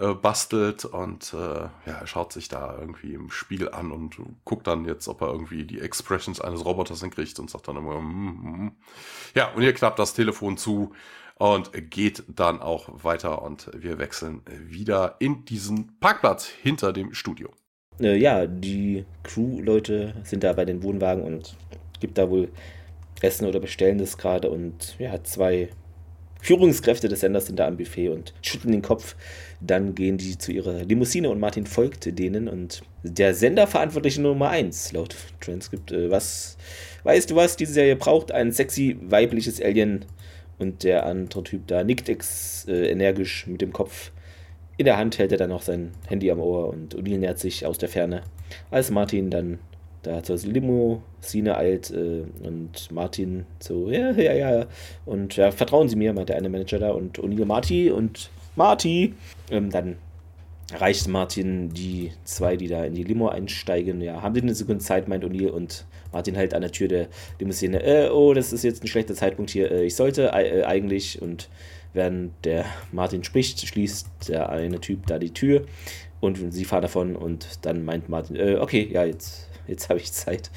äh, 0.00 0.14
bastelt 0.14 0.86
und 0.86 1.34
äh, 1.34 1.36
ja, 1.36 1.70
er 2.00 2.06
schaut 2.06 2.32
sich 2.32 2.48
da 2.48 2.76
irgendwie 2.78 3.12
im 3.12 3.30
Spiegel 3.30 3.72
an 3.72 3.92
und 3.92 4.16
guckt 4.44 4.66
dann 4.66 4.86
jetzt, 4.86 5.08
ob 5.08 5.20
er 5.20 5.28
irgendwie 5.28 5.64
die 5.64 5.80
Expressions 5.80 6.40
eines 6.40 6.64
Roboters 6.64 7.00
hinkriegt 7.00 7.38
und 7.38 7.50
sagt 7.50 7.68
dann 7.68 7.76
immer, 7.76 8.00
mm, 8.00 8.64
mm. 8.64 8.72
ja, 9.34 9.52
und 9.52 9.62
hier 9.62 9.74
klappt 9.74 9.98
das 9.98 10.14
Telefon 10.14 10.56
zu 10.56 10.92
und 11.34 11.70
geht 11.90 12.24
dann 12.28 12.60
auch 12.60 13.04
weiter 13.04 13.42
und 13.42 13.70
wir 13.74 13.98
wechseln 13.98 14.42
wieder 14.66 15.16
in 15.18 15.44
diesen 15.44 15.98
Parkplatz 16.00 16.46
hinter 16.46 16.92
dem 16.92 17.12
Studio. 17.12 17.50
Äh, 18.00 18.16
ja, 18.16 18.46
die 18.46 19.04
Crew-Leute 19.22 20.14
sind 20.24 20.44
da 20.44 20.54
bei 20.54 20.64
den 20.64 20.82
Wohnwagen 20.82 21.22
und 21.22 21.56
gibt 22.00 22.16
da 22.16 22.30
wohl 22.30 22.48
Essen 23.20 23.46
oder 23.46 23.60
bestellen 23.60 23.98
das 23.98 24.16
gerade 24.16 24.50
und 24.50 24.98
ja, 24.98 25.22
zwei 25.24 25.68
Führungskräfte 26.42 27.08
des 27.08 27.20
Senders 27.20 27.46
sind 27.46 27.58
da 27.58 27.66
am 27.66 27.76
Buffet 27.76 28.08
und 28.08 28.32
schütteln 28.42 28.72
den 28.72 28.82
Kopf. 28.82 29.16
Dann 29.60 29.94
gehen 29.94 30.16
die 30.16 30.38
zu 30.38 30.52
ihrer 30.52 30.84
Limousine 30.84 31.30
und 31.30 31.38
Martin 31.38 31.66
folgt 31.66 32.18
denen. 32.18 32.48
Und 32.48 32.82
der 33.02 33.34
Senderverantwortliche 33.34 34.22
Nummer 34.22 34.50
1 34.50 34.92
laut 34.92 35.14
Transkript, 35.40 35.92
äh, 35.92 36.10
was 36.10 36.56
weißt 37.04 37.30
du 37.30 37.36
was, 37.36 37.56
diese 37.56 37.72
Serie 37.72 37.96
braucht 37.96 38.32
ein 38.32 38.52
sexy 38.52 38.96
weibliches 39.02 39.60
Alien. 39.60 40.04
Und 40.58 40.84
der 40.84 41.06
andere 41.06 41.42
Typ 41.42 41.66
da 41.66 41.84
nickt 41.84 42.08
ex, 42.08 42.66
äh, 42.68 42.90
energisch 42.90 43.46
mit 43.46 43.60
dem 43.60 43.72
Kopf. 43.72 44.12
In 44.76 44.86
der 44.86 44.96
Hand 44.96 45.18
hält 45.18 45.32
er 45.32 45.38
dann 45.38 45.50
noch 45.50 45.62
sein 45.62 45.92
Handy 46.06 46.30
am 46.30 46.40
Ohr 46.40 46.68
und 46.70 46.96
O'Neill 46.96 47.18
nähert 47.18 47.38
sich 47.38 47.66
aus 47.66 47.76
der 47.76 47.90
Ferne, 47.90 48.22
als 48.70 48.90
Martin 48.90 49.28
dann 49.28 49.58
da 50.02 50.22
zur 50.22 50.36
Limousine 50.38 51.56
eilt 51.56 51.90
äh, 51.90 52.22
und 52.42 52.90
Martin 52.90 53.46
so, 53.58 53.90
ja, 53.90 54.10
ja, 54.12 54.34
ja. 54.34 54.66
Und 55.04 55.36
ja, 55.36 55.50
vertrauen 55.50 55.88
Sie 55.88 55.96
mir, 55.96 56.12
meint 56.12 56.28
der 56.28 56.36
eine 56.36 56.48
Manager 56.48 56.78
da 56.78 56.90
und 56.90 57.18
O'Neill 57.18 57.44
Marty 57.44 57.90
und 57.90 58.30
Marty. 58.56 59.14
Ähm, 59.50 59.70
dann 59.70 59.96
erreicht 60.72 61.08
Martin 61.08 61.70
die 61.70 62.12
zwei, 62.24 62.56
die 62.56 62.68
da 62.68 62.84
in 62.84 62.94
die 62.94 63.02
Limo 63.02 63.28
einsteigen. 63.28 64.00
Ja, 64.00 64.22
haben 64.22 64.34
Sie 64.34 64.42
eine 64.42 64.54
Sekunde 64.54 64.82
Zeit, 64.82 65.08
meint 65.08 65.24
O'Neill 65.24 65.48
und 65.48 65.84
Martin 66.12 66.36
halt 66.36 66.54
an 66.54 66.62
der 66.62 66.72
Tür 66.72 66.88
der 66.88 67.08
Limousine. 67.38 67.82
Äh, 67.82 68.10
oh, 68.10 68.34
das 68.34 68.52
ist 68.52 68.64
jetzt 68.64 68.82
ein 68.82 68.88
schlechter 68.88 69.14
Zeitpunkt 69.14 69.50
hier. 69.50 69.70
Äh, 69.70 69.84
ich 69.84 69.96
sollte 69.96 70.28
äh, 70.32 70.64
eigentlich 70.64 71.20
und 71.20 71.48
während 71.92 72.32
der 72.44 72.64
Martin 72.92 73.24
spricht, 73.24 73.66
schließt 73.66 74.28
der 74.28 74.48
eine 74.48 74.80
Typ 74.80 75.06
da 75.06 75.18
die 75.18 75.34
Tür 75.34 75.66
und 76.20 76.52
sie 76.52 76.64
fahren 76.64 76.82
davon 76.82 77.16
und 77.16 77.46
dann 77.62 77.84
meint 77.84 78.08
Martin, 78.08 78.36
äh, 78.36 78.56
okay, 78.60 78.88
ja, 78.92 79.04
jetzt 79.04 79.48
jetzt 79.70 79.88
habe 79.88 80.00
ich 80.00 80.12
Zeit. 80.12 80.50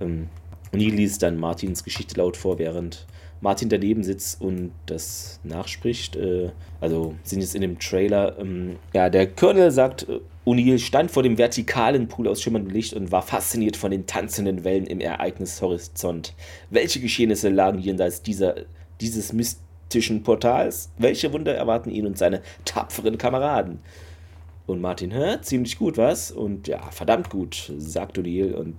Ähm, 0.00 0.28
Neil 0.72 0.90
liest 0.90 1.22
dann 1.22 1.36
Martins 1.36 1.82
Geschichte 1.82 2.16
laut 2.16 2.36
vor, 2.36 2.58
während 2.58 3.06
Martin 3.40 3.68
daneben 3.68 4.04
sitzt 4.04 4.40
und 4.40 4.72
das 4.86 5.40
nachspricht. 5.42 6.16
Äh, 6.16 6.50
also 6.80 7.14
sind 7.22 7.40
jetzt 7.40 7.54
in 7.54 7.62
dem 7.62 7.78
Trailer. 7.78 8.38
Ähm, 8.38 8.76
ja, 8.92 9.08
der 9.08 9.26
Colonel 9.26 9.70
sagt, 9.70 10.08
äh, 10.08 10.20
O'Neill 10.46 10.78
stand 10.78 11.10
vor 11.10 11.22
dem 11.22 11.38
vertikalen 11.38 12.08
Pool 12.08 12.28
aus 12.28 12.42
schimmerndem 12.42 12.72
Licht 12.72 12.94
und 12.94 13.12
war 13.12 13.22
fasziniert 13.22 13.76
von 13.76 13.90
den 13.90 14.06
tanzenden 14.06 14.64
Wellen 14.64 14.86
im 14.86 15.00
Ereignishorizont. 15.00 16.34
Welche 16.70 17.00
Geschehnisse 17.00 17.48
lagen 17.50 17.78
jenseits 17.78 18.22
dieser, 18.22 18.54
dieses 19.00 19.32
mystischen 19.32 20.22
Portals? 20.22 20.90
Welche 20.98 21.32
Wunder 21.32 21.54
erwarten 21.54 21.90
ihn 21.90 22.06
und 22.06 22.18
seine 22.18 22.42
tapferen 22.64 23.18
Kameraden? 23.18 23.80
Und 24.70 24.80
Martin, 24.80 25.10
hä, 25.10 25.38
ziemlich 25.42 25.78
gut, 25.78 25.96
was? 25.96 26.30
Und 26.30 26.68
ja, 26.68 26.80
verdammt 26.92 27.28
gut, 27.28 27.72
sagt 27.76 28.18
O'Neill 28.18 28.52
und 28.52 28.76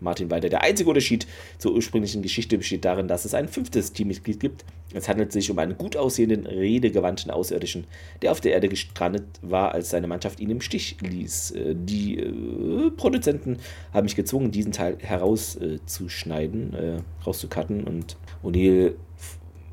Martin 0.00 0.30
weiter. 0.30 0.48
Der 0.48 0.62
einzige 0.62 0.90
Unterschied 0.90 1.28
zur 1.58 1.74
ursprünglichen 1.74 2.22
Geschichte 2.22 2.58
besteht 2.58 2.84
darin, 2.84 3.06
dass 3.06 3.24
es 3.24 3.34
ein 3.34 3.46
fünftes 3.48 3.92
Teammitglied 3.92 4.40
gibt. 4.40 4.64
Es 4.92 5.08
handelt 5.08 5.30
sich 5.30 5.48
um 5.50 5.58
einen 5.60 5.78
gut 5.78 5.96
aussehenden, 5.96 6.44
redegewandten 6.44 7.30
Außerirdischen, 7.30 7.84
der 8.20 8.32
auf 8.32 8.40
der 8.40 8.52
Erde 8.52 8.68
gestrandet 8.68 9.24
war, 9.40 9.72
als 9.72 9.90
seine 9.90 10.08
Mannschaft 10.08 10.40
ihn 10.40 10.50
im 10.50 10.60
Stich 10.60 10.96
ließ. 11.00 11.52
Äh, 11.52 11.74
die 11.76 12.18
äh, 12.18 12.90
Produzenten 12.90 13.58
haben 13.94 14.04
mich 14.04 14.16
gezwungen, 14.16 14.50
diesen 14.50 14.72
Teil 14.72 14.98
herauszuschneiden, 15.00 16.74
äh, 16.74 16.96
rauszucutten 17.24 17.84
und 17.84 18.16
O'Neill 18.42 18.94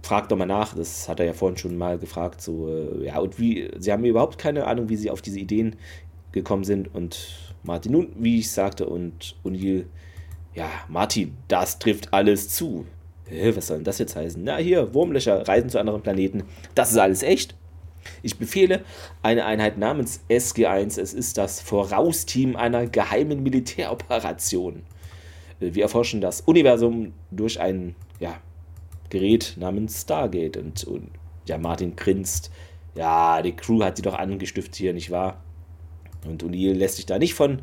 fragt 0.02 0.32
doch 0.32 0.38
mal 0.38 0.46
nach, 0.46 0.76
das 0.76 1.10
hat 1.10 1.20
er 1.20 1.26
ja 1.26 1.34
vorhin 1.34 1.58
schon 1.58 1.78
mal 1.78 1.98
gefragt, 1.98 2.42
so, 2.42 2.70
äh, 2.70 3.06
ja, 3.08 3.20
und 3.20 3.40
wie, 3.40 3.70
sie 3.78 3.92
haben 3.92 4.06
überhaupt 4.06 4.38
keine 4.38 4.66
Ahnung, 4.68 4.90
wie 4.90 4.96
sie 4.96 5.12
auf 5.12 5.22
diese 5.22 5.40
Ideen 5.40 5.76
gekommen 6.32 6.64
sind 6.64 6.94
und 6.94 7.54
Martin, 7.64 7.92
nun, 7.92 8.14
wie 8.18 8.40
ich 8.40 8.52
sagte, 8.52 8.86
und 8.86 9.36
O'Neill, 9.44 9.86
ja, 10.54 10.70
Martin, 10.88 11.36
das 11.48 11.80
trifft 11.80 12.14
alles 12.14 12.50
zu. 12.50 12.86
Hä, 13.26 13.52
was 13.56 13.68
soll 13.68 13.78
denn 13.78 13.84
das 13.84 14.00
jetzt 14.00 14.16
heißen? 14.16 14.44
Na, 14.44 14.58
hier, 14.58 14.94
Wurmlöcher, 14.94 15.48
Reisen 15.48 15.70
zu 15.70 15.80
anderen 15.80 16.02
Planeten, 16.02 16.44
das 16.74 16.92
ist 16.92 16.98
alles 16.98 17.22
echt. 17.22 17.56
Ich 18.24 18.38
befehle 18.38 18.84
eine 19.22 19.46
Einheit 19.46 19.78
namens 19.78 20.22
SG1. 20.30 21.00
Es 21.00 21.14
ist 21.14 21.38
das 21.38 21.62
Vorausteam 21.62 22.56
einer 22.56 22.88
geheimen 22.88 23.44
Militäroperation. 23.44 24.84
Äh, 25.60 25.74
wir 25.74 25.84
erforschen 25.84 26.22
das 26.22 26.42
Universum 26.42 27.14
durch 27.30 27.60
ein 27.60 27.96
ja, 28.20 28.36
Gerät 29.10 29.56
namens 29.58 30.02
Stargate. 30.02 30.58
Und, 30.58 30.84
und 30.86 31.10
ja, 31.48 31.58
Martin 31.58 31.96
grinst. 31.96 32.52
Ja, 32.96 33.42
die 33.42 33.56
Crew 33.56 33.84
hat 33.84 33.98
sie 33.98 34.04
doch 34.04 34.16
angestiftet 34.16 34.76
hier, 34.76 34.94
nicht 34.94 35.12
wahr? 35.12 35.42
Und 36.28 36.44
O'Neill 36.44 36.74
lässt 36.74 36.98
sich 36.98 37.06
da 37.06 37.18
nicht 37.18 37.34
von 37.34 37.62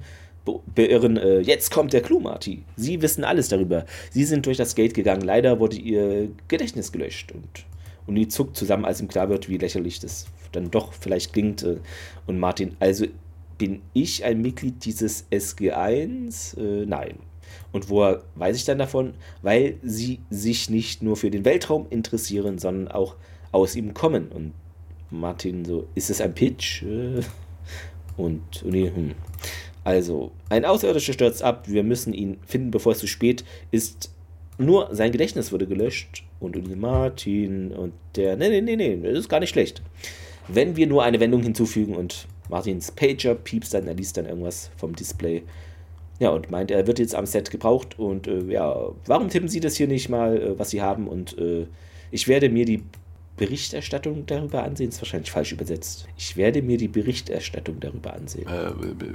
beirren. 0.75 1.17
Äh, 1.17 1.41
jetzt 1.41 1.71
kommt 1.71 1.93
der 1.93 2.03
Clou, 2.03 2.21
Marty. 2.21 2.63
Sie 2.77 3.03
wissen 3.03 3.25
alles 3.25 3.49
darüber. 3.49 3.85
Sie 4.11 4.25
sind 4.25 4.47
durch 4.47 4.57
das 4.57 4.75
Gate 4.75 4.95
gegangen. 4.95 5.23
Leider 5.23 5.61
wurde 5.61 5.77
ihr 5.77 6.31
Gedächtnis 6.49 6.93
gelöscht. 6.93 7.33
Und 7.33 7.67
O'Neill 8.09 8.29
zuckt 8.29 8.57
zusammen, 8.57 8.85
als 8.85 9.01
ihm 9.01 9.09
klar 9.09 9.29
wird, 9.29 9.49
wie 9.49 9.59
lächerlich 9.59 10.01
das 10.01 10.27
dann 10.53 10.71
doch 10.71 10.93
vielleicht 10.93 11.33
klingt. 11.33 11.63
Äh, 11.63 11.79
und 12.27 12.39
Martin, 12.39 12.77
also 12.81 13.07
bin 13.59 13.83
ich 13.93 14.25
ein 14.25 14.43
Mitglied 14.43 14.85
dieses 14.85 15.27
SG1? 15.31 16.59
Äh, 16.59 16.87
nein. 16.87 17.19
Und 17.73 17.89
woher 17.89 18.23
weiß 18.35 18.57
ich 18.57 18.65
dann 18.65 18.79
davon? 18.79 19.15
Weil 19.43 19.77
sie 19.83 20.21
sich 20.31 20.71
nicht 20.71 21.03
nur 21.03 21.17
für 21.17 21.31
den 21.31 21.45
Weltraum 21.45 21.87
interessieren, 21.91 22.59
sondern 22.59 22.89
auch 22.89 23.17
aus 23.53 23.77
ihm 23.77 23.95
kommen. 23.95 24.29
Und 24.29 24.53
Martin 25.11 25.65
so, 25.65 25.87
ist 25.95 26.11
es 26.11 26.21
ein 26.21 26.35
Pitch? 26.35 26.83
Äh, 26.83 27.23
und 28.17 28.63
Uni, 28.63 28.91
hm. 28.95 29.15
Also, 29.85 30.33
ein 30.49 30.65
Außerirdischer 30.65 31.13
stürzt 31.13 31.43
ab, 31.43 31.69
wir 31.69 31.85
müssen 31.85 32.13
ihn 32.13 32.39
finden, 32.45 32.71
bevor 32.71 32.93
es 32.93 32.99
zu 32.99 33.07
spät 33.07 33.45
ist. 33.71 34.11
Nur 34.59 34.89
sein 34.91 35.13
Gedächtnis 35.13 35.53
wurde 35.53 35.67
gelöscht. 35.67 36.25
Und 36.41 36.57
Uni 36.57 36.77
Martin 36.77 37.73
und 37.73 37.93
der, 38.17 38.37
nee, 38.37 38.49
nee, 38.49 38.61
nee, 38.61 38.77
nee, 38.77 38.97
das 39.03 39.21
ist 39.21 39.29
gar 39.29 39.41
nicht 39.41 39.51
schlecht. 39.51 39.83
Wenn 40.49 40.77
wir 40.77 40.87
nur 40.87 41.03
eine 41.03 41.21
Wendung 41.21 41.43
hinzufügen 41.43 41.95
und 41.95 42.27
Martins 42.49 42.91
Pager 42.91 43.35
piepst 43.35 43.75
dann, 43.75 43.87
er 43.87 43.95
liest 43.95 44.17
dann 44.17 44.27
irgendwas 44.27 44.71
vom 44.77 44.95
Display. 44.95 45.43
Ja, 46.19 46.31
und 46.31 46.51
meint, 46.51 46.71
er 46.71 46.87
wird 46.87 46.99
jetzt 46.99 47.15
am 47.15 47.27
Set 47.27 47.51
gebraucht 47.51 47.99
und 47.99 48.27
äh, 48.27 48.45
ja, 48.45 48.75
warum 49.05 49.29
tippen 49.29 49.49
Sie 49.49 49.61
das 49.61 49.77
hier 49.77 49.87
nicht 49.87 50.09
mal, 50.09 50.37
äh, 50.37 50.59
was 50.59 50.71
Sie 50.71 50.81
haben? 50.81 51.09
Und 51.09 51.37
äh, 51.39 51.67
ich 52.11 52.27
werde 52.27 52.49
mir 52.49 52.65
die 52.65 52.83
Berichterstattung 53.37 54.25
darüber 54.27 54.63
ansehen. 54.63 54.89
Ist 54.89 55.01
wahrscheinlich 55.01 55.31
falsch 55.31 55.53
übersetzt. 55.53 56.09
Ich 56.17 56.37
werde 56.37 56.63
mir 56.63 56.79
die 56.79 56.89
Berichterstattung 56.89 57.81
darüber 57.81 58.15
ansehen. 58.15 58.49
Äh, 58.49 58.71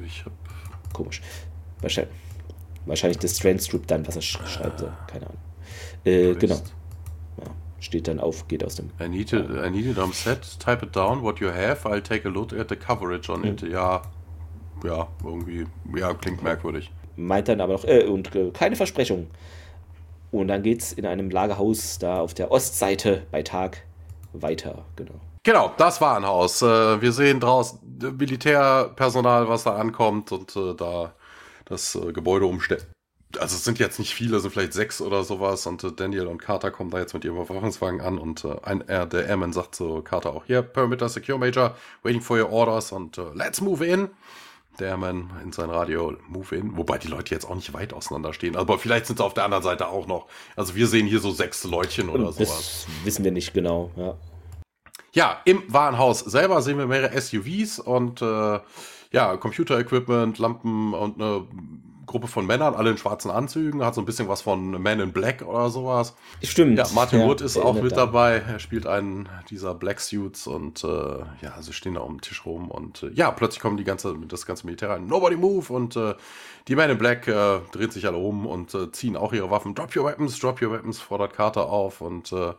ich 0.06 0.26
hab. 0.26 0.34
Komisch. 0.94 1.22
Wahrscheinlich, 1.82 2.14
wahrscheinlich 2.86 3.18
das 3.18 3.36
Transcript 3.36 3.90
dann, 3.90 4.06
was 4.08 4.18
er 4.18 4.22
sch 4.22 4.40
schreibt. 4.46 4.84
Keine 5.08 5.26
Ahnung. 5.26 5.38
Äh, 6.04 6.36
genau. 6.36 6.56
Ja, 7.38 7.46
steht 7.80 8.08
dann 8.08 8.20
auf, 8.20 8.48
geht 8.48 8.64
aus 8.64 8.76
dem. 8.76 8.90
I 9.00 9.08
need, 9.08 9.34
it, 9.34 9.46
I 9.50 9.70
need 9.70 9.86
it 9.86 9.98
on 9.98 10.12
set. 10.12 10.42
Type 10.60 10.86
it 10.86 10.96
down, 10.96 11.24
what 11.24 11.40
you 11.40 11.48
have. 11.48 11.88
I'll 11.88 12.02
take 12.02 12.28
a 12.28 12.32
look 12.32 12.54
at 12.54 12.70
the 12.70 12.76
coverage 12.76 13.32
on 13.32 13.42
mhm. 13.42 13.48
it. 13.48 13.62
Ja, 13.64 14.02
ja, 14.84 15.08
irgendwie, 15.24 15.66
ja, 15.96 16.14
klingt 16.14 16.44
merkwürdig. 16.44 16.92
Meint 17.16 17.48
dann 17.48 17.62
aber 17.62 17.74
noch, 17.74 17.86
äh, 17.86 18.06
und 18.06 18.36
äh, 18.36 18.52
keine 18.52 18.76
Versprechungen. 18.76 19.28
Und 20.32 20.48
dann 20.48 20.64
geht's 20.64 20.94
in 20.94 21.06
einem 21.06 21.30
Lagerhaus 21.30 22.00
da 22.00 22.22
auf 22.22 22.34
der 22.34 22.52
Ostseite 22.52 23.24
bei 23.32 23.44
Tag 23.44 23.84
weiter, 24.34 24.86
genau. 24.96 25.20
Genau, 25.44 25.74
das 25.78 26.00
war 26.02 26.18
ein 26.18 26.26
Haus. 26.26 26.62
Äh, 26.62 27.02
wir 27.02 27.12
sehen 27.12 27.40
draußen 27.40 27.80
Militärpersonal, 28.18 29.50
was 29.50 29.64
da 29.64 29.76
ankommt 29.76 30.32
und 30.32 30.56
äh, 30.56 30.76
da 30.76 31.14
das 31.66 31.96
äh, 31.96 32.14
Gebäude 32.14 32.46
umstellt. 32.46 32.88
Also 33.40 33.56
es 33.56 33.64
sind 33.64 33.80
jetzt 33.80 33.98
nicht 33.98 34.14
viele, 34.14 34.36
es 34.38 34.44
sind 34.44 34.52
vielleicht 34.52 34.74
sechs 34.74 35.02
oder 35.02 35.24
sowas 35.24 35.66
und 35.66 36.00
Daniel 36.00 36.28
und 36.28 36.40
Carter 36.40 36.70
kommen 36.70 36.92
da 36.92 37.00
jetzt 37.00 37.14
mit 37.14 37.24
ihrem 37.24 37.38
Überwachungswagen 37.38 38.02
an 38.02 38.18
und 38.18 38.46
ein, 38.64 38.84
der 38.86 39.26
Airman 39.26 39.54
sagt 39.54 39.74
zu 39.74 40.02
Carter 40.02 40.34
auch 40.34 40.44
hier, 40.44 40.62
Perimeter 40.62 41.08
Secure 41.08 41.40
Major, 41.40 41.74
waiting 42.04 42.20
for 42.20 42.38
your 42.38 42.52
orders 42.52 42.92
und 42.92 43.16
let's 43.34 43.62
move 43.62 43.86
in. 43.86 44.10
Der 44.80 44.90
Airman 44.90 45.30
in 45.44 45.52
sein 45.52 45.70
Radio, 45.70 46.16
move 46.28 46.56
in, 46.56 46.78
wobei 46.78 46.98
die 46.98 47.08
Leute 47.08 47.36
jetzt 47.36 47.46
auch 47.46 47.56
nicht 47.56 47.74
weit 47.74 47.94
auseinander 47.94 48.34
stehen, 48.34 48.56
aber 48.56 48.80
vielleicht 48.80 49.06
sind 49.06 49.18
sie 49.18 49.24
auf 49.24 49.34
der 49.34 49.44
anderen 49.44 49.64
Seite 49.64 49.90
auch 49.90 50.08
noch. 50.08 50.28
Also 50.56 50.76
wir 50.76 50.88
sehen 50.88 51.08
hier 51.08 51.20
so 51.20 51.32
sechs 51.32 51.64
Leutchen 51.64 52.10
oder 52.10 52.26
das 52.26 52.36
sowas. 52.38 52.86
Das 52.88 53.06
wissen 53.06 53.24
wir 53.26 53.32
nicht 53.32 53.54
genau, 53.54 53.92
ja. 53.96 54.18
Ja, 55.14 55.42
im 55.44 55.64
Warenhaus 55.68 56.20
selber 56.20 56.62
sehen 56.62 56.78
wir 56.78 56.88
mehrere 56.88 57.20
SUVs 57.20 57.80
und 57.80 58.22
äh, 58.22 58.60
ja, 59.12 59.36
Computer-Equipment, 59.36 60.38
Lampen 60.38 60.94
und 60.94 61.22
eine 61.22 61.46
Gruppe 62.12 62.28
von 62.28 62.46
Männern, 62.46 62.76
alle 62.76 62.92
in 62.92 62.98
schwarzen 62.98 63.32
Anzügen, 63.32 63.84
hat 63.84 63.96
so 63.96 64.02
ein 64.02 64.06
bisschen 64.06 64.28
was 64.28 64.42
von 64.42 64.82
Man 64.82 65.00
in 65.00 65.12
Black 65.12 65.42
oder 65.42 65.70
sowas. 65.70 66.14
Stimmt. 66.44 66.78
Ja, 66.78 66.86
Martin 66.94 67.22
ja, 67.22 67.28
Wood 67.28 67.42
ist 67.42 67.58
auch 67.58 67.82
mit 67.82 67.98
dabei. 67.98 68.44
Er 68.48 68.60
spielt 68.60 68.86
einen 68.86 69.28
dieser 69.50 69.74
Black 69.74 70.00
Suits 70.00 70.46
und 70.46 70.84
äh, 70.84 70.88
ja, 71.42 71.60
sie 71.62 71.74
stehen 71.74 71.96
da 71.96 72.02
um 72.02 72.18
den 72.18 72.22
Tisch 72.22 72.46
rum 72.46 72.70
und 72.70 73.04
äh, 73.04 73.12
ja, 73.14 73.32
plötzlich 73.32 73.62
kommen 73.62 73.78
die 73.78 73.84
ganze, 73.84 74.16
das 74.28 74.46
ganze 74.46 74.66
Militär 74.66 74.90
rein. 74.90 75.08
Nobody 75.08 75.36
move 75.36 75.74
und 75.74 75.96
äh, 75.96 76.14
die 76.68 76.76
Men 76.76 76.92
in 76.92 76.98
Black 76.98 77.28
äh, 77.28 77.60
drehen 77.72 77.90
sich 77.90 78.06
alle 78.06 78.18
um 78.18 78.46
und 78.46 78.74
äh, 78.76 78.92
ziehen 78.92 79.16
auch 79.16 79.34
ihre 79.34 79.50
Waffen. 79.50 79.74
Drop 79.74 79.96
your 79.96 80.06
weapons, 80.06 80.38
drop 80.38 80.62
your 80.62 80.72
weapons, 80.72 81.00
fordert 81.00 81.34
Carter 81.34 81.66
auf 81.70 82.02
und 82.02 82.32
äh, 82.32 82.54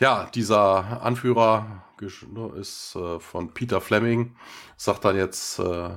ja, 0.00 0.28
dieser 0.34 1.02
Anführer 1.02 1.84
ne, 2.00 2.52
ist 2.58 2.96
äh, 2.96 3.18
von 3.20 3.50
Peter 3.50 3.80
Fleming, 3.80 4.34
sagt 4.76 5.04
dann 5.04 5.16
jetzt 5.16 5.58
äh, 5.58 5.90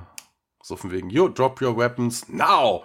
so 0.67 0.75
von 0.75 0.91
wegen, 0.91 1.09
you 1.09 1.29
drop 1.29 1.61
your 1.61 1.77
weapons 1.77 2.27
now. 2.27 2.83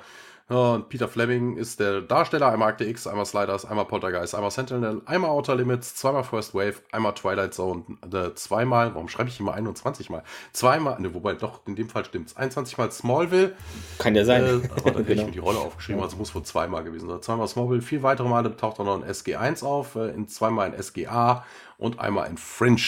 Und 0.48 0.88
Peter 0.90 1.08
Fleming 1.08 1.56
ist 1.56 1.80
der 1.80 2.02
Darsteller, 2.02 2.52
einmal 2.52 2.70
Akte 2.70 2.84
X, 2.84 3.06
einmal 3.06 3.24
Sliders, 3.24 3.64
einmal 3.64 3.86
Poltergeist, 3.86 4.34
einmal 4.34 4.50
Sentinel, 4.50 5.00
einmal 5.06 5.30
Outer 5.30 5.54
Limits, 5.54 5.94
zweimal 5.94 6.24
First 6.24 6.54
Wave, 6.54 6.74
einmal 6.90 7.14
Twilight 7.14 7.54
Zone, 7.54 7.84
äh, 8.12 8.34
zweimal, 8.34 8.92
warum 8.92 9.08
schreibe 9.08 9.30
ich 9.30 9.40
immer 9.40 9.54
21 9.54 10.10
mal? 10.10 10.22
Zweimal, 10.52 11.00
ne, 11.00 11.14
wobei 11.14 11.34
doch, 11.34 11.60
in 11.66 11.74
dem 11.74 11.88
Fall 11.88 12.04
stimmt 12.04 12.28
es, 12.28 12.36
21 12.36 12.76
mal 12.76 12.90
Smallville. 12.90 13.54
Kann 13.98 14.14
ja 14.14 14.26
sein. 14.26 14.42
Äh, 14.42 14.68
aber 14.76 14.90
da 14.90 15.00
genau. 15.00 15.22
ich 15.22 15.26
mir 15.26 15.32
die 15.32 15.38
Rolle 15.38 15.58
aufgeschrieben, 15.58 16.00
ja. 16.00 16.04
also 16.04 16.18
muss 16.18 16.34
wohl 16.34 16.42
zweimal 16.42 16.84
gewesen 16.84 17.08
sein. 17.08 17.22
Zweimal 17.22 17.48
Smallville, 17.48 17.80
vier 17.80 18.02
weitere 18.02 18.28
Male 18.28 18.54
taucht 18.54 18.78
auch 18.78 18.84
noch 18.84 19.02
ein 19.02 19.10
SG1 19.10 19.64
auf, 19.64 19.94
äh, 19.94 20.10
in 20.10 20.28
zweimal 20.28 20.70
ein 20.70 20.82
SGA 20.82 21.46
und 21.78 21.98
einmal 21.98 22.26
ein 22.26 22.36
Fringe. 22.36 22.82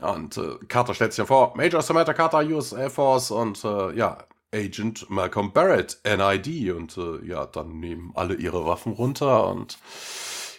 Und 0.00 0.36
äh, 0.36 0.56
Carter 0.68 0.94
stellt 0.94 1.12
sich 1.12 1.18
ja 1.18 1.26
vor, 1.26 1.56
Major 1.56 1.82
Samantha 1.82 2.14
Carter, 2.14 2.38
US 2.46 2.72
Air 2.72 2.90
Force 2.90 3.30
und 3.30 3.64
äh, 3.64 3.92
ja, 3.96 4.18
Agent 4.54 5.10
Malcolm 5.10 5.52
Barrett, 5.52 5.98
NID. 6.04 6.72
Und 6.72 6.96
äh, 6.96 7.26
ja, 7.26 7.46
dann 7.46 7.80
nehmen 7.80 8.12
alle 8.14 8.34
ihre 8.34 8.64
Waffen 8.64 8.92
runter 8.92 9.48
und 9.48 9.78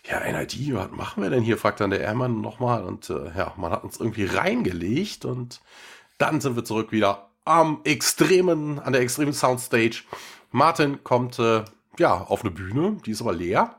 ja, 0.09 0.19
NID, 0.19 0.73
was 0.73 0.91
machen 0.91 1.23
wir 1.23 1.29
denn 1.29 1.43
hier? 1.43 1.57
fragt 1.57 1.79
dann 1.81 1.91
der 1.91 2.01
Airman 2.01 2.41
nochmal. 2.41 2.83
Und 2.83 3.09
äh, 3.09 3.31
ja, 3.37 3.53
man 3.57 3.71
hat 3.71 3.83
uns 3.83 3.99
irgendwie 3.99 4.25
reingelegt 4.25 5.25
und 5.25 5.61
dann 6.17 6.41
sind 6.41 6.55
wir 6.55 6.65
zurück 6.65 6.91
wieder 6.91 7.29
am 7.45 7.81
extremen, 7.83 8.79
an 8.79 8.93
der 8.93 9.01
extremen 9.01 9.33
Soundstage. 9.33 10.03
Martin 10.51 11.03
kommt 11.03 11.39
äh, 11.39 11.63
ja 11.97 12.13
auf 12.21 12.41
eine 12.41 12.51
Bühne, 12.51 12.97
die 13.05 13.11
ist 13.11 13.21
aber 13.21 13.33
leer. 13.33 13.78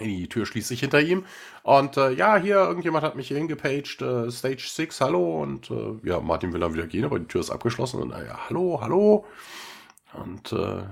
Die 0.00 0.28
Tür 0.28 0.46
schließt 0.46 0.68
sich 0.68 0.80
hinter 0.80 1.00
ihm. 1.00 1.24
Und 1.62 1.96
äh, 1.96 2.12
ja, 2.12 2.36
hier, 2.36 2.56
irgendjemand 2.56 3.04
hat 3.04 3.16
mich 3.16 3.28
hier 3.28 3.38
hingepaged, 3.38 4.02
äh, 4.02 4.30
Stage 4.30 4.68
6, 4.68 5.00
hallo. 5.00 5.42
Und 5.42 5.70
äh, 5.70 6.08
ja, 6.08 6.20
Martin 6.20 6.52
will 6.52 6.60
dann 6.60 6.74
wieder 6.74 6.86
gehen, 6.86 7.04
aber 7.04 7.18
die 7.18 7.26
Tür 7.26 7.40
ist 7.40 7.50
abgeschlossen. 7.50 8.00
Und 8.00 8.10
ja, 8.10 8.48
hallo, 8.48 8.80
hallo. 8.80 9.24
Und 10.14 10.52
äh, 10.52 10.82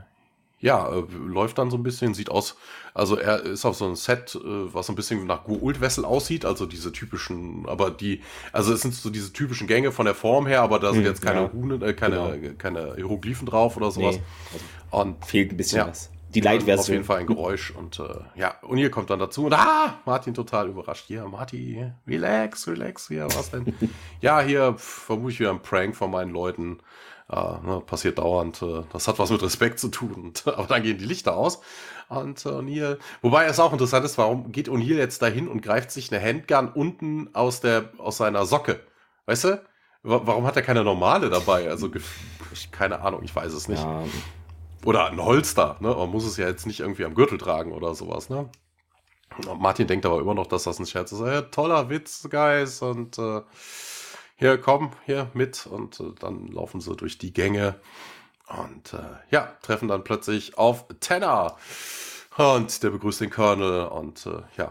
ja, 0.58 0.88
äh, 0.90 1.04
läuft 1.26 1.58
dann 1.58 1.70
so 1.70 1.76
ein 1.76 1.82
bisschen, 1.82 2.14
sieht 2.14 2.30
aus, 2.30 2.56
also 2.94 3.16
er 3.16 3.42
ist 3.42 3.64
auf 3.64 3.76
so 3.76 3.84
einem 3.84 3.96
Set, 3.96 4.34
äh, 4.34 4.38
was 4.42 4.86
so 4.86 4.92
ein 4.92 4.96
bisschen 4.96 5.26
nach 5.26 5.44
Gur-Ult-Wessel 5.44 6.04
aussieht, 6.04 6.44
also 6.44 6.66
diese 6.66 6.92
typischen, 6.92 7.66
aber 7.68 7.90
die, 7.90 8.22
also 8.52 8.72
es 8.72 8.80
sind 8.80 8.94
so 8.94 9.10
diese 9.10 9.32
typischen 9.32 9.66
Gänge 9.66 9.92
von 9.92 10.06
der 10.06 10.14
Form 10.14 10.46
her, 10.46 10.62
aber 10.62 10.78
da 10.78 10.92
sind 10.92 11.04
hm, 11.04 11.06
jetzt 11.06 11.22
keine 11.22 11.42
ja, 11.42 11.46
Rune, 11.46 11.74
äh, 11.86 11.92
keine, 11.92 12.38
genau. 12.40 12.54
keine 12.56 12.94
Hieroglyphen 12.96 13.46
drauf 13.46 13.76
oder 13.76 13.90
sowas. 13.90 14.16
Nee, 14.16 14.22
also 14.90 15.02
und 15.02 15.26
fehlt 15.26 15.52
ein 15.52 15.56
bisschen 15.56 15.78
ja. 15.78 15.88
was 15.88 16.10
die 16.34 16.40
Light-Version. 16.40 16.80
Auf 16.80 16.88
jeden 16.88 17.04
Fall 17.04 17.18
ein 17.20 17.26
Geräusch 17.26 17.70
und 17.70 17.98
äh, 17.98 18.04
ja, 18.34 18.54
und 18.62 18.78
hier 18.78 18.90
kommt 18.90 19.10
dann 19.10 19.18
dazu 19.18 19.46
und 19.46 19.54
ah, 19.54 19.98
Martin 20.04 20.34
total 20.34 20.68
überrascht. 20.68 21.08
Ja, 21.08 21.26
Martin, 21.26 21.94
relax, 22.06 22.66
relax, 22.68 23.08
ja, 23.08 23.26
was 23.26 23.50
denn? 23.50 23.74
ja, 24.20 24.40
hier 24.40 24.74
vermute 24.76 25.32
ich 25.32 25.40
wieder 25.40 25.50
ein 25.50 25.62
Prank 25.62 25.96
von 25.96 26.10
meinen 26.10 26.32
Leuten. 26.32 26.78
Äh, 27.28 27.36
ne, 27.36 27.82
passiert 27.84 28.18
dauernd. 28.18 28.62
Äh, 28.62 28.82
das 28.92 29.08
hat 29.08 29.18
was 29.18 29.30
mit 29.30 29.42
Respekt 29.42 29.80
zu 29.80 29.88
tun. 29.88 30.14
Und, 30.14 30.46
aber 30.46 30.66
dann 30.66 30.82
gehen 30.82 30.98
die 30.98 31.04
Lichter 31.04 31.36
aus. 31.36 31.60
Und 32.08 32.44
äh, 32.46 32.50
O'Neill, 32.50 32.98
wobei 33.20 33.46
es 33.46 33.58
auch 33.58 33.72
interessant 33.72 34.04
ist, 34.04 34.16
warum 34.16 34.52
geht 34.52 34.68
O'Neill 34.68 34.96
jetzt 34.96 35.22
dahin 35.22 35.48
und 35.48 35.60
greift 35.60 35.90
sich 35.90 36.12
eine 36.12 36.22
Handgun 36.24 36.68
unten 36.68 37.34
aus 37.34 37.60
der 37.60 37.90
aus 37.98 38.18
seiner 38.18 38.46
Socke? 38.46 38.80
Weißt 39.26 39.44
du? 39.44 39.62
Warum 40.08 40.46
hat 40.46 40.54
er 40.54 40.62
keine 40.62 40.84
normale 40.84 41.30
dabei? 41.30 41.68
Also 41.68 41.90
keine 42.70 43.00
Ahnung, 43.00 43.22
ich 43.24 43.34
weiß 43.34 43.52
es 43.52 43.66
nicht. 43.66 43.82
Ja. 43.82 44.04
Oder 44.86 45.06
ein 45.06 45.22
Holster, 45.22 45.76
ne? 45.80 45.88
Man 45.88 46.10
muss 46.10 46.24
es 46.24 46.36
ja 46.36 46.46
jetzt 46.46 46.64
nicht 46.66 46.80
irgendwie 46.80 47.04
am 47.04 47.14
Gürtel 47.14 47.38
tragen 47.38 47.72
oder 47.72 47.94
sowas, 47.94 48.30
ne? 48.30 48.48
Martin 49.58 49.88
denkt 49.88 50.06
aber 50.06 50.20
immer 50.20 50.34
noch, 50.34 50.46
dass 50.46 50.62
das 50.62 50.78
ein 50.78 50.86
Scherz 50.86 51.10
ist. 51.10 51.20
Ja, 51.20 51.42
toller 51.42 51.90
Witz, 51.90 52.28
Guys. 52.30 52.80
Und 52.82 53.18
äh, 53.18 53.42
hier, 54.36 54.58
komm, 54.58 54.92
hier 55.04 55.28
mit. 55.34 55.66
Und 55.66 55.98
äh, 55.98 56.12
dann 56.20 56.46
laufen 56.46 56.80
sie 56.80 56.94
durch 56.94 57.18
die 57.18 57.32
Gänge. 57.32 57.80
Und 58.46 58.94
äh, 58.94 59.16
ja, 59.30 59.56
treffen 59.62 59.88
dann 59.88 60.04
plötzlich 60.04 60.56
auf 60.56 60.86
Tanner. 61.00 61.56
Und 62.36 62.82
der 62.82 62.90
begrüßt 62.90 63.22
den 63.22 63.30
Colonel 63.30 63.86
und 63.86 64.24
äh, 64.26 64.42
ja, 64.56 64.70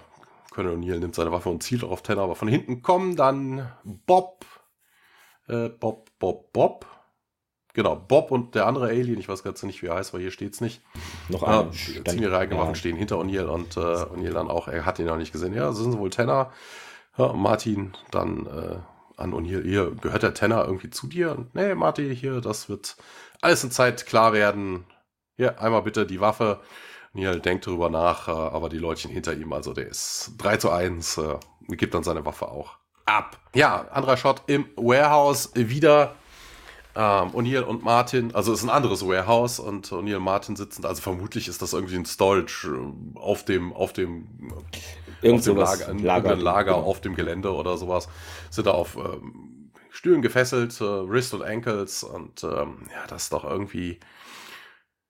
Colonel 0.52 0.78
O'Neill 0.78 1.00
nimmt 1.00 1.16
seine 1.16 1.32
Waffe 1.34 1.50
und 1.50 1.62
zielt 1.62 1.84
auf 1.84 2.04
Tanner, 2.04 2.22
aber 2.22 2.36
von 2.36 2.48
hinten 2.48 2.82
kommen 2.82 3.18
dann 3.18 3.70
Bob, 3.84 4.46
äh, 5.50 5.68
Bob, 5.68 6.10
Bob, 6.20 6.54
Bob. 6.54 6.86
Genau, 7.76 7.96
Bob 7.96 8.32
und 8.32 8.56
der 8.56 8.66
andere 8.68 8.88
Alien, 8.88 9.20
ich 9.20 9.28
weiß 9.28 9.44
ganz 9.44 9.62
nicht, 9.64 9.84
wie 9.84 9.88
er 9.88 9.96
heißt, 9.96 10.14
weil 10.14 10.22
hier 10.22 10.32
steht 10.32 10.54
es 10.54 10.62
nicht. 10.62 10.82
Noch 11.28 11.44
einer. 11.44 11.70
Äh, 11.70 12.04
ziehen 12.10 12.24
ihre 12.24 12.38
eigenen 12.38 12.58
ja. 12.58 12.64
Waffen, 12.64 12.76
stehen 12.76 12.96
hinter 12.96 13.18
O'Neill 13.18 13.46
und 13.46 13.76
äh, 13.76 13.82
O'Neill 13.82 14.34
dann 14.34 14.50
auch, 14.50 14.70
er 14.70 14.86
hat 14.86 14.98
ihn 14.98 15.06
noch 15.06 15.18
nicht 15.18 15.34
gesehen. 15.34 15.54
Ja, 15.54 15.68
das 15.68 15.78
sind 15.78 15.98
wohl 15.98 16.10
Tanner. 16.10 16.52
Ja, 17.18 17.34
Martin 17.34 17.94
dann 18.12 18.46
äh, 18.48 18.78
an 19.18 19.34
O'Neill, 19.34 19.64
hier, 19.64 19.92
gehört 19.92 20.24
der 20.24 20.34
Tanner 20.34 20.64
irgendwie 20.66 20.90
zu 20.90 21.08
dir? 21.08 21.34
Und, 21.38 21.54
nee, 21.54 21.76
Martin, 21.76 22.12
hier, 22.12 22.40
das 22.40 22.70
wird 22.70 22.96
alles 23.42 23.62
in 23.66 23.72
Zeit 23.72 24.06
klar 24.06 24.32
werden. 24.32 24.86
Hier, 25.36 25.62
einmal 25.62 25.82
bitte 25.82 26.06
die 26.06 26.22
Waffe. 26.22 26.62
Neil 27.12 27.42
denkt 27.42 27.68
darüber 27.68 27.90
nach, 27.90 28.30
äh, 28.30 28.32
aber 28.32 28.70
die 28.70 28.78
Leutchen 28.78 29.12
hinter 29.12 29.34
ihm, 29.34 29.52
also 29.52 29.74
der 29.74 29.88
ist 29.88 30.34
3 30.38 30.58
zu 30.58 30.72
1, 30.72 31.18
äh, 31.18 31.36
gibt 31.76 31.94
dann 31.94 32.04
seine 32.04 32.26
Waffe 32.26 32.48
auch 32.48 32.78
ab. 33.06 33.38
Ja, 33.54 33.88
anderer 33.92 34.16
Shot 34.16 34.44
im 34.48 34.66
Warehouse 34.76 35.52
wieder. 35.56 36.16
Ähm, 36.98 37.32
O'Neill 37.32 37.62
und 37.62 37.84
Martin, 37.84 38.34
also 38.34 38.54
es 38.54 38.60
ist 38.60 38.66
ein 38.66 38.70
anderes 38.70 39.06
Warehouse 39.06 39.60
und 39.60 39.92
O'Neill 39.92 40.16
und 40.16 40.24
Martin 40.24 40.56
sitzen, 40.56 40.86
also 40.86 41.02
vermutlich 41.02 41.50
ist 41.50 41.62
das 41.62 41.74
irgendwie 41.74 41.96
ein 41.96 42.06
Storage 42.06 42.68
äh, 42.68 43.20
auf 43.20 43.44
dem, 43.44 43.74
auf 43.74 43.92
dem, 43.92 44.54
Irgend 45.22 45.40
auf 45.40 45.46
dem 45.46 45.58
Lager, 45.58 45.88
ein 45.90 46.00
Lager, 46.00 46.36
Lager 46.36 46.74
genau. 46.76 46.86
auf 46.86 47.02
dem 47.02 47.16
Gelände 47.16 47.54
oder 47.54 47.78
sowas. 47.78 48.08
Sind 48.50 48.68
da 48.68 48.72
auf 48.72 48.96
ähm, 48.96 49.72
Stühlen 49.90 50.22
gefesselt, 50.22 50.80
äh, 50.80 51.10
Wrist 51.10 51.34
und 51.34 51.44
Ankles 51.44 52.04
und 52.04 52.44
ähm, 52.44 52.88
ja, 52.92 53.08
das 53.08 53.24
ist 53.24 53.34
doch 53.34 53.44
irgendwie 53.44 54.00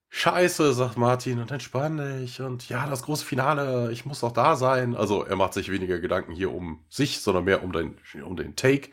Scheiße, 0.10 0.74
sagt 0.74 0.96
Martin, 0.96 1.40
und 1.40 1.52
entspann 1.52 1.98
dich. 1.98 2.40
Und 2.40 2.70
ja, 2.70 2.88
das 2.88 3.04
große 3.04 3.26
Finale, 3.26 3.92
ich 3.92 4.06
muss 4.06 4.22
doch 4.22 4.32
da 4.32 4.56
sein. 4.56 4.96
Also 4.96 5.26
er 5.26 5.36
macht 5.36 5.54
sich 5.54 5.70
weniger 5.70 6.00
Gedanken 6.00 6.32
hier 6.32 6.54
um 6.54 6.80
sich, 6.88 7.20
sondern 7.20 7.44
mehr 7.44 7.62
um 7.62 7.74
den, 7.74 7.98
um 8.24 8.38
den 8.38 8.56
Take. 8.56 8.92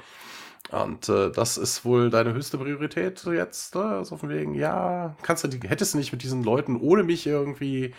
Und 0.70 1.09
äh, 1.09 1.30
das 1.30 1.59
ist 1.59 1.84
wohl 1.84 2.09
deine 2.10 2.32
höchste 2.32 2.59
Priorität 2.59 3.24
jetzt. 3.26 3.74
Ne? 3.74 4.05
So 4.05 4.16
von 4.16 4.28
wegen, 4.30 4.55
ja, 4.55 5.16
kannst 5.22 5.44
du, 5.44 5.48
hättest 5.68 5.94
du 5.94 5.98
nicht 5.98 6.12
mit 6.12 6.22
diesen 6.22 6.43
Leuten 6.44 6.76
ohne 6.76 7.02
mich 7.02 7.26
irgendwie 7.26 7.94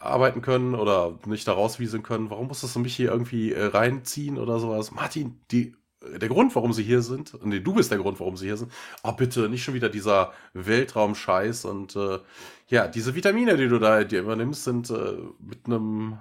arbeiten 0.00 0.42
können 0.42 0.74
oder 0.74 1.18
nicht 1.26 1.46
da 1.48 1.52
rauswieseln 1.52 2.02
können? 2.02 2.30
Warum 2.30 2.48
musstest 2.48 2.76
du 2.76 2.80
mich 2.80 2.96
hier 2.96 3.10
irgendwie 3.10 3.52
äh, 3.52 3.64
reinziehen 3.64 4.38
oder 4.38 4.58
sowas? 4.58 4.90
Martin, 4.90 5.40
die 5.50 5.74
der 6.20 6.28
Grund, 6.28 6.54
warum 6.56 6.72
sie 6.72 6.82
hier 6.82 7.02
sind, 7.02 7.32
nee, 7.44 7.60
du 7.60 7.74
bist 7.74 7.90
der 7.90 7.98
Grund, 7.98 8.18
warum 8.20 8.36
sie 8.36 8.46
hier 8.46 8.56
sind. 8.56 8.72
Oh, 9.02 9.12
bitte, 9.12 9.48
nicht 9.48 9.62
schon 9.62 9.74
wieder 9.74 9.88
dieser 9.88 10.32
Weltraumscheiß 10.54 11.64
und 11.64 11.96
äh, 11.96 12.18
ja, 12.68 12.88
diese 12.88 13.14
Vitamine, 13.14 13.56
die 13.56 13.68
du 13.68 13.78
da 13.78 14.02
dir 14.04 14.20
übernimmst, 14.20 14.64
sind 14.64 14.90
äh, 14.90 15.16
mit 15.38 15.66
einem 15.66 16.18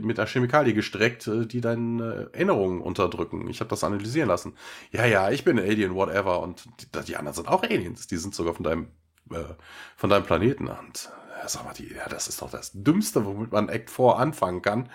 mit 0.00 0.18
einer 0.18 0.28
Chemikalie 0.28 0.74
gestreckt, 0.74 1.26
äh, 1.26 1.46
die 1.46 1.60
deine 1.60 2.30
Erinnerungen 2.32 2.80
unterdrücken. 2.80 3.48
Ich 3.48 3.60
habe 3.60 3.70
das 3.70 3.84
analysieren 3.84 4.28
lassen. 4.28 4.56
Ja, 4.90 5.06
ja, 5.06 5.30
ich 5.30 5.44
bin 5.44 5.58
ein 5.58 5.64
Alien, 5.64 5.94
whatever. 5.94 6.40
Und 6.40 6.64
die, 6.80 7.04
die, 7.04 7.16
anderen 7.16 7.34
sind 7.34 7.48
auch 7.48 7.62
Aliens. 7.62 8.06
Die 8.06 8.16
sind 8.16 8.34
sogar 8.34 8.54
von 8.54 8.64
deinem 8.64 8.88
äh, 9.30 9.54
von 9.96 10.10
deinem 10.10 10.24
Planeten. 10.24 10.68
Und 10.68 11.10
sag 11.46 11.64
mal, 11.64 11.74
die, 11.74 11.94
ja, 11.94 12.08
das 12.08 12.28
ist 12.28 12.42
doch 12.42 12.50
das 12.50 12.72
Dümmste, 12.74 13.24
womit 13.24 13.52
man 13.52 13.68
Act 13.68 13.90
4 13.90 14.16
anfangen 14.16 14.62
kann. 14.62 14.88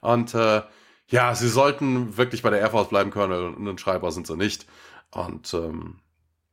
Und 0.00 0.34
äh, 0.34 0.62
ja, 1.08 1.34
sie 1.34 1.48
sollten 1.48 2.16
wirklich 2.16 2.42
bei 2.42 2.50
der 2.50 2.60
Air 2.60 2.70
Force 2.70 2.88
bleiben, 2.88 3.10
Colonel, 3.10 3.54
und 3.54 3.68
ein 3.68 3.78
Schreiber 3.78 4.10
sind 4.12 4.26
sie 4.26 4.36
nicht. 4.36 4.66
Und 5.10 5.52
ähm, 5.54 6.00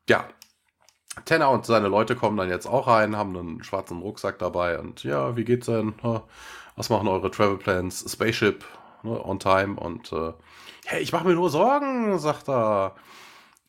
ja, 0.10 0.28
Tanner 1.26 1.50
und 1.50 1.66
seine 1.66 1.88
Leute 1.88 2.16
kommen 2.16 2.38
dann 2.38 2.50
jetzt 2.50 2.68
auch 2.68 2.88
rein, 2.88 3.16
haben 3.16 3.36
einen 3.38 3.64
schwarzen 3.64 4.00
Rucksack 4.00 4.40
dabei 4.40 4.80
und 4.80 5.04
ja, 5.04 5.36
wie 5.36 5.44
geht's 5.44 5.66
denn? 5.68 5.94
Was 6.80 6.90
machen 6.90 7.10
eure 7.10 7.30
Travel 7.30 7.58
Plans? 7.58 8.06
Spaceship 8.10 8.64
ne, 9.04 9.22
on 9.26 9.38
time 9.38 9.78
und 9.78 10.14
äh, 10.14 10.32
hey, 10.86 11.02
ich 11.02 11.12
mache 11.12 11.28
mir 11.28 11.34
nur 11.34 11.50
Sorgen, 11.50 12.18
sagt 12.20 12.48
er. 12.48 12.96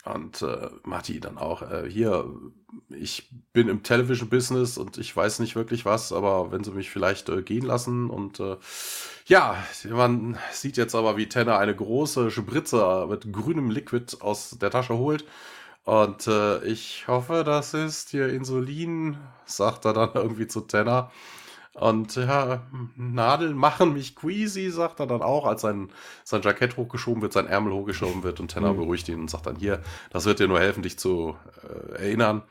Und 0.05 0.41
äh, 0.43 0.70
Marty 0.85 1.19
dann 1.19 1.37
auch, 1.37 1.61
äh, 1.62 1.91
hier, 1.91 2.32
ich 2.89 3.28
bin 3.53 3.69
im 3.69 3.82
Television-Business 3.82 4.78
und 4.78 4.97
ich 4.97 5.15
weiß 5.15 5.41
nicht 5.41 5.57
wirklich 5.57 5.85
was, 5.85 6.12
aber 6.12 6.53
wenn 6.53 6.62
sie 6.62 6.70
mich 6.70 6.89
vielleicht 6.89 7.28
äh, 7.31 7.43
gehen 7.43 7.65
lassen 7.65 8.11
und 8.11 8.39
äh, 8.39 8.57
ja, 9.27 9.57
man 9.91 10.39
sieht 10.53 10.77
jetzt 10.77 10.95
aber, 10.95 11.16
wie 11.16 11.28
Tanner 11.28 11.59
eine 11.59 11.74
große 11.74 12.31
Spritze 12.31 13.09
mit 13.11 13.32
grünem 13.32 13.70
Liquid 13.70 14.19
aus 14.20 14.51
der 14.51 14.70
Tasche 14.70 14.97
holt. 14.97 15.24
Und 15.82 16.28
äh, 16.28 16.62
ich 16.65 17.09
hoffe, 17.09 17.43
das 17.45 17.74
ist 17.74 18.11
hier 18.11 18.28
Insulin, 18.28 19.19
sagt 19.47 19.85
er 19.85 19.95
dann 19.95 20.11
irgendwie 20.15 20.47
zu 20.47 20.61
Tanner. 20.61 21.11
Und 21.75 22.17
ja, 22.17 22.67
Nadeln 22.97 23.57
machen 23.57 23.93
mich 23.93 24.17
queasy, 24.17 24.71
sagt 24.71 24.99
er 24.99 25.07
dann 25.07 25.23
auch, 25.23 25.47
als 25.47 25.63
sein, 25.63 25.91
sein 26.25 26.43
Jackett 26.43 26.77
hochgeschoben 26.77 27.23
wird, 27.23 27.33
sein 27.33 27.47
Ärmel 27.47 27.73
hochgeschoben 27.73 28.25
wird 28.25 28.41
und 28.41 28.51
Tanner 28.51 28.73
mhm. 28.73 28.79
beruhigt 28.79 29.09
ihn 29.09 29.21
und 29.21 29.31
sagt 29.31 29.47
dann, 29.47 29.57
hier, 29.57 29.81
das 30.11 30.25
wird 30.25 30.41
dir 30.41 30.49
nur 30.49 30.59
helfen, 30.59 30.83
dich 30.83 30.99
zu 30.99 31.37
äh, 31.63 32.03
erinnern. 32.03 32.43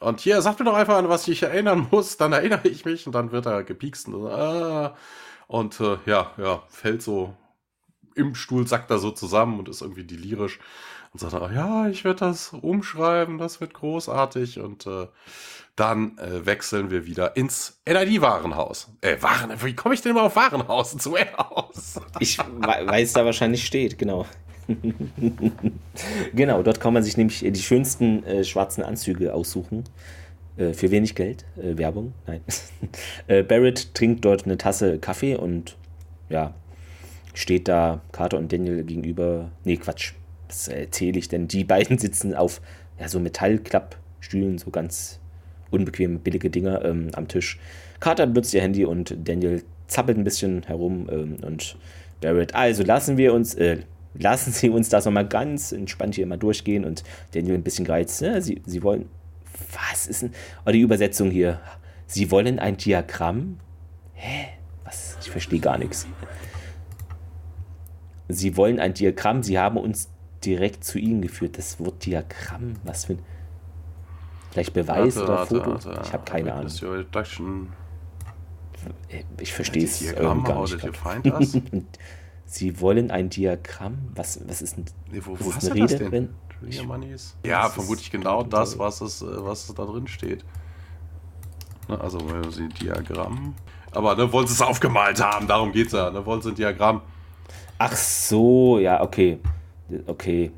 Und 0.00 0.20
hier, 0.20 0.40
sag 0.40 0.58
mir 0.58 0.64
doch 0.64 0.74
einfach 0.74 0.96
an, 0.96 1.08
was 1.08 1.28
ich 1.28 1.42
erinnern 1.42 1.88
muss, 1.90 2.16
dann 2.16 2.32
erinnere 2.32 2.68
ich 2.68 2.84
mich 2.84 3.06
und 3.06 3.14
dann 3.14 3.32
wird 3.32 3.46
er 3.46 3.64
gepiekst 3.64 4.08
und, 4.08 4.26
äh, 4.26 4.90
und 5.46 5.80
äh, 5.80 5.98
ja, 6.06 6.30
ja, 6.38 6.62
fällt 6.68 7.02
so 7.02 7.36
im 8.14 8.34
Stuhl, 8.34 8.66
sackt 8.66 8.90
er 8.90 8.98
so 8.98 9.10
zusammen 9.10 9.58
und 9.58 9.68
ist 9.68 9.82
irgendwie 9.82 10.04
delirisch 10.04 10.58
und 11.12 11.20
sagt, 11.20 11.34
dann, 11.34 11.54
ja, 11.54 11.88
ich 11.88 12.04
werde 12.04 12.20
das 12.20 12.52
umschreiben, 12.52 13.38
das 13.38 13.60
wird 13.60 13.74
großartig 13.74 14.60
und 14.60 14.86
äh, 14.86 15.06
dann 15.76 16.18
äh, 16.18 16.46
wechseln 16.46 16.90
wir 16.90 17.06
wieder 17.06 17.36
ins 17.36 17.80
NID-Warenhaus. 17.86 18.92
Äh, 19.00 19.20
Waren, 19.20 19.52
wie 19.62 19.74
komme 19.74 19.94
ich 19.94 20.02
denn 20.02 20.12
immer 20.12 20.24
auf 20.24 20.36
Warenhaus 20.36 20.96
zu 20.96 21.12
Warehouse? 21.12 22.00
ich 22.20 22.38
weiß, 22.38 23.12
da 23.12 23.24
wahrscheinlich 23.24 23.64
steht, 23.64 23.98
genau. 23.98 24.26
genau, 26.34 26.62
dort 26.62 26.80
kann 26.80 26.94
man 26.94 27.02
sich 27.02 27.16
nämlich 27.16 27.40
die 27.40 27.62
schönsten 27.62 28.24
äh, 28.24 28.44
schwarzen 28.44 28.82
Anzüge 28.82 29.34
aussuchen. 29.34 29.84
Äh, 30.56 30.72
für 30.72 30.90
wenig 30.90 31.14
Geld. 31.14 31.44
Äh, 31.56 31.76
Werbung, 31.76 32.14
nein. 32.26 32.40
Äh, 33.26 33.42
Barrett 33.42 33.94
trinkt 33.94 34.24
dort 34.24 34.44
eine 34.44 34.58
Tasse 34.58 34.98
Kaffee 34.98 35.34
und 35.34 35.76
ja, 36.28 36.54
steht 37.32 37.68
da 37.68 38.02
Carter 38.12 38.38
und 38.38 38.52
Daniel 38.52 38.84
gegenüber. 38.84 39.50
Nee, 39.64 39.78
Quatsch. 39.78 40.12
Was 40.46 40.68
erzähle 40.68 41.18
ich 41.18 41.28
denn? 41.28 41.48
Die 41.48 41.64
beiden 41.64 41.98
sitzen 41.98 42.34
auf 42.34 42.60
ja, 43.00 43.08
so 43.08 43.18
Metallklappstühlen, 43.18 44.58
so 44.58 44.70
ganz 44.70 45.20
unbequeme, 45.74 46.18
billige 46.18 46.50
Dinger 46.50 46.84
ähm, 46.84 47.08
am 47.14 47.28
Tisch. 47.28 47.58
Carter 48.00 48.26
benutzt 48.26 48.54
ihr 48.54 48.62
Handy 48.62 48.84
und 48.84 49.16
Daniel 49.24 49.62
zappelt 49.86 50.18
ein 50.18 50.24
bisschen 50.24 50.62
herum 50.64 51.08
ähm, 51.10 51.36
und 51.42 51.76
Barrett, 52.20 52.54
also 52.54 52.82
lassen 52.82 53.16
wir 53.16 53.34
uns, 53.34 53.54
äh, 53.54 53.78
lassen 54.14 54.52
Sie 54.52 54.70
uns 54.70 54.88
das 54.88 55.04
nochmal 55.04 55.26
ganz 55.26 55.72
entspannt 55.72 56.14
hier 56.14 56.26
mal 56.26 56.38
durchgehen 56.38 56.84
und 56.84 57.02
Daniel 57.32 57.54
ein 57.54 57.62
bisschen 57.62 57.84
gereizt, 57.84 58.22
ne? 58.22 58.40
Sie, 58.40 58.62
Sie 58.64 58.82
wollen, 58.82 59.08
was 59.72 60.06
ist 60.06 60.22
denn, 60.22 60.32
oh, 60.64 60.70
die 60.70 60.80
Übersetzung 60.80 61.30
hier, 61.30 61.60
Sie 62.06 62.30
wollen 62.30 62.58
ein 62.58 62.76
Diagramm? 62.76 63.58
Hä? 64.14 64.46
Was? 64.84 65.18
Ich 65.20 65.30
verstehe 65.30 65.60
gar 65.60 65.78
nichts. 65.78 66.06
Sie 68.28 68.56
wollen 68.56 68.80
ein 68.80 68.94
Diagramm, 68.94 69.42
Sie 69.42 69.58
haben 69.58 69.76
uns 69.76 70.08
direkt 70.44 70.84
zu 70.84 70.98
Ihnen 70.98 71.20
geführt. 71.22 71.58
Das 71.58 71.80
Wort 71.80 72.04
Diagramm, 72.04 72.74
was 72.84 73.06
für 73.06 73.14
ein 73.14 73.18
Vielleicht 74.54 74.72
Beweis 74.72 75.16
warte, 75.16 75.24
oder 75.24 75.38
warte, 75.40 75.54
Foto. 75.56 75.70
Warte, 75.72 76.00
ich 76.04 76.12
habe 76.12 76.24
keine 76.24 76.54
Ahnung. 76.54 76.70
Ich 79.40 79.52
verstehe 79.52 79.82
es 79.82 80.00
irgendwie 80.00 80.48
gar 80.48 80.62
nicht. 80.62 81.64
Sie 82.46 82.80
wollen 82.80 83.10
ein 83.10 83.30
Diagramm? 83.30 83.98
Was, 84.14 84.40
was 84.46 84.62
ist 84.62 84.78
ein, 84.78 84.84
nee, 85.10 85.20
wo, 85.24 85.36
wo 85.40 85.50
ist 85.50 85.64
eine 85.64 85.74
Rede? 85.74 85.98
Das 85.98 86.08
denn? 86.08 86.28
ja, 87.44 87.68
vermutlich 87.68 88.12
genau 88.12 88.44
das, 88.44 88.78
was, 88.78 89.00
es, 89.00 89.22
äh, 89.22 89.26
was 89.28 89.68
es 89.68 89.74
da 89.74 89.84
drin 89.86 90.06
steht. 90.06 90.44
Ne, 91.88 92.00
also, 92.00 92.20
wenn 92.30 92.48
Sie 92.52 92.62
ein 92.62 92.68
Diagramm. 92.68 93.56
Aber 93.90 94.14
ne, 94.14 94.32
wollen 94.32 94.46
Sie 94.46 94.52
es 94.52 94.62
aufgemalt 94.62 95.20
haben, 95.20 95.48
darum 95.48 95.72
geht 95.72 95.88
es 95.88 95.94
ja. 95.94 96.12
Ne, 96.12 96.24
wollen 96.24 96.42
Sie 96.42 96.50
ein 96.50 96.54
Diagramm. 96.54 97.00
Ach 97.76 97.96
so, 97.96 98.78
ja, 98.78 99.02
okay 99.02 99.40
okay, 100.06 100.50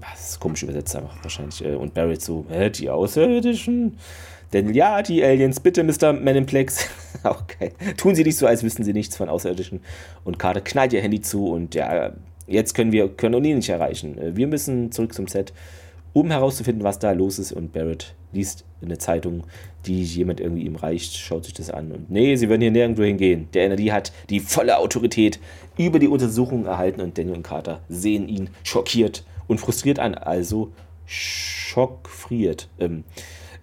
das 0.00 0.30
ist 0.30 0.40
komisch 0.40 0.62
übersetzt 0.62 0.96
einfach 0.96 1.16
wahrscheinlich. 1.22 1.64
Äh, 1.64 1.74
und 1.74 1.94
Barrett 1.94 2.22
so, 2.22 2.46
äh, 2.50 2.70
die 2.70 2.90
Außerirdischen? 2.90 3.98
Denn 4.52 4.74
ja, 4.74 5.00
die 5.02 5.24
Aliens, 5.24 5.60
bitte, 5.60 5.82
Mr. 5.82 6.12
Man 6.12 6.36
in 6.36 6.46
Plex. 6.46 6.86
okay. 7.24 7.72
Tun 7.96 8.14
Sie 8.14 8.22
nicht 8.22 8.36
so, 8.36 8.46
als 8.46 8.62
wüssten 8.62 8.84
Sie 8.84 8.92
nichts 8.92 9.16
von 9.16 9.28
Außerirdischen. 9.28 9.80
Und 10.24 10.38
Carter 10.38 10.60
knallt 10.60 10.92
ihr 10.92 11.00
Handy 11.00 11.20
zu 11.22 11.48
und 11.48 11.74
ja, 11.74 12.12
jetzt 12.46 12.74
können 12.74 12.92
wir 12.92 13.08
können 13.08 13.42
ihn 13.44 13.56
nicht 13.56 13.70
erreichen. 13.70 14.18
Äh, 14.18 14.36
wir 14.36 14.46
müssen 14.46 14.92
zurück 14.92 15.14
zum 15.14 15.26
Set 15.26 15.52
um 16.12 16.30
herauszufinden, 16.30 16.84
was 16.84 16.98
da 16.98 17.12
los 17.12 17.38
ist. 17.38 17.52
Und 17.52 17.72
Barrett 17.72 18.14
liest 18.32 18.64
eine 18.82 18.98
Zeitung, 18.98 19.44
die 19.86 20.02
jemand 20.02 20.40
irgendwie 20.40 20.64
ihm 20.64 20.76
reicht, 20.76 21.16
schaut 21.16 21.44
sich 21.44 21.54
das 21.54 21.70
an. 21.70 21.92
Und 21.92 22.10
nee, 22.10 22.36
sie 22.36 22.48
werden 22.48 22.60
hier 22.60 22.70
nirgendwo 22.70 23.02
hingehen. 23.02 23.48
Der 23.54 23.64
NRD 23.64 23.92
hat 23.92 24.12
die 24.30 24.40
volle 24.40 24.78
Autorität 24.78 25.40
über 25.76 25.98
die 25.98 26.08
Untersuchung 26.08 26.66
erhalten 26.66 27.00
und 27.00 27.16
Daniel 27.16 27.36
und 27.36 27.42
Carter 27.42 27.80
sehen 27.88 28.28
ihn 28.28 28.50
schockiert 28.62 29.24
und 29.46 29.58
frustriert 29.58 29.98
an. 29.98 30.14
Also 30.14 30.72
schockfriert. 31.06 32.68
Ähm, 32.78 33.04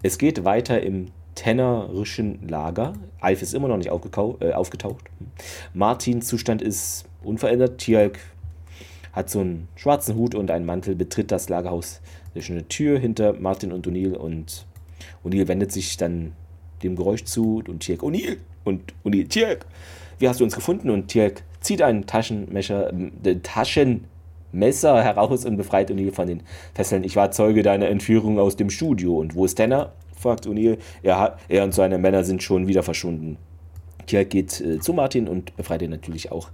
es 0.02 0.18
geht 0.18 0.44
weiter 0.44 0.82
im 0.82 1.08
tennerischen 1.36 2.48
Lager. 2.48 2.94
Alf 3.22 3.42
ist 3.42 3.54
immer 3.54 3.68
noch 3.68 3.78
nicht 3.78 3.88
äh, 3.88 4.54
aufgetaucht. 4.54 5.06
Martins 5.74 6.28
Zustand 6.28 6.62
ist 6.62 7.06
unverändert. 7.24 7.78
Tjalk 7.80 8.20
hat 9.14 9.30
so 9.30 9.40
einen 9.40 9.68
schwarzen 9.76 10.16
Hut 10.16 10.36
und 10.36 10.52
einen 10.52 10.66
Mantel, 10.66 10.96
betritt 10.96 11.32
das 11.32 11.50
Lagerhaus 11.50 12.02
durch 12.34 12.52
eine 12.52 12.68
Tür 12.68 13.00
hinter 13.00 13.34
Martin 13.34 13.72
und 13.72 13.88
O'Neill 13.88 14.14
und 14.14 14.66
O'Neill 15.26 15.48
wendet 15.48 15.72
sich 15.72 15.98
dann 15.98 16.34
dem 16.84 16.96
Geräusch 16.96 17.24
zu 17.24 17.64
und 17.68 17.82
Tjalk, 17.82 18.04
O'Neill 18.04 18.38
und 18.64 18.94
O'Neill, 19.04 19.28
Tjalk, 19.28 19.66
wie 20.20 20.28
hast 20.28 20.40
du 20.40 20.44
uns 20.44 20.56
gefunden? 20.56 20.90
Und 20.90 21.08
Tjalk 21.08 21.44
zieht 21.60 21.82
einen 21.82 22.06
Taschenmesser, 22.06 22.92
äh, 23.24 23.36
Taschenmesser 23.42 25.04
heraus 25.04 25.46
und 25.46 25.58
befreit 25.58 25.92
O'Neill 25.92 26.14
von 26.14 26.28
den 26.28 26.44
Fesseln. 26.74 27.04
Ich 27.04 27.16
war 27.16 27.32
Zeuge 27.32 27.64
deiner 27.64 27.88
Entführung 27.88 28.40
aus 28.40 28.56
dem 28.56 28.70
Studio. 28.70 29.18
Und 29.18 29.36
wo 29.36 29.46
ist 29.46 29.56
Tanner? 29.56 29.94
fragt 30.16 30.48
O'Neill. 30.48 30.78
Er, 31.04 31.38
er 31.48 31.64
und 31.64 31.74
seine 31.74 31.98
Männer 31.98 32.24
sind 32.24 32.44
schon 32.44 32.68
wieder 32.68 32.84
verschwunden. 32.84 33.38
Tjalk 34.08 34.30
geht 34.30 34.60
äh, 34.62 34.80
zu 34.80 34.94
Martin 34.94 35.28
und 35.28 35.56
befreit 35.56 35.82
ihn 35.82 35.92
natürlich 35.92 36.32
auch. 36.32 36.50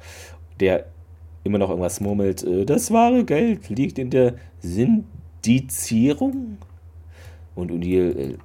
Der 0.59 0.85
immer 1.43 1.57
noch 1.57 1.69
irgendwas 1.69 2.01
murmelt. 2.01 2.43
Äh, 2.43 2.65
das 2.65 2.91
wahre 2.91 3.23
Geld 3.23 3.69
liegt 3.69 3.97
in 3.97 4.09
der 4.09 4.35
Sindizierung. 4.59 6.57
Und 7.55 7.71
O'Neill, 7.71 8.17
äh, 8.17 8.37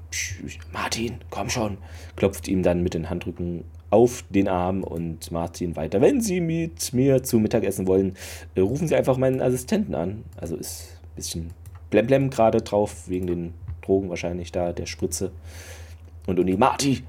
Martin, 0.73 1.17
komm 1.31 1.51
schon, 1.51 1.79
klopft 2.15 2.47
ihm 2.47 2.63
dann 2.63 2.83
mit 2.83 2.95
den 2.95 3.11
Handrücken 3.11 3.65
auf 3.91 4.25
den 4.31 4.49
Arm 4.49 4.83
und 4.85 5.33
Martin 5.33 5.77
weiter. 5.77 6.01
Wenn 6.01 6.21
Sie 6.21 6.41
mit 6.41 6.93
mir 6.93 7.23
zu 7.23 7.39
Mittag 7.39 7.65
essen 7.65 7.87
wollen, 7.87 8.17
äh, 8.55 8.61
rufen 8.61 8.89
Sie 8.89 8.95
einfach 8.95 9.17
meinen 9.17 9.41
Assistenten 9.41 9.95
an. 9.95 10.25
Also 10.37 10.57
ist 10.57 10.99
ein 11.03 11.17
bisschen 11.17 11.51
blemblem 11.91 12.31
gerade 12.31 12.63
drauf, 12.63 13.09
wegen 13.09 13.27
den 13.27 13.55
Drogen 13.83 14.09
wahrscheinlich 14.09 14.53
da, 14.53 14.73
der 14.73 14.87
Spritze. 14.87 15.33
Und 16.27 16.39
Uni, 16.39 16.57
Marty 16.57 17.03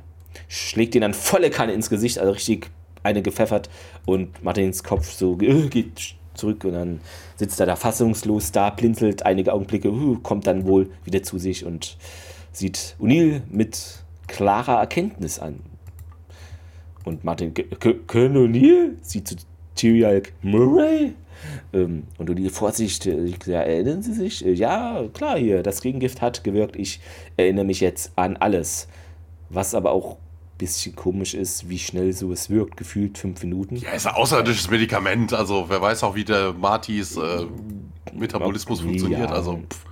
schlägt 0.47 0.95
ihn 0.95 1.01
dann 1.01 1.13
volle 1.13 1.49
Kanne 1.49 1.73
ins 1.73 1.89
Gesicht, 1.89 2.17
also 2.17 2.31
richtig 2.31 2.71
eine 3.03 3.21
gepfeffert 3.21 3.69
und 4.05 4.43
Martins 4.43 4.83
Kopf 4.83 5.11
so 5.11 5.37
äh, 5.41 5.67
geht 5.67 6.15
zurück 6.33 6.63
und 6.63 6.73
dann 6.73 7.01
sitzt 7.35 7.59
er 7.59 7.65
da 7.65 7.75
fassungslos 7.75 8.51
da, 8.51 8.69
blinzelt 8.69 9.25
einige 9.25 9.53
Augenblicke, 9.53 9.91
uh, 9.91 10.19
kommt 10.19 10.47
dann 10.47 10.65
wohl 10.65 10.89
wieder 11.03 11.23
zu 11.23 11.37
sich 11.37 11.65
und 11.65 11.97
sieht 12.51 12.95
O'Neill 12.99 13.41
mit 13.49 14.03
klarer 14.27 14.79
Erkenntnis 14.79 15.39
an. 15.39 15.59
Und 17.03 17.23
Martin, 17.23 17.53
Colonel 18.07 18.97
sieht 19.01 19.27
zu 19.27 19.35
Tyrialk 19.75 20.33
Murray. 20.41 21.13
Ähm, 21.73 22.03
und 22.19 22.29
O'Neill 22.29 22.51
Vorsicht, 22.51 23.05
ja, 23.05 23.61
erinnern 23.61 24.03
Sie 24.03 24.13
sich? 24.13 24.45
Äh, 24.45 24.53
ja, 24.53 25.03
klar, 25.13 25.37
hier, 25.37 25.63
das 25.63 25.81
Gegengift 25.81 26.21
hat 26.21 26.43
gewirkt. 26.43 26.75
Ich 26.75 26.99
erinnere 27.35 27.65
mich 27.65 27.79
jetzt 27.79 28.11
an 28.15 28.37
alles. 28.37 28.87
Was 29.49 29.73
aber 29.73 29.91
auch 29.91 30.17
bisschen 30.61 30.95
komisch 30.95 31.33
ist, 31.33 31.69
wie 31.69 31.79
schnell 31.79 32.13
sowas 32.13 32.51
wirkt, 32.51 32.77
gefühlt 32.77 33.17
fünf 33.17 33.41
Minuten. 33.41 33.77
Ja, 33.77 33.93
ist 33.93 34.05
ein 34.05 34.13
außerirdisches 34.13 34.69
Medikament, 34.69 35.33
also 35.33 35.65
wer 35.67 35.81
weiß 35.81 36.03
auch, 36.03 36.13
wie 36.13 36.23
der 36.23 36.53
Martis 36.53 37.17
äh, 37.17 37.47
Metabolismus 38.13 38.79
okay, 38.79 38.87
funktioniert, 38.87 39.29
ja, 39.31 39.35
also. 39.35 39.59
Pff. 39.67 39.85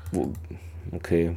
Okay. 0.92 1.36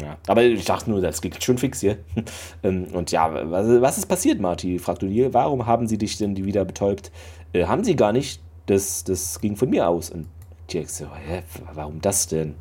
Ja, 0.00 0.16
aber 0.26 0.44
ich 0.44 0.64
dachte 0.64 0.90
nur, 0.90 1.00
das 1.00 1.20
geht 1.20 1.42
schon 1.42 1.58
fix 1.58 1.80
hier. 1.80 1.98
Ähm, 2.62 2.86
und 2.92 3.12
ja, 3.12 3.30
was, 3.50 3.98
ist 3.98 4.06
passiert, 4.06 4.40
Marty? 4.40 4.78
fragt 4.78 5.02
O'Neill. 5.02 5.32
Warum 5.32 5.66
haben 5.66 5.86
sie 5.86 5.98
dich 5.98 6.16
denn 6.18 6.36
wieder 6.36 6.64
betäubt? 6.64 7.12
Äh, 7.52 7.66
haben 7.66 7.84
sie 7.84 7.94
gar 7.94 8.12
nicht. 8.12 8.42
Das, 8.66 9.04
das 9.04 9.40
ging 9.40 9.56
von 9.56 9.70
mir 9.70 9.88
aus. 9.88 10.10
Und 10.10 10.26
Jack 10.68 10.90
so, 10.90 11.06
hä, 11.06 11.42
warum 11.72 12.00
das 12.00 12.26
denn? 12.26 12.56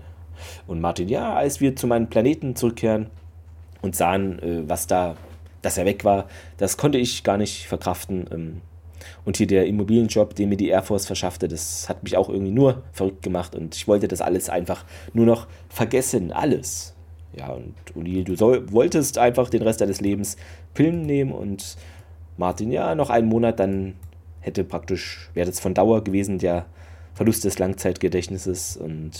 Und 0.67 0.81
Martin, 0.81 1.09
ja, 1.09 1.33
als 1.33 1.59
wir 1.59 1.75
zu 1.75 1.87
meinem 1.87 2.09
Planeten 2.09 2.55
zurückkehren 2.55 3.07
und 3.81 3.95
sahen, 3.95 4.39
äh, 4.39 4.69
was 4.69 4.87
da 4.87 5.15
dass 5.61 5.77
er 5.77 5.85
weg 5.85 6.05
war, 6.05 6.27
das 6.57 6.77
konnte 6.77 6.97
ich 6.97 7.23
gar 7.23 7.37
nicht 7.37 7.67
verkraften. 7.67 8.25
Ähm, 8.31 8.61
und 9.25 9.37
hier 9.37 9.47
der 9.47 9.67
Immobilienjob, 9.67 10.35
den 10.35 10.49
mir 10.49 10.57
die 10.57 10.69
Air 10.69 10.83
Force 10.83 11.05
verschaffte, 11.05 11.47
das 11.47 11.87
hat 11.87 12.03
mich 12.03 12.17
auch 12.17 12.29
irgendwie 12.29 12.51
nur 12.51 12.83
verrückt 12.91 13.21
gemacht 13.21 13.55
und 13.55 13.75
ich 13.75 13.87
wollte 13.87 14.07
das 14.07 14.21
alles 14.21 14.49
einfach 14.49 14.85
nur 15.13 15.25
noch 15.25 15.47
vergessen, 15.69 16.31
alles. 16.31 16.95
Ja, 17.37 17.49
und 17.49 17.75
O'Neill, 17.95 18.23
du 18.23 18.35
soll, 18.35 18.71
wolltest 18.71 19.17
einfach 19.17 19.49
den 19.49 19.61
Rest 19.61 19.81
deines 19.81 20.01
Lebens 20.01 20.37
Pillen 20.73 21.03
nehmen 21.03 21.31
und 21.31 21.77
Martin, 22.37 22.71
ja, 22.71 22.95
noch 22.95 23.09
einen 23.09 23.27
Monat, 23.27 23.59
dann 23.59 23.93
hätte 24.41 24.63
praktisch, 24.63 25.29
wäre 25.33 25.49
das 25.49 25.59
von 25.59 25.73
Dauer 25.73 26.03
gewesen, 26.03 26.39
der 26.39 26.65
Verlust 27.13 27.43
des 27.43 27.59
Langzeitgedächtnisses 27.59 28.77
und 28.77 29.11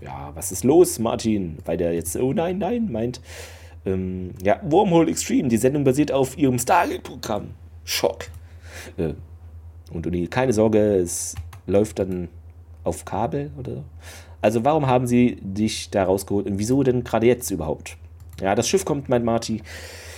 ja, 0.00 0.32
was 0.34 0.52
ist 0.52 0.64
los, 0.64 0.98
Martin? 0.98 1.58
Weil 1.64 1.76
der 1.78 1.94
jetzt, 1.94 2.16
oh 2.16 2.32
nein, 2.32 2.58
nein, 2.58 2.90
meint, 2.90 3.20
ähm, 3.86 4.32
ja, 4.42 4.60
Wormhole 4.62 5.10
Extreme, 5.10 5.48
die 5.48 5.56
Sendung 5.56 5.84
basiert 5.84 6.12
auf 6.12 6.36
ihrem 6.36 6.58
Stargate-Programm. 6.58 7.54
Schock. 7.84 8.26
Äh, 8.96 9.14
und 9.92 10.06
Uni, 10.06 10.26
keine 10.26 10.52
Sorge, 10.52 10.96
es 10.96 11.34
läuft 11.66 11.98
dann 11.98 12.28
auf 12.82 13.04
Kabel 13.04 13.50
oder 13.58 13.76
so. 13.76 13.84
Also 14.44 14.62
warum 14.62 14.86
haben 14.86 15.06
sie 15.06 15.38
dich 15.40 15.88
da 15.88 16.04
rausgeholt 16.04 16.44
und 16.44 16.58
wieso 16.58 16.82
denn 16.82 17.02
gerade 17.02 17.26
jetzt 17.26 17.50
überhaupt? 17.50 17.96
Ja, 18.42 18.54
das 18.54 18.68
Schiff 18.68 18.84
kommt, 18.84 19.08
meint 19.08 19.24
Marty. 19.24 19.62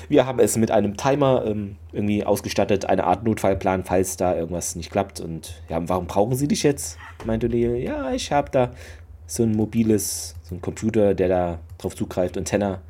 Wir 0.09 0.27
haben 0.27 0.41
es 0.41 0.57
mit 0.57 0.73
einem 0.73 0.97
Timer 0.97 1.45
ähm, 1.47 1.77
irgendwie 1.93 2.25
ausgestattet, 2.25 2.87
eine 2.87 3.05
Art 3.05 3.23
Notfallplan, 3.23 3.85
falls 3.85 4.17
da 4.17 4.35
irgendwas 4.35 4.75
nicht 4.75 4.91
klappt. 4.91 5.21
Und 5.21 5.63
ja, 5.69 5.79
warum 5.89 6.09
brauchen 6.09 6.35
sie 6.35 6.49
dich 6.49 6.65
jetzt? 6.65 6.99
meinte 7.25 7.47
O'Neill. 7.47 7.77
Ja, 7.77 8.11
ich 8.11 8.33
habe 8.33 8.51
da 8.51 8.73
so 9.29 9.45
ein 9.45 9.53
mobiles, 9.53 10.35
so 10.43 10.57
ein 10.57 10.61
Computer, 10.61 11.15
der 11.15 11.29
da 11.29 11.59
drauf 11.79 11.95
zugreift. 11.95 12.37
Und 12.37 12.47
Tenner 12.47 12.81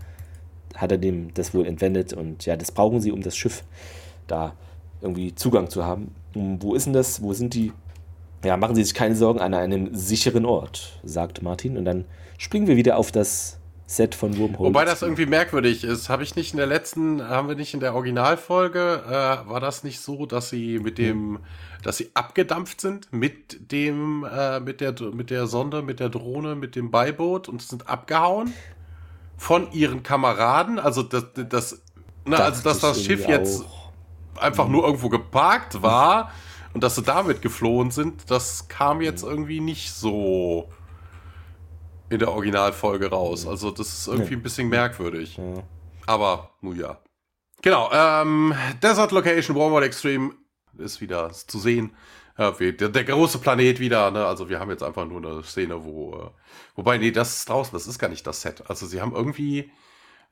hat 0.75 0.91
er 0.91 0.97
dem 0.97 1.35
das 1.35 1.53
wohl 1.53 1.67
entwendet 1.67 2.15
und 2.15 2.47
ja, 2.47 2.57
das 2.57 2.73
brauchen 2.73 3.03
sie, 3.03 3.13
um 3.13 3.21
das 3.21 3.37
Schiff 3.37 3.63
da 4.27 4.55
irgendwie 5.03 5.35
Zugang 5.35 5.69
zu 5.69 5.85
haben. 5.85 6.15
Und 6.35 6.63
wo 6.63 6.75
ist 6.75 6.87
denn 6.87 6.95
das? 6.95 7.21
Wo 7.21 7.35
sind 7.35 7.53
die? 7.53 7.75
Ja, 8.45 8.57
machen 8.57 8.75
Sie 8.75 8.85
sich 8.85 8.95
keine 8.95 9.17
Sorgen 9.17 9.41
an 9.41 9.55
einem 9.55 9.95
sicheren 9.95 10.45
Ort, 10.45 11.01
sagt 11.05 11.43
Martin. 11.43 11.77
Und 11.77 11.85
dann 11.85 12.05
springen 12.39 12.67
wir 12.67 12.77
wieder 12.77 12.97
auf 12.97 13.11
das 13.11 13.59
Set 13.87 14.15
von 14.15 14.37
Wormhole. 14.37 14.69
Wobei 14.69 14.85
das 14.85 15.03
irgendwie 15.03 15.27
merkwürdig 15.27 15.85
ist. 15.85 16.09
Habe 16.09 16.23
ich 16.23 16.37
nicht 16.37 16.53
in 16.53 16.59
der 16.59 16.67
letzten, 16.67 17.27
haben 17.29 17.49
wir 17.49 17.55
nicht 17.55 17.73
in 17.73 17.81
der 17.81 17.95
Originalfolge, 17.95 19.03
äh, 19.07 19.49
war 19.49 19.61
das 19.61 19.85
nicht 19.85 20.01
so, 20.01 20.27
dass 20.27 20.51
sie 20.51 20.79
mit 20.81 20.99
dem, 20.99 21.39
dass 21.83 21.97
sie 21.97 22.11
abgedampft 22.15 22.81
sind 22.81 23.13
mit 23.13 23.73
dem, 23.73 24.25
äh, 24.25 24.61
mit 24.61 24.81
der, 24.81 24.95
mit 25.13 25.31
der 25.31 25.47
Sonde, 25.47 25.83
mit 25.83 26.01
der 26.01 26.09
Drohne, 26.09 26.57
mit 26.57 26.77
dem 26.77 26.91
Beiboot 26.91 27.49
und 27.49 27.63
sind 27.63 27.89
abgehauen? 27.89 28.53
von 29.37 29.71
ihren 29.73 30.03
Kameraden, 30.03 30.79
also 30.79 31.03
das, 31.03 31.27
das, 31.49 31.83
na, 32.25 32.39
also 32.39 32.63
dass 32.63 32.81
das 32.81 33.05
Schiff 33.05 33.29
jetzt 33.29 33.65
auch. 33.65 33.93
einfach 34.41 34.69
nur 34.69 34.85
irgendwo 34.85 35.09
geparkt 35.09 35.83
war 35.83 36.33
und 36.77 36.83
dass 36.83 36.95
sie 36.95 37.03
damit 37.03 37.41
geflohen 37.41 37.91
sind, 37.91 38.31
das 38.31 38.69
kam 38.69 39.01
jetzt 39.01 39.23
irgendwie 39.23 39.61
nicht 39.61 39.95
so 39.95 40.69
in 42.11 42.19
der 42.19 42.31
Originalfolge 42.31 43.09
raus. 43.09 43.47
Also 43.47 43.71
das 43.71 43.89
ist 43.89 44.09
irgendwie 44.09 44.35
ein 44.35 44.43
bisschen 44.43 44.69
merkwürdig. 44.69 45.41
Aber, 46.05 46.51
nun 46.61 46.79
ja. 46.79 47.01
Genau, 47.63 47.91
ähm, 47.95 48.53
Desert 48.83 49.11
Location 49.13 49.57
Warmwood 49.57 49.85
Extreme 49.85 50.35
ist 50.77 51.01
wieder 51.01 51.33
zu 51.33 51.59
sehen. 51.59 51.97
Ja, 52.37 52.51
der, 52.51 52.91
der, 52.91 53.05
große 53.05 53.39
Planet 53.39 53.81
wieder, 53.81 54.11
ne? 54.11 54.27
Also 54.27 54.51
wir 54.51 54.61
haben 54.61 54.71
jetzt 54.71 54.83
einfach 54.83 55.07
nur 55.07 55.25
eine 55.25 55.43
Szene, 55.45 55.83
wo. 55.83 56.13
Äh, 56.13 56.31
wobei, 56.75 56.99
nee, 56.99 57.11
das 57.11 57.39
ist 57.39 57.49
draußen, 57.49 57.73
das 57.73 57.87
ist 57.87 57.99
gar 57.99 58.09
nicht 58.09 58.27
das 58.27 58.43
Set. 58.43 58.65
Also 58.69 58.85
sie 58.85 59.01
haben 59.01 59.15
irgendwie 59.15 59.73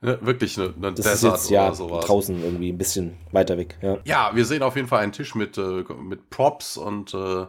ne, 0.01 0.19
wirklich 0.21 0.57
eine, 0.59 0.73
eine 0.75 0.93
das 0.93 1.05
Desert 1.05 1.35
ist 1.35 1.43
jetzt, 1.43 1.49
ja, 1.49 1.73
sowas. 1.73 2.05
draußen 2.05 2.41
irgendwie 2.41 2.71
ein 2.71 2.77
bisschen 2.77 3.17
weiter 3.31 3.57
weg. 3.57 3.77
Ja. 3.81 3.97
ja, 4.03 4.31
wir 4.33 4.45
sehen 4.45 4.63
auf 4.63 4.75
jeden 4.75 4.87
Fall 4.87 4.99
einen 4.99 5.11
Tisch 5.11 5.35
mit, 5.35 5.57
äh, 5.57 5.83
mit 6.01 6.29
Props 6.29 6.77
und 6.77 7.13
äh, 7.13 7.45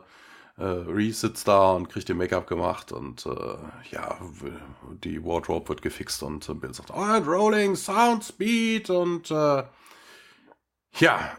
äh, 0.58 0.64
Reese 0.64 1.28
sitzt 1.28 1.48
da 1.48 1.72
und 1.72 1.88
kriegt 1.88 2.08
ihr 2.08 2.14
Make-up 2.14 2.46
gemacht 2.46 2.90
und 2.90 3.26
äh, 3.26 3.90
ja, 3.90 4.16
die 5.04 5.22
Wardrobe 5.22 5.68
wird 5.68 5.82
gefixt 5.82 6.22
und 6.22 6.48
äh, 6.48 6.54
Bill 6.54 6.72
sagt, 6.72 6.90
oh, 6.90 7.00
and 7.00 7.26
rolling, 7.26 7.76
sound, 7.76 8.24
speed 8.24 8.88
und 8.88 9.30
äh, 9.30 9.64
ja, 10.98 11.36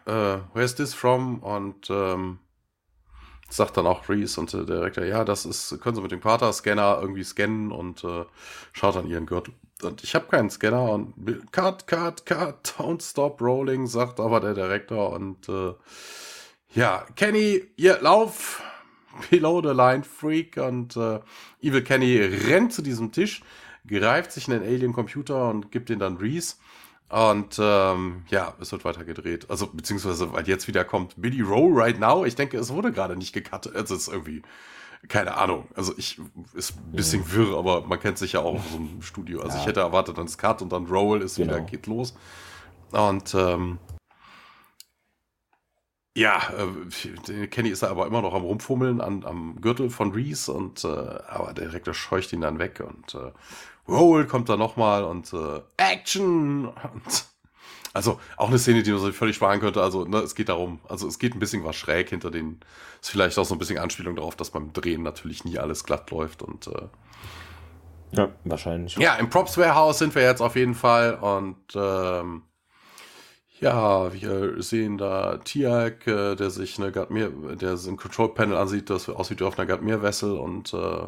where's 0.53 0.75
this 0.75 0.93
from? 0.93 1.39
Und 1.39 1.89
ähm, 1.89 2.37
sagt 3.49 3.75
dann 3.75 3.87
auch 3.87 4.07
Reese 4.07 4.39
und 4.39 4.53
der 4.53 4.65
Direktor, 4.65 5.03
ja, 5.03 5.25
das 5.25 5.47
ist, 5.47 5.81
können 5.81 5.95
Sie 5.95 6.01
mit 6.03 6.11
dem 6.11 6.21
Quater-Scanner 6.21 6.99
irgendwie 7.01 7.23
scannen 7.23 7.71
und 7.71 8.05
schaut 8.71 8.95
an 8.95 9.07
Ihren 9.07 9.25
Gürtel. 9.25 9.55
Und 9.83 10.03
ich 10.03 10.15
habe 10.15 10.27
keinen 10.27 10.49
Scanner 10.49 10.91
und 10.91 11.13
cut, 11.51 11.85
cut, 11.87 12.25
cut, 12.25 12.75
don't 12.77 13.01
stop 13.01 13.41
rolling, 13.41 13.87
sagt 13.87 14.19
aber 14.19 14.39
der 14.39 14.53
Direktor 14.53 15.11
und 15.13 15.47
äh, 15.49 15.73
ja, 16.73 17.05
Kenny, 17.15 17.63
ihr 17.75 17.99
lauf, 18.01 18.61
below 19.29 19.61
the 19.61 19.75
line, 19.75 20.03
Freak 20.03 20.57
und 20.57 20.97
äh, 20.97 21.19
Evil 21.61 21.83
Kenny 21.83 22.17
rennt 22.17 22.73
zu 22.73 22.81
diesem 22.81 23.11
Tisch, 23.11 23.41
greift 23.87 24.31
sich 24.31 24.49
einen 24.49 24.63
Alien-Computer 24.63 25.49
und 25.49 25.71
gibt 25.71 25.89
den 25.89 25.99
dann 25.99 26.17
Reese 26.17 26.55
und 27.09 27.57
ähm, 27.59 28.23
ja, 28.29 28.53
es 28.59 28.71
wird 28.71 28.83
weiter 28.83 29.05
gedreht. 29.05 29.49
Also, 29.49 29.67
beziehungsweise, 29.67 30.33
weil 30.33 30.47
jetzt 30.47 30.67
wieder 30.67 30.83
kommt 30.83 31.13
Billy 31.21 31.41
Rowe 31.41 31.73
right 31.73 31.99
now. 31.99 32.25
Ich 32.25 32.35
denke, 32.35 32.57
es 32.57 32.69
wurde 32.69 32.91
gerade 32.91 33.15
nicht 33.15 33.33
gecuttet. 33.33 33.75
Es 33.75 33.91
ist 33.91 34.09
irgendwie 34.09 34.41
keine 35.07 35.37
Ahnung. 35.37 35.67
Also 35.75 35.93
ich 35.97 36.19
ist 36.53 36.77
ein 36.77 36.91
bisschen 36.91 37.21
mhm. 37.21 37.31
wirr, 37.33 37.57
aber 37.57 37.81
man 37.81 37.99
kennt 37.99 38.17
sich 38.17 38.33
ja 38.33 38.41
auch 38.41 38.55
aus 38.55 38.71
so 38.71 38.77
einem 38.77 39.01
Studio. 39.01 39.41
Also 39.41 39.55
ja. 39.55 39.61
ich 39.61 39.67
hätte 39.67 39.79
erwartet, 39.79 40.17
dann 40.17 40.25
ist 40.25 40.37
Cut 40.37 40.61
und 40.61 40.71
dann 40.71 40.85
Roll 40.85 41.21
ist 41.21 41.35
genau. 41.35 41.55
wieder, 41.55 41.61
geht 41.61 41.87
los. 41.87 42.15
Und 42.91 43.33
ähm, 43.35 43.79
ja, 46.17 46.41
äh, 47.29 47.47
Kenny 47.47 47.69
ist 47.69 47.83
da 47.83 47.89
aber 47.89 48.07
immer 48.07 48.23
noch 48.23 48.33
am 48.33 48.41
Rumfummeln 48.41 49.01
an, 49.01 49.23
am 49.23 49.61
Gürtel 49.61 49.91
von 49.91 50.11
Reese 50.11 50.51
und 50.51 50.83
äh, 50.83 50.87
aber 50.87 51.53
der 51.53 51.67
Direktor 51.67 51.93
scheucht 51.93 52.33
ihn 52.33 52.41
dann 52.41 52.57
weg 52.57 52.83
und 52.85 53.13
äh, 53.13 53.31
Roll 53.87 54.25
kommt 54.25 54.49
da 54.49 54.57
nochmal 54.57 55.03
und 55.03 55.31
äh, 55.33 55.61
Action! 55.77 56.65
Und, 56.67 57.25
also 57.93 58.19
auch 58.35 58.49
eine 58.49 58.59
Szene, 58.59 58.83
die 58.83 58.91
man 58.91 59.01
sich 59.01 59.15
völlig 59.15 59.35
sparen 59.35 59.59
könnte. 59.59 59.81
Also 59.81 60.05
ne, 60.05 60.17
es 60.19 60.35
geht 60.35 60.49
darum, 60.49 60.79
also 60.87 61.07
es 61.07 61.19
geht 61.19 61.35
ein 61.35 61.39
bisschen 61.39 61.63
was 61.63 61.75
schräg 61.75 62.09
hinter 62.09 62.31
den, 62.31 62.59
ist 63.01 63.09
vielleicht 63.09 63.37
auch 63.37 63.45
so 63.45 63.55
ein 63.55 63.59
bisschen 63.59 63.77
Anspielung 63.77 64.15
darauf, 64.15 64.35
dass 64.35 64.51
beim 64.51 64.73
Drehen 64.73 65.03
natürlich 65.03 65.45
nie 65.45 65.57
alles 65.57 65.83
glatt 65.83 66.11
läuft 66.11 66.41
und 66.41 66.67
äh, 66.67 66.87
ja, 68.11 68.29
wahrscheinlich. 68.45 68.95
Ja, 68.97 69.15
im 69.15 69.29
Props 69.29 69.57
Warehouse 69.57 69.99
sind 69.99 70.15
wir 70.15 70.23
jetzt 70.23 70.41
auf 70.41 70.55
jeden 70.55 70.75
Fall 70.75 71.15
und 71.15 71.57
ähm, 71.75 72.43
ja, 73.59 74.13
wir 74.13 74.61
sehen 74.61 74.97
da 74.97 75.37
Tiag, 75.37 76.05
äh, 76.07 76.35
der 76.35 76.49
sich 76.49 76.77
eine 76.79 76.91
Gatmir, 76.91 77.29
der 77.29 77.73
ein 77.73 77.97
Control 77.97 78.33
Panel 78.33 78.57
ansieht, 78.57 78.89
das 78.89 79.09
aussieht 79.09 79.39
wie 79.39 79.45
auf 79.45 79.57
einer 79.57 79.67
Gatmir 79.67 80.01
Vessel 80.01 80.37
und 80.37 80.73
äh, 80.73 81.07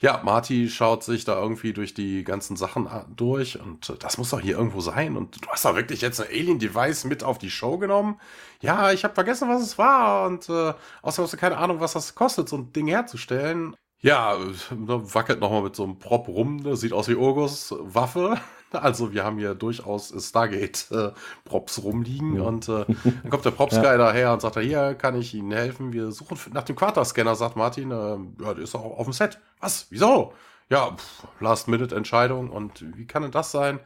ja, 0.00 0.20
Marty 0.24 0.68
schaut 0.68 1.04
sich 1.04 1.24
da 1.24 1.40
irgendwie 1.40 1.72
durch 1.72 1.94
die 1.94 2.24
ganzen 2.24 2.56
Sachen 2.56 2.88
durch 3.14 3.60
und 3.60 3.88
äh, 3.90 3.94
das 3.98 4.18
muss 4.18 4.30
doch 4.30 4.40
hier 4.40 4.56
irgendwo 4.56 4.80
sein 4.80 5.16
und 5.16 5.44
du 5.44 5.48
hast 5.48 5.64
doch 5.64 5.76
wirklich 5.76 6.00
jetzt 6.00 6.20
ein 6.20 6.28
Alien 6.28 6.58
Device 6.58 7.04
mit 7.04 7.22
auf 7.22 7.38
die 7.38 7.50
Show 7.50 7.78
genommen? 7.78 8.20
Ja, 8.60 8.92
ich 8.92 9.04
habe 9.04 9.14
vergessen, 9.14 9.48
was 9.48 9.62
es 9.62 9.78
war 9.78 10.26
und 10.26 10.48
äh, 10.48 10.74
außerdem 11.02 11.24
hast 11.24 11.32
du 11.32 11.36
keine 11.36 11.58
Ahnung, 11.58 11.80
was 11.80 11.92
das 11.92 12.14
kostet, 12.14 12.48
so 12.48 12.56
ein 12.56 12.72
Ding 12.72 12.88
herzustellen. 12.88 13.76
Ja, 14.04 14.36
wackelt 14.70 15.40
nochmal 15.40 15.62
mit 15.62 15.74
so 15.74 15.82
einem 15.82 15.98
Prop 15.98 16.28
rum, 16.28 16.56
ne? 16.56 16.76
sieht 16.76 16.92
aus 16.92 17.08
wie 17.08 17.14
Urgus 17.14 17.74
Waffe. 17.78 18.36
Also 18.72 19.12
wir 19.12 19.22
haben 19.22 19.38
hier 19.38 19.54
durchaus 19.54 20.12
Stargate-Props 20.18 21.78
äh, 21.78 21.80
rumliegen 21.80 22.34
ja. 22.38 22.42
und 22.42 22.68
äh, 22.68 22.84
dann 23.22 23.30
kommt 23.30 23.44
der 23.44 23.52
Props-Guy 23.52 23.84
ja. 23.84 23.96
daher 23.96 24.32
und 24.32 24.40
sagt, 24.40 24.58
hier 24.58 24.96
kann 24.96 25.14
ich 25.14 25.32
Ihnen 25.32 25.52
helfen. 25.52 25.92
Wir 25.92 26.10
suchen 26.10 26.36
nach 26.52 26.64
dem 26.64 26.74
Quaterscanner, 26.74 27.36
sagt 27.36 27.54
Martin. 27.54 27.92
Äh, 27.92 28.16
ja, 28.42 28.52
der 28.52 28.64
ist 28.64 28.74
auch 28.74 28.98
auf 28.98 29.04
dem 29.04 29.12
Set. 29.12 29.38
Was? 29.60 29.86
Wieso? 29.90 30.32
Ja, 30.70 30.96
Last-Minute-Entscheidung 31.38 32.50
und 32.50 32.84
wie 32.96 33.06
kann 33.06 33.22
denn 33.22 33.30
das 33.30 33.52
sein? 33.52 33.78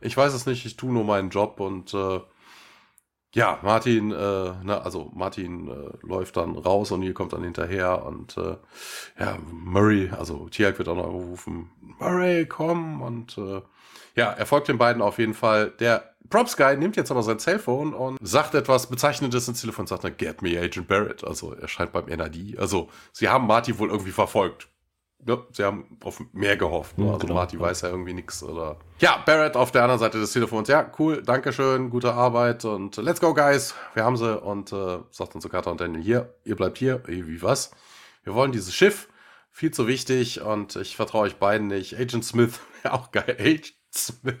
Ich 0.00 0.16
weiß 0.16 0.32
es 0.32 0.46
nicht, 0.46 0.64
ich 0.64 0.78
tue 0.78 0.90
nur 0.90 1.04
meinen 1.04 1.28
Job 1.28 1.60
und 1.60 1.92
äh, 1.92 2.20
ja, 3.34 3.60
Martin, 3.62 4.10
äh, 4.10 4.14
ne, 4.14 4.80
also 4.82 5.10
Martin 5.14 5.68
äh, 5.68 6.06
läuft 6.06 6.36
dann 6.36 6.56
raus 6.56 6.90
und 6.90 7.02
hier 7.02 7.14
kommt 7.14 7.32
dann 7.32 7.44
hinterher 7.44 8.04
und 8.04 8.36
äh, 8.36 8.56
ja, 9.18 9.38
Murray, 9.52 10.10
also 10.10 10.48
Tiag 10.48 10.78
wird 10.78 10.88
auch 10.88 10.96
noch 10.96 11.10
gerufen, 11.10 11.70
Murray, 11.80 12.46
komm 12.46 13.02
und 13.02 13.38
äh, 13.38 13.62
ja, 14.16 14.32
er 14.32 14.46
folgt 14.46 14.68
den 14.68 14.78
beiden 14.78 15.02
auf 15.02 15.18
jeden 15.18 15.34
Fall. 15.34 15.70
Der 15.78 16.14
Props 16.28 16.56
Guy 16.56 16.76
nimmt 16.76 16.96
jetzt 16.96 17.10
aber 17.10 17.22
sein 17.22 17.38
Cellphone 17.38 17.94
und 17.94 18.18
sagt 18.20 18.54
etwas 18.54 18.88
Bezeichnendes 18.88 19.48
ins 19.48 19.60
Telefon 19.60 19.84
und 19.84 19.88
sagt, 19.88 20.18
get 20.18 20.42
me 20.42 20.58
Agent 20.58 20.88
Barrett. 20.88 21.24
Also 21.24 21.54
er 21.54 21.68
scheint 21.68 21.92
beim 21.92 22.06
NAD. 22.06 22.58
Also 22.58 22.88
sie 23.12 23.28
haben 23.28 23.46
Marty 23.46 23.78
wohl 23.78 23.90
irgendwie 23.90 24.12
verfolgt. 24.12 24.68
Ja, 25.26 25.38
sie 25.52 25.64
haben 25.64 25.98
auf 26.02 26.22
mehr 26.32 26.56
gehofft. 26.56 26.96
Ne? 26.98 27.06
Also 27.06 27.18
genau. 27.18 27.34
Marty 27.34 27.60
weiß 27.60 27.82
ja 27.82 27.90
irgendwie 27.90 28.14
nichts. 28.14 28.42
Oder 28.42 28.76
ja, 28.98 29.22
Barrett 29.26 29.56
auf 29.56 29.70
der 29.70 29.82
anderen 29.82 30.00
Seite 30.00 30.18
des 30.18 30.32
Telefons. 30.32 30.68
Ja, 30.68 30.90
cool, 30.98 31.22
Dankeschön, 31.22 31.90
gute 31.90 32.14
Arbeit 32.14 32.64
und 32.64 32.96
let's 32.96 33.20
go, 33.20 33.34
guys. 33.34 33.74
Wir 33.94 34.04
haben 34.04 34.16
sie. 34.16 34.38
Und 34.40 34.72
äh, 34.72 34.98
sagt 35.10 35.34
dann 35.34 35.40
zu 35.40 35.48
Carter 35.48 35.70
und 35.70 35.80
Daniel, 35.80 36.02
hier, 36.02 36.34
ihr 36.44 36.56
bleibt 36.56 36.78
hier. 36.78 37.02
Wie 37.06 37.42
was? 37.42 37.70
Wir 38.24 38.34
wollen 38.34 38.52
dieses 38.52 38.74
Schiff. 38.74 39.08
Viel 39.52 39.72
zu 39.72 39.88
wichtig 39.88 40.40
und 40.40 40.76
ich 40.76 40.96
vertraue 40.96 41.22
euch 41.22 41.36
beiden 41.36 41.66
nicht. 41.66 41.98
Agent 41.98 42.24
Smith, 42.24 42.60
auch 42.84 43.10
geil. 43.10 43.36
Agent 43.38 43.74
Smith. 43.94 44.38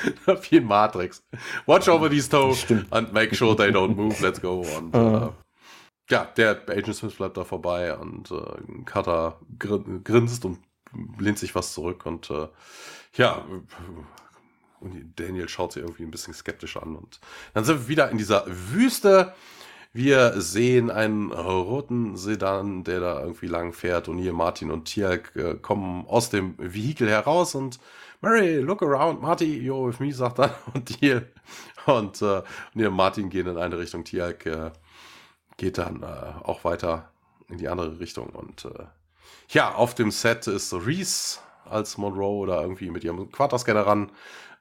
In 0.50 0.64
Matrix. 0.64 1.22
Watch 1.66 1.88
over 1.88 2.08
these 2.08 2.28
toes 2.28 2.64
and 2.90 3.12
make 3.12 3.34
sure 3.34 3.54
they 3.54 3.70
don't 3.70 3.94
move. 3.94 4.20
Let's 4.20 4.40
go. 4.40 4.60
Und 4.78 4.94
äh, 4.94 5.28
ja, 6.12 6.26
der 6.26 6.62
Agent 6.68 6.94
Smith 6.94 7.14
bleibt 7.14 7.38
da 7.38 7.44
vorbei 7.44 7.96
und 7.96 8.30
äh, 8.30 8.82
Cutter 8.84 9.40
grin 9.58 10.04
grinst 10.04 10.44
und 10.44 10.58
lehnt 11.18 11.38
sich 11.38 11.54
was 11.54 11.72
zurück 11.72 12.04
und 12.04 12.30
äh, 12.30 12.48
ja, 13.14 13.42
und 14.80 15.18
Daniel 15.18 15.48
schaut 15.48 15.72
sie 15.72 15.80
irgendwie 15.80 16.02
ein 16.02 16.10
bisschen 16.10 16.34
skeptisch 16.34 16.76
an 16.76 16.96
und 16.96 17.18
dann 17.54 17.64
sind 17.64 17.80
wir 17.80 17.88
wieder 17.88 18.10
in 18.10 18.18
dieser 18.18 18.44
Wüste. 18.46 19.32
Wir 19.94 20.38
sehen 20.40 20.90
einen 20.90 21.32
roten 21.32 22.16
Sedan, 22.16 22.84
der 22.84 23.00
da 23.00 23.20
irgendwie 23.20 23.46
lang 23.46 23.72
fährt 23.72 24.08
und 24.08 24.18
hier 24.18 24.34
Martin 24.34 24.70
und 24.70 24.84
Tiag 24.84 25.34
äh, 25.34 25.54
kommen 25.54 26.06
aus 26.06 26.28
dem 26.28 26.56
Vehikel 26.58 27.08
heraus 27.08 27.54
und 27.54 27.78
Mary, 28.20 28.58
look 28.58 28.82
around, 28.82 29.22
Marty, 29.22 29.66
you're 29.66 29.88
with 29.88 29.98
me, 29.98 30.12
sagt 30.12 30.38
er. 30.38 30.54
Und 30.74 30.90
hier, 30.90 31.26
und, 31.86 32.22
äh, 32.22 32.36
und 32.36 32.44
hier 32.74 32.90
Martin 32.90 33.30
gehen 33.30 33.48
in 33.48 33.58
eine 33.58 33.76
Richtung, 33.76 34.04
Tiag 34.04 34.46
äh, 34.46 34.70
geht 35.62 35.78
dann 35.78 36.02
äh, 36.02 36.44
auch 36.44 36.64
weiter 36.64 37.12
in 37.48 37.56
die 37.56 37.68
andere 37.68 38.00
Richtung. 38.00 38.30
Und 38.30 38.64
äh, 38.64 38.84
ja, 39.50 39.72
auf 39.72 39.94
dem 39.94 40.10
Set 40.10 40.48
ist 40.48 40.74
Reese 40.74 41.38
als 41.64 41.96
Monroe 41.98 42.38
oder 42.38 42.60
irgendwie 42.62 42.90
mit 42.90 43.04
ihrem 43.04 43.30
Quaterscanner 43.30 43.86
ran. 43.86 44.10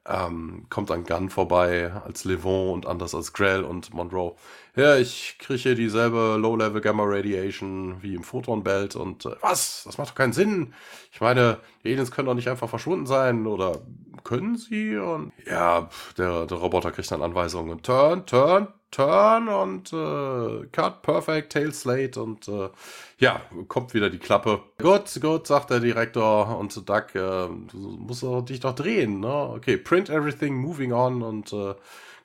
Ähm, 0.06 0.68
kommt 0.69 0.91
dann 0.91 1.03
Gunn 1.03 1.32
vorbei 1.32 1.91
als 2.06 2.23
Levon 2.23 2.73
und 2.73 2.86
anders 2.86 3.15
als 3.15 3.34
Grell 3.34 3.64
und 3.64 3.95
Monroe. 3.95 4.36
Ja, 4.76 4.95
ich 4.95 5.38
kriege 5.40 5.73
dieselbe 5.73 6.38
Low-Level 6.40 6.82
Gamma 6.82 7.03
Radiation 7.06 8.02
wie 8.02 8.14
im 8.14 8.23
Photon-Belt 8.23 8.95
und 8.95 9.26
äh, 9.26 9.36
was? 9.41 9.84
Das 9.86 9.98
macht 9.98 10.10
doch 10.10 10.15
keinen 10.15 10.34
Sinn. 10.34 10.73
Ich 11.11 11.22
meine, 11.22 11.57
die 11.84 11.90
Aliens 11.90 12.11
können 12.11 12.28
doch 12.28 12.36
nicht 12.36 12.49
einfach 12.49 12.69
verschwunden 12.69 13.07
sein 13.07 13.48
oder 13.48 13.82
können 14.23 14.56
sie? 14.56 14.98
Und 14.98 15.32
ja, 15.48 15.90
der, 16.18 16.45
der 16.45 16.57
Roboter 16.57 16.91
kriegt 16.91 17.11
dann 17.11 17.23
Anweisungen. 17.23 17.82
Turn, 17.82 18.26
turn, 18.28 18.68
turn 18.91 19.47
und 19.47 19.93
äh, 19.93 20.68
cut, 20.72 21.01
perfect, 21.01 21.53
tail 21.53 21.73
slate 21.73 22.22
und 22.22 22.47
äh, 22.47 22.69
ja, 23.18 23.41
kommt 23.68 23.93
wieder 23.93 24.09
die 24.09 24.19
Klappe. 24.19 24.61
Gut, 24.77 25.19
gut, 25.22 25.47
sagt 25.47 25.69
der 25.69 25.80
Direktor 25.80 26.57
und 26.57 26.89
Doug, 26.89 27.15
äh, 27.15 27.47
du 27.47 27.68
musst 27.73 28.23
dich 28.49 28.59
doch 28.59 28.76
drehen, 28.76 29.22
ne? 29.22 29.49
Okay, 29.55 29.77
print 29.77 30.09
everything, 30.09 30.55
moving 30.55 30.91
on 30.91 31.23
und 31.23 31.53
äh, 31.53 31.73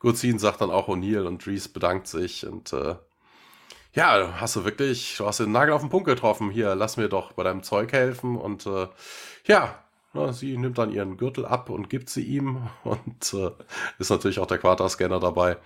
Guzin 0.01 0.39
sagt 0.39 0.61
dann 0.61 0.71
auch 0.71 0.89
O'Neill 0.89 1.27
und 1.27 1.47
Reese 1.47 1.69
bedankt 1.71 2.09
sich 2.09 2.47
und 2.47 2.73
äh, 2.73 2.97
ja, 3.97 4.35
hast 4.41 4.57
du 4.57 4.65
wirklich, 4.65 5.17
du 5.17 5.27
hast 5.27 5.41
den 5.41 5.53
Nagel 5.53 5.73
auf 5.73 5.81
den 5.81 5.89
Punkt 5.89 6.07
getroffen. 6.07 6.51
Hier, 6.51 6.75
lass 6.75 6.99
mir 6.99 7.09
doch 7.09 7.33
bei 7.33 7.45
deinem 7.45 7.63
Zeug 7.63 7.93
helfen 7.93 8.37
und 8.37 8.67
äh, 8.67 8.89
ja, 9.47 9.75
na, 10.13 10.33
sie 10.33 10.57
nimmt 10.59 10.79
dann 10.79 10.93
ihren 10.93 11.17
Gürtel 11.17 11.47
ab 11.47 11.71
und 11.71 11.89
gibt 11.89 12.11
sie 12.11 12.23
ihm 12.23 12.69
und 12.85 13.33
äh, 13.35 13.51
ist 13.99 14.11
natürlich 14.11 14.39
auch 14.39 14.47
der 14.47 14.59
Quaterscanner 14.59 15.19
dabei. 15.19 15.57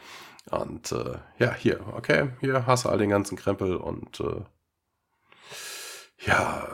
Und 0.48 0.92
äh, 0.92 1.18
ja, 1.38 1.54
hier, 1.54 1.80
okay, 1.94 2.30
hier 2.40 2.66
hast 2.66 2.84
du 2.84 2.88
all 2.88 2.98
den 2.98 3.10
ganzen 3.10 3.36
Krempel 3.36 3.76
und 3.76 4.20
äh, 4.20 4.42
ja, 6.26 6.66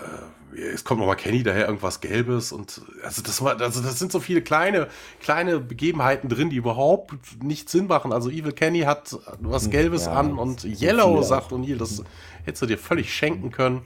äh, 0.54 0.60
es 0.60 0.84
kommt 0.84 1.00
nochmal 1.00 1.16
Kenny 1.16 1.42
daher, 1.42 1.66
irgendwas 1.66 2.00
Gelbes 2.00 2.52
und 2.52 2.80
also 3.02 3.22
das 3.22 3.42
war, 3.42 3.60
also 3.60 3.82
das 3.82 3.98
sind 3.98 4.10
so 4.10 4.20
viele 4.20 4.40
kleine, 4.40 4.88
kleine 5.20 5.60
Begebenheiten 5.60 6.28
drin, 6.28 6.50
die 6.50 6.56
überhaupt 6.56 7.42
nicht 7.42 7.68
Sinn 7.68 7.88
machen. 7.88 8.12
Also 8.12 8.30
Evil 8.30 8.52
Kenny 8.52 8.80
hat 8.80 9.18
was 9.40 9.64
hm, 9.64 9.70
Gelbes 9.70 10.06
ja, 10.06 10.12
an 10.12 10.38
und 10.38 10.64
Yellow 10.64 11.20
sagt 11.22 11.52
O'Neill, 11.52 11.76
das 11.76 12.02
hättest 12.44 12.62
du 12.62 12.66
dir 12.66 12.78
völlig 12.78 13.12
schenken 13.12 13.50
können. 13.50 13.84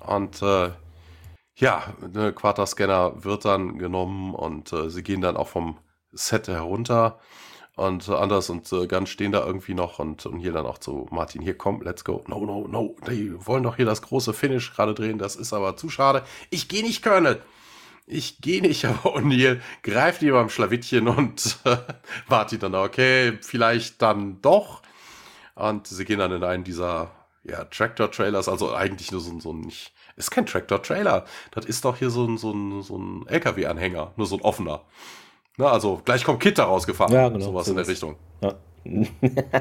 Und 0.00 0.42
äh, 0.42 0.70
ja, 1.56 1.82
der 2.00 2.32
Quaterscanner 2.32 3.24
wird 3.24 3.44
dann 3.44 3.78
genommen 3.78 4.34
und 4.34 4.72
äh, 4.72 4.90
sie 4.90 5.02
gehen 5.02 5.20
dann 5.20 5.36
auch 5.36 5.48
vom 5.48 5.78
Set 6.12 6.48
herunter 6.48 7.18
und 7.78 8.08
Anders 8.08 8.50
und 8.50 8.70
äh, 8.72 8.86
Ganz 8.88 9.08
stehen 9.08 9.30
da 9.30 9.46
irgendwie 9.46 9.74
noch 9.74 10.00
und, 10.00 10.26
und 10.26 10.40
hier 10.40 10.52
dann 10.52 10.66
auch 10.66 10.78
zu 10.78 11.06
Martin, 11.10 11.40
hier 11.40 11.56
komm, 11.56 11.80
let's 11.82 12.04
go. 12.04 12.24
No, 12.26 12.44
no, 12.44 12.66
no, 12.66 12.96
die 13.08 13.34
wollen 13.46 13.62
doch 13.62 13.76
hier 13.76 13.86
das 13.86 14.02
große 14.02 14.34
Finish 14.34 14.74
gerade 14.74 14.94
drehen, 14.94 15.18
das 15.18 15.36
ist 15.36 15.52
aber 15.52 15.76
zu 15.76 15.88
schade. 15.88 16.24
Ich 16.50 16.68
gehe 16.68 16.82
nicht, 16.82 17.02
Colonel. 17.02 17.40
Ich 18.06 18.40
gehe 18.40 18.62
nicht, 18.62 18.84
aber 18.86 19.16
O'Neill 19.16 19.60
greift 19.84 20.22
ihm 20.22 20.32
beim 20.32 20.48
Schlawittchen 20.48 21.06
und 21.06 21.58
äh, 21.64 21.76
Martin 22.28 22.58
dann, 22.58 22.74
okay, 22.74 23.38
vielleicht 23.42 24.02
dann 24.02 24.42
doch. 24.42 24.82
Und 25.54 25.86
sie 25.86 26.04
gehen 26.04 26.18
dann 26.18 26.32
in 26.32 26.42
einen 26.42 26.64
dieser 26.64 27.12
ja, 27.44 27.64
Tractor-Trailers, 27.64 28.48
also 28.48 28.74
eigentlich 28.74 29.12
nur 29.12 29.20
so, 29.20 29.38
so 29.38 29.52
ein, 29.52 29.60
nicht, 29.60 29.92
ist 30.16 30.32
kein 30.32 30.46
Tractor-Trailer. 30.46 31.26
Das 31.52 31.64
ist 31.64 31.84
doch 31.84 31.96
hier 31.96 32.10
so 32.10 32.26
ein, 32.26 32.38
so 32.38 32.52
ein, 32.52 32.82
so 32.82 32.98
ein 32.98 33.26
LKW-Anhänger, 33.28 34.14
nur 34.16 34.26
so 34.26 34.36
ein 34.36 34.42
offener. 34.42 34.82
Ne, 35.58 35.68
also 35.68 36.00
gleich 36.04 36.24
kommt 36.24 36.40
Kit 36.40 36.58
da 36.58 36.64
rausgefahren. 36.64 37.12
Ja, 37.12 37.28
genau. 37.28 37.44
Sowas 37.44 37.66
so 37.66 37.72
in 37.72 37.76
der 37.76 37.86
Richtung. 37.86 38.16
Ja. 38.40 38.54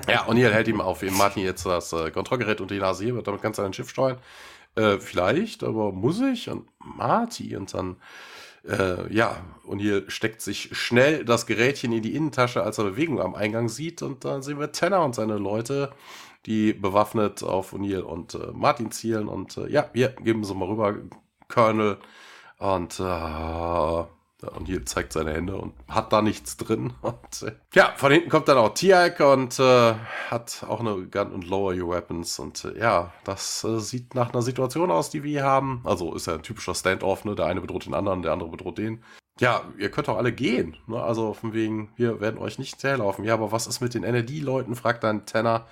ja, 0.08 0.24
und 0.26 0.38
hier 0.38 0.54
hält 0.54 0.68
ihm 0.68 0.80
auf 0.80 1.02
Martin 1.12 1.44
jetzt 1.44 1.66
das 1.66 1.92
äh, 1.92 2.12
Kontrollgerät 2.12 2.62
und 2.62 2.72
die 2.72 2.80
Nase 2.80 3.04
hier, 3.04 3.16
wird 3.16 3.28
damit 3.28 3.42
ganz 3.42 3.58
sein 3.58 3.74
Schiff 3.74 3.90
steuern. 3.90 4.18
Äh, 4.76 5.00
vielleicht, 5.00 5.64
aber 5.64 5.92
muss 5.92 6.22
ich? 6.22 6.50
Und 6.50 6.68
Marty 6.80 7.58
und 7.58 7.74
dann, 7.74 7.98
äh, 8.66 9.12
ja, 9.14 9.38
und 9.66 9.80
hier 9.80 10.10
steckt 10.10 10.42
sich 10.42 10.70
schnell 10.78 11.26
das 11.26 11.46
Gerätchen 11.46 11.92
in 11.92 12.04
die 12.04 12.16
Innentasche, 12.16 12.64
als 12.64 12.78
er 12.78 12.86
Bewegung 12.86 13.20
am 13.20 13.36
Eingang 13.36 13.68
sieht. 13.68 14.02
Und 14.02 14.24
dann 14.24 14.44
sehen 14.44 14.60
wir 14.60 14.72
Tanner 14.72 15.04
und 15.04 15.16
seine 15.16 15.38
Leute 15.38 15.92
die 16.48 16.72
bewaffnet 16.72 17.44
auf 17.44 17.74
O'Neill 17.74 18.02
und 18.02 18.34
äh, 18.34 18.52
Martin 18.54 18.90
zielen 18.92 19.28
und 19.28 19.58
äh, 19.58 19.70
ja, 19.70 19.90
wir 19.92 20.10
geben 20.10 20.46
sie 20.46 20.56
mal 20.56 20.70
rüber, 20.70 20.96
Colonel. 21.50 21.98
Und 22.58 23.00
äh, 23.00 24.04
und 24.44 24.68
hier 24.68 24.86
zeigt 24.86 25.14
seine 25.14 25.34
Hände 25.34 25.58
und 25.58 25.74
hat 25.88 26.14
da 26.14 26.22
nichts 26.22 26.58
drin. 26.58 26.94
Und 27.02 27.42
äh, 27.42 27.54
ja, 27.74 27.94
von 27.96 28.12
hinten 28.12 28.30
kommt 28.30 28.48
dann 28.48 28.58
auch 28.58 28.74
Tiag 28.74 29.20
und 29.20 29.60
äh, 29.60 29.96
hat 30.30 30.64
auch 30.68 30.80
eine 30.80 31.08
Gun 31.08 31.32
und 31.32 31.48
Lower 31.48 31.74
Your 31.74 31.90
Weapons. 31.90 32.38
Und 32.40 32.64
äh, 32.66 32.78
ja, 32.80 33.14
das 33.24 33.64
äh, 33.64 33.80
sieht 33.80 34.14
nach 34.14 34.32
einer 34.32 34.42
Situation 34.42 34.92
aus, 34.92 35.10
die 35.10 35.24
wir 35.24 35.32
hier 35.32 35.44
haben. 35.44 35.82
Also 35.84 36.14
ist 36.14 36.28
ja 36.28 36.36
ein 36.36 36.44
typischer 36.44 36.76
Standoff, 36.76 37.26
ne? 37.26 37.36
Der 37.36 37.48
eine 37.48 37.62
bedroht 37.62 37.86
den 37.86 37.94
anderen, 37.94 38.22
der 38.22 38.34
andere 38.34 38.50
bedroht 38.50 38.78
den. 38.78 39.04
Ja, 39.40 39.62
ihr 39.78 39.92
könnt 39.92 40.10
auch 40.10 40.18
alle 40.18 40.32
gehen. 40.32 40.78
Ne? 40.88 41.02
Also 41.02 41.34
von 41.34 41.54
wegen, 41.54 41.92
wir 41.96 42.20
werden 42.20 42.40
euch 42.40 42.58
nicht 42.58 42.84
herlaufen. 42.84 43.24
Ja, 43.24 43.36
aber 43.36 43.52
was 43.52 43.68
ist 43.68 43.82
mit 43.82 43.94
den 43.94 44.04
NRD-Leuten? 44.04 44.76
fragt 44.76 45.04
dann 45.04 45.26
Tanner 45.26 45.68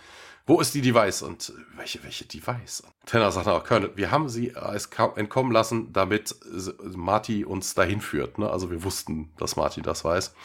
wo 0.46 0.60
ist 0.60 0.74
die 0.76 0.82
Device? 0.82 1.24
Und 1.24 1.54
welche, 1.76 2.04
welche 2.04 2.26
Device? 2.26 2.84
Tanner 3.06 3.32
sagt 3.32 3.48
auch, 3.48 3.64
Colonel, 3.64 3.92
wir 3.96 4.12
haben 4.12 4.30
sie 4.30 4.54
entkommen 5.16 5.52
lassen, 5.52 5.92
damit 5.92 6.36
Marty 6.96 7.46
uns 7.46 7.74
dahin 7.74 8.02
führt. 8.02 8.38
Ne? 8.38 8.50
Also 8.50 8.70
wir 8.70 8.84
wussten, 8.84 9.34
dass 9.38 9.56
Marty 9.56 9.82
das 9.82 10.04
weiß. 10.06 10.36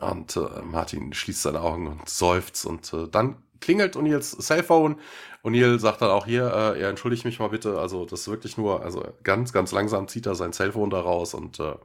Und 0.00 0.36
äh, 0.36 0.62
Martin 0.62 1.12
schließt 1.12 1.42
seine 1.42 1.60
Augen 1.60 1.86
und 1.86 2.08
seufzt 2.08 2.66
und 2.66 2.92
äh, 2.92 3.08
dann 3.08 3.42
klingelt 3.60 3.96
O'Neills 3.96 4.38
Cellphone. 4.42 5.00
O'Neill 5.42 5.78
sagt 5.78 6.02
dann 6.02 6.10
auch 6.10 6.26
hier, 6.26 6.52
äh, 6.52 6.80
ja, 6.82 6.90
entschuldigt 6.90 7.24
mich 7.24 7.38
mal 7.38 7.48
bitte, 7.48 7.78
also 7.78 8.04
das 8.04 8.22
ist 8.22 8.28
wirklich 8.28 8.58
nur, 8.58 8.82
also 8.82 9.06
ganz, 9.22 9.52
ganz 9.52 9.72
langsam 9.72 10.08
zieht 10.08 10.26
er 10.26 10.34
sein 10.34 10.52
Cellphone 10.52 10.90
da 10.90 11.00
raus 11.00 11.32
und 11.32 11.60
äh, 11.60 11.76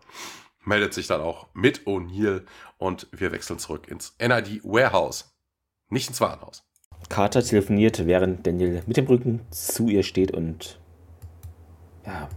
meldet 0.65 0.93
sich 0.93 1.07
dann 1.07 1.21
auch 1.21 1.47
mit 1.53 1.85
O'Neill 1.85 2.43
und 2.77 3.07
wir 3.11 3.31
wechseln 3.31 3.59
zurück 3.59 3.87
ins 3.87 4.15
NID 4.19 4.61
Warehouse. 4.63 5.33
Nicht 5.89 6.09
ins 6.09 6.19
Warenhaus. 6.19 6.63
Carter 7.11 7.43
telefoniert, 7.43 8.07
während 8.07 8.47
Daniel 8.47 8.83
mit 8.87 8.95
dem 8.95 9.05
Rücken 9.05 9.41
zu 9.49 9.89
ihr 9.89 10.01
steht 10.01 10.31
und 10.31 10.79
ja, 12.05 12.29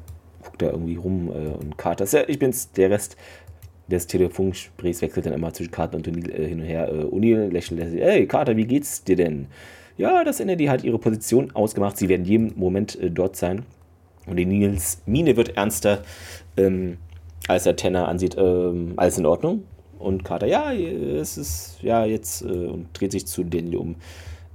guckt 0.43 0.61
da 0.61 0.67
irgendwie 0.67 0.97
rum. 0.97 1.29
Äh, 1.29 1.51
und 1.51 1.79
Carter, 1.79 2.05
ja, 2.07 2.25
ich 2.27 2.41
bin's, 2.41 2.73
der 2.73 2.91
Rest 2.91 3.17
des 3.87 4.09
Telefongesprächs 4.09 5.01
wechselt 5.01 5.27
dann 5.27 5.33
immer 5.33 5.53
zwischen 5.53 5.71
Carter 5.71 5.97
und 5.97 6.09
O'Neill 6.09 6.29
äh, 6.29 6.49
hin 6.49 6.61
und 6.61 6.67
her. 6.67 6.89
Äh, 6.89 7.05
O'Neill 7.05 7.53
lächelt, 7.53 7.81
hey 7.81 8.27
Carter, 8.27 8.57
wie 8.57 8.67
geht's 8.67 9.05
dir 9.05 9.15
denn? 9.15 9.47
Ja, 9.97 10.25
das 10.25 10.41
NRD 10.41 10.69
hat 10.69 10.83
ihre 10.83 10.99
Position 10.99 11.53
ausgemacht, 11.55 11.97
sie 11.97 12.09
werden 12.09 12.27
jeden 12.27 12.59
Moment 12.59 12.99
äh, 13.01 13.13
dort 13.13 13.37
sein. 13.37 13.65
Und 14.27 14.41
O'Neills 14.41 14.99
Miene 15.07 15.37
wird 15.37 15.57
ernster, 15.57 16.03
ähm, 16.57 16.97
als 17.47 17.65
er 17.65 17.77
Tanner 17.77 18.09
ansieht, 18.09 18.35
ähm, 18.37 18.95
alles 18.97 19.19
in 19.19 19.27
Ordnung. 19.27 19.63
Und 20.01 20.25
Carter, 20.25 20.49
ja, 20.49 20.73
es 20.73 21.39
ist, 21.39 21.79
ja, 21.81 22.05
jetzt, 22.05 22.43
äh, 22.43 22.47
und 22.47 22.89
dreht 22.93 23.13
sich 23.13 23.27
zu 23.29 23.45
Daniel 23.45 23.77
um. 23.77 23.97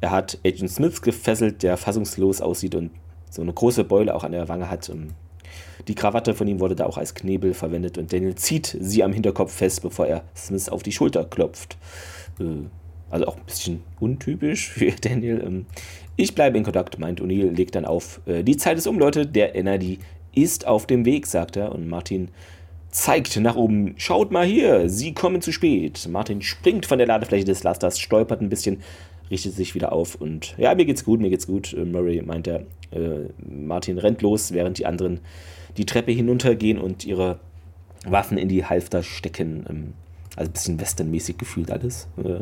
Er 0.01 0.11
hat 0.11 0.39
Agent 0.45 0.71
Smith 0.71 1.01
gefesselt, 1.01 1.63
der 1.63 1.77
fassungslos 1.77 2.41
aussieht 2.41 2.75
und 2.75 2.91
so 3.29 3.41
eine 3.41 3.53
große 3.53 3.83
Beule 3.83 4.15
auch 4.15 4.23
an 4.23 4.31
der 4.31 4.47
Wange 4.47 4.69
hat. 4.69 4.91
Die 5.87 5.95
Krawatte 5.95 6.33
von 6.33 6.47
ihm 6.47 6.59
wurde 6.59 6.75
da 6.75 6.85
auch 6.85 6.97
als 6.97 7.13
Knebel 7.13 7.53
verwendet 7.53 7.97
und 7.97 8.11
Daniel 8.11 8.35
zieht 8.35 8.77
sie 8.79 9.03
am 9.03 9.13
Hinterkopf 9.13 9.53
fest, 9.53 9.81
bevor 9.81 10.07
er 10.07 10.23
Smith 10.35 10.69
auf 10.69 10.83
die 10.83 10.91
Schulter 10.91 11.25
klopft. 11.25 11.77
Äh, 12.39 12.67
also 13.09 13.27
auch 13.27 13.37
ein 13.37 13.45
bisschen 13.45 13.83
untypisch 13.99 14.69
für 14.69 14.91
Daniel. 15.01 15.43
Ähm, 15.45 15.65
ich 16.15 16.35
bleibe 16.35 16.57
in 16.57 16.63
Kontakt, 16.63 16.99
meint 16.99 17.21
O'Neill, 17.21 17.51
legt 17.51 17.75
dann 17.75 17.85
auf. 17.85 18.21
Äh, 18.25 18.43
die 18.43 18.57
Zeit 18.57 18.77
ist 18.77 18.87
um, 18.87 18.99
Leute. 18.99 19.25
Der 19.25 19.55
NRD 19.55 19.99
ist 20.33 20.67
auf 20.67 20.85
dem 20.85 21.05
Weg, 21.05 21.27
sagt 21.27 21.55
er. 21.55 21.71
Und 21.71 21.87
Martin 21.87 22.29
zeigt 22.91 23.35
nach 23.37 23.55
oben. 23.55 23.93
Schaut 23.97 24.31
mal 24.31 24.45
hier, 24.45 24.89
sie 24.89 25.13
kommen 25.13 25.41
zu 25.41 25.51
spät. 25.51 26.07
Martin 26.09 26.41
springt 26.41 26.85
von 26.85 26.97
der 26.97 27.07
Ladefläche 27.07 27.45
des 27.45 27.63
Lasters, 27.63 27.99
stolpert 27.99 28.41
ein 28.41 28.49
bisschen, 28.49 28.81
richtet 29.31 29.53
sich 29.53 29.75
wieder 29.75 29.91
auf 29.91 30.15
und 30.15 30.55
ja, 30.57 30.73
mir 30.75 30.85
geht's 30.85 31.03
gut, 31.03 31.19
mir 31.19 31.29
geht's 31.29 31.47
gut. 31.47 31.73
Äh, 31.73 31.85
Murray 31.85 32.21
meint 32.21 32.47
er. 32.47 32.61
Äh, 32.91 33.29
Martin 33.47 33.97
rennt 33.97 34.21
los, 34.21 34.51
während 34.51 34.77
die 34.77 34.85
anderen 34.85 35.19
die 35.77 35.85
Treppe 35.85 36.11
hinuntergehen 36.11 36.79
und 36.79 37.05
ihre 37.05 37.39
Waffen 38.05 38.37
in 38.37 38.49
die 38.49 38.65
Halfter 38.65 39.03
stecken. 39.03 39.65
Ähm, 39.69 39.93
also 40.35 40.49
ein 40.49 40.53
bisschen 40.53 40.79
westernmäßig 40.79 41.37
gefühlt 41.37 41.71
alles. 41.71 42.07
Äh, 42.17 42.41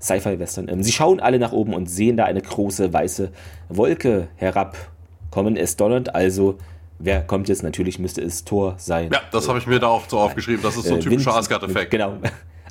Sci-Fi-Western. 0.00 0.68
Ähm, 0.68 0.82
sie 0.82 0.92
schauen 0.92 1.20
alle 1.20 1.38
nach 1.38 1.52
oben 1.52 1.74
und 1.74 1.88
sehen 1.88 2.16
da 2.16 2.24
eine 2.24 2.42
große 2.42 2.92
weiße 2.92 3.30
Wolke 3.68 4.28
herabkommen. 4.36 5.56
Es 5.56 5.76
donnert 5.76 6.14
also. 6.14 6.58
Wer 7.00 7.22
kommt 7.22 7.48
jetzt? 7.48 7.64
Natürlich 7.64 7.98
müsste 7.98 8.22
es 8.22 8.44
Thor 8.44 8.74
sein. 8.78 9.10
Ja, 9.12 9.20
das 9.32 9.48
habe 9.48 9.58
ich 9.58 9.66
mir 9.66 9.80
da 9.80 9.88
auch 9.88 10.08
so 10.08 10.18
aufgeschrieben. 10.18 10.62
Das 10.62 10.76
ist 10.76 10.86
so 10.86 10.94
ein 10.94 11.00
typischer 11.00 11.34
Asgard-Effekt. 11.34 11.90
Genau. 11.90 12.18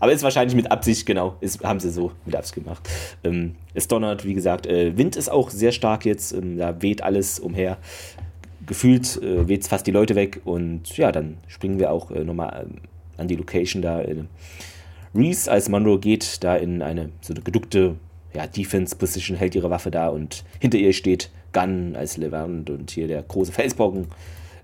Aber 0.04 0.12
ist 0.12 0.22
wahrscheinlich 0.22 0.54
mit 0.54 0.70
Absicht, 0.70 1.06
genau. 1.06 1.38
Ist, 1.40 1.64
haben 1.64 1.80
sie 1.80 1.90
so 1.90 2.12
mit 2.26 2.36
Absicht 2.36 2.56
gemacht. 2.56 2.90
Ähm, 3.24 3.56
es 3.74 3.88
donnert, 3.88 4.26
wie 4.26 4.34
gesagt. 4.34 4.68
Äh, 4.68 4.98
Wind 4.98 5.16
ist 5.16 5.30
auch 5.30 5.50
sehr 5.50 5.72
stark 5.72 6.04
jetzt. 6.04 6.34
Ähm, 6.34 6.58
da 6.58 6.82
weht 6.82 7.02
alles 7.02 7.40
umher. 7.40 7.78
Gefühlt 8.66 9.16
äh, 9.24 9.48
weht 9.48 9.62
es 9.62 9.70
fast 9.70 9.88
die 9.88 9.92
Leute 9.92 10.16
weg. 10.16 10.42
Und 10.44 10.98
ja, 10.98 11.14
dann 11.14 11.38
springen 11.48 11.80
wir 11.80 11.90
auch 11.90 12.12
äh, 12.12 12.26
nochmal 12.26 12.66
ähm, 12.66 12.82
an 13.16 13.30
die 13.30 13.38
Location 13.38 13.82
da. 13.82 14.02
Äh, 14.02 14.26
Reese 15.16 15.50
als 15.50 15.70
Monroe 15.70 15.98
geht 16.00 16.44
da 16.44 16.58
in 16.58 16.82
eine 16.82 17.12
so 17.22 17.34
eine 17.34 17.42
geduckte 17.42 17.96
ja, 18.34 18.46
Defense-Position, 18.46 19.38
hält 19.38 19.56
ihre 19.56 19.70
Waffe 19.70 19.90
da 19.90 20.10
und 20.10 20.44
hinter 20.60 20.80
ihr 20.80 20.92
steht 20.92 21.32
Gunn 21.54 21.96
als 21.96 22.18
Levant 22.18 22.70
und 22.70 22.92
hier 22.92 23.08
der 23.08 23.24
große 23.24 23.54
Felsbrocken 23.54 24.08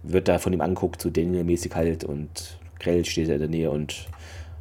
wird 0.03 0.27
da 0.27 0.37
von 0.37 0.51
ihm 0.51 0.59
anguckt, 0.59 1.01
so 1.01 1.09
Daniel-mäßig 1.09 1.73
halt 1.75 2.03
und 2.03 2.59
Grell 2.77 3.05
steht 3.05 3.29
in 3.29 3.39
der 3.39 3.47
Nähe 3.47 3.71
und 3.71 4.09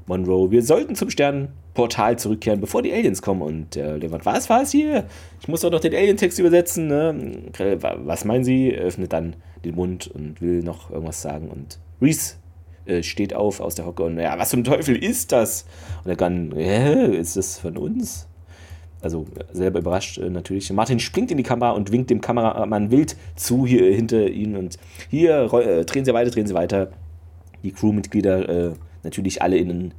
Monroe, 0.09 0.51
wir 0.51 0.63
sollten 0.63 0.95
zum 0.95 1.11
Sternenportal 1.11 2.19
zurückkehren, 2.19 2.61
bevor 2.61 2.83
die 2.83 2.93
Aliens 2.93 3.23
kommen. 3.23 3.43
Und 3.43 3.77
äh, 3.77 3.97
Levant, 3.97 4.27
was 4.27 4.49
war 4.51 4.63
es 4.63 4.73
hier? 4.73 5.05
Ich 5.41 5.49
muss 5.49 5.61
doch 5.61 5.71
noch 5.71 5.81
den 5.81 5.95
Alien-Text 5.95 6.39
übersetzen. 6.39 6.89
Ne? 6.89 7.43
Was 8.05 8.25
meinen 8.25 8.45
Sie? 8.45 8.75
Öffnet 8.75 9.13
dann 9.13 9.37
den 9.65 9.75
Mund 9.75 10.07
und 10.09 10.41
will 10.41 10.63
noch 10.63 10.91
irgendwas 10.91 11.23
sagen. 11.23 11.49
Und 11.49 11.79
Reese 12.01 12.37
äh, 12.87 13.03
steht 13.03 13.35
auf 13.35 13.61
aus 13.61 13.75
der 13.75 13.87
Hocke 13.87 14.03
und, 14.03 14.19
ja, 14.19 14.39
was 14.39 14.51
zum 14.51 14.65
Teufel 14.65 14.97
ist 14.97 15.31
das? 15.31 15.67
Und 16.05 16.11
er 16.11 16.17
kann, 16.17 16.53
hä, 16.57 17.17
ist 17.17 17.37
das 17.37 17.59
von 17.59 17.77
uns? 17.77 18.27
Also 19.01 19.27
selber 19.53 19.81
überrascht 19.81 20.19
äh, 20.19 20.31
natürlich. 20.31 20.73
Martin 20.73 20.99
springt 20.99 21.31
in 21.31 21.37
die 21.37 21.43
Kamera 21.43 21.73
und 21.73 21.93
winkt 21.93 22.11
dem 22.11 22.21
Kameramann 22.21 22.91
wild 22.91 23.17
zu 23.37 23.67
hier 23.67 23.83
äh, 23.83 23.95
hinter 23.95 24.29
ihnen 24.29 24.57
und 24.57 24.79
hier 25.11 25.53
äh, 25.53 25.85
drehen 25.85 26.05
sie 26.05 26.15
weiter, 26.15 26.31
drehen 26.31 26.47
sie 26.47 26.55
weiter. 26.55 26.91
Die 27.63 27.73
Crewmitglieder 27.73 28.49
äh, 28.49 28.73
natürlich 29.03 29.43
alle 29.43 29.57
in 29.57 29.93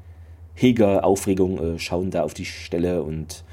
heger 0.54 1.04
Aufregung 1.04 1.76
äh, 1.76 1.80
schauen 1.80 2.12
da 2.12 2.24
auf 2.24 2.34
die 2.34 2.46
Stelle 2.46 3.04
und 3.04 3.44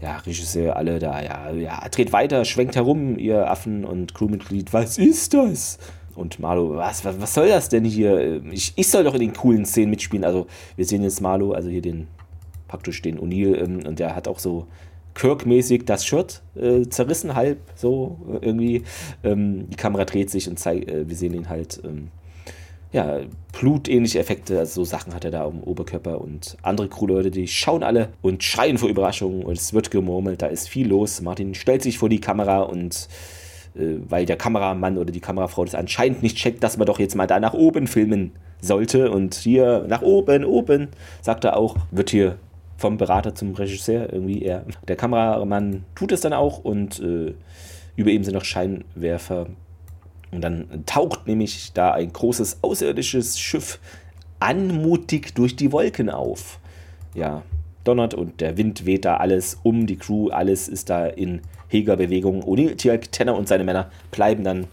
ja, 0.00 0.16
Regisseur, 0.18 0.76
alle 0.76 0.98
da, 0.98 1.22
ja, 1.22 1.52
ja, 1.52 1.88
dreht 1.88 2.12
weiter, 2.12 2.44
schwenkt 2.44 2.74
herum, 2.74 3.18
ihr 3.18 3.48
Affen 3.48 3.84
und 3.84 4.14
Crewmitglied, 4.14 4.72
was 4.72 4.98
ist 4.98 5.32
das? 5.32 5.78
Und 6.14 6.40
Marlo, 6.40 6.76
was, 6.76 7.04
was, 7.04 7.20
was 7.20 7.34
soll 7.34 7.48
das 7.48 7.68
denn 7.68 7.84
hier? 7.84 8.42
Ich, 8.50 8.72
ich 8.76 8.88
soll 8.88 9.04
doch 9.04 9.14
in 9.14 9.20
den 9.20 9.32
coolen 9.32 9.64
Szenen 9.64 9.90
mitspielen. 9.90 10.24
Also, 10.24 10.46
wir 10.76 10.84
sehen 10.84 11.02
jetzt 11.02 11.20
Marlo, 11.20 11.52
also 11.52 11.70
hier 11.70 11.80
den, 11.80 12.08
praktisch 12.68 13.00
den 13.00 13.18
O'Neill, 13.18 13.56
ähm, 13.62 13.86
und 13.86 13.98
der 13.98 14.14
hat 14.14 14.28
auch 14.28 14.38
so 14.38 14.66
Kirk-mäßig 15.14 15.84
das 15.84 16.04
Shirt 16.04 16.42
äh, 16.54 16.82
zerrissen, 16.88 17.34
halb 17.34 17.58
so 17.74 18.18
äh, 18.30 18.44
irgendwie. 18.44 18.82
Ähm, 19.22 19.70
die 19.70 19.76
Kamera 19.76 20.04
dreht 20.04 20.30
sich 20.30 20.48
und 20.48 20.58
zeigt, 20.58 20.90
äh, 20.90 21.08
wir 21.08 21.16
sehen 21.16 21.34
ihn 21.34 21.48
halt 21.48 21.80
ähm, 21.84 22.08
ja, 22.92 23.20
blutähnliche 23.58 24.18
Effekte, 24.18 24.58
also 24.58 24.82
so 24.82 24.84
Sachen 24.84 25.14
hat 25.14 25.24
er 25.24 25.30
da 25.30 25.44
am 25.44 25.62
Oberkörper 25.62 26.20
und 26.20 26.56
andere 26.62 26.88
Crewleute, 26.88 27.30
die 27.30 27.48
schauen 27.48 27.82
alle 27.82 28.10
und 28.20 28.44
schreien 28.44 28.78
vor 28.78 28.88
Überraschung 28.88 29.42
und 29.42 29.56
es 29.56 29.72
wird 29.72 29.90
gemurmelt, 29.90 30.42
da 30.42 30.46
ist 30.46 30.68
viel 30.68 30.88
los. 30.88 31.22
Martin 31.22 31.54
stellt 31.54 31.82
sich 31.82 31.98
vor 31.98 32.10
die 32.10 32.20
Kamera 32.20 32.60
und 32.60 33.08
äh, 33.74 33.94
weil 34.08 34.26
der 34.26 34.36
Kameramann 34.36 34.98
oder 34.98 35.10
die 35.10 35.20
Kamerafrau 35.20 35.64
das 35.64 35.74
anscheinend 35.74 36.22
nicht 36.22 36.36
checkt, 36.36 36.62
dass 36.62 36.76
man 36.76 36.86
doch 36.86 36.98
jetzt 36.98 37.14
mal 37.14 37.26
da 37.26 37.40
nach 37.40 37.54
oben 37.54 37.86
filmen 37.86 38.32
sollte 38.60 39.10
und 39.10 39.34
hier 39.34 39.86
nach 39.88 40.02
oben, 40.02 40.44
oben, 40.44 40.88
sagt 41.22 41.44
er 41.44 41.56
auch, 41.56 41.76
wird 41.90 42.10
hier 42.10 42.36
vom 42.76 42.98
Berater 42.98 43.34
zum 43.34 43.54
Regisseur 43.54 44.12
irgendwie 44.12 44.42
eher. 44.42 44.64
Der 44.86 44.96
Kameramann 44.96 45.84
tut 45.94 46.12
es 46.12 46.20
dann 46.20 46.32
auch 46.32 46.58
und 46.58 47.00
äh, 47.00 47.34
über 47.96 48.10
ihm 48.10 48.24
sind 48.24 48.34
noch 48.34 48.44
Scheinwerfer 48.44 49.46
und 50.32 50.40
dann 50.40 50.84
taucht 50.86 51.26
nämlich 51.26 51.72
da 51.72 51.92
ein 51.92 52.12
großes 52.12 52.58
außerirdisches 52.62 53.38
Schiff 53.38 53.78
anmutig 54.40 55.34
durch 55.34 55.54
die 55.54 55.70
Wolken 55.70 56.10
auf. 56.10 56.58
Ja, 57.14 57.42
donnert 57.84 58.14
und 58.14 58.40
der 58.40 58.56
Wind 58.56 58.86
weht 58.86 59.04
da 59.04 59.18
alles 59.18 59.58
um, 59.62 59.86
die 59.86 59.96
Crew, 59.96 60.30
alles 60.30 60.68
ist 60.68 60.90
da 60.90 61.06
in 61.06 61.42
heger 61.68 61.96
Bewegung. 61.96 62.42
Tialk, 62.76 63.12
Tenner 63.12 63.36
und 63.36 63.46
seine 63.46 63.64
Männer 63.64 63.90
bleiben 64.10 64.42
dann 64.42 64.66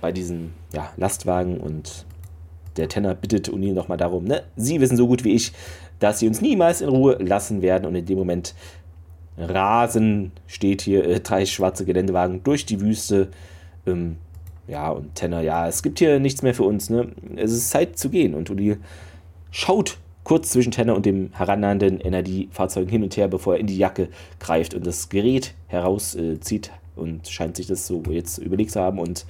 bei 0.00 0.12
diesem 0.12 0.52
ja, 0.72 0.90
Lastwagen 0.96 1.58
und 1.58 2.04
der 2.76 2.88
Tenner 2.88 3.14
bittet 3.14 3.48
O'Neill 3.48 3.72
nochmal 3.72 3.96
darum, 3.96 4.24
ne? 4.24 4.42
Sie 4.56 4.80
wissen 4.80 4.96
so 4.96 5.06
gut 5.06 5.24
wie 5.24 5.32
ich, 5.32 5.52
dass 5.98 6.18
sie 6.18 6.28
uns 6.28 6.42
niemals 6.42 6.82
in 6.82 6.88
Ruhe 6.88 7.16
lassen 7.20 7.62
werden 7.62 7.86
und 7.86 7.94
in 7.94 8.04
dem 8.04 8.18
Moment 8.18 8.54
rasen, 9.38 10.32
steht 10.46 10.82
hier, 10.82 11.06
äh, 11.06 11.20
drei 11.20 11.46
schwarze 11.46 11.84
Geländewagen 11.84 12.42
durch 12.42 12.66
die 12.66 12.80
Wüste. 12.80 13.28
Ähm, 13.86 14.16
ja, 14.68 14.90
und 14.90 15.14
Tenner, 15.14 15.42
ja, 15.42 15.68
es 15.68 15.82
gibt 15.82 15.98
hier 15.98 16.18
nichts 16.18 16.42
mehr 16.42 16.54
für 16.54 16.64
uns, 16.64 16.90
ne? 16.90 17.08
Es 17.36 17.52
ist 17.52 17.70
Zeit 17.70 17.98
zu 17.98 18.10
gehen. 18.10 18.34
Und 18.34 18.50
Uli 18.50 18.76
schaut 19.50 19.98
kurz 20.24 20.50
zwischen 20.50 20.72
Tanner 20.72 20.96
und 20.96 21.06
dem 21.06 21.30
herannahenden 21.32 22.00
Energiefahrzeugen 22.00 22.90
hin 22.90 23.02
und 23.04 23.16
her, 23.16 23.28
bevor 23.28 23.54
er 23.54 23.60
in 23.60 23.68
die 23.68 23.78
Jacke 23.78 24.08
greift 24.40 24.74
und 24.74 24.84
das 24.84 25.08
Gerät 25.08 25.54
herauszieht 25.68 26.68
äh, 26.96 27.00
und 27.00 27.28
scheint 27.28 27.56
sich 27.56 27.68
das 27.68 27.86
so 27.86 28.02
jetzt 28.10 28.38
überlegt 28.38 28.72
zu 28.72 28.80
haben 28.80 28.98
und 28.98 29.24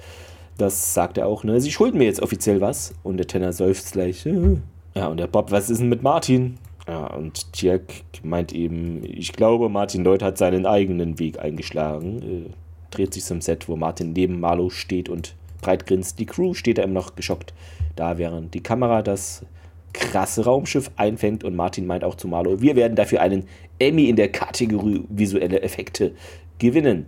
das 0.57 0.95
sagt 0.95 1.17
er 1.17 1.27
auch, 1.27 1.43
ne? 1.43 1.61
Sie 1.61 1.71
schulden 1.71 1.99
mir 1.99 2.05
jetzt 2.05 2.21
offiziell 2.21 2.61
was. 2.61 2.93
Und 3.03 3.17
der 3.17 3.27
Tanner 3.27 3.53
seufzt 3.53 3.91
gleich. 3.93 4.25
Äh. 4.25 4.57
Ja, 4.95 5.07
und 5.07 5.17
der 5.17 5.27
Bob, 5.27 5.51
was 5.51 5.69
ist 5.69 5.79
denn 5.79 5.89
mit 5.89 6.01
Martin? 6.01 6.57
Ja, 6.87 7.07
und 7.13 7.53
Tjerk 7.53 7.83
meint 8.23 8.53
eben, 8.53 9.03
ich 9.03 9.33
glaube, 9.33 9.69
Martin 9.69 10.03
Lloyd 10.03 10.23
hat 10.23 10.37
seinen 10.37 10.65
eigenen 10.65 11.19
Weg 11.19 11.39
eingeschlagen. 11.39 12.21
Äh, 12.47 12.49
dreht 12.91 13.13
sich 13.13 13.23
zum 13.23 13.41
Set, 13.41 13.67
wo 13.67 13.75
Martin 13.75 14.13
neben 14.13 14.39
Marlow 14.39 14.69
steht 14.69 15.09
und 15.09 15.35
breit 15.61 15.85
grinst. 15.85 16.19
Die 16.19 16.25
Crew 16.25 16.53
steht 16.53 16.77
da 16.77 16.83
immer 16.83 16.93
noch 16.93 17.15
geschockt 17.15 17.53
da, 17.95 18.17
während 18.17 18.53
die 18.53 18.61
Kamera 18.61 19.01
das 19.01 19.45
krasse 19.93 20.45
Raumschiff 20.45 20.91
einfängt 20.95 21.43
und 21.43 21.55
Martin 21.55 21.85
meint 21.85 22.03
auch 22.03 22.15
zu 22.15 22.27
Marlow, 22.27 22.61
wir 22.61 22.75
werden 22.75 22.95
dafür 22.95 23.21
einen 23.21 23.47
Emmy 23.79 24.09
in 24.09 24.15
der 24.15 24.31
Kategorie 24.31 25.03
visuelle 25.09 25.61
Effekte 25.61 26.13
gewinnen. 26.59 27.07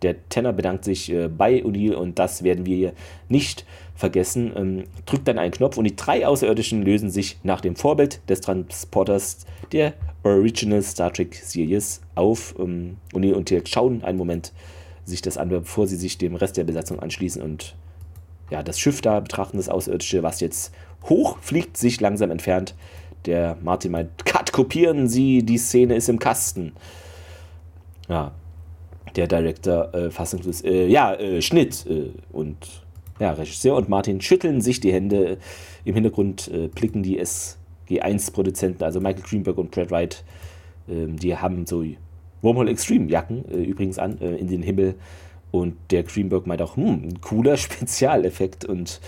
Der 0.00 0.16
Tenor 0.28 0.52
bedankt 0.52 0.84
sich 0.84 1.12
äh, 1.12 1.28
bei 1.28 1.62
O'Neill 1.62 1.94
und 1.94 2.18
das 2.18 2.42
werden 2.42 2.66
wir 2.66 2.92
nicht 3.28 3.64
vergessen. 3.94 4.52
Ähm, 4.56 4.84
drückt 5.06 5.28
dann 5.28 5.38
einen 5.38 5.52
Knopf 5.52 5.76
und 5.76 5.84
die 5.84 5.94
drei 5.94 6.26
Außerirdischen 6.26 6.82
lösen 6.82 7.08
sich 7.08 7.38
nach 7.44 7.60
dem 7.60 7.76
Vorbild 7.76 8.20
des 8.28 8.40
Transporters 8.40 9.46
der 9.70 9.94
Original 10.24 10.82
Star 10.82 11.12
Trek 11.12 11.36
Series 11.36 12.00
auf. 12.16 12.54
Ähm, 12.58 12.96
O'Neill 13.12 13.34
und 13.34 13.48
Dirk 13.48 13.68
schauen 13.68 14.02
einen 14.02 14.18
Moment 14.18 14.52
sich 15.04 15.22
das 15.22 15.36
an, 15.36 15.48
bevor 15.48 15.86
sie 15.86 15.96
sich 15.96 16.18
dem 16.18 16.36
Rest 16.36 16.56
der 16.56 16.64
Besatzung 16.64 17.00
anschließen 17.00 17.42
und 17.42 17.74
ja, 18.50 18.62
das 18.62 18.78
Schiff 18.78 19.00
da 19.00 19.20
betrachten, 19.20 19.56
das 19.56 19.68
Außerirdische, 19.68 20.22
was 20.22 20.40
jetzt 20.40 20.74
hochfliegt, 21.04 21.76
sich 21.76 22.00
langsam 22.00 22.30
entfernt. 22.30 22.74
Der 23.24 23.56
Martin 23.62 23.92
meint, 23.92 24.24
Cut, 24.26 24.52
kopieren 24.52 25.08
Sie, 25.08 25.42
die 25.42 25.58
Szene 25.58 25.94
ist 25.94 26.08
im 26.08 26.18
Kasten. 26.18 26.72
Ja, 28.08 28.32
der 29.16 29.26
Director 29.26 29.94
äh, 29.94 30.10
fassungslos, 30.10 30.62
äh, 30.64 30.86
ja, 30.86 31.14
äh, 31.14 31.40
Schnitt 31.40 31.86
äh, 31.86 32.10
und 32.30 32.56
ja, 33.18 33.32
Regisseur 33.32 33.76
und 33.76 33.88
Martin 33.88 34.20
schütteln 34.20 34.60
sich 34.60 34.80
die 34.80 34.92
Hände. 34.92 35.38
Im 35.84 35.94
Hintergrund 35.94 36.48
äh, 36.48 36.68
blicken 36.68 37.02
die 37.02 37.20
SG1-Produzenten, 37.20 38.82
also 38.82 39.00
Michael 39.00 39.22
Greenberg 39.22 39.58
und 39.58 39.70
Brad 39.70 39.90
Wright, 39.90 40.24
ähm, 40.88 41.18
die 41.18 41.36
haben 41.36 41.66
so 41.66 41.84
Wormhole 42.42 42.70
Extreme 42.70 43.08
Jacken 43.08 43.44
äh, 43.50 43.62
übrigens 43.62 43.98
an, 43.98 44.18
in 44.18 44.48
den 44.48 44.62
Himmel 44.62 44.96
und 45.52 45.76
der 45.90 46.02
Greenberg 46.02 46.46
meint 46.46 46.62
auch, 46.62 46.76
hm, 46.76 47.04
ein 47.04 47.20
cooler 47.20 47.56
Spezialeffekt. 47.58 48.64
Und 48.64 49.00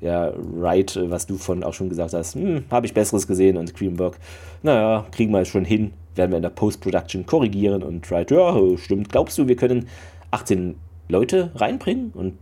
ja, 0.00 0.32
Wright, 0.36 0.98
was 1.10 1.26
du 1.26 1.36
von 1.36 1.62
auch 1.64 1.74
schon 1.74 1.90
gesagt 1.90 2.14
hast, 2.14 2.36
hm, 2.36 2.64
habe 2.70 2.86
ich 2.86 2.94
Besseres 2.94 3.26
gesehen. 3.26 3.58
Und 3.58 3.74
Greenberg, 3.74 4.16
naja, 4.62 5.06
kriegen 5.10 5.32
wir 5.32 5.44
schon 5.44 5.66
hin, 5.66 5.92
werden 6.14 6.30
wir 6.30 6.36
in 6.36 6.42
der 6.42 6.50
Post-Production 6.50 7.26
korrigieren. 7.26 7.82
Und 7.82 8.10
Wright, 8.10 8.30
ja, 8.30 8.56
stimmt, 8.78 9.10
glaubst 9.10 9.36
du, 9.36 9.48
wir 9.48 9.56
können 9.56 9.88
18 10.30 10.76
Leute 11.08 11.50
reinbringen? 11.56 12.12
Und 12.14 12.34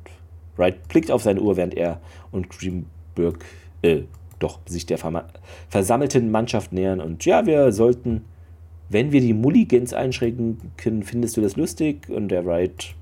Wright 0.57 0.87
blickt 0.89 1.11
auf 1.11 1.23
seine 1.23 1.41
Uhr, 1.41 1.57
während 1.57 1.75
er 1.75 2.01
und 2.31 2.51
Greenberg, 2.51 3.43
äh, 3.81 4.03
doch, 4.39 4.59
sich 4.67 4.85
der 4.85 4.99
versammelten 5.71 6.31
Mannschaft 6.31 6.71
nähern. 6.75 7.01
Und 7.01 7.25
ja, 7.25 7.47
wir 7.47 7.73
sollten, 7.73 8.27
wenn 8.89 9.13
wir 9.13 9.21
die 9.21 9.35
Mulligans 9.35 9.93
einschränken 9.93 10.73
findest 10.77 11.37
du 11.37 11.41
das 11.41 11.57
lustig? 11.57 12.09
Und 12.09 12.29
der 12.29 12.45
Wright, 12.45 12.95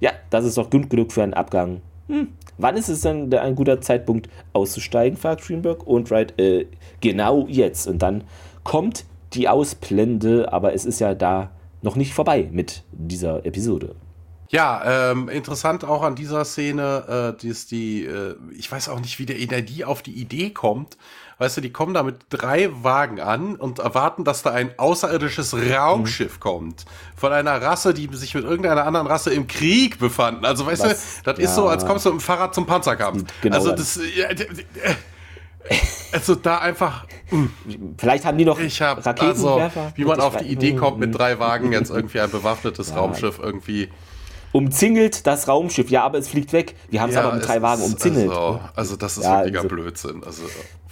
ja, 0.00 0.12
das 0.30 0.44
ist 0.44 0.56
doch 0.58 0.70
gut 0.70 0.90
genug 0.90 1.12
für 1.12 1.22
einen 1.22 1.34
Abgang. 1.34 1.80
Hm. 2.08 2.28
Wann 2.58 2.76
ist 2.76 2.88
es 2.88 3.00
denn 3.00 3.32
ein 3.32 3.54
guter 3.54 3.80
Zeitpunkt 3.80 4.28
auszusteigen, 4.52 5.16
fragt 5.16 5.42
Greenberg. 5.42 5.86
Und 5.86 6.10
Wright, 6.10 6.38
äh, 6.38 6.66
genau 7.00 7.46
jetzt. 7.48 7.86
Und 7.86 8.02
dann 8.02 8.24
kommt 8.64 9.04
die 9.32 9.48
Ausblende, 9.48 10.52
aber 10.52 10.74
es 10.74 10.84
ist 10.84 11.00
ja 11.00 11.14
da 11.14 11.50
noch 11.82 11.96
nicht 11.96 12.12
vorbei 12.12 12.48
mit 12.52 12.82
dieser 12.92 13.44
Episode. 13.46 13.94
Ja, 14.50 15.12
ähm, 15.12 15.28
interessant 15.28 15.84
auch 15.84 16.02
an 16.02 16.16
dieser 16.16 16.44
Szene, 16.44 17.36
äh, 17.40 17.46
ist 17.46 17.70
die, 17.70 18.04
äh, 18.04 18.34
ich 18.58 18.70
weiß 18.70 18.88
auch 18.88 18.98
nicht, 18.98 19.20
wie 19.20 19.26
der 19.26 19.38
Energie 19.38 19.84
auf 19.84 20.02
die 20.02 20.12
Idee 20.12 20.50
kommt. 20.50 20.96
Weißt 21.40 21.56
du, 21.56 21.62
die 21.62 21.72
kommen 21.72 21.94
da 21.94 22.02
mit 22.02 22.16
drei 22.28 22.68
Wagen 22.82 23.18
an 23.18 23.56
und 23.56 23.78
erwarten, 23.78 24.24
dass 24.24 24.42
da 24.42 24.50
ein 24.50 24.78
außerirdisches 24.78 25.54
Raumschiff 25.54 26.34
mhm. 26.34 26.40
kommt. 26.40 26.84
Von 27.16 27.32
einer 27.32 27.62
Rasse, 27.62 27.94
die 27.94 28.14
sich 28.14 28.34
mit 28.34 28.44
irgendeiner 28.44 28.84
anderen 28.84 29.06
Rasse 29.06 29.32
im 29.32 29.46
Krieg 29.46 29.98
befanden. 29.98 30.44
Also, 30.44 30.66
weißt 30.66 30.84
Was? 30.84 31.22
du, 31.22 31.32
das 31.32 31.38
ja. 31.38 31.44
ist 31.46 31.54
so, 31.54 31.66
als 31.66 31.86
kommst 31.86 32.04
du 32.04 32.10
mit 32.10 32.20
dem 32.20 32.22
Fahrrad 32.22 32.54
zum 32.54 32.66
Panzerkampf. 32.66 33.24
Genau 33.40 33.56
also, 33.56 33.72
das, 33.72 33.98
ja, 34.14 34.28
also 36.12 36.34
da 36.34 36.58
einfach. 36.58 37.06
Mh. 37.30 37.48
Vielleicht 37.96 38.26
haben 38.26 38.36
die 38.36 38.44
noch 38.44 38.60
ich 38.60 38.82
hab, 38.82 39.06
Raketenwerfer. 39.06 39.80
Also, 39.80 39.96
wie 39.96 40.04
man 40.04 40.20
auf 40.20 40.36
die 40.36 40.44
Idee 40.44 40.74
kommt, 40.74 40.98
mit 40.98 41.16
drei 41.16 41.38
Wagen 41.38 41.72
jetzt 41.72 41.90
irgendwie 41.90 42.20
ein 42.20 42.30
bewaffnetes 42.30 42.90
ja. 42.90 42.96
Raumschiff 42.96 43.38
irgendwie 43.42 43.88
umzingelt 44.52 45.26
das 45.26 45.48
Raumschiff. 45.48 45.90
Ja, 45.90 46.04
aber 46.04 46.18
es 46.18 46.28
fliegt 46.28 46.52
weg. 46.52 46.74
Wir 46.88 47.00
haben 47.00 47.10
es 47.10 47.16
aber 47.16 47.34
mit 47.34 47.46
drei 47.46 47.62
Wagen 47.62 47.82
umzingelt. 47.82 48.30
Also, 48.30 48.60
also 48.74 48.96
das 48.96 49.18
ist 49.18 49.24
ja, 49.24 49.38
wirklicher 49.38 49.58
also, 49.58 49.68
Blödsinn. 49.68 50.24
Also 50.24 50.42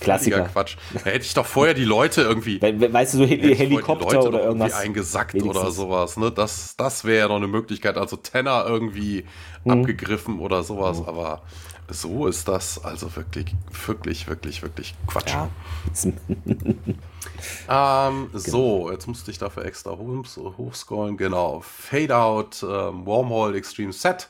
Klassiker. 0.01 0.43
Quatsch. 0.45 0.77
Da 0.95 1.11
hätte 1.11 1.25
ich 1.25 1.35
doch 1.35 1.47
vorher 1.47 1.75
die 1.75 1.85
Leute 1.85 2.23
irgendwie. 2.23 2.61
weißt 2.61 3.15
du, 3.15 3.19
so 3.19 3.27
Hel 3.27 3.55
Helikopter 3.55 4.25
oder 4.25 4.45
irgendwas. 4.45 4.75
eingesackt 4.75 5.35
wenigstens. 5.35 5.57
oder 5.57 5.71
sowas. 5.73 6.17
Ne? 6.17 6.31
Das, 6.31 6.77
das 6.77 7.05
wäre 7.05 7.19
ja 7.19 7.29
noch 7.29 7.37
eine 7.37 7.49
Möglichkeit. 7.49 7.99
Also 7.99 8.17
Tenner 8.17 8.65
irgendwie 8.67 9.25
mhm. 9.65 9.73
abgegriffen 9.73 10.39
oder 10.39 10.63
sowas. 10.63 11.01
Mhm. 11.01 11.07
Aber 11.07 11.43
so 11.89 12.27
ist 12.27 12.49
das 12.49 12.85
also 12.85 13.15
wirklich, 13.17 13.55
wirklich, 13.87 14.29
wirklich, 14.29 14.63
wirklich 14.63 14.95
Quatsch. 15.07 15.31
Ja. 15.31 15.49
ähm, 17.69 18.29
genau. 18.31 18.39
So, 18.39 18.91
jetzt 18.91 19.07
musste 19.07 19.31
ich 19.31 19.39
dafür 19.39 19.65
extra 19.65 19.97
hochscrollen. 19.97 21.17
Genau. 21.17 21.61
Fade 21.61 22.17
Out, 22.17 22.63
ähm, 22.63 23.07
Wormhole 23.07 23.57
Extreme 23.57 23.93
Set. 23.93 24.29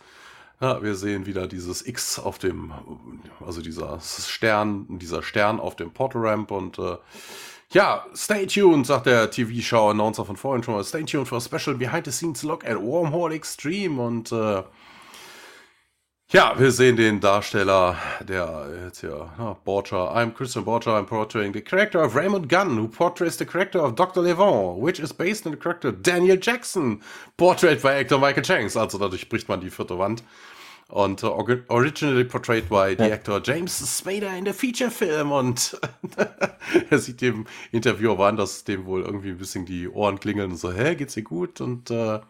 Ja, 0.60 0.82
wir 0.82 0.96
sehen 0.96 1.26
wieder 1.26 1.46
dieses 1.46 1.86
X 1.86 2.18
auf 2.18 2.38
dem, 2.38 2.72
also 3.44 3.60
dieser 3.62 4.00
Stern, 4.00 4.98
dieser 4.98 5.22
Stern 5.22 5.60
auf 5.60 5.76
dem 5.76 5.92
Portal-Ramp 5.92 6.50
und 6.50 6.78
äh, 6.80 6.96
ja, 7.70 8.04
stay 8.14 8.46
tuned, 8.46 8.86
sagt 8.86 9.06
der 9.06 9.30
TV-Show-Announcer 9.30 10.24
von 10.24 10.36
vorhin 10.36 10.62
schon 10.62 10.74
mal. 10.74 10.82
Stay 10.84 11.04
tuned 11.04 11.28
for 11.28 11.38
a 11.38 11.40
special 11.40 11.76
behind-the-scenes 11.76 12.42
look 12.42 12.64
at 12.64 12.80
Wormhole 12.80 13.34
Extreme 13.34 14.00
und 14.02 14.32
äh, 14.32 14.62
ja, 16.30 16.54
wir 16.58 16.72
sehen 16.72 16.96
den 16.96 17.20
Darsteller, 17.20 17.96
der 18.20 18.68
jetzt 18.84 19.00
hier, 19.00 19.30
na, 19.38 19.56
Borcher. 19.64 20.14
I'm 20.14 20.34
Christian 20.34 20.64
Borcher, 20.64 20.90
I'm 20.90 21.06
portraying 21.06 21.54
the 21.54 21.62
character 21.62 22.04
of 22.04 22.14
Raymond 22.14 22.50
Gunn, 22.50 22.76
who 22.76 22.86
portrays 22.86 23.38
the 23.38 23.46
character 23.46 23.80
of 23.80 23.94
Dr. 23.94 24.20
Levant, 24.20 24.78
which 24.78 25.00
is 25.00 25.12
based 25.12 25.46
on 25.46 25.52
the 25.52 25.58
character 25.58 25.90
Daniel 25.90 26.36
Jackson, 26.36 27.00
portrayed 27.38 27.80
by 27.80 27.94
actor 27.94 28.18
Michael 28.18 28.44
Shanks. 28.44 28.76
Also 28.76 28.98
dadurch 28.98 29.30
bricht 29.30 29.48
man 29.48 29.62
die 29.62 29.70
vierte 29.70 29.98
Wand. 29.98 30.22
Und 30.90 31.22
uh, 31.24 31.34
originally 31.68 32.24
portrayed 32.24 32.68
by 32.68 32.94
the 32.94 33.10
actor 33.10 33.40
James 33.40 33.72
Spader 33.72 34.36
in 34.36 34.44
the 34.44 34.52
feature 34.52 34.90
film. 34.90 35.32
Und 35.32 35.78
er 36.90 36.98
sieht 36.98 37.22
dem 37.22 37.46
Interviewer 37.72 38.26
an, 38.26 38.36
dass 38.36 38.64
dem 38.64 38.84
wohl 38.84 39.02
irgendwie 39.02 39.30
ein 39.30 39.38
bisschen 39.38 39.64
die 39.64 39.88
Ohren 39.88 40.20
klingeln 40.20 40.50
und 40.50 40.56
so, 40.58 40.72
hä, 40.72 40.94
geht's 40.94 41.14
dir 41.14 41.22
gut? 41.22 41.62
Und 41.62 41.90
äh, 41.90 42.20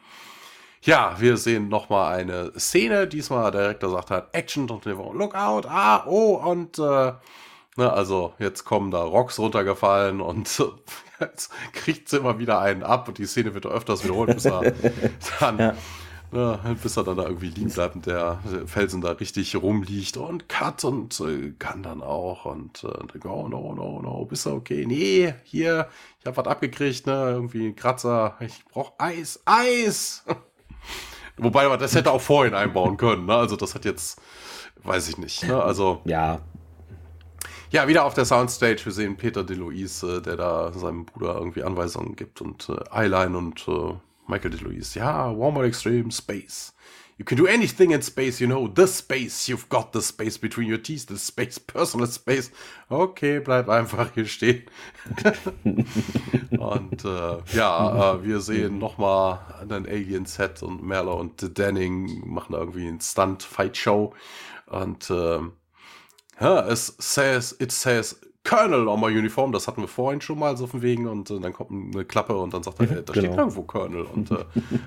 ja, 0.83 1.17
wir 1.19 1.37
sehen 1.37 1.69
nochmal 1.69 2.19
eine 2.19 2.53
Szene. 2.59 3.07
Diesmal 3.07 3.51
der 3.51 3.63
Direktor 3.63 3.91
sagt 3.91 4.11
halt 4.11 4.27
Action 4.33 4.69
und 4.71 4.85
Look 4.85 5.35
out, 5.35 5.67
ah, 5.67 6.05
oh, 6.07 6.35
und 6.35 6.79
äh, 6.79 7.13
ne, 7.77 7.93
also 7.93 8.35
jetzt 8.39 8.65
kommen 8.65 8.91
da 8.91 9.03
Rocks 9.03 9.39
runtergefallen 9.39 10.21
und 10.21 10.63
jetzt 11.21 11.53
kriegt 11.73 12.09
sie 12.09 12.19
immer 12.19 12.39
wieder 12.39 12.61
einen 12.61 12.83
ab 12.83 13.09
und 13.09 13.19
die 13.19 13.27
Szene 13.27 13.55
wird 13.55 13.67
öfters 13.67 14.05
wiederholt, 14.05 14.35
bis 14.35 14.45
er 14.45 14.73
dann. 15.41 15.59
Ja. 15.59 15.75
Ne, 16.31 16.77
bis 16.83 16.95
er 16.99 17.05
dann 17.05 17.17
da 17.17 17.23
irgendwie 17.23 17.49
liegen 17.49 17.71
bleibt 17.71 17.95
und 17.95 18.05
der 18.05 18.39
Felsen 18.67 19.01
da 19.01 19.13
richtig 19.13 19.57
rumliegt 19.57 20.19
und 20.19 20.47
cut 20.47 20.85
und 20.85 21.19
äh, 21.21 21.55
kann 21.59 21.83
dann 21.83 22.03
auch 22.03 22.45
und 22.45 22.85
äh, 22.85 23.27
oh 23.27 23.49
no, 23.49 23.73
no, 23.75 24.03
no, 24.03 24.27
bist 24.27 24.45
du 24.45 24.51
okay? 24.51 24.85
Nee, 24.87 25.33
hier, 25.45 25.89
ich 26.21 26.27
hab 26.27 26.37
was 26.37 26.47
abgekriegt, 26.47 27.07
ne, 27.07 27.31
irgendwie 27.31 27.69
ein 27.69 27.77
Kratzer, 27.77 28.37
ich 28.41 28.63
brauch 28.67 28.93
Eis, 28.99 29.41
Eis! 29.47 30.23
Wobei 31.39 31.69
man 31.69 31.79
das 31.79 31.95
hätte 31.95 32.11
auch 32.11 32.21
vorhin 32.21 32.55
einbauen 32.55 32.97
können. 32.97 33.27
Ne? 33.27 33.35
Also 33.35 33.57
das 33.57 33.75
hat 33.75 33.85
jetzt, 33.85 34.21
weiß 34.83 35.09
ich 35.09 35.19
nicht. 35.19 35.45
Ne? 35.45 35.63
Also 35.63 36.03
ja. 36.05 36.41
Ja, 37.71 37.87
wieder 37.87 38.05
auf 38.05 38.15
der 38.15 38.25
Soundstage. 38.25 38.85
Wir 38.85 38.93
sehen 38.93 39.17
Peter 39.17 39.45
DeLuise, 39.45 40.19
äh, 40.19 40.23
der 40.23 40.37
da 40.37 40.73
seinem 40.73 41.05
Bruder 41.05 41.35
irgendwie 41.35 41.63
Anweisungen 41.63 42.17
gibt 42.17 42.41
und 42.41 42.69
äh, 42.71 43.03
Eyeline 43.03 43.37
und 43.37 43.67
äh, 43.69 43.95
Michael 44.27 44.51
DeLuise. 44.51 44.99
Ja, 44.99 45.39
Warmer 45.39 45.65
Extreme 45.65 46.11
Space. 46.11 46.75
You 47.19 47.25
can 47.25 47.37
do 47.37 47.49
anything 47.49 47.91
in 47.91 48.01
space, 48.01 48.41
you 48.41 48.47
know, 48.47 48.69
the 48.69 48.87
space, 48.87 49.49
you've 49.49 49.69
got 49.69 49.93
the 49.93 50.01
space 50.01 50.39
between 50.39 50.69
your 50.69 50.79
teeth, 50.79 51.07
the 51.07 51.19
space, 51.19 51.59
personal 51.59 52.07
space. 52.07 52.53
Okay, 52.89 53.41
bleib 53.41 53.69
einfach 53.69 54.13
hier 54.15 54.27
stehen. 54.27 54.63
und 56.59 57.05
äh, 57.05 57.39
ja, 57.57 58.15
äh, 58.15 58.25
wir 58.25 58.41
sehen 58.41 58.79
nochmal 58.79 59.41
einen 59.61 59.87
Alien-Set 59.87 60.63
und 60.63 60.85
Merler 60.85 61.17
und 61.17 61.59
Denning 61.59 62.23
machen 62.25 62.55
irgendwie 62.55 62.87
einen 62.87 63.01
Stunt-Fight-Show. 63.01 64.15
Und 64.67 65.11
äh, 65.11 65.41
ja, 66.41 66.69
es 66.69 66.95
says, 66.99 67.57
it 67.59 67.73
says 67.73 68.21
Colonel 68.49 68.89
on 68.89 68.99
my 68.99 69.07
uniform, 69.07 69.53
das 69.53 69.69
hatten 69.69 69.83
wir 69.83 69.89
vorhin 69.89 70.23
schon 70.23 70.39
mal 70.39 70.57
so 70.57 70.67
von 70.67 70.81
wegen 70.81 71.07
und 71.07 71.31
äh, 71.31 71.39
dann 71.39 71.53
kommt 71.53 71.71
eine 71.71 72.05
Klappe 72.07 72.35
und 72.35 72.55
dann 72.55 72.63
sagt 72.63 72.81
er, 72.81 72.85
äh, 72.85 73.03
da 73.03 73.13
genau. 73.13 73.27
steht 73.27 73.39
irgendwo 73.39 73.63
Colonel 73.63 74.05
und 74.05 74.31
äh, 74.31 74.37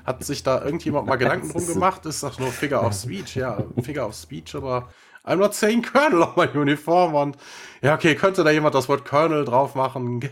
hat 0.04 0.24
sich 0.24 0.42
da 0.42 0.66
irgendjemand 0.66 1.06
mal 1.06 1.18
Gedanken 1.18 1.50
drum 1.50 1.68
gemacht, 1.74 2.06
ist 2.08 2.24
das 2.24 2.40
nur 2.40 2.48
Figure 2.48 2.82
of 2.82 2.94
Speech, 2.94 3.36
ja, 3.36 3.64
Figure 3.84 4.08
of 4.08 4.16
Speech, 4.16 4.56
aber 4.56 4.90
I'm 5.24 5.38
not 5.38 5.54
saying 5.54 5.84
Colonel 5.84 6.24
on 6.24 6.34
my 6.36 6.48
uniform. 6.48 7.14
Und 7.14 7.38
ja, 7.84 7.94
okay, 7.96 8.16
könnte 8.16 8.44
da 8.44 8.50
jemand 8.52 8.74
das 8.74 8.90
Wort 8.90 9.06
Colonel 9.06 9.46
drauf 9.46 9.76
machen? 9.76 10.20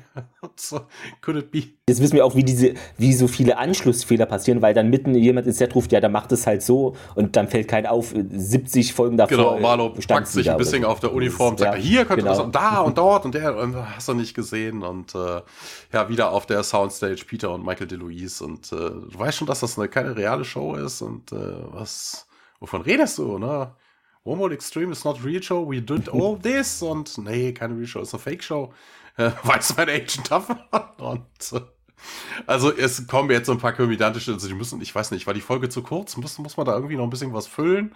Could 1.21 1.37
it 1.37 1.51
be? 1.51 1.63
Jetzt 1.87 2.01
wissen 2.01 2.15
wir 2.15 2.25
auch, 2.25 2.35
wie 2.35 2.43
diese, 2.43 2.73
wie 2.97 3.13
so 3.13 3.27
viele 3.27 3.57
Anschlussfehler 3.57 4.25
passieren, 4.25 4.61
weil 4.61 4.73
dann 4.73 4.89
mitten 4.89 5.13
jemand 5.15 5.45
ins 5.47 5.57
Set 5.57 5.75
ruft, 5.75 5.91
ja, 5.91 5.99
dann 5.99 6.11
macht 6.11 6.31
es 6.31 6.47
halt 6.47 6.63
so 6.63 6.95
und 7.15 7.35
dann 7.35 7.47
fällt 7.47 7.67
kein 7.67 7.85
auf. 7.85 8.13
70 8.13 8.93
Folgen 8.93 9.17
davor. 9.17 9.37
Genau, 9.37 9.59
Marlo 9.59 9.93
packt 10.07 10.27
sich 10.27 10.49
ein 10.49 10.57
bisschen 10.57 10.85
auf 10.85 10.99
der 10.99 11.13
Uniform, 11.13 11.57
sagt, 11.57 11.75
ja, 11.75 11.81
hier 11.81 12.05
könnte 12.05 12.23
genau. 12.23 12.35
das 12.35 12.39
und 12.43 12.55
da 12.55 12.79
und 12.81 12.97
dort 12.97 13.25
und 13.25 13.35
der 13.35 13.55
und 13.57 13.75
hast 13.75 14.07
du 14.07 14.13
nicht 14.13 14.33
gesehen 14.33 14.83
und 14.83 15.13
äh, 15.13 15.41
ja, 15.93 16.09
wieder 16.09 16.31
auf 16.31 16.45
der 16.45 16.63
Soundstage 16.63 17.23
Peter 17.25 17.51
und 17.51 17.65
Michael 17.65 17.87
DeLuise 17.87 18.43
und 18.43 18.71
äh, 18.71 18.75
du 18.75 19.19
weißt 19.19 19.37
schon, 19.37 19.47
dass 19.47 19.59
das 19.59 19.77
eine 19.77 19.87
keine 19.87 20.15
reale 20.15 20.45
Show 20.45 20.75
ist 20.75 21.01
und 21.01 21.31
äh, 21.31 21.35
was, 21.71 22.27
wovon 22.59 22.81
redest 22.81 23.19
du, 23.19 23.37
ne? 23.37 23.71
Wormwood 24.29 24.53
Extreme 24.53 24.91
is 24.91 25.03
not 25.03 25.23
real 25.23 25.41
show, 25.41 25.67
we 25.67 25.81
did 25.81 26.07
all 26.07 26.37
this 26.41 26.83
und 26.83 27.17
nee, 27.17 27.51
keine 27.51 27.75
real 27.75 27.87
show, 27.87 28.01
ist 28.01 28.13
eine 28.13 28.21
Fake 28.21 28.43
Show. 28.43 28.71
Äh, 29.17 29.31
weiß 29.43 29.75
mein 29.75 29.89
Agent 29.89 30.29
davon 30.29 30.59
und 30.97 31.53
äh, 31.53 31.61
also 32.45 32.71
es 32.71 33.07
kommen 33.07 33.31
jetzt 33.31 33.47
so 33.47 33.51
ein 33.51 33.57
paar 33.57 33.73
komödiantische, 33.73 34.31
also 34.31 34.47
die 34.47 34.53
müssen, 34.53 34.79
ich 34.81 34.93
weiß 34.93 35.11
nicht, 35.11 35.25
war 35.25 35.33
die 35.33 35.41
Folge 35.41 35.67
zu 35.67 35.81
kurz? 35.81 36.15
Muss, 36.15 36.37
muss 36.37 36.57
man 36.57 36.65
da 36.65 36.75
irgendwie 36.75 36.95
noch 36.95 37.03
ein 37.03 37.09
bisschen 37.09 37.33
was 37.33 37.47
füllen? 37.47 37.93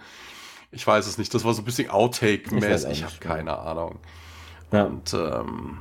Ich 0.71 0.85
weiß 0.85 1.05
es 1.05 1.19
nicht, 1.19 1.33
das 1.33 1.45
war 1.45 1.53
so 1.53 1.61
ein 1.61 1.65
bisschen 1.65 1.89
Outtake-mäßig, 1.91 2.91
ich, 2.91 2.97
ich 2.97 3.03
habe 3.03 3.17
keine 3.19 3.57
Ahnung. 3.59 3.99
Ja. 4.71 4.85
Und 4.85 5.13
ähm, 5.13 5.77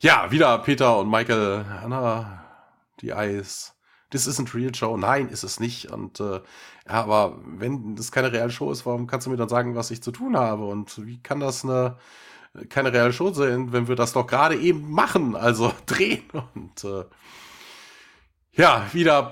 ja, 0.00 0.30
wieder 0.30 0.58
Peter 0.58 0.98
und 0.98 1.10
Michael, 1.10 1.64
Anna, 1.82 2.44
die 3.00 3.14
Eis 3.14 3.74
this 4.10 4.26
isn't 4.26 4.54
real 4.54 4.74
show. 4.74 4.96
Nein, 4.96 5.28
ist 5.28 5.44
es 5.44 5.60
nicht. 5.60 5.90
Und 5.90 6.20
äh, 6.20 6.40
ja, 6.86 6.92
aber 6.92 7.38
wenn 7.44 7.96
das 7.96 8.12
keine 8.12 8.32
reale 8.32 8.50
Show 8.50 8.70
ist, 8.70 8.86
warum 8.86 9.06
kannst 9.06 9.26
du 9.26 9.30
mir 9.30 9.36
dann 9.36 9.48
sagen, 9.48 9.74
was 9.74 9.90
ich 9.90 10.02
zu 10.02 10.12
tun 10.12 10.36
habe? 10.36 10.64
Und 10.66 11.04
wie 11.06 11.18
kann 11.18 11.40
das 11.40 11.64
eine 11.64 11.96
keine 12.68 12.92
reale 12.92 13.12
Show 13.12 13.32
sein, 13.32 13.72
wenn 13.72 13.88
wir 13.88 13.96
das 13.96 14.12
doch 14.12 14.26
gerade 14.26 14.56
eben 14.56 14.90
machen, 14.90 15.36
also 15.36 15.72
drehen 15.86 16.24
und 16.54 16.84
äh, 16.84 17.04
ja, 18.58 18.86
wieder 18.92 19.30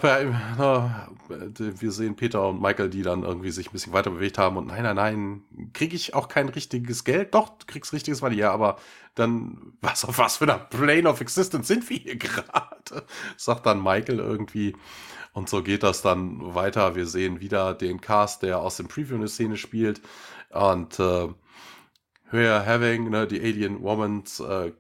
wir 1.29 1.91
sehen 1.91 2.15
Peter 2.15 2.49
und 2.49 2.63
Michael, 2.63 2.89
die 2.89 3.03
dann 3.03 3.25
irgendwie 3.25 3.51
sich 3.51 3.69
ein 3.69 3.73
bisschen 3.73 3.93
weiter 3.93 4.11
bewegt 4.11 4.39
haben 4.39 4.57
und 4.57 4.69
nein, 4.69 4.85
nein, 4.85 4.95
nein, 4.97 5.43
kriege 5.73 5.97
ich 5.97 6.15
auch 6.15 6.29
kein 6.29 6.49
richtiges 6.49 7.03
Geld? 7.03 7.35
Doch, 7.35 7.49
du 7.49 7.67
kriegst 7.67 7.93
richtiges 7.93 8.23
Money, 8.23 8.37
ja, 8.37 8.53
aber 8.53 8.77
dann, 9.17 9.73
was 9.81 10.05
auf 10.05 10.19
was 10.19 10.37
für 10.37 10.45
einer 10.45 10.59
Plane 10.59 11.09
of 11.09 11.21
Existence 11.21 11.67
sind 11.67 11.89
wir 11.91 11.97
hier 11.97 12.17
gerade? 12.17 13.05
Sagt 13.37 13.67
dann 13.67 13.83
Michael 13.83 14.21
irgendwie. 14.21 14.77
Und 15.33 15.51
so 15.51 15.63
geht 15.63 15.83
das 15.83 16.01
dann 16.01 16.55
weiter. 16.55 16.95
Wir 16.95 17.07
sehen 17.07 17.41
wieder 17.41 17.75
den 17.75 18.01
Cast, 18.01 18.43
der 18.43 18.61
aus 18.61 18.77
dem 18.77 18.89
Preview 18.89 19.17
eine 19.17 19.29
Szene 19.29 19.57
spielt. 19.57 20.01
Und 20.51 20.99
äh, 21.01 21.29
We're 22.33 22.67
having, 22.67 23.11
ne, 23.11 23.27
die 23.27 23.41
Alien 23.41 23.83
Woman 23.83 24.25
äh, 24.41 24.73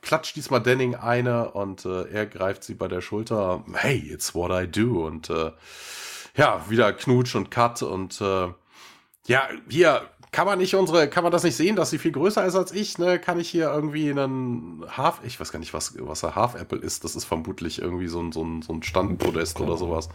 klatscht 0.00 0.36
diesmal 0.36 0.62
Denning 0.62 0.94
eine 0.94 1.50
und 1.50 1.84
äh, 1.84 2.08
er 2.08 2.26
greift 2.26 2.62
sie 2.62 2.74
bei 2.74 2.86
der 2.86 3.00
Schulter. 3.00 3.64
Hey, 3.72 3.98
it's 3.98 4.34
what 4.34 4.52
I 4.52 4.70
do. 4.70 5.04
Und 5.04 5.28
äh, 5.28 5.50
ja, 6.36 6.64
wieder 6.68 6.92
Knutsch 6.92 7.34
und 7.34 7.50
Cut 7.50 7.82
und 7.82 8.20
äh, 8.20 8.48
ja, 9.26 9.48
hier 9.68 10.02
kann 10.34 10.46
man 10.46 10.58
nicht 10.58 10.74
unsere, 10.74 11.08
kann 11.08 11.22
man 11.22 11.30
das 11.30 11.44
nicht 11.44 11.54
sehen, 11.54 11.76
dass 11.76 11.90
sie 11.90 11.98
viel 11.98 12.10
größer 12.10 12.44
ist 12.44 12.56
als 12.56 12.72
ich, 12.72 12.98
ne? 12.98 13.20
Kann 13.20 13.38
ich 13.38 13.48
hier 13.48 13.70
irgendwie 13.72 14.10
einen 14.10 14.84
Half, 14.88 15.20
ich 15.22 15.38
weiß 15.38 15.52
gar 15.52 15.60
nicht, 15.60 15.72
was, 15.72 15.94
was 15.96 16.24
ein 16.24 16.34
Half 16.34 16.56
Apple 16.56 16.80
ist. 16.80 17.04
Das 17.04 17.14
ist 17.14 17.24
vermutlich 17.24 17.80
irgendwie 17.80 18.08
so 18.08 18.20
ein, 18.20 18.32
so 18.32 18.42
ein, 18.42 18.60
so 18.60 18.72
ein 18.72 18.82
Standpodest 18.82 19.60
oder 19.60 19.76
sowas. 19.76 20.08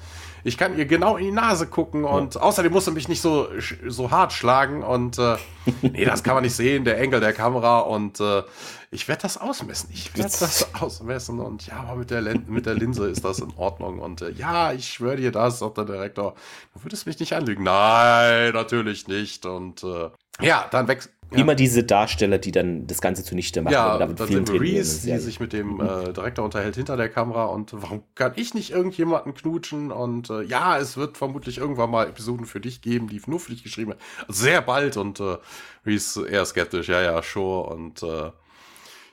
Ich 0.43 0.57
kann 0.57 0.77
ihr 0.77 0.85
genau 0.85 1.15
in 1.15 1.23
die 1.23 1.31
Nase 1.31 1.67
gucken 1.67 2.03
und 2.03 2.35
ja. 2.35 2.41
außerdem 2.41 2.69
muss 2.69 2.83
sie 2.83 2.91
mich 2.91 3.07
nicht 3.07 3.21
so, 3.21 3.47
so 3.87 4.11
hart 4.11 4.33
schlagen 4.33 4.83
und, 4.83 5.17
äh, 5.19 5.37
nee, 5.83 6.03
das 6.03 6.21
kann 6.21 6.33
man 6.33 6.43
nicht 6.43 6.55
sehen, 6.55 6.83
der 6.83 6.99
Engel 6.99 7.21
der 7.21 7.31
Kamera 7.31 7.79
und, 7.79 8.19
äh, 8.19 8.43
ich 8.91 9.07
werde 9.07 9.21
das 9.21 9.37
ausmessen. 9.37 9.89
Ich 9.93 10.15
werde 10.17 10.31
das 10.39 10.73
ausmessen 10.75 11.39
und 11.39 11.67
ja, 11.67 11.81
aber 11.81 11.95
mit 11.97 12.09
der, 12.09 12.21
mit 12.21 12.65
der 12.65 12.73
Linse 12.73 13.07
ist 13.07 13.23
das 13.23 13.39
in 13.39 13.53
Ordnung. 13.55 13.99
Und 13.99 14.21
äh, 14.21 14.31
ja, 14.31 14.73
ich 14.73 14.89
schwöre 14.89 15.17
dir 15.17 15.31
das, 15.31 15.59
sagt 15.59 15.77
der 15.77 15.85
Direktor. 15.85 16.33
Du 16.73 16.83
würdest 16.83 17.05
mich 17.05 17.19
nicht 17.19 17.33
anlügen. 17.33 17.63
Nein, 17.63 18.53
natürlich 18.53 19.07
nicht. 19.07 19.45
Und 19.45 19.83
äh, 19.83 20.09
ja, 20.41 20.67
dann 20.71 20.87
wächst. 20.87 21.11
Ja. 21.31 21.37
Immer 21.37 21.53
diese 21.53 21.83
Darsteller, 21.83 22.39
die 22.39 22.51
dann 22.51 22.87
das 22.87 23.01
Ganze 23.01 23.23
zunichte 23.23 23.61
machen. 23.61 23.73
Ja, 23.73 23.99
dann 23.99 24.17
sind 24.17 24.49
Reese, 24.49 25.05
die 25.05 25.15
sich 25.19 25.39
mit 25.39 25.53
dem 25.53 25.79
äh, 25.79 26.11
Direktor 26.11 26.43
unterhält 26.43 26.75
hinter 26.75 26.97
der 26.97 27.07
Kamera 27.07 27.45
und 27.45 27.71
warum 27.71 28.01
kann 28.15 28.31
ich 28.35 28.55
nicht 28.55 28.71
irgendjemanden 28.71 29.35
knutschen? 29.35 29.91
Und 29.91 30.31
äh, 30.31 30.41
ja, 30.41 30.79
es 30.79 30.97
wird 30.97 31.17
vermutlich 31.17 31.59
irgendwann 31.59 31.91
mal 31.91 32.07
Episoden 32.07 32.47
für 32.47 32.59
dich 32.59 32.81
geben, 32.81 33.09
die 33.09 33.21
nur 33.27 33.39
für 33.39 33.51
dich 33.51 33.61
geschrieben 33.61 33.91
werden. 33.91 34.01
Also 34.27 34.41
sehr 34.41 34.63
bald 34.63 34.97
und 34.97 35.19
äh, 35.19 35.37
Reese 35.85 36.27
eher 36.27 36.45
skeptisch, 36.45 36.87
ja, 36.89 36.99
ja, 36.99 37.21
sure. 37.21 37.69
Und 37.69 38.01
äh, 38.01 38.31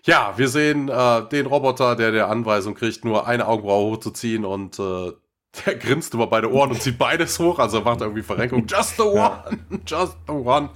ja, 0.06 0.34
wir 0.36 0.48
sehen 0.48 0.88
äh, 0.88 1.28
den 1.28 1.46
Roboter, 1.46 1.96
der 1.96 2.12
der 2.12 2.28
Anweisung 2.28 2.74
kriegt, 2.74 3.04
nur 3.04 3.26
eine 3.26 3.46
Augenbraue 3.46 3.92
hochzuziehen 3.92 4.44
und 4.44 4.78
äh, 4.78 5.12
der 5.66 5.74
grinst 5.76 6.14
über 6.14 6.28
beide 6.28 6.52
Ohren 6.52 6.70
und 6.70 6.80
zieht 6.80 6.98
beides 6.98 7.38
hoch, 7.38 7.58
also 7.58 7.80
macht 7.80 8.00
irgendwie 8.00 8.22
Verrenkung. 8.22 8.66
Just 8.68 8.96
the 8.96 9.02
one, 9.02 9.42
just 9.86 10.16
the 10.26 10.32
one. 10.32 10.70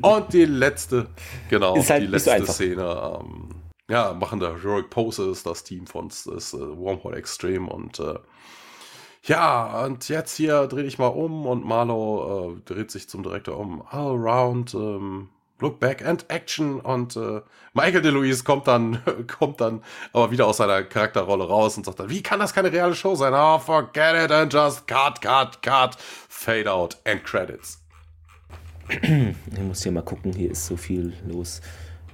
Und 0.00 0.32
die 0.32 0.44
letzte, 0.44 1.08
genau, 1.48 1.76
halt 1.76 2.02
die 2.02 2.06
letzte 2.06 2.44
so 2.44 2.52
Szene. 2.52 3.18
Ähm, 3.20 3.48
ja, 3.88 4.14
machen 4.14 4.40
da 4.40 4.54
Heroic 4.56 4.90
Poses, 4.90 5.42
das 5.42 5.62
Team 5.62 5.86
von 5.86 6.08
das, 6.08 6.54
äh, 6.54 6.58
Wormhole 6.58 7.16
Extreme 7.16 7.68
und 7.68 8.00
äh, 8.00 8.14
ja, 9.22 9.84
und 9.84 10.08
jetzt 10.08 10.36
hier 10.36 10.66
drehe 10.68 10.84
ich 10.84 10.98
mal 10.98 11.08
um 11.08 11.46
und 11.46 11.64
Marlo 11.64 12.56
äh, 12.56 12.60
dreht 12.64 12.92
sich 12.92 13.08
zum 13.08 13.24
Direktor 13.24 13.58
um. 13.58 13.82
All 13.90 14.12
around, 14.12 14.72
ähm, 14.74 15.30
Look 15.58 15.80
Back 15.80 16.04
and 16.04 16.26
Action 16.28 16.80
und 16.80 17.16
äh, 17.16 17.40
Michael 17.72 18.02
DeLuise 18.02 18.44
kommt 18.44 18.66
dann 18.66 19.00
kommt 19.38 19.60
dann 19.60 19.82
aber 20.12 20.30
wieder 20.30 20.46
aus 20.46 20.58
seiner 20.58 20.82
Charakterrolle 20.82 21.44
raus 21.44 21.76
und 21.76 21.86
sagt 21.86 22.00
dann, 22.00 22.10
wie 22.10 22.22
kann 22.22 22.40
das 22.40 22.52
keine 22.52 22.70
reale 22.70 22.94
Show 22.94 23.14
sein? 23.14 23.32
Oh, 23.34 23.58
forget 23.58 24.24
it 24.24 24.30
and 24.30 24.52
just 24.52 24.86
cut, 24.86 25.20
cut, 25.22 25.62
cut, 25.62 25.96
fade 26.28 26.70
out, 26.70 26.98
end 27.04 27.24
credits. 27.24 27.82
Ich 28.88 29.58
muss 29.60 29.82
hier 29.82 29.92
mal 29.92 30.02
gucken, 30.02 30.32
hier 30.32 30.52
ist 30.52 30.66
so 30.66 30.76
viel 30.76 31.12
los. 31.26 31.60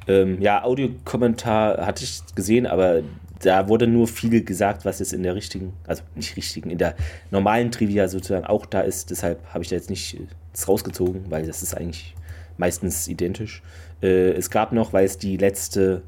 Ähm, 0.08 0.40
ja, 0.40 0.62
Audiokommentar 0.62 1.84
hatte 1.84 2.04
ich 2.04 2.22
gesehen, 2.34 2.66
aber 2.66 3.02
da 3.40 3.68
wurde 3.68 3.86
nur 3.86 4.08
viel 4.08 4.42
gesagt, 4.44 4.84
was 4.84 5.00
jetzt 5.00 5.12
in 5.12 5.22
der 5.22 5.34
richtigen, 5.34 5.72
also 5.86 6.02
nicht 6.14 6.36
richtigen, 6.36 6.70
in 6.70 6.78
der 6.78 6.94
normalen 7.30 7.70
Trivia 7.70 8.08
sozusagen 8.08 8.46
auch 8.46 8.66
da 8.66 8.80
ist. 8.80 9.10
Deshalb 9.10 9.44
habe 9.52 9.64
ich 9.64 9.70
da 9.70 9.76
jetzt 9.76 9.90
nicht 9.90 10.14
äh, 10.14 10.26
rausgezogen, 10.66 11.30
weil 11.30 11.46
das 11.46 11.62
ist 11.62 11.76
eigentlich 11.76 12.14
meistens 12.56 13.08
identisch. 13.08 13.62
Äh, 14.02 14.32
es 14.32 14.50
gab 14.50 14.72
noch, 14.72 14.92
weil 14.92 15.04
es 15.04 15.18
die 15.18 15.36
letzte, 15.36 16.02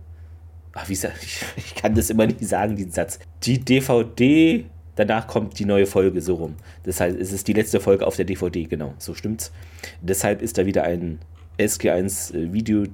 ach, 0.72 0.88
wie 0.88 0.94
sag 0.94 1.12
ich, 1.22 1.42
ich 1.56 1.74
kann 1.74 1.94
das 1.94 2.10
immer 2.10 2.26
nicht 2.26 2.44
sagen, 2.46 2.76
diesen 2.76 2.92
Satz. 2.92 3.18
Die 3.42 3.58
DVD, 3.58 4.64
danach 4.96 5.26
kommt 5.26 5.58
die 5.58 5.64
neue 5.64 5.86
Folge 5.86 6.20
so 6.20 6.34
rum. 6.34 6.56
Das 6.84 7.00
heißt, 7.00 7.18
es 7.18 7.32
ist 7.32 7.48
die 7.48 7.52
letzte 7.52 7.80
Folge 7.80 8.06
auf 8.06 8.16
der 8.16 8.24
DVD, 8.24 8.64
genau, 8.64 8.94
so 8.98 9.14
stimmt's. 9.14 9.52
Deshalb 10.00 10.42
ist 10.42 10.58
da 10.58 10.66
wieder 10.66 10.84
ein 10.84 11.18
SG1 11.58 12.34
äh, 12.34 12.52
Video 12.52 12.84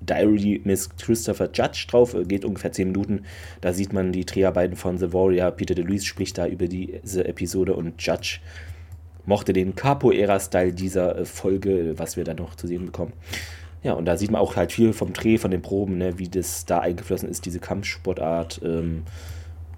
Diary 0.00 0.60
Miss 0.64 0.88
Christopher 0.96 1.48
Judge 1.52 1.86
drauf, 1.88 2.14
äh, 2.14 2.24
geht 2.24 2.44
ungefähr 2.44 2.72
10 2.72 2.88
Minuten. 2.88 3.24
Da 3.60 3.72
sieht 3.72 3.92
man 3.92 4.12
die 4.12 4.24
Dreharbeiten 4.24 4.76
von 4.76 4.98
The 4.98 5.12
Warrior. 5.12 5.52
Peter 5.52 5.74
DeLuise 5.74 6.06
spricht 6.06 6.38
da 6.38 6.46
über 6.46 6.66
diese 6.66 7.24
Episode 7.26 7.74
und 7.74 8.02
Judge 8.02 8.40
mochte 9.30 9.52
den 9.52 9.76
Capoeira-Style 9.76 10.74
dieser 10.74 11.16
äh, 11.16 11.24
Folge, 11.24 11.94
was 11.96 12.16
wir 12.16 12.24
dann 12.24 12.36
noch 12.36 12.56
zu 12.56 12.66
sehen 12.66 12.86
bekommen. 12.86 13.12
Ja, 13.82 13.94
und 13.94 14.04
da 14.04 14.16
sieht 14.16 14.30
man 14.30 14.42
auch 14.42 14.56
halt 14.56 14.72
viel 14.72 14.92
vom 14.92 15.14
Dreh, 15.14 15.38
von 15.38 15.50
den 15.50 15.62
Proben, 15.62 15.96
ne, 15.96 16.18
wie 16.18 16.28
das 16.28 16.66
da 16.66 16.80
eingeflossen 16.80 17.28
ist, 17.28 17.46
diese 17.46 17.60
Kampfsportart. 17.60 18.60
Ähm, 18.62 19.04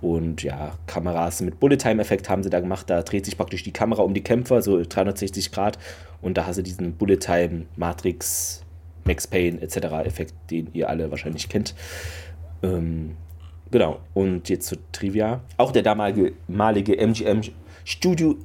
und 0.01 0.43
ja, 0.43 0.73
Kameras 0.87 1.43
mit 1.43 1.61
Bullet-Time-Effekt 1.61 2.29
haben 2.29 2.43
sie 2.43 2.51
da 2.51 2.59
gemacht. 2.59 2.91
Da 2.91 3.03
dreht 3.03 3.27
sich 3.27 3.37
praktisch 3.37 3.63
die 3.63 3.73
Kamera 3.73 4.03
um 4.03 4.15
die 4.15 4.23
Kämpfer, 4.23 4.63
so 4.63 4.83
360 4.83 5.53
Grad. 5.53 5.79
Und 6.23 6.39
da 6.39 6.47
hast 6.47 6.57
du 6.57 6.63
diesen 6.63 6.95
Bullet-Time, 6.95 7.67
Matrix, 7.77 8.65
Max 9.05 9.27
Payne 9.29 9.61
etc. 9.61 9.77
Effekt, 10.05 10.35
den 10.51 10.71
ihr 10.73 10.89
alle 10.89 11.11
wahrscheinlich 11.11 11.49
kennt. 11.49 11.75
Ähm, 12.63 13.17
genau, 13.71 14.01
und 14.15 14.49
jetzt 14.49 14.67
zur 14.67 14.79
Trivia. 14.93 15.43
Auch 15.59 15.73
der 15.73 15.83
damalige 15.83 16.33
MGM 16.97 17.43
Studio 17.85 18.37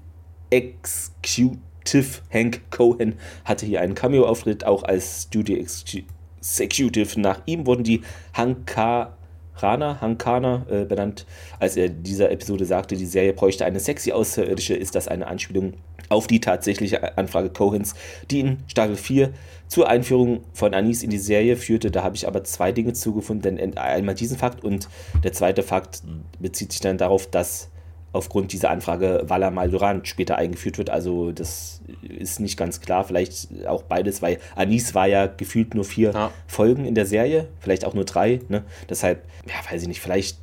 Executive 0.50 2.22
Hank 2.32 2.62
Cohen 2.72 3.16
hatte 3.46 3.66
hier 3.66 3.82
einen 3.82 3.96
Cameo-Auftritt, 3.96 4.66
auch 4.66 4.84
als 4.84 5.24
Studio 5.24 5.58
Executive. 5.58 7.20
Nach 7.20 7.42
ihm 7.46 7.66
wurden 7.66 7.84
die 7.84 8.02
Hanka 8.34 9.18
Rana 9.62 10.00
Hankana 10.02 10.66
äh, 10.70 10.86
benannt. 10.86 11.26
Als 11.60 11.76
er 11.78 11.90
dieser 11.90 12.32
Episode 12.32 12.66
sagte, 12.66 12.96
die 12.96 13.06
Serie 13.06 13.34
bräuchte 13.34 13.66
eine 13.66 13.80
sexy 13.80 14.12
Außerirdische, 14.12 14.76
ist 14.76 14.96
das 14.96 15.08
eine 15.08 15.28
Anspielung 15.28 15.74
auf 16.10 16.28
die 16.28 16.40
tatsächliche 16.40 17.18
Anfrage 17.18 17.50
Cohens, 17.50 17.94
die 18.32 18.40
in 18.40 18.58
Staffel 18.68 18.96
4 18.96 19.32
zur 19.68 19.90
Einführung 19.90 20.42
von 20.54 20.74
Anis 20.74 21.04
in 21.04 21.10
die 21.10 21.18
Serie 21.18 21.58
führte. 21.58 21.92
Da 21.92 22.04
habe 22.04 22.16
ich 22.16 22.28
aber 22.28 22.44
zwei 22.44 22.72
Dinge 22.72 22.94
zugefunden. 22.94 23.58
Denn 23.58 23.78
einmal 23.78 24.16
diesen 24.16 24.38
Fakt 24.38 24.64
und 24.64 24.88
der 25.24 25.34
zweite 25.34 25.64
Fakt 25.64 26.04
bezieht 26.40 26.72
sich 26.72 26.82
dann 26.82 26.98
darauf, 26.98 27.28
dass 27.28 27.70
aufgrund 28.14 28.52
dieser 28.54 28.70
Anfrage 28.70 29.24
Walla 29.28 29.52
Malduran 29.52 30.06
später 30.06 30.38
eingeführt 30.38 30.78
wird. 30.78 30.90
Also 30.90 31.32
das 31.32 31.82
ist 32.02 32.40
nicht 32.40 32.58
ganz 32.58 32.82
klar. 32.82 33.04
Vielleicht 33.04 33.68
auch 33.68 33.84
beides, 33.84 34.22
weil 34.22 34.40
Anis 34.56 34.96
war 34.96 35.08
ja 35.08 35.28
gefühlt 35.28 35.76
nur 35.76 35.84
vier 35.84 36.12
ja. 36.12 36.32
Folgen 36.48 36.86
in 36.86 36.96
der 36.96 37.06
Serie, 37.06 37.48
vielleicht 37.60 37.86
auch 37.86 37.94
nur 37.94 38.06
drei. 38.06 38.42
Ne? 38.50 38.64
Deshalb, 38.90 39.24
ja, 39.48 39.72
weiß 39.72 39.82
ich 39.82 39.88
nicht, 39.88 40.02
vielleicht 40.02 40.40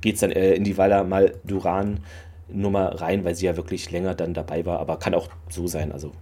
geht 0.00 0.14
es 0.14 0.20
dann 0.20 0.32
äh, 0.32 0.54
in 0.54 0.64
die 0.64 0.76
Walla 0.78 1.04
Malduran 1.04 2.00
Nummer 2.48 3.00
rein, 3.00 3.24
weil 3.24 3.34
sie 3.34 3.46
ja 3.46 3.56
wirklich 3.56 3.90
länger 3.90 4.14
dann 4.14 4.34
dabei 4.34 4.64
war. 4.66 4.80
Aber 4.80 4.98
kann 4.98 5.14
auch 5.14 5.28
so 5.48 5.66
sein. 5.66 5.92
Also 5.92 6.12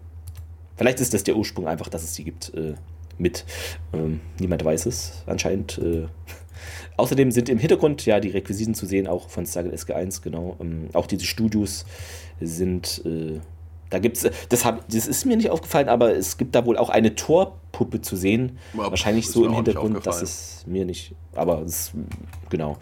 vielleicht 0.77 1.01
ist 1.01 1.15
das 1.15 1.25
der 1.25 1.37
Ursprung 1.37 1.69
einfach, 1.69 1.89
dass 1.89 2.03
es 2.03 2.15
sie 2.15 2.25
gibt. 2.25 2.53
Äh, 2.55 2.75
mit. 3.19 3.45
Ähm, 3.93 4.21
niemand 4.39 4.65
weiß 4.65 4.87
es 4.87 5.23
anscheinend. 5.27 5.79
Äh, 5.79 6.07
Außerdem 6.97 7.33
sind 7.33 7.49
im 7.49 7.59
Hintergrund 7.59 8.07
ja 8.07 8.21
die 8.21 8.31
Requisiten 8.31 8.75
zu 8.75 8.87
sehen, 8.87 9.07
auch 9.07 9.29
von 9.29 9.47
Stargate 9.47 9.75
SG1, 9.75 10.23
genau. 10.23 10.57
Ähm, 10.61 10.89
auch 10.93 11.07
diese 11.07 11.25
Studios 11.25 11.85
sind, 12.41 13.03
äh, 13.05 13.41
da 13.91 13.99
gibt 13.99 14.17
es, 14.17 14.31
das, 14.49 14.63
das 14.63 15.07
ist 15.07 15.25
mir 15.25 15.37
nicht 15.37 15.51
aufgefallen, 15.51 15.89
aber 15.89 16.15
es 16.15 16.37
gibt 16.37 16.55
da 16.55 16.67
wohl 16.67 16.79
auch 16.79 16.91
eine 16.91 17.15
Torpuppe 17.15 18.01
zu 18.01 18.17
sehen. 18.17 18.59
Aber 18.75 18.91
Wahrscheinlich 18.91 19.29
so 19.29 19.45
im 19.45 19.55
Hintergrund, 19.55 20.07
das 20.07 20.23
ist 20.23 20.67
mir 20.67 20.85
nicht, 20.85 21.15
aber 21.35 21.63
es, 21.63 21.93
genau. 22.49 22.79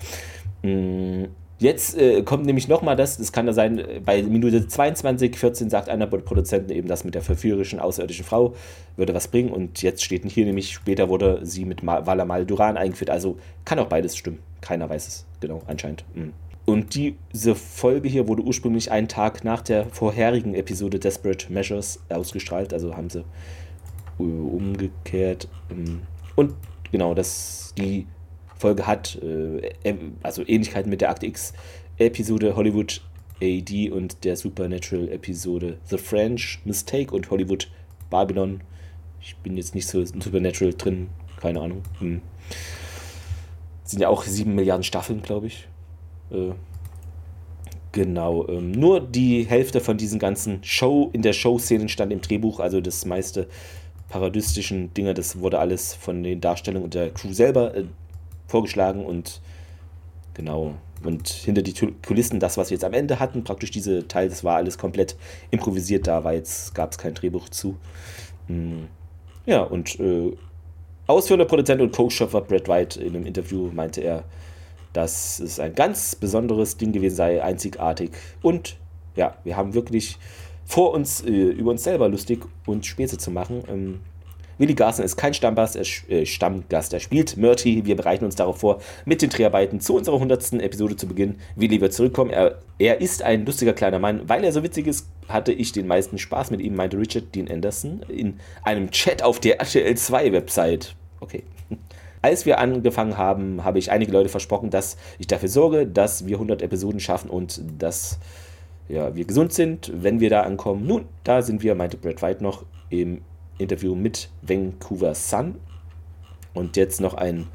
Mhm. 0.62 1.28
Jetzt 1.62 1.96
äh, 1.96 2.22
kommt 2.22 2.44
nämlich 2.44 2.66
nochmal 2.66 2.96
das, 2.96 3.18
das 3.18 3.30
kann 3.30 3.46
da 3.46 3.52
sein, 3.52 3.84
bei 4.04 4.20
Minute 4.24 4.66
22, 4.66 5.36
14 5.36 5.70
sagt 5.70 5.88
einer 5.88 6.08
der 6.08 6.18
Produzenten 6.18 6.72
eben, 6.72 6.88
das 6.88 7.04
mit 7.04 7.14
der 7.14 7.22
verführerischen 7.22 7.78
außerirdischen 7.78 8.24
Frau 8.24 8.56
würde 8.96 9.14
was 9.14 9.28
bringen 9.28 9.50
und 9.50 9.80
jetzt 9.80 10.02
steht 10.02 10.24
hier 10.26 10.44
nämlich, 10.44 10.72
später 10.72 11.08
wurde 11.08 11.38
sie 11.44 11.64
mit 11.64 11.86
Valamal 11.86 12.46
Duran 12.46 12.76
eingeführt, 12.76 13.10
also 13.10 13.38
kann 13.64 13.78
auch 13.78 13.86
beides 13.86 14.16
stimmen. 14.16 14.40
Keiner 14.60 14.90
weiß 14.90 15.06
es, 15.06 15.26
genau, 15.38 15.62
anscheinend. 15.68 16.04
Mhm. 16.16 16.32
Und 16.64 16.96
diese 16.96 17.54
Folge 17.54 18.08
hier 18.08 18.26
wurde 18.26 18.42
ursprünglich 18.42 18.90
einen 18.90 19.06
Tag 19.06 19.44
nach 19.44 19.62
der 19.62 19.86
vorherigen 19.86 20.54
Episode 20.54 20.98
Desperate 20.98 21.52
Measures 21.52 22.00
ausgestrahlt, 22.08 22.72
also 22.72 22.96
haben 22.96 23.08
sie 23.08 23.20
äh, 24.18 24.22
umgekehrt. 24.22 25.46
Ähm, 25.70 26.02
und 26.34 26.54
genau, 26.90 27.14
das, 27.14 27.72
die 27.78 28.08
Folge 28.62 28.86
hat, 28.86 29.18
äh, 29.22 29.94
also 30.22 30.46
Ähnlichkeiten 30.46 30.88
mit 30.88 31.00
der 31.00 31.10
Akte 31.10 31.26
X-Episode 31.26 32.54
Hollywood 32.54 33.02
AD 33.42 33.90
und 33.90 34.22
der 34.22 34.36
Supernatural-Episode 34.36 35.78
The 35.86 35.98
French 35.98 36.60
Mistake 36.64 37.12
und 37.12 37.28
Hollywood 37.28 37.68
Babylon. 38.08 38.60
Ich 39.20 39.34
bin 39.38 39.56
jetzt 39.56 39.74
nicht 39.74 39.88
so 39.88 40.04
Supernatural 40.04 40.74
drin, 40.74 41.08
keine 41.40 41.60
Ahnung. 41.60 41.82
Hm. 41.98 42.22
Sind 43.82 44.00
ja 44.00 44.08
auch 44.08 44.22
sieben 44.22 44.54
Milliarden 44.54 44.84
Staffeln, 44.84 45.22
glaube 45.22 45.48
ich. 45.48 45.66
Äh, 46.30 46.52
genau. 47.90 48.46
Ähm, 48.46 48.70
nur 48.70 49.00
die 49.00 49.42
Hälfte 49.42 49.80
von 49.80 49.96
diesen 49.96 50.20
ganzen 50.20 50.62
Show, 50.62 51.10
in 51.12 51.22
der 51.22 51.32
Show-Szenen 51.32 51.88
stand 51.88 52.12
im 52.12 52.20
Drehbuch, 52.20 52.60
also 52.60 52.80
das 52.80 53.06
meiste 53.06 53.48
parodistischen 54.08 54.94
Dinge, 54.94 55.14
das 55.14 55.40
wurde 55.40 55.58
alles 55.58 55.94
von 55.94 56.22
den 56.22 56.40
Darstellungen 56.40 56.84
und 56.84 56.94
der 56.94 57.10
Crew 57.10 57.32
selber 57.32 57.74
äh, 57.74 57.84
vorgeschlagen 58.52 59.04
und 59.04 59.40
genau. 60.34 60.74
Und 61.02 61.28
hinter 61.28 61.62
die 61.62 61.74
Kulissen, 62.06 62.38
das, 62.38 62.56
was 62.56 62.70
wir 62.70 62.76
jetzt 62.76 62.84
am 62.84 62.92
Ende 62.92 63.18
hatten, 63.18 63.42
praktisch 63.42 63.72
diese 63.72 64.06
Teil, 64.06 64.28
das 64.28 64.44
war 64.44 64.56
alles 64.56 64.78
komplett 64.78 65.16
improvisiert, 65.50 66.06
da 66.06 66.22
war 66.22 66.32
jetzt, 66.32 66.76
gab 66.76 66.92
es 66.92 66.98
kein 66.98 67.14
Drehbuch 67.14 67.48
zu. 67.48 67.76
Hm. 68.46 68.86
Ja, 69.46 69.62
und 69.62 69.98
äh, 69.98 70.36
ausführender 71.08 71.46
Produzent 71.46 71.80
und 71.80 71.92
Co-Schöpfer 71.92 72.42
Brad 72.42 72.68
White 72.68 73.02
in 73.02 73.16
einem 73.16 73.26
Interview 73.26 73.70
meinte 73.72 74.00
er, 74.00 74.22
dass 74.92 75.40
es 75.40 75.58
ein 75.58 75.74
ganz 75.74 76.14
besonderes 76.14 76.76
Ding 76.76 76.92
gewesen 76.92 77.16
sei, 77.16 77.42
einzigartig. 77.42 78.12
Und 78.40 78.76
ja, 79.16 79.36
wir 79.42 79.56
haben 79.56 79.74
wirklich 79.74 80.18
vor 80.64 80.92
uns, 80.92 81.22
äh, 81.22 81.30
über 81.30 81.72
uns 81.72 81.82
selber 81.82 82.08
lustig 82.08 82.44
und 82.66 82.86
Späße 82.86 83.18
zu 83.18 83.32
machen. 83.32 83.64
Ähm, 83.68 84.00
Willi 84.62 84.74
Garson 84.74 85.04
ist 85.04 85.16
kein 85.16 85.34
Stammbast, 85.34 85.74
er, 85.74 85.84
äh, 86.08 86.24
Stammgast, 86.24 86.92
er 86.92 87.00
spielt 87.00 87.36
Murty. 87.36 87.84
Wir 87.84 87.96
bereiten 87.96 88.24
uns 88.24 88.36
darauf 88.36 88.60
vor, 88.60 88.80
mit 89.04 89.20
den 89.20 89.28
Dreharbeiten 89.28 89.80
zu 89.80 89.96
unserer 89.96 90.14
100. 90.14 90.52
Episode 90.62 90.94
zu 90.94 91.08
beginnen. 91.08 91.40
Willi 91.56 91.80
wird 91.80 91.92
zurückkommen. 91.92 92.30
Er, 92.30 92.60
er 92.78 93.00
ist 93.00 93.24
ein 93.24 93.44
lustiger 93.44 93.72
kleiner 93.72 93.98
Mann. 93.98 94.28
Weil 94.28 94.44
er 94.44 94.52
so 94.52 94.62
witzig 94.62 94.86
ist, 94.86 95.08
hatte 95.26 95.52
ich 95.52 95.72
den 95.72 95.88
meisten 95.88 96.16
Spaß 96.16 96.52
mit 96.52 96.60
ihm, 96.60 96.76
meinte 96.76 96.96
Richard 96.96 97.34
Dean 97.34 97.50
Anderson 97.50 98.04
in 98.06 98.38
einem 98.62 98.92
Chat 98.92 99.24
auf 99.24 99.40
der 99.40 99.58
RTL 99.58 99.96
2 99.96 100.30
Website. 100.30 100.94
Okay. 101.18 101.42
Als 102.22 102.46
wir 102.46 102.60
angefangen 102.60 103.18
haben, 103.18 103.64
habe 103.64 103.80
ich 103.80 103.90
einige 103.90 104.12
Leute 104.12 104.28
versprochen, 104.28 104.70
dass 104.70 104.96
ich 105.18 105.26
dafür 105.26 105.48
sorge, 105.48 105.88
dass 105.88 106.28
wir 106.28 106.36
100 106.36 106.62
Episoden 106.62 107.00
schaffen 107.00 107.30
und 107.30 107.60
dass 107.78 108.20
ja, 108.88 109.16
wir 109.16 109.24
gesund 109.24 109.52
sind, 109.52 109.90
wenn 109.92 110.20
wir 110.20 110.30
da 110.30 110.42
ankommen. 110.42 110.86
Nun, 110.86 111.06
da 111.24 111.42
sind 111.42 111.64
wir, 111.64 111.74
meinte 111.74 111.96
Brad 111.96 112.22
White 112.22 112.44
noch 112.44 112.64
im 112.90 113.22
Interview 113.62 113.94
mit 113.94 114.28
Vancouver 114.42 115.14
Sun. 115.14 115.56
Und 116.54 116.76
jetzt 116.76 117.00
noch 117.00 117.14
ein, 117.14 117.46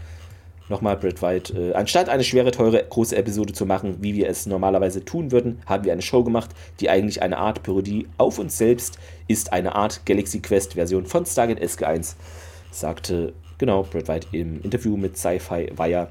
nochmal 0.69 0.97
Brad 0.97 1.21
White. 1.21 1.53
Äh, 1.53 1.73
anstatt 1.73 2.09
eine 2.09 2.23
schwere, 2.23 2.51
teure, 2.51 2.84
große 2.84 3.15
Episode 3.15 3.53
zu 3.53 3.65
machen, 3.65 3.97
wie 4.01 4.15
wir 4.15 4.27
es 4.27 4.45
normalerweise 4.45 5.05
tun 5.05 5.31
würden, 5.31 5.59
haben 5.65 5.84
wir 5.84 5.91
eine 5.91 6.01
Show 6.01 6.23
gemacht, 6.23 6.51
die 6.79 6.89
eigentlich 6.89 7.21
eine 7.21 7.38
Art 7.38 7.63
Parodie 7.63 8.07
auf 8.17 8.39
uns 8.39 8.57
selbst 8.57 8.97
ist, 9.27 9.53
eine 9.53 9.75
Art 9.75 10.05
Galaxy 10.05 10.39
Quest 10.39 10.73
Version 10.73 11.05
von 11.05 11.25
Stargate 11.25 11.61
SG1, 11.61 12.15
sagte 12.71 13.34
genau 13.57 13.84
Brad 13.84 14.07
White 14.07 14.27
im 14.31 14.61
Interview 14.63 14.97
mit 14.97 15.17
Sci-Fi 15.17 15.73
Wire. 15.75 16.09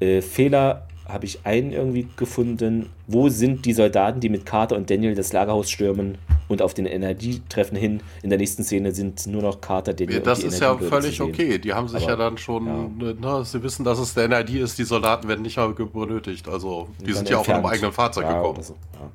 Äh, 0.00 0.20
Fehler 0.20 0.86
habe 1.06 1.24
ich 1.24 1.40
einen 1.44 1.72
irgendwie 1.72 2.06
gefunden. 2.16 2.90
Wo 3.06 3.30
sind 3.30 3.64
die 3.64 3.72
Soldaten, 3.72 4.20
die 4.20 4.28
mit 4.28 4.44
Carter 4.44 4.76
und 4.76 4.90
Daniel 4.90 5.14
das 5.14 5.32
Lagerhaus 5.32 5.70
stürmen 5.70 6.18
und 6.48 6.62
auf 6.62 6.74
den 6.74 6.86
Energietreffen 6.86 7.76
hin? 7.76 8.02
In 8.22 8.30
der 8.30 8.38
nächsten 8.38 8.64
Szene 8.64 8.92
sind 8.92 9.26
nur 9.26 9.42
noch 9.42 9.60
Carter, 9.60 9.92
und 9.92 10.00
die 10.00 10.06
Das 10.06 10.42
ist 10.42 10.60
ja 10.60 10.76
völlig 10.76 11.20
okay. 11.20 11.58
Die 11.58 11.72
haben 11.72 11.88
sich 11.88 12.02
Aber, 12.02 12.12
ja 12.12 12.16
dann 12.16 12.38
schon, 12.38 12.66
ja. 12.66 13.38
Ne, 13.38 13.44
sie 13.44 13.62
wissen, 13.62 13.84
dass 13.84 13.98
es 13.98 14.14
der 14.14 14.24
Energie 14.24 14.58
ist. 14.58 14.78
Die 14.78 14.84
Soldaten 14.84 15.28
werden 15.28 15.42
nicht 15.42 15.56
mehr 15.56 15.68
benötigt. 15.68 16.48
Also 16.48 16.88
die 17.04 17.12
sind 17.12 17.28
ja 17.28 17.38
auch 17.38 17.44
von 17.44 17.54
einem 17.54 17.66
eigenen 17.66 17.92
Fahrzeug 17.92 18.24
ja, 18.24 18.34
gekommen. 18.34 18.62
So. 18.62 18.74
Ja. 18.94 19.10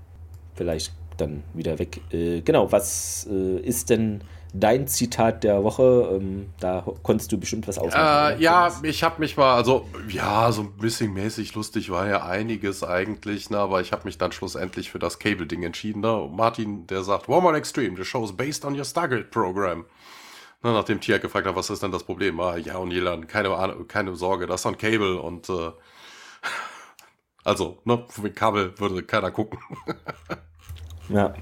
Vielleicht 0.55 0.93
dann 1.17 1.43
wieder 1.53 1.79
weg. 1.79 2.01
Äh, 2.11 2.41
genau, 2.41 2.71
was 2.71 3.27
äh, 3.29 3.59
ist 3.59 3.89
denn 3.89 4.21
dein 4.53 4.87
Zitat 4.87 5.43
der 5.43 5.63
Woche. 5.63 6.09
Ähm, 6.13 6.53
da 6.59 6.85
konntest 7.01 7.31
du 7.31 7.39
bestimmt 7.39 7.67
was 7.67 7.77
ausmachen. 7.77 8.37
Äh, 8.37 8.41
ja, 8.41 8.71
ich 8.83 9.03
habe 9.03 9.19
mich 9.19 9.35
mal, 9.35 9.55
also 9.55 9.87
ja, 10.07 10.51
so 10.51 10.61
ein 10.61 10.77
bisschen 10.77 11.13
mäßig 11.13 11.55
lustig 11.55 11.89
war 11.89 12.07
ja 12.07 12.23
einiges 12.23 12.83
eigentlich, 12.83 13.49
ne, 13.49 13.57
aber 13.57 13.81
ich 13.81 13.91
habe 13.91 14.05
mich 14.05 14.17
dann 14.17 14.31
schlussendlich 14.31 14.91
für 14.91 14.99
das 14.99 15.19
Cable-Ding 15.19 15.63
entschieden. 15.63 16.01
Ne? 16.01 16.29
Martin, 16.31 16.87
der 16.87 17.03
sagt, 17.03 17.27
Warm 17.27 17.53
Extreme, 17.55 17.97
the 17.97 18.05
show 18.05 18.23
is 18.23 18.31
based 18.31 18.63
on 18.63 18.75
your 18.77 18.85
Stargate 18.85 19.31
Program. 19.31 19.85
Ne, 20.61 20.71
nachdem 20.71 21.01
Tia 21.01 21.17
gefragt 21.17 21.47
hat, 21.47 21.55
was 21.55 21.69
ist 21.69 21.83
denn 21.83 21.91
das 21.91 22.03
Problem? 22.03 22.39
Ah, 22.39 22.55
ja, 22.55 22.77
und 22.77 22.91
Jelan, 22.91 23.27
keine, 23.27 23.49
keine 23.87 24.15
Sorge, 24.15 24.45
das 24.45 24.61
ist 24.61 24.65
on 24.65 24.77
Cable 24.77 25.19
und 25.19 25.49
äh, 25.49 25.71
also, 27.43 27.79
ne, 27.85 28.05
mit 28.21 28.35
Kabel 28.35 28.77
würde 28.77 29.03
keiner 29.03 29.31
gucken. 29.31 29.59
ja. 31.09 31.33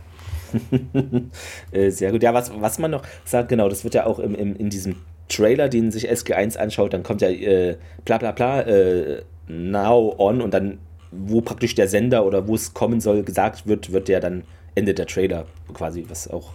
Äh, 1.71 1.89
sehr 1.89 2.11
gut. 2.11 2.23
Ja, 2.23 2.33
was, 2.33 2.51
was 2.59 2.79
man 2.79 2.91
noch 2.91 3.03
sagt, 3.23 3.49
genau, 3.49 3.69
das 3.69 3.83
wird 3.83 3.93
ja 3.93 4.05
auch 4.05 4.19
im, 4.19 4.35
im, 4.35 4.55
in 4.55 4.69
diesem 4.69 4.97
Trailer, 5.29 5.69
den 5.69 5.91
sich 5.91 6.09
SG1 6.09 6.57
anschaut, 6.57 6.93
dann 6.93 7.03
kommt 7.03 7.21
ja 7.21 7.29
äh, 7.29 7.77
bla 8.03 8.17
bla 8.17 8.31
bla, 8.31 8.61
äh, 8.61 9.23
now 9.47 10.13
on 10.17 10.41
und 10.41 10.53
dann, 10.53 10.79
wo 11.11 11.41
praktisch 11.41 11.75
der 11.75 11.87
Sender 11.87 12.25
oder 12.25 12.47
wo 12.47 12.55
es 12.55 12.73
kommen 12.73 12.99
soll, 12.99 13.23
gesagt 13.23 13.67
wird, 13.67 13.91
wird 13.93 14.07
der 14.07 14.19
dann 14.19 14.43
endet 14.75 14.97
der 14.97 15.07
Trailer 15.07 15.45
quasi, 15.73 16.05
was 16.07 16.29
auch 16.29 16.51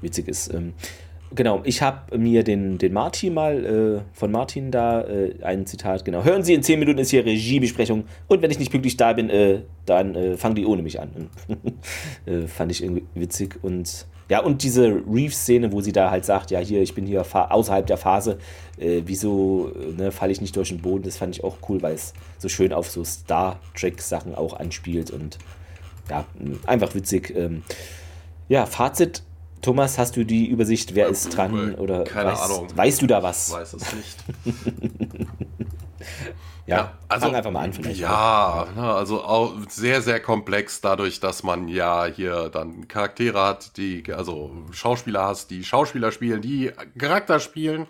witzig 0.00 0.28
ist. 0.28 0.52
Ähm, 0.52 0.74
genau, 1.34 1.60
ich 1.64 1.82
habe 1.82 2.16
mir 2.18 2.44
den, 2.44 2.78
den 2.78 2.92
Martin 2.92 3.34
mal 3.34 3.64
äh, 3.64 4.00
von 4.12 4.30
Martin 4.30 4.70
da 4.70 5.02
äh, 5.02 5.34
ein 5.42 5.66
Zitat, 5.66 6.04
genau. 6.04 6.24
Hören 6.24 6.42
Sie, 6.42 6.54
in 6.54 6.62
10 6.62 6.78
Minuten 6.78 6.98
ist 6.98 7.10
hier 7.10 7.24
Regiebesprechung 7.24 8.04
und 8.28 8.42
wenn 8.42 8.50
ich 8.50 8.58
nicht 8.58 8.70
pünktlich 8.70 8.96
da 8.96 9.12
bin, 9.12 9.30
äh, 9.30 9.60
dann 9.86 10.14
äh, 10.14 10.36
fangen 10.36 10.54
die 10.54 10.66
ohne 10.66 10.82
mich 10.82 11.00
an. 11.00 11.30
Äh, 12.24 12.46
fand 12.46 12.70
ich 12.70 12.82
irgendwie 12.82 13.04
witzig 13.14 13.58
und 13.62 14.06
ja, 14.28 14.40
und 14.40 14.62
diese 14.62 15.02
Reef-Szene, 15.06 15.72
wo 15.72 15.80
sie 15.80 15.92
da 15.92 16.10
halt 16.10 16.24
sagt, 16.24 16.50
ja, 16.50 16.60
hier, 16.60 16.80
ich 16.80 16.94
bin 16.94 17.04
hier 17.04 17.24
außerhalb 17.32 17.86
der 17.86 17.96
Phase, 17.96 18.38
äh, 18.78 19.02
wieso 19.04 19.72
ne, 19.96 20.12
falle 20.12 20.32
ich 20.32 20.40
nicht 20.40 20.54
durch 20.56 20.68
den 20.68 20.80
Boden, 20.80 21.02
das 21.02 21.16
fand 21.16 21.36
ich 21.36 21.44
auch 21.44 21.56
cool, 21.68 21.82
weil 21.82 21.94
es 21.94 22.14
so 22.38 22.48
schön 22.48 22.72
auf 22.72 22.88
so 22.88 23.04
Star 23.04 23.58
Trek-Sachen 23.74 24.34
auch 24.34 24.54
anspielt 24.54 25.10
und 25.10 25.38
ja, 26.08 26.24
einfach 26.66 26.94
witzig. 26.94 27.34
Ähm, 27.36 27.62
ja, 28.48 28.66
Fazit 28.66 29.22
Thomas, 29.62 29.96
hast 29.96 30.16
du 30.16 30.24
die 30.24 30.46
Übersicht, 30.46 30.94
wer 30.96 31.06
ist 31.06 31.36
dran? 31.36 31.76
Oder 31.76 32.02
Keine 32.02 32.32
weißt, 32.32 32.42
Ahnung. 32.42 32.68
Weißt 32.74 33.00
du 33.00 33.06
da 33.06 33.22
was? 33.22 33.48
Ich 33.48 33.54
weiß 33.54 33.74
es 33.74 33.92
nicht. 33.94 34.16
ja, 36.66 36.76
ja 36.76 36.92
also 37.08 37.26
fang 37.26 37.36
einfach 37.36 37.50
mal 37.52 37.64
an 37.64 37.72
vielleicht. 37.72 38.00
Ja, 38.00 38.66
also 38.76 39.22
auch 39.22 39.54
sehr, 39.68 40.02
sehr 40.02 40.18
komplex 40.18 40.80
dadurch, 40.80 41.20
dass 41.20 41.44
man 41.44 41.68
ja 41.68 42.06
hier 42.06 42.48
dann 42.48 42.88
Charaktere 42.88 43.40
hat, 43.40 43.76
die, 43.76 44.02
also 44.12 44.50
Schauspieler 44.72 45.26
hast, 45.26 45.50
die 45.50 45.62
Schauspieler 45.62 46.10
spielen, 46.10 46.42
die 46.42 46.72
Charakter 46.98 47.38
spielen 47.38 47.86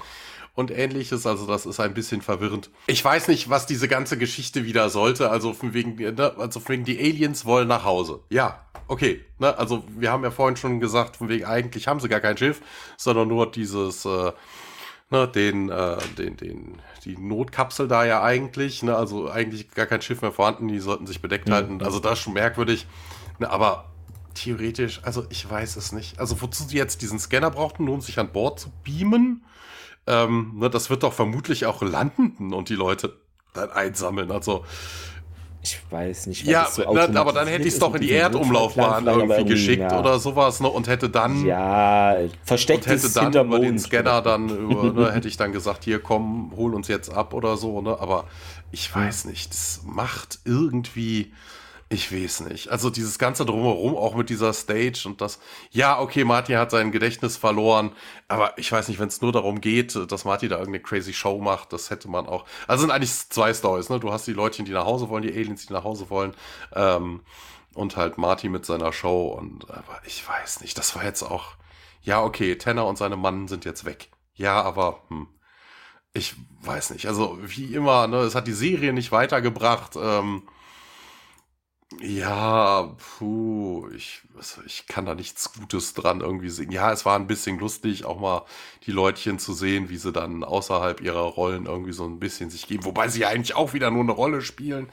und 0.54 0.70
ähnliches. 0.70 1.26
Also 1.26 1.46
das 1.46 1.66
ist 1.66 1.80
ein 1.80 1.94
bisschen 1.94 2.22
verwirrend. 2.22 2.70
Ich 2.86 3.04
weiß 3.04 3.28
nicht, 3.28 3.50
was 3.50 3.66
diese 3.66 3.88
ganze 3.88 4.18
Geschichte 4.18 4.64
wieder 4.64 4.90
sollte. 4.90 5.30
Also 5.30 5.52
von 5.52 5.74
wegen, 5.74 5.96
ne, 5.96 6.34
also 6.38 6.60
von 6.60 6.74
wegen 6.74 6.84
die 6.84 6.98
Aliens 6.98 7.44
wollen 7.44 7.68
nach 7.68 7.84
Hause. 7.84 8.20
Ja, 8.30 8.60
okay. 8.88 9.24
Ne, 9.38 9.56
also 9.56 9.84
wir 9.96 10.10
haben 10.10 10.24
ja 10.24 10.30
vorhin 10.30 10.56
schon 10.56 10.80
gesagt, 10.80 11.16
von 11.16 11.28
wegen 11.28 11.44
eigentlich 11.44 11.88
haben 11.88 12.00
sie 12.00 12.08
gar 12.08 12.20
kein 12.20 12.36
Schiff, 12.36 12.60
sondern 12.96 13.28
nur 13.28 13.50
dieses 13.50 14.04
äh, 14.04 14.32
ne, 15.10 15.28
den, 15.28 15.70
äh, 15.70 15.98
den, 16.18 16.36
den, 16.36 16.82
die 17.04 17.16
Notkapsel 17.16 17.88
da 17.88 18.04
ja 18.04 18.22
eigentlich, 18.22 18.82
ne, 18.82 18.96
also 18.96 19.30
eigentlich 19.30 19.70
gar 19.70 19.86
kein 19.86 20.02
Schiff 20.02 20.22
mehr 20.22 20.32
vorhanden, 20.32 20.68
die 20.68 20.80
sollten 20.80 21.06
sich 21.06 21.22
bedeckt 21.22 21.48
mhm. 21.48 21.52
halten. 21.52 21.82
Also 21.82 21.98
das 21.98 22.14
ist 22.14 22.24
schon 22.24 22.34
merkwürdig. 22.34 22.86
Ne, 23.38 23.48
aber 23.48 23.92
theoretisch, 24.34 25.00
also 25.02 25.26
ich 25.30 25.48
weiß 25.48 25.76
es 25.76 25.92
nicht. 25.92 26.18
Also 26.18 26.40
wozu 26.40 26.64
sie 26.64 26.76
jetzt 26.76 27.02
diesen 27.02 27.18
Scanner 27.18 27.50
brauchten, 27.50 27.84
nur 27.84 27.94
um 27.94 28.00
sich 28.00 28.18
an 28.18 28.32
Bord 28.32 28.58
zu 28.58 28.70
beamen, 28.84 29.44
ähm, 30.06 30.52
ne, 30.56 30.70
das 30.70 30.90
wird 30.90 31.02
doch 31.02 31.12
vermutlich 31.12 31.66
auch 31.66 31.82
landen 31.82 32.52
und 32.52 32.68
die 32.68 32.74
Leute 32.74 33.16
dann 33.54 33.70
einsammeln. 33.70 34.30
Also 34.30 34.64
ich 35.64 35.80
weiß 35.90 36.26
nicht, 36.26 36.44
ja, 36.44 36.66
so 36.68 36.82
na, 36.92 37.20
aber 37.20 37.32
dann 37.32 37.46
hätte 37.46 37.68
ich 37.68 37.74
es 37.74 37.78
doch 37.78 37.94
in 37.94 38.00
die 38.00 38.10
Erdumlaufbahn 38.10 39.06
irgendwie 39.06 39.44
geschickt 39.44 39.92
ja. 39.92 40.00
oder 40.00 40.18
sowas, 40.18 40.58
ne, 40.58 40.68
und 40.68 40.88
hätte 40.88 41.08
dann 41.08 41.46
ja 41.46 42.16
versteckt 42.42 42.86
hätte 42.86 43.08
dann 43.10 43.32
über 43.32 43.60
den 43.60 43.78
Scanner 43.78 44.22
dann 44.22 44.48
über, 44.70 44.92
ne, 44.92 45.12
hätte 45.12 45.28
ich 45.28 45.36
dann 45.36 45.52
gesagt, 45.52 45.84
hier 45.84 46.00
komm, 46.00 46.52
hol 46.56 46.74
uns 46.74 46.88
jetzt 46.88 47.14
ab 47.14 47.32
oder 47.32 47.56
so, 47.56 47.80
ne, 47.80 47.96
aber 48.00 48.24
ich 48.72 48.92
weiß 48.92 49.26
nicht, 49.26 49.52
das 49.52 49.82
macht 49.84 50.40
irgendwie 50.44 51.32
ich 51.92 52.12
weiß 52.12 52.40
nicht. 52.40 52.68
Also 52.68 52.90
dieses 52.90 53.18
ganze 53.18 53.44
drumherum, 53.44 53.96
auch 53.96 54.14
mit 54.14 54.30
dieser 54.30 54.52
Stage 54.52 55.02
und 55.04 55.20
das, 55.20 55.38
ja, 55.70 56.00
okay, 56.00 56.24
Martin 56.24 56.56
hat 56.56 56.70
sein 56.70 56.90
Gedächtnis 56.90 57.36
verloren, 57.36 57.92
aber 58.28 58.56
ich 58.58 58.72
weiß 58.72 58.88
nicht, 58.88 58.98
wenn 58.98 59.08
es 59.08 59.20
nur 59.20 59.32
darum 59.32 59.60
geht, 59.60 59.94
dass 60.10 60.24
Martin 60.24 60.48
da 60.48 60.56
irgendeine 60.56 60.82
crazy 60.82 61.12
Show 61.12 61.38
macht, 61.38 61.72
das 61.72 61.90
hätte 61.90 62.08
man 62.08 62.26
auch. 62.26 62.46
Also 62.66 62.82
sind 62.82 62.90
eigentlich 62.90 63.12
zwei 63.28 63.52
Stories, 63.52 63.90
ne? 63.90 64.00
Du 64.00 64.12
hast 64.12 64.26
die 64.26 64.32
Leute, 64.32 64.62
die 64.62 64.72
nach 64.72 64.86
Hause 64.86 65.08
wollen, 65.08 65.22
die 65.22 65.32
Aliens, 65.32 65.66
die 65.66 65.72
nach 65.72 65.84
Hause 65.84 66.08
wollen, 66.08 66.34
ähm, 66.74 67.20
und 67.74 67.96
halt 67.96 68.18
Martin 68.18 68.52
mit 68.52 68.66
seiner 68.66 68.92
Show 68.92 69.28
und 69.28 69.70
aber 69.70 70.00
ich 70.06 70.26
weiß 70.26 70.60
nicht, 70.60 70.76
das 70.78 70.94
war 70.96 71.04
jetzt 71.04 71.22
auch, 71.22 71.56
ja, 72.02 72.22
okay, 72.22 72.56
Tanner 72.56 72.86
und 72.86 72.98
seine 72.98 73.16
Mann 73.16 73.48
sind 73.48 73.64
jetzt 73.64 73.84
weg. 73.84 74.10
Ja, 74.34 74.62
aber, 74.62 75.02
hm, 75.08 75.28
ich 76.14 76.34
weiß 76.62 76.90
nicht. 76.90 77.06
Also 77.06 77.38
wie 77.42 77.74
immer, 77.74 78.06
ne, 78.06 78.18
es 78.18 78.34
hat 78.34 78.46
die 78.46 78.52
Serie 78.52 78.92
nicht 78.92 79.12
weitergebracht. 79.12 79.96
Ähm, 79.96 80.42
ja, 82.00 82.94
puh, 83.18 83.88
ich, 83.94 84.22
also 84.36 84.62
ich 84.66 84.86
kann 84.86 85.06
da 85.06 85.14
nichts 85.14 85.52
Gutes 85.52 85.94
dran 85.94 86.20
irgendwie 86.20 86.48
sehen. 86.48 86.70
Ja, 86.70 86.92
es 86.92 87.04
war 87.04 87.16
ein 87.16 87.26
bisschen 87.26 87.58
lustig, 87.58 88.04
auch 88.04 88.18
mal 88.18 88.44
die 88.86 88.92
Leutchen 88.92 89.38
zu 89.38 89.52
sehen, 89.52 89.88
wie 89.88 89.96
sie 89.96 90.12
dann 90.12 90.44
außerhalb 90.44 91.00
ihrer 91.00 91.22
Rollen 91.22 91.66
irgendwie 91.66 91.92
so 91.92 92.04
ein 92.04 92.18
bisschen 92.18 92.50
sich 92.50 92.66
geben, 92.66 92.84
wobei 92.84 93.08
sie 93.08 93.20
ja 93.20 93.28
eigentlich 93.28 93.54
auch 93.56 93.72
wieder 93.72 93.90
nur 93.90 94.02
eine 94.02 94.12
Rolle 94.12 94.42
spielen. 94.42 94.88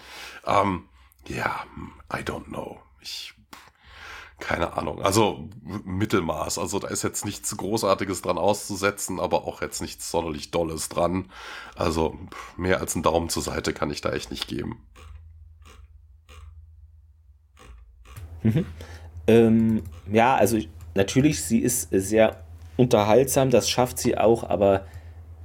Ähm, 0.46 0.86
ja, 1.28 1.64
I 2.12 2.18
don't 2.18 2.46
know. 2.46 2.80
Ich, 3.02 3.34
keine 4.40 4.74
Ahnung. 4.78 5.02
Also 5.02 5.50
Mittelmaß. 5.64 6.58
Also 6.58 6.80
da 6.80 6.88
ist 6.88 7.04
jetzt 7.04 7.26
nichts 7.26 7.56
Großartiges 7.56 8.22
dran 8.22 8.38
auszusetzen, 8.38 9.20
aber 9.20 9.46
auch 9.46 9.62
jetzt 9.62 9.82
nichts 9.82 10.10
sonderlich 10.12 10.52
Dolles 10.52 10.90
dran. 10.90 11.32
Also 11.76 12.18
mehr 12.58 12.80
als 12.80 12.96
einen 12.96 13.04
Daumen 13.04 13.30
zur 13.30 13.44
Seite 13.44 13.74
kann 13.74 13.92
ich 13.92 14.02
da 14.02 14.12
echt 14.12 14.32
nicht 14.32 14.48
geben. 14.48 14.86
Mhm. 18.44 18.66
Ähm, 19.28 19.84
ja, 20.12 20.36
also 20.36 20.58
natürlich, 20.96 21.44
sie 21.44 21.60
ist 21.60 21.90
sehr 21.92 22.38
unterhaltsam, 22.78 23.50
das 23.50 23.70
schafft 23.70 24.00
sie 24.00 24.18
auch, 24.18 24.44
aber 24.50 24.86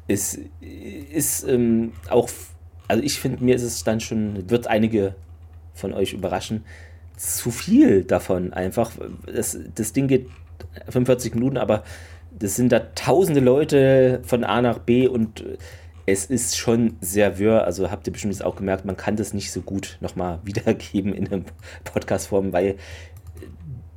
es 0.07 0.39
ist 0.61 1.45
ähm, 1.49 1.93
auch, 2.09 2.29
also 2.89 3.03
ich 3.03 3.19
finde, 3.19 3.43
mir 3.43 3.55
ist 3.55 3.63
es 3.63 3.85
dann 3.85 4.01
schon, 4.01 4.49
wird 4.51 4.67
einige 4.67 5.15
von 5.75 5.93
euch 5.93 6.13
überraschen, 6.13 6.65
zu 7.17 7.51
viel 7.51 8.05
davon 8.05 8.53
einfach. 8.53 8.93
Das, 9.27 9.59
das 9.75 9.93
Ding 9.93 10.09
geht 10.09 10.29
45 10.89 11.35
Minuten, 11.35 11.57
aber 11.57 11.85
das 12.39 12.57
sind 12.57 12.73
da 12.73 12.81
tausende 12.81 13.41
Leute 13.41 14.21
von 14.25 14.45
A 14.45 14.61
nach 14.61 14.79
B 14.79 15.07
und 15.07 15.45
es 16.07 16.27
ist 16.27 16.57
schon 16.57 16.97
sehr 17.01 17.39
wirr. 17.39 17.65
Also 17.65 17.91
habt 17.91 18.07
ihr 18.07 18.13
bestimmt 18.13 18.43
auch 18.45 18.57
gemerkt, 18.57 18.85
man 18.85 18.97
kann 18.97 19.17
das 19.17 19.35
nicht 19.35 19.53
so 19.53 19.61
gut 19.63 19.99
nochmal 20.01 20.41
wiedergeben 20.45 21.15
in 21.15 21.25
der 21.27 21.43
Podcast-Form, 21.85 22.53
weil 22.53 22.67
äh, 22.67 22.77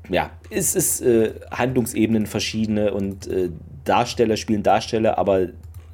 ja, 0.10 0.32
es 0.50 0.76
ist 0.76 1.02
äh, 1.02 1.34
Handlungsebenen 1.52 2.28
verschiedene 2.28 2.94
und 2.94 3.28
äh, 3.28 3.50
Darsteller 3.84 4.38
spielen 4.38 4.64
Darsteller, 4.64 5.18
aber 5.18 5.48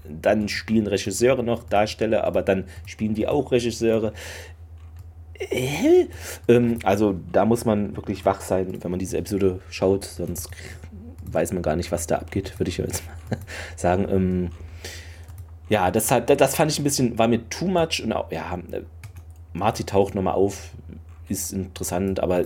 dann 0.07 0.49
spielen 0.49 0.87
Regisseure 0.87 1.43
noch 1.43 1.63
Darsteller, 1.63 2.23
aber 2.23 2.41
dann 2.41 2.65
spielen 2.85 3.13
die 3.13 3.27
auch 3.27 3.51
Regisseure. 3.51 4.13
Äh, 5.39 6.07
ähm, 6.47 6.79
also 6.83 7.19
da 7.31 7.45
muss 7.45 7.65
man 7.65 7.95
wirklich 7.95 8.25
wach 8.25 8.41
sein, 8.41 8.83
wenn 8.83 8.91
man 8.91 8.99
diese 8.99 9.17
Episode 9.17 9.61
schaut, 9.69 10.05
sonst 10.05 10.49
weiß 11.25 11.53
man 11.53 11.63
gar 11.63 11.75
nicht, 11.75 11.91
was 11.91 12.05
da 12.05 12.17
abgeht, 12.17 12.59
würde 12.59 12.69
ich 12.69 12.77
jetzt 12.77 13.03
mal 13.05 13.39
sagen. 13.75 14.07
Ähm, 14.09 14.49
ja, 15.69 15.91
das, 15.91 16.07
das 16.07 16.55
fand 16.55 16.71
ich 16.71 16.79
ein 16.79 16.83
bisschen, 16.83 17.17
war 17.17 17.27
mir 17.27 17.47
too 17.49 17.67
much 17.67 18.01
und 18.03 18.13
auch, 18.13 18.31
ja, 18.31 18.57
Marty 19.53 19.83
taucht 19.83 20.15
nochmal 20.15 20.35
auf, 20.35 20.71
ist 21.29 21.53
interessant, 21.53 22.19
aber 22.19 22.45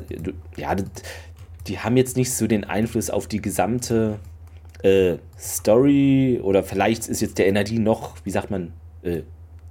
ja, 0.56 0.76
die 1.68 1.80
haben 1.80 1.98
jetzt 1.98 2.15
nicht 2.18 2.34
so 2.34 2.48
den 2.48 2.64
Einfluss 2.64 3.10
auf 3.10 3.27
die 3.27 3.41
gesamte 3.41 4.19
äh, 4.84 5.18
Story 5.38 6.39
oder 6.41 6.64
vielleicht 6.64 7.07
ist 7.07 7.22
jetzt 7.22 7.38
der 7.38 7.48
Energie 7.48 7.80
noch, 7.80 8.15
wie 8.23 8.31
sagt 8.31 8.52
man, 8.52 8.73
äh, 9.03 9.22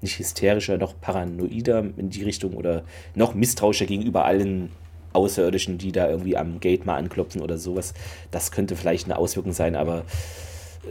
nicht 0.02 0.18
hysterischer, 0.18 0.76
noch 0.78 1.00
paranoider 1.00 1.84
in 1.96 2.10
die 2.10 2.22
Richtung 2.22 2.54
oder 2.54 2.82
noch 3.14 3.34
misstrauischer 3.34 3.86
gegenüber 3.86 4.24
allen 4.24 4.70
Außerirdischen, 5.12 5.78
die 5.78 5.92
da 5.92 6.08
irgendwie 6.10 6.36
am 6.36 6.60
Gate 6.60 6.84
mal 6.84 6.96
anklopfen 6.96 7.40
oder 7.40 7.56
sowas. 7.56 7.94
Das 8.30 8.50
könnte 8.50 8.76
vielleicht 8.76 9.06
eine 9.06 9.16
Auswirkung 9.16 9.52
sein, 9.52 9.74
aber 9.74 10.04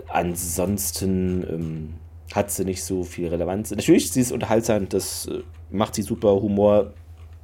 ansonsten 0.08 1.46
ähm, 1.48 1.94
hat 2.34 2.52
sie 2.52 2.66
nicht 2.66 2.84
so 2.84 3.04
viel 3.04 3.28
Relevanz. 3.28 3.72
Natürlich, 3.72 4.12
sie 4.12 4.22
ist 4.22 4.32
unterhaltsam, 4.32 4.90
das 4.90 5.28
äh, 5.28 5.44
macht 5.70 5.96
sie 5.96 6.02
super, 6.02 6.42
Humor, 6.42 6.94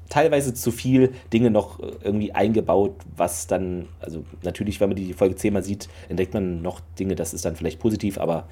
teilweise 0.10 0.54
zu 0.54 0.72
viel 0.72 1.14
Dinge 1.32 1.50
noch 1.50 1.80
äh, 1.80 1.92
irgendwie 2.04 2.34
eingebaut, 2.34 2.96
was 3.16 3.48
dann, 3.48 3.88
also 4.00 4.26
natürlich, 4.44 4.80
wenn 4.80 4.90
man 4.90 4.96
die 4.98 5.14
Folge 5.14 5.36
zehnmal 5.36 5.64
sieht, 5.64 5.88
entdeckt 6.10 6.34
man 6.34 6.62
noch 6.62 6.82
Dinge, 7.00 7.16
das 7.16 7.34
ist 7.34 7.46
dann 7.46 7.56
vielleicht 7.56 7.80
positiv, 7.80 8.18
aber 8.18 8.48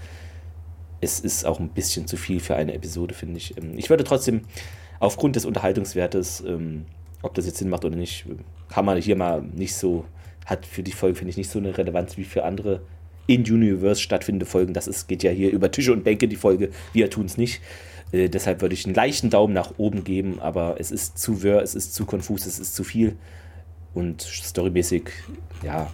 es 1.02 1.20
ist 1.20 1.46
auch 1.46 1.60
ein 1.60 1.70
bisschen 1.70 2.08
zu 2.08 2.18
viel 2.18 2.40
für 2.40 2.56
eine 2.56 2.74
Episode, 2.74 3.14
finde 3.14 3.38
ich. 3.38 3.58
Ähm, 3.58 3.78
ich 3.78 3.90
würde 3.90 4.04
trotzdem 4.04 4.42
aufgrund 5.00 5.36
des 5.36 5.46
Unterhaltungswertes, 5.46 6.44
ähm, 6.46 6.86
ob 7.22 7.34
das 7.34 7.46
jetzt 7.46 7.58
Sinn 7.58 7.70
macht 7.70 7.86
oder 7.86 7.98
nicht, 7.98 8.26
kann 8.70 8.86
man 8.86 9.00
hier 9.02 9.16
mal 9.16 9.42
nicht 9.42 9.76
so, 9.76 10.06
hat 10.46 10.66
für 10.66 10.84
die 10.84 10.92
Folge, 10.92 11.18
finde 11.18 11.32
ich, 11.32 11.38
nicht 11.38 11.50
so 11.50 11.60
eine 11.60 11.78
Relevanz 11.78 12.18
wie 12.18 12.24
für 12.24 12.44
andere 12.44 12.82
in-Universe 13.30 14.02
stattfindende 14.02 14.48
Folgen. 14.48 14.74
Das 14.74 14.88
ist, 14.88 15.08
geht 15.08 15.22
ja 15.22 15.30
hier 15.30 15.52
über 15.52 15.72
Tische 15.72 15.94
und 15.94 16.04
Bänke, 16.04 16.28
die 16.28 16.36
Folge. 16.36 16.72
Wir 16.94 17.12
tun 17.12 17.28
es 17.28 17.38
nicht. 17.38 17.62
Äh, 18.12 18.28
deshalb 18.28 18.62
würde 18.62 18.74
ich 18.74 18.86
einen 18.86 18.96
leichten 18.96 19.30
Daumen 19.30 19.54
nach 19.54 19.74
oben 19.78 20.04
geben, 20.04 20.40
aber 20.40 20.78
es 20.80 20.90
ist 20.90 21.20
zu 21.20 21.44
wirr, 21.44 21.62
es 21.62 21.76
ist 21.76 21.94
zu 21.94 22.06
konfus, 22.06 22.48
es 22.48 22.58
ist 22.58 22.76
zu 22.76 22.84
viel. 22.84 23.16
Und 23.94 24.22
storymäßig, 24.22 25.10
ja, 25.64 25.92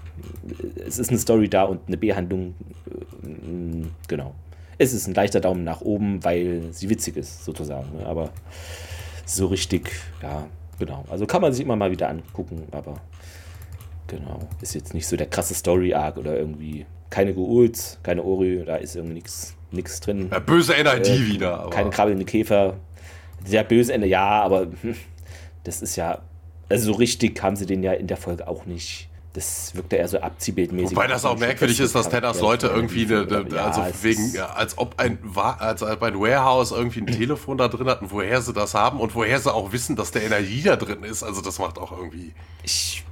es 0.86 0.98
ist 0.98 1.10
eine 1.10 1.20
Story 1.20 1.49
da 1.49 1.64
und 1.64 1.82
eine 1.88 1.98
Behandlung, 1.98 2.56
äh, 2.88 3.88
genau. 4.07 4.34
Es 4.78 4.94
ist 4.94 5.07
ein 5.07 5.14
leichter 5.14 5.41
Daumen 5.41 5.64
nach 5.64 5.82
oben, 5.82 6.24
weil 6.24 6.64
sie 6.72 6.90
witzig 6.90 7.18
ist, 7.18 7.44
sozusagen. 7.44 7.98
Ne? 7.98 8.06
Aber 8.06 8.32
so 9.26 9.48
richtig, 9.48 9.91
ja, 10.22 10.48
genau. 10.80 11.03
Also 11.10 11.26
kann 11.26 11.41
man 11.41 11.53
sich 11.53 11.66
immer 11.66 11.76
mal 11.76 11.91
wieder 11.91 12.10
angucken, 12.10 12.64
aber 12.72 13.02
genau. 14.07 14.40
Ist 14.62 14.76
jetzt 14.76 14.94
nicht 14.94 15.07
so 15.07 15.16
der 15.18 15.28
krasse 15.28 15.53
Story-Arc 15.53 16.18
oder 16.18 16.38
irgendwie 16.38 16.86
keine 17.10 17.34
Ghouls, 17.34 17.99
keine 18.03 18.23
Ori, 18.23 18.64
da 18.65 18.76
ist 18.77 18.95
irgendwie 18.95 19.23
nichts 19.72 19.99
drin. 19.99 20.30
Ja, 20.32 20.40
böse 20.40 20.73
Energie 20.73 21.11
äh, 21.11 21.27
wieder. 21.27 21.60
Aber. 21.60 21.69
Keine 21.69 21.90
krabbelnde 21.90 22.26
Käfer. 22.26 22.76
Sehr 23.45 23.64
böse 23.64 23.94
Ende, 23.94 24.07
ja, 24.07 24.41
aber 24.41 24.68
hm, 24.82 24.95
das 25.64 25.82
ist 25.82 25.95
ja, 25.95 26.19
also 26.69 26.94
so 26.94 26.98
richtig 26.98 27.41
haben 27.44 27.56
sie 27.56 27.65
den 27.65 27.84
ja 27.84 27.94
in 27.94 28.07
der 28.07 28.18
Folge 28.18 28.48
auch 28.48 28.65
nicht. 28.65 29.10
Das 29.34 29.76
wirkt 29.76 29.91
ja 29.91 29.99
eher 29.99 30.07
so 30.07 30.19
abziehbildmäßig. 30.19 30.95
Wobei 30.95 31.07
das 31.07 31.26
auch 31.26 31.38
merkwürdig 31.38 31.82
ist, 31.82 31.94
dass 31.94 32.07
Tenners 32.07 32.40
Leute 32.40 32.68
irgendwie, 32.68 33.06
eine, 33.06 33.27
eine, 33.27 33.61
also 33.61 33.82
wegen, 34.02 34.40
als 34.40 34.77
ob 34.77 34.98
ein, 34.98 35.19
als 35.36 35.84
ob 35.84 36.02
ein 36.02 36.18
Warehouse 36.18 36.72
irgendwie 36.72 37.02
ein 37.02 37.07
Telefon 37.07 37.57
da 37.57 37.68
drin 37.68 37.88
hat 37.88 38.02
und 38.02 38.11
woher 38.11 38.41
sie 38.41 38.53
das 38.53 38.73
haben 38.73 39.02
und 39.02 39.14
woher 39.14 39.38
sie 39.38 39.53
auch 39.53 39.73
wissen, 39.73 39.98
dass 39.98 40.11
der 40.11 40.23
Energie 40.23 40.61
da 40.61 40.77
drin 40.77 41.03
ist. 41.03 41.22
Also 41.22 41.41
das 41.41 41.60
macht 41.60 41.77
auch 41.77 41.91
irgendwie. 41.91 42.34
Ich 42.64 43.03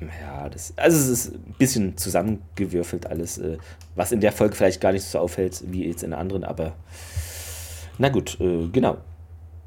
ja, 0.00 0.48
das, 0.48 0.74
also 0.76 0.96
es 0.96 1.08
ist 1.08 1.34
ein 1.34 1.54
bisschen 1.58 1.96
zusammengewürfelt 1.96 3.06
alles, 3.06 3.38
äh, 3.38 3.58
was 3.94 4.12
in 4.12 4.20
der 4.20 4.32
Folge 4.32 4.54
vielleicht 4.54 4.80
gar 4.80 4.92
nicht 4.92 5.04
so 5.04 5.18
auffällt 5.18 5.64
wie 5.66 5.86
jetzt 5.86 6.02
in 6.02 6.10
der 6.10 6.18
anderen, 6.18 6.44
aber 6.44 6.74
na 7.98 8.10
gut, 8.10 8.38
äh, 8.40 8.68
genau. 8.68 8.98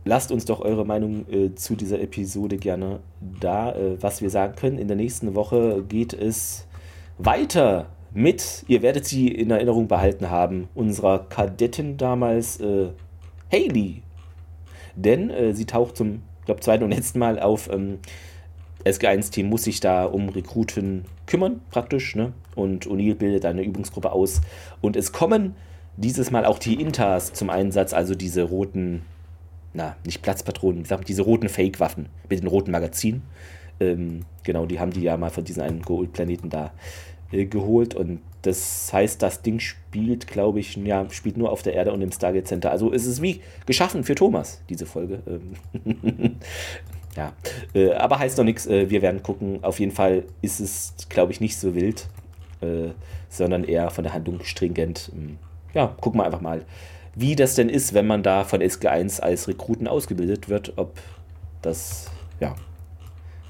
lasst 0.05 0.31
uns 0.31 0.45
doch 0.45 0.61
eure 0.61 0.85
Meinung 0.85 1.25
äh, 1.29 1.55
zu 1.55 1.75
dieser 1.75 1.99
Episode 1.99 2.57
gerne 2.57 2.99
da, 3.39 3.73
äh, 3.73 4.01
was 4.01 4.21
wir 4.21 4.29
sagen 4.29 4.55
können. 4.55 4.77
In 4.77 4.87
der 4.87 4.97
nächsten 4.97 5.33
Woche 5.35 5.83
geht 5.83 6.13
es 6.13 6.67
weiter 7.17 7.87
mit, 8.11 8.65
ihr 8.67 8.81
werdet 8.81 9.05
sie 9.05 9.27
in 9.29 9.51
Erinnerung 9.51 9.87
behalten 9.87 10.29
haben, 10.29 10.67
unserer 10.75 11.19
Kadettin 11.27 11.97
damals, 11.97 12.59
äh, 12.59 12.89
Haley. 13.51 14.03
Denn 14.95 15.29
äh, 15.29 15.53
sie 15.53 15.65
taucht 15.65 15.97
zum, 15.97 16.21
glaube 16.45 16.61
zweiten 16.61 16.83
und 16.83 16.91
letzten 16.91 17.19
Mal 17.19 17.39
auf. 17.39 17.69
Ähm, 17.71 17.99
SG1-Team 18.85 19.47
muss 19.47 19.63
sich 19.63 19.79
da 19.79 20.05
um 20.05 20.29
Rekruten 20.29 21.05
kümmern, 21.25 21.61
praktisch. 21.69 22.15
Ne? 22.15 22.33
Und 22.55 22.87
O'Neill 22.87 23.15
bildet 23.15 23.45
eine 23.45 23.63
Übungsgruppe 23.63 24.11
aus. 24.11 24.41
Und 24.81 24.95
es 24.95 25.11
kommen 25.11 25.55
dieses 25.97 26.31
Mal 26.31 26.45
auch 26.45 26.59
die 26.59 26.79
Intas 26.81 27.33
zum 27.33 27.49
Einsatz, 27.49 27.93
also 27.93 28.15
diese 28.15 28.43
roten, 28.43 29.01
na, 29.73 29.95
nicht 30.05 30.21
Platzpatronen, 30.21 30.85
diese 31.07 31.23
roten 31.23 31.49
Fake-Waffen 31.49 32.07
mit 32.29 32.39
den 32.39 32.47
roten 32.47 32.71
Magazinen. 32.71 33.23
Ähm, 33.81 34.25
genau, 34.43 34.65
die 34.65 34.79
haben 34.79 34.91
die 34.91 35.01
ja 35.01 35.17
mal 35.17 35.29
von 35.29 35.43
diesem 35.43 35.63
einen 35.63 35.81
Gold-Planeten 35.81 36.49
da 36.49 36.71
äh, 37.31 37.45
geholt 37.45 37.95
und 37.95 38.21
das 38.41 38.91
heißt, 38.93 39.21
das 39.21 39.41
Ding 39.41 39.59
spielt, 39.59 40.27
glaube 40.27 40.61
ich, 40.61 40.77
ja, 40.77 41.05
spielt 41.09 41.37
nur 41.37 41.51
auf 41.51 41.61
der 41.61 41.73
Erde 41.73 41.91
und 41.91 42.01
im 42.01 42.11
Stargate 42.11 42.47
Center. 42.47 42.71
Also 42.71 42.93
es 42.93 43.05
ist 43.05 43.21
wie 43.21 43.41
geschaffen 43.65 44.05
für 44.05 44.15
Thomas, 44.15 44.61
diese 44.69 44.85
Folge. 44.85 45.21
Ähm, 45.27 46.35
ja, 47.19 47.33
äh, 47.73 47.91
aber 47.93 48.17
heißt 48.19 48.37
noch 48.37 48.45
nichts. 48.45 48.65
Äh, 48.65 48.89
wir 48.89 49.01
werden 49.01 49.21
gucken. 49.21 49.61
Auf 49.61 49.79
jeden 49.79 49.91
Fall 49.91 50.23
ist 50.41 50.61
es, 50.61 50.93
glaube 51.09 51.33
ich, 51.33 51.41
nicht 51.41 51.57
so 51.57 51.75
wild, 51.75 52.07
äh, 52.61 52.91
sondern 53.27 53.65
eher 53.65 53.89
von 53.89 54.05
der 54.05 54.13
Handlung 54.13 54.41
stringent. 54.43 55.11
Ähm, 55.13 55.37
ja, 55.73 55.87
gucken 55.99 56.21
wir 56.21 56.25
einfach 56.25 56.39
mal, 56.39 56.63
wie 57.15 57.35
das 57.35 57.55
denn 57.55 57.67
ist, 57.67 57.93
wenn 57.93 58.07
man 58.07 58.23
da 58.23 58.45
von 58.45 58.61
SG1 58.61 59.19
als 59.19 59.49
Rekruten 59.49 59.87
ausgebildet 59.87 60.47
wird, 60.47 60.73
ob 60.77 60.97
das, 61.61 62.09
ja, 62.39 62.55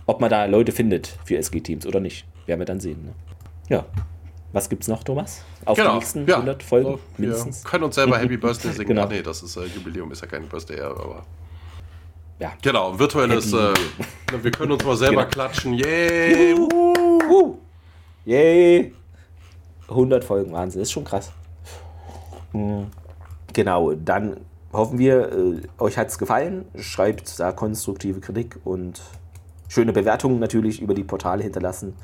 ob 0.08 0.20
man 0.20 0.32
da 0.32 0.46
Leute 0.46 0.72
findet 0.72 1.16
für 1.24 1.38
SG-Teams 1.38 1.86
oder 1.86 2.00
nicht. 2.00 2.26
Werden 2.48 2.62
wir 2.62 2.66
dann 2.66 2.80
sehen. 2.80 3.06
Ne? 3.06 3.14
Ja. 3.70 3.86
Was 4.52 4.68
gibt's 4.68 4.88
noch, 4.88 5.04
Thomas? 5.04 5.44
Auf 5.66 5.78
genau. 5.78 5.92
die 5.92 5.96
nächsten 5.98 6.28
ja. 6.28 6.38
100 6.38 6.64
Folgen 6.64 6.94
so, 6.94 7.00
mindestens? 7.18 7.64
Wir 7.64 7.70
können 7.70 7.84
uns 7.84 7.94
selber 7.94 8.18
Happy 8.18 8.36
Birthday 8.36 8.72
singen. 8.72 8.88
genau. 8.88 9.04
Ach 9.04 9.10
nee, 9.10 9.22
das 9.22 9.44
ist 9.44 9.56
äh, 9.58 9.66
Jubiläum, 9.66 10.12
ist 10.12 10.22
ja 10.22 10.28
kein 10.28 10.48
Birthday, 10.50 10.82
aber. 10.82 11.24
Ja. 12.40 12.54
Genau, 12.62 12.98
virtuelles. 12.98 13.52
Äh, 13.52 13.74
wir 14.42 14.52
können 14.52 14.72
uns 14.72 14.86
mal 14.86 14.96
selber 14.96 15.24
genau. 15.24 15.30
klatschen. 15.30 15.74
Yay! 15.74 16.56
Yay! 18.26 18.94
100 19.90 20.24
Folgen, 20.24 20.54
Wahnsinn, 20.54 20.82
ist 20.82 20.92
schon 20.92 21.04
krass. 21.04 21.32
Mhm. 22.54 22.88
Genau, 23.54 23.94
dann 23.94 24.38
hoffen 24.72 25.00
wir, 25.00 25.32
äh, 25.32 25.62
euch 25.80 25.98
hat 25.98 26.08
es 26.08 26.18
gefallen. 26.18 26.66
Schreibt 26.80 27.40
da 27.40 27.52
konstruktive 27.52 28.22
Kritik 28.22 28.58
und 28.64 29.02
schöne 29.68 29.92
Bewertungen 29.92 30.40
natürlich 30.40 30.82
über 30.82 30.94
die 30.94 31.04
Portale 31.04 31.44
hinterlassen. 31.44 31.96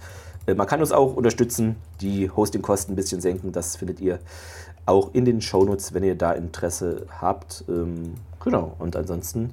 Äh, 0.47 0.55
man 0.55 0.67
kann 0.67 0.81
uns 0.81 0.91
auch 0.91 1.15
unterstützen, 1.15 1.77
die 2.01 2.29
Hostingkosten 2.29 2.93
ein 2.93 2.95
bisschen 2.95 3.21
senken. 3.21 3.51
Das 3.51 3.77
findet 3.77 4.01
ihr 4.01 4.19
auch 4.85 5.13
in 5.13 5.23
den 5.23 5.41
Shownotes, 5.41 5.93
wenn 5.93 6.03
ihr 6.03 6.15
da 6.15 6.33
Interesse 6.33 7.05
habt. 7.21 7.63
Ähm, 7.69 8.15
genau. 8.43 8.75
Und 8.79 8.95
ansonsten 8.95 9.51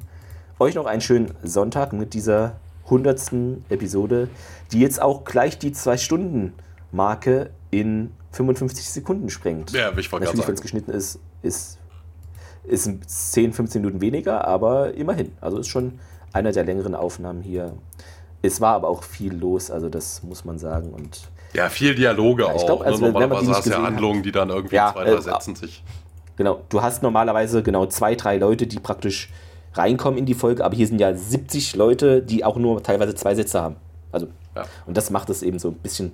euch 0.63 0.75
noch 0.75 0.87
einen 0.87 1.01
schönen 1.01 1.33
Sonntag 1.43 1.93
mit 1.93 2.15
dieser 2.15 2.57
100. 2.85 3.33
Episode, 3.69 4.29
die 4.73 4.81
jetzt 4.81 5.01
auch 5.01 5.25
gleich 5.25 5.59
die 5.59 5.73
2-Stunden-Marke 5.73 7.51
in 7.71 8.13
55 8.33 8.89
Sekunden 8.89 9.31
sprengt. 9.31 9.73
Ja, 9.73 9.97
ich 9.97 10.11
wollte 10.11 10.27
Natürlich, 10.27 10.49
wenn 10.49 10.55
es 10.55 10.63
geschnitten 10.63 10.91
ist, 10.91 11.21
ist, 11.43 11.79
ist 12.65 12.91
10, 13.33 13.53
15 13.53 13.83
Minuten 13.83 14.01
weniger, 14.01 14.47
aber 14.47 14.95
immerhin. 14.95 15.33
Also 15.41 15.59
ist 15.59 15.69
schon 15.69 15.99
einer 16.33 16.53
der 16.53 16.65
längeren 16.65 16.95
Aufnahmen 16.95 17.43
hier 17.43 17.75
es 18.43 18.61
war 18.61 18.75
aber 18.75 18.89
auch 18.89 19.05
viel 19.05 19.35
los, 19.35 19.71
also 19.71 19.89
das 19.89 20.23
muss 20.23 20.45
man 20.45 20.59
sagen. 20.59 20.91
Und 20.91 21.21
ja, 21.55 21.69
viel 21.69 21.95
Dialoge 21.95 22.43
ja, 22.43 22.53
auch. 22.53 22.65
Glaub, 22.65 22.81
also, 22.83 23.07
ne? 23.07 23.13
Normalerweise 23.13 23.51
hast 23.53 23.67
du 23.67 23.71
ja 23.71 23.83
Handlungen, 23.83 24.23
die 24.23 24.33
dann 24.33 24.51
irgendwie 24.51 24.75
ja, 24.75 24.93
zwei, 24.93 25.05
drei 25.05 25.13
äh, 25.13 25.23
Sätzen 25.23 25.55
sich. 25.55 25.83
Genau, 26.37 26.63
du 26.69 26.83
hast 26.83 27.03
normalerweise 27.03 27.63
genau 27.63 27.87
zwei, 27.87 28.15
drei 28.15 28.39
Leute, 28.39 28.67
die 28.67 28.81
praktisch 28.81 29.31
reinkommen 29.75 30.19
in 30.19 30.27
die 30.27 30.35
Folge, 30.35 30.65
aber 30.65 30.75
hier 30.75 30.87
sind 30.87 31.01
ja 31.01 31.15
70 31.15 31.77
Leute, 31.77 32.23
die 32.23 32.45
auch 32.45 32.57
nur 32.57 32.83
teilweise 32.83 33.15
zwei 33.15 33.35
Sätze 33.35 33.61
haben. 33.61 33.77
Also, 34.11 34.29
ja. 34.55 34.65
und 34.87 34.97
das 34.97 35.11
macht 35.11 35.31
es 35.31 35.43
eben 35.43 35.59
so 35.59 35.69
ein 35.69 35.75
bisschen 35.75 36.13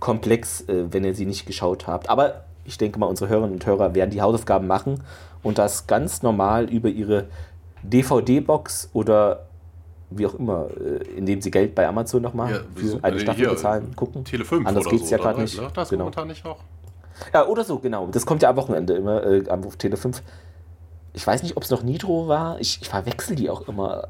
komplex, 0.00 0.62
äh, 0.62 0.92
wenn 0.92 1.04
ihr 1.04 1.14
sie 1.14 1.26
nicht 1.26 1.46
geschaut 1.46 1.86
habt. 1.86 2.10
Aber 2.10 2.44
ich 2.64 2.78
denke 2.78 2.98
mal, 2.98 3.06
unsere 3.06 3.30
Hörerinnen 3.30 3.54
und 3.54 3.66
Hörer 3.66 3.94
werden 3.94 4.10
die 4.10 4.20
Hausaufgaben 4.20 4.66
machen 4.66 5.02
und 5.42 5.58
das 5.58 5.86
ganz 5.86 6.22
normal 6.22 6.68
über 6.68 6.88
ihre 6.88 7.26
DVD-Box 7.82 8.90
oder 8.92 9.46
wie 10.10 10.26
auch 10.26 10.34
immer, 10.34 10.68
äh, 10.80 11.04
indem 11.16 11.40
sie 11.40 11.50
Geld 11.50 11.74
bei 11.74 11.86
Amazon 11.86 12.22
nochmal 12.22 12.52
ja, 12.52 12.60
für 12.74 12.98
eine 13.02 13.18
Staffel 13.18 13.40
hier, 13.40 13.50
bezahlen, 13.50 13.94
gucken. 13.96 14.24
Tele 14.24 14.44
5 14.44 14.66
Anders 14.66 14.84
geht 14.84 15.02
es 15.02 15.08
so, 15.08 15.16
ja 15.16 15.22
gerade 15.22 15.40
nicht. 15.40 15.60
Das 15.74 15.88
genau. 15.88 16.04
momentan 16.04 16.28
nicht 16.28 16.44
auch. 16.44 16.58
Ja, 17.32 17.46
oder 17.46 17.64
so, 17.64 17.78
genau. 17.78 18.08
Das 18.08 18.26
kommt 18.26 18.42
ja 18.42 18.50
am 18.50 18.56
Wochenende 18.56 18.94
immer 18.94 19.24
äh, 19.24 19.44
auf 19.48 19.76
Tele 19.76 19.96
5. 19.96 20.22
Ich 21.16 21.26
weiß 21.26 21.42
nicht, 21.42 21.56
ob 21.56 21.62
es 21.62 21.70
noch 21.70 21.82
Nitro 21.82 22.28
war. 22.28 22.60
Ich, 22.60 22.78
ich 22.82 22.90
verwechsel 22.90 23.36
die 23.36 23.48
auch 23.48 23.66
immer. 23.68 24.08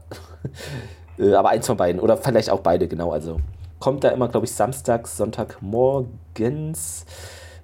äh, 1.19 1.35
aber 1.35 1.51
eins 1.51 1.67
von 1.67 1.77
beiden. 1.77 2.01
Oder 2.01 2.17
vielleicht 2.17 2.51
auch 2.51 2.61
beide, 2.61 2.89
genau. 2.89 3.13
Also 3.13 3.39
kommt 3.79 4.03
da 4.03 4.09
immer, 4.09 4.27
glaube 4.29 4.45
ich, 4.45 4.53
samstags, 4.53 5.17
Sonntagmorgens. 5.17 7.07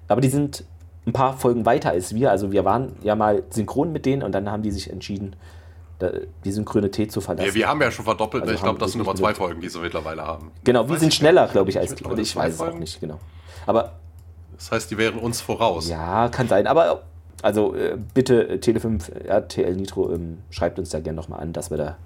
Aber 0.07 0.21
die 0.21 0.29
sind 0.29 0.63
ein 1.05 1.11
paar 1.11 1.37
Folgen 1.37 1.65
weiter 1.65 1.89
als 1.89 2.15
wir. 2.15 2.31
Also 2.31 2.53
wir 2.53 2.63
waren 2.63 2.93
ja 3.03 3.15
mal 3.15 3.43
synchron 3.49 3.91
mit 3.91 4.05
denen 4.05 4.23
und 4.23 4.31
dann 4.31 4.49
haben 4.49 4.63
die 4.63 4.71
sich 4.71 4.89
entschieden, 4.89 5.35
die 6.45 6.51
Synchronität 6.51 7.11
zu 7.11 7.19
verlassen. 7.19 7.47
Ja, 7.47 7.53
wir 7.53 7.67
haben 7.67 7.81
ja 7.81 7.91
schon 7.91 8.05
verdoppelt. 8.05 8.43
Also 8.43 8.55
ich 8.55 8.61
glaube, 8.61 8.79
das 8.79 8.93
sind 8.93 9.01
über 9.01 9.13
zwei 9.13 9.33
Folgen, 9.33 9.59
die 9.59 9.67
sie 9.69 9.79
mittlerweile 9.79 10.25
haben. 10.25 10.51
Genau, 10.63 10.87
wir 10.87 10.97
sind 10.99 11.13
schneller, 11.13 11.47
glaube 11.47 11.69
ich, 11.69 11.77
als 11.77 11.95
die. 11.95 12.03
Ich 12.21 12.35
weiß 12.35 12.53
es 12.53 12.61
auch 12.61 12.73
nicht, 12.73 12.99
genau. 13.01 13.19
Aber. 13.65 13.93
Das 14.55 14.71
heißt, 14.71 14.91
die 14.91 14.97
wären 14.97 15.19
uns 15.19 15.41
voraus. 15.41 15.89
Ja, 15.89 16.29
kann 16.29 16.47
sein. 16.47 16.67
Aber 16.67 17.03
also 17.43 17.75
äh, 17.75 17.97
bitte 18.13 18.47
äh, 18.47 18.55
Tele5, 18.55 19.27
RTL 19.27 19.75
Nitro, 19.75 20.11
ähm, 20.13 20.39
schreibt 20.49 20.79
uns 20.79 20.89
da 20.89 21.01
gerne 21.01 21.17
nochmal 21.17 21.41
an, 21.41 21.53
dass 21.53 21.69
wir 21.69 21.77
da. 21.77 21.97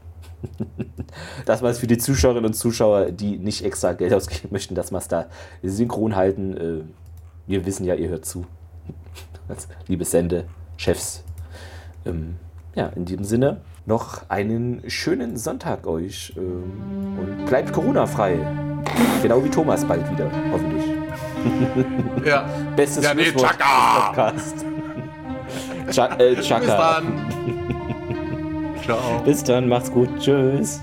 dass 1.45 1.61
wir 1.61 1.69
es 1.69 1.79
für 1.79 1.87
die 1.87 1.97
Zuschauerinnen 1.97 2.45
und 2.45 2.53
Zuschauer, 2.53 3.11
die 3.11 3.37
nicht 3.37 3.63
extra 3.63 3.93
Geld 3.93 4.13
ausgeben 4.13 4.49
möchten, 4.51 4.75
dass 4.75 4.91
wir 4.91 4.97
es 4.97 5.07
da 5.07 5.27
synchron 5.63 6.15
halten. 6.15 6.57
Äh, 6.57 6.81
wir 7.45 7.65
wissen 7.65 7.85
ja, 7.85 7.93
ihr 7.93 8.09
hört 8.09 8.25
zu. 8.25 8.45
Liebe 9.87 10.05
Sende, 10.05 10.45
Chefs. 10.75 11.23
Ähm, 12.05 12.35
ja, 12.75 12.87
in 12.87 13.05
diesem 13.05 13.23
Sinne, 13.23 13.61
noch 13.85 14.29
einen 14.29 14.81
schönen 14.89 15.37
Sonntag 15.37 15.85
euch 15.85 16.33
ähm, 16.35 17.17
und 17.19 17.45
bleibt 17.45 17.71
Corona-frei. 17.71 18.37
Genau 19.21 19.43
wie 19.43 19.49
Thomas 19.49 19.85
bald 19.85 20.09
wieder, 20.11 20.31
hoffentlich. 20.51 20.83
Ja. 22.25 22.49
Bestes 22.75 23.03
ja, 23.03 23.13
nee. 23.13 23.31
Podcast. 23.31 24.65
Ch 25.91 25.97
äh, 25.97 26.35
Chaka. 26.41 26.59
Bis 26.59 26.67
dann. 26.67 27.03
Ciao. 28.85 29.21
Bis 29.25 29.43
dann, 29.43 29.67
macht's 29.67 29.91
gut. 29.91 30.09
Tschüss. 30.19 30.79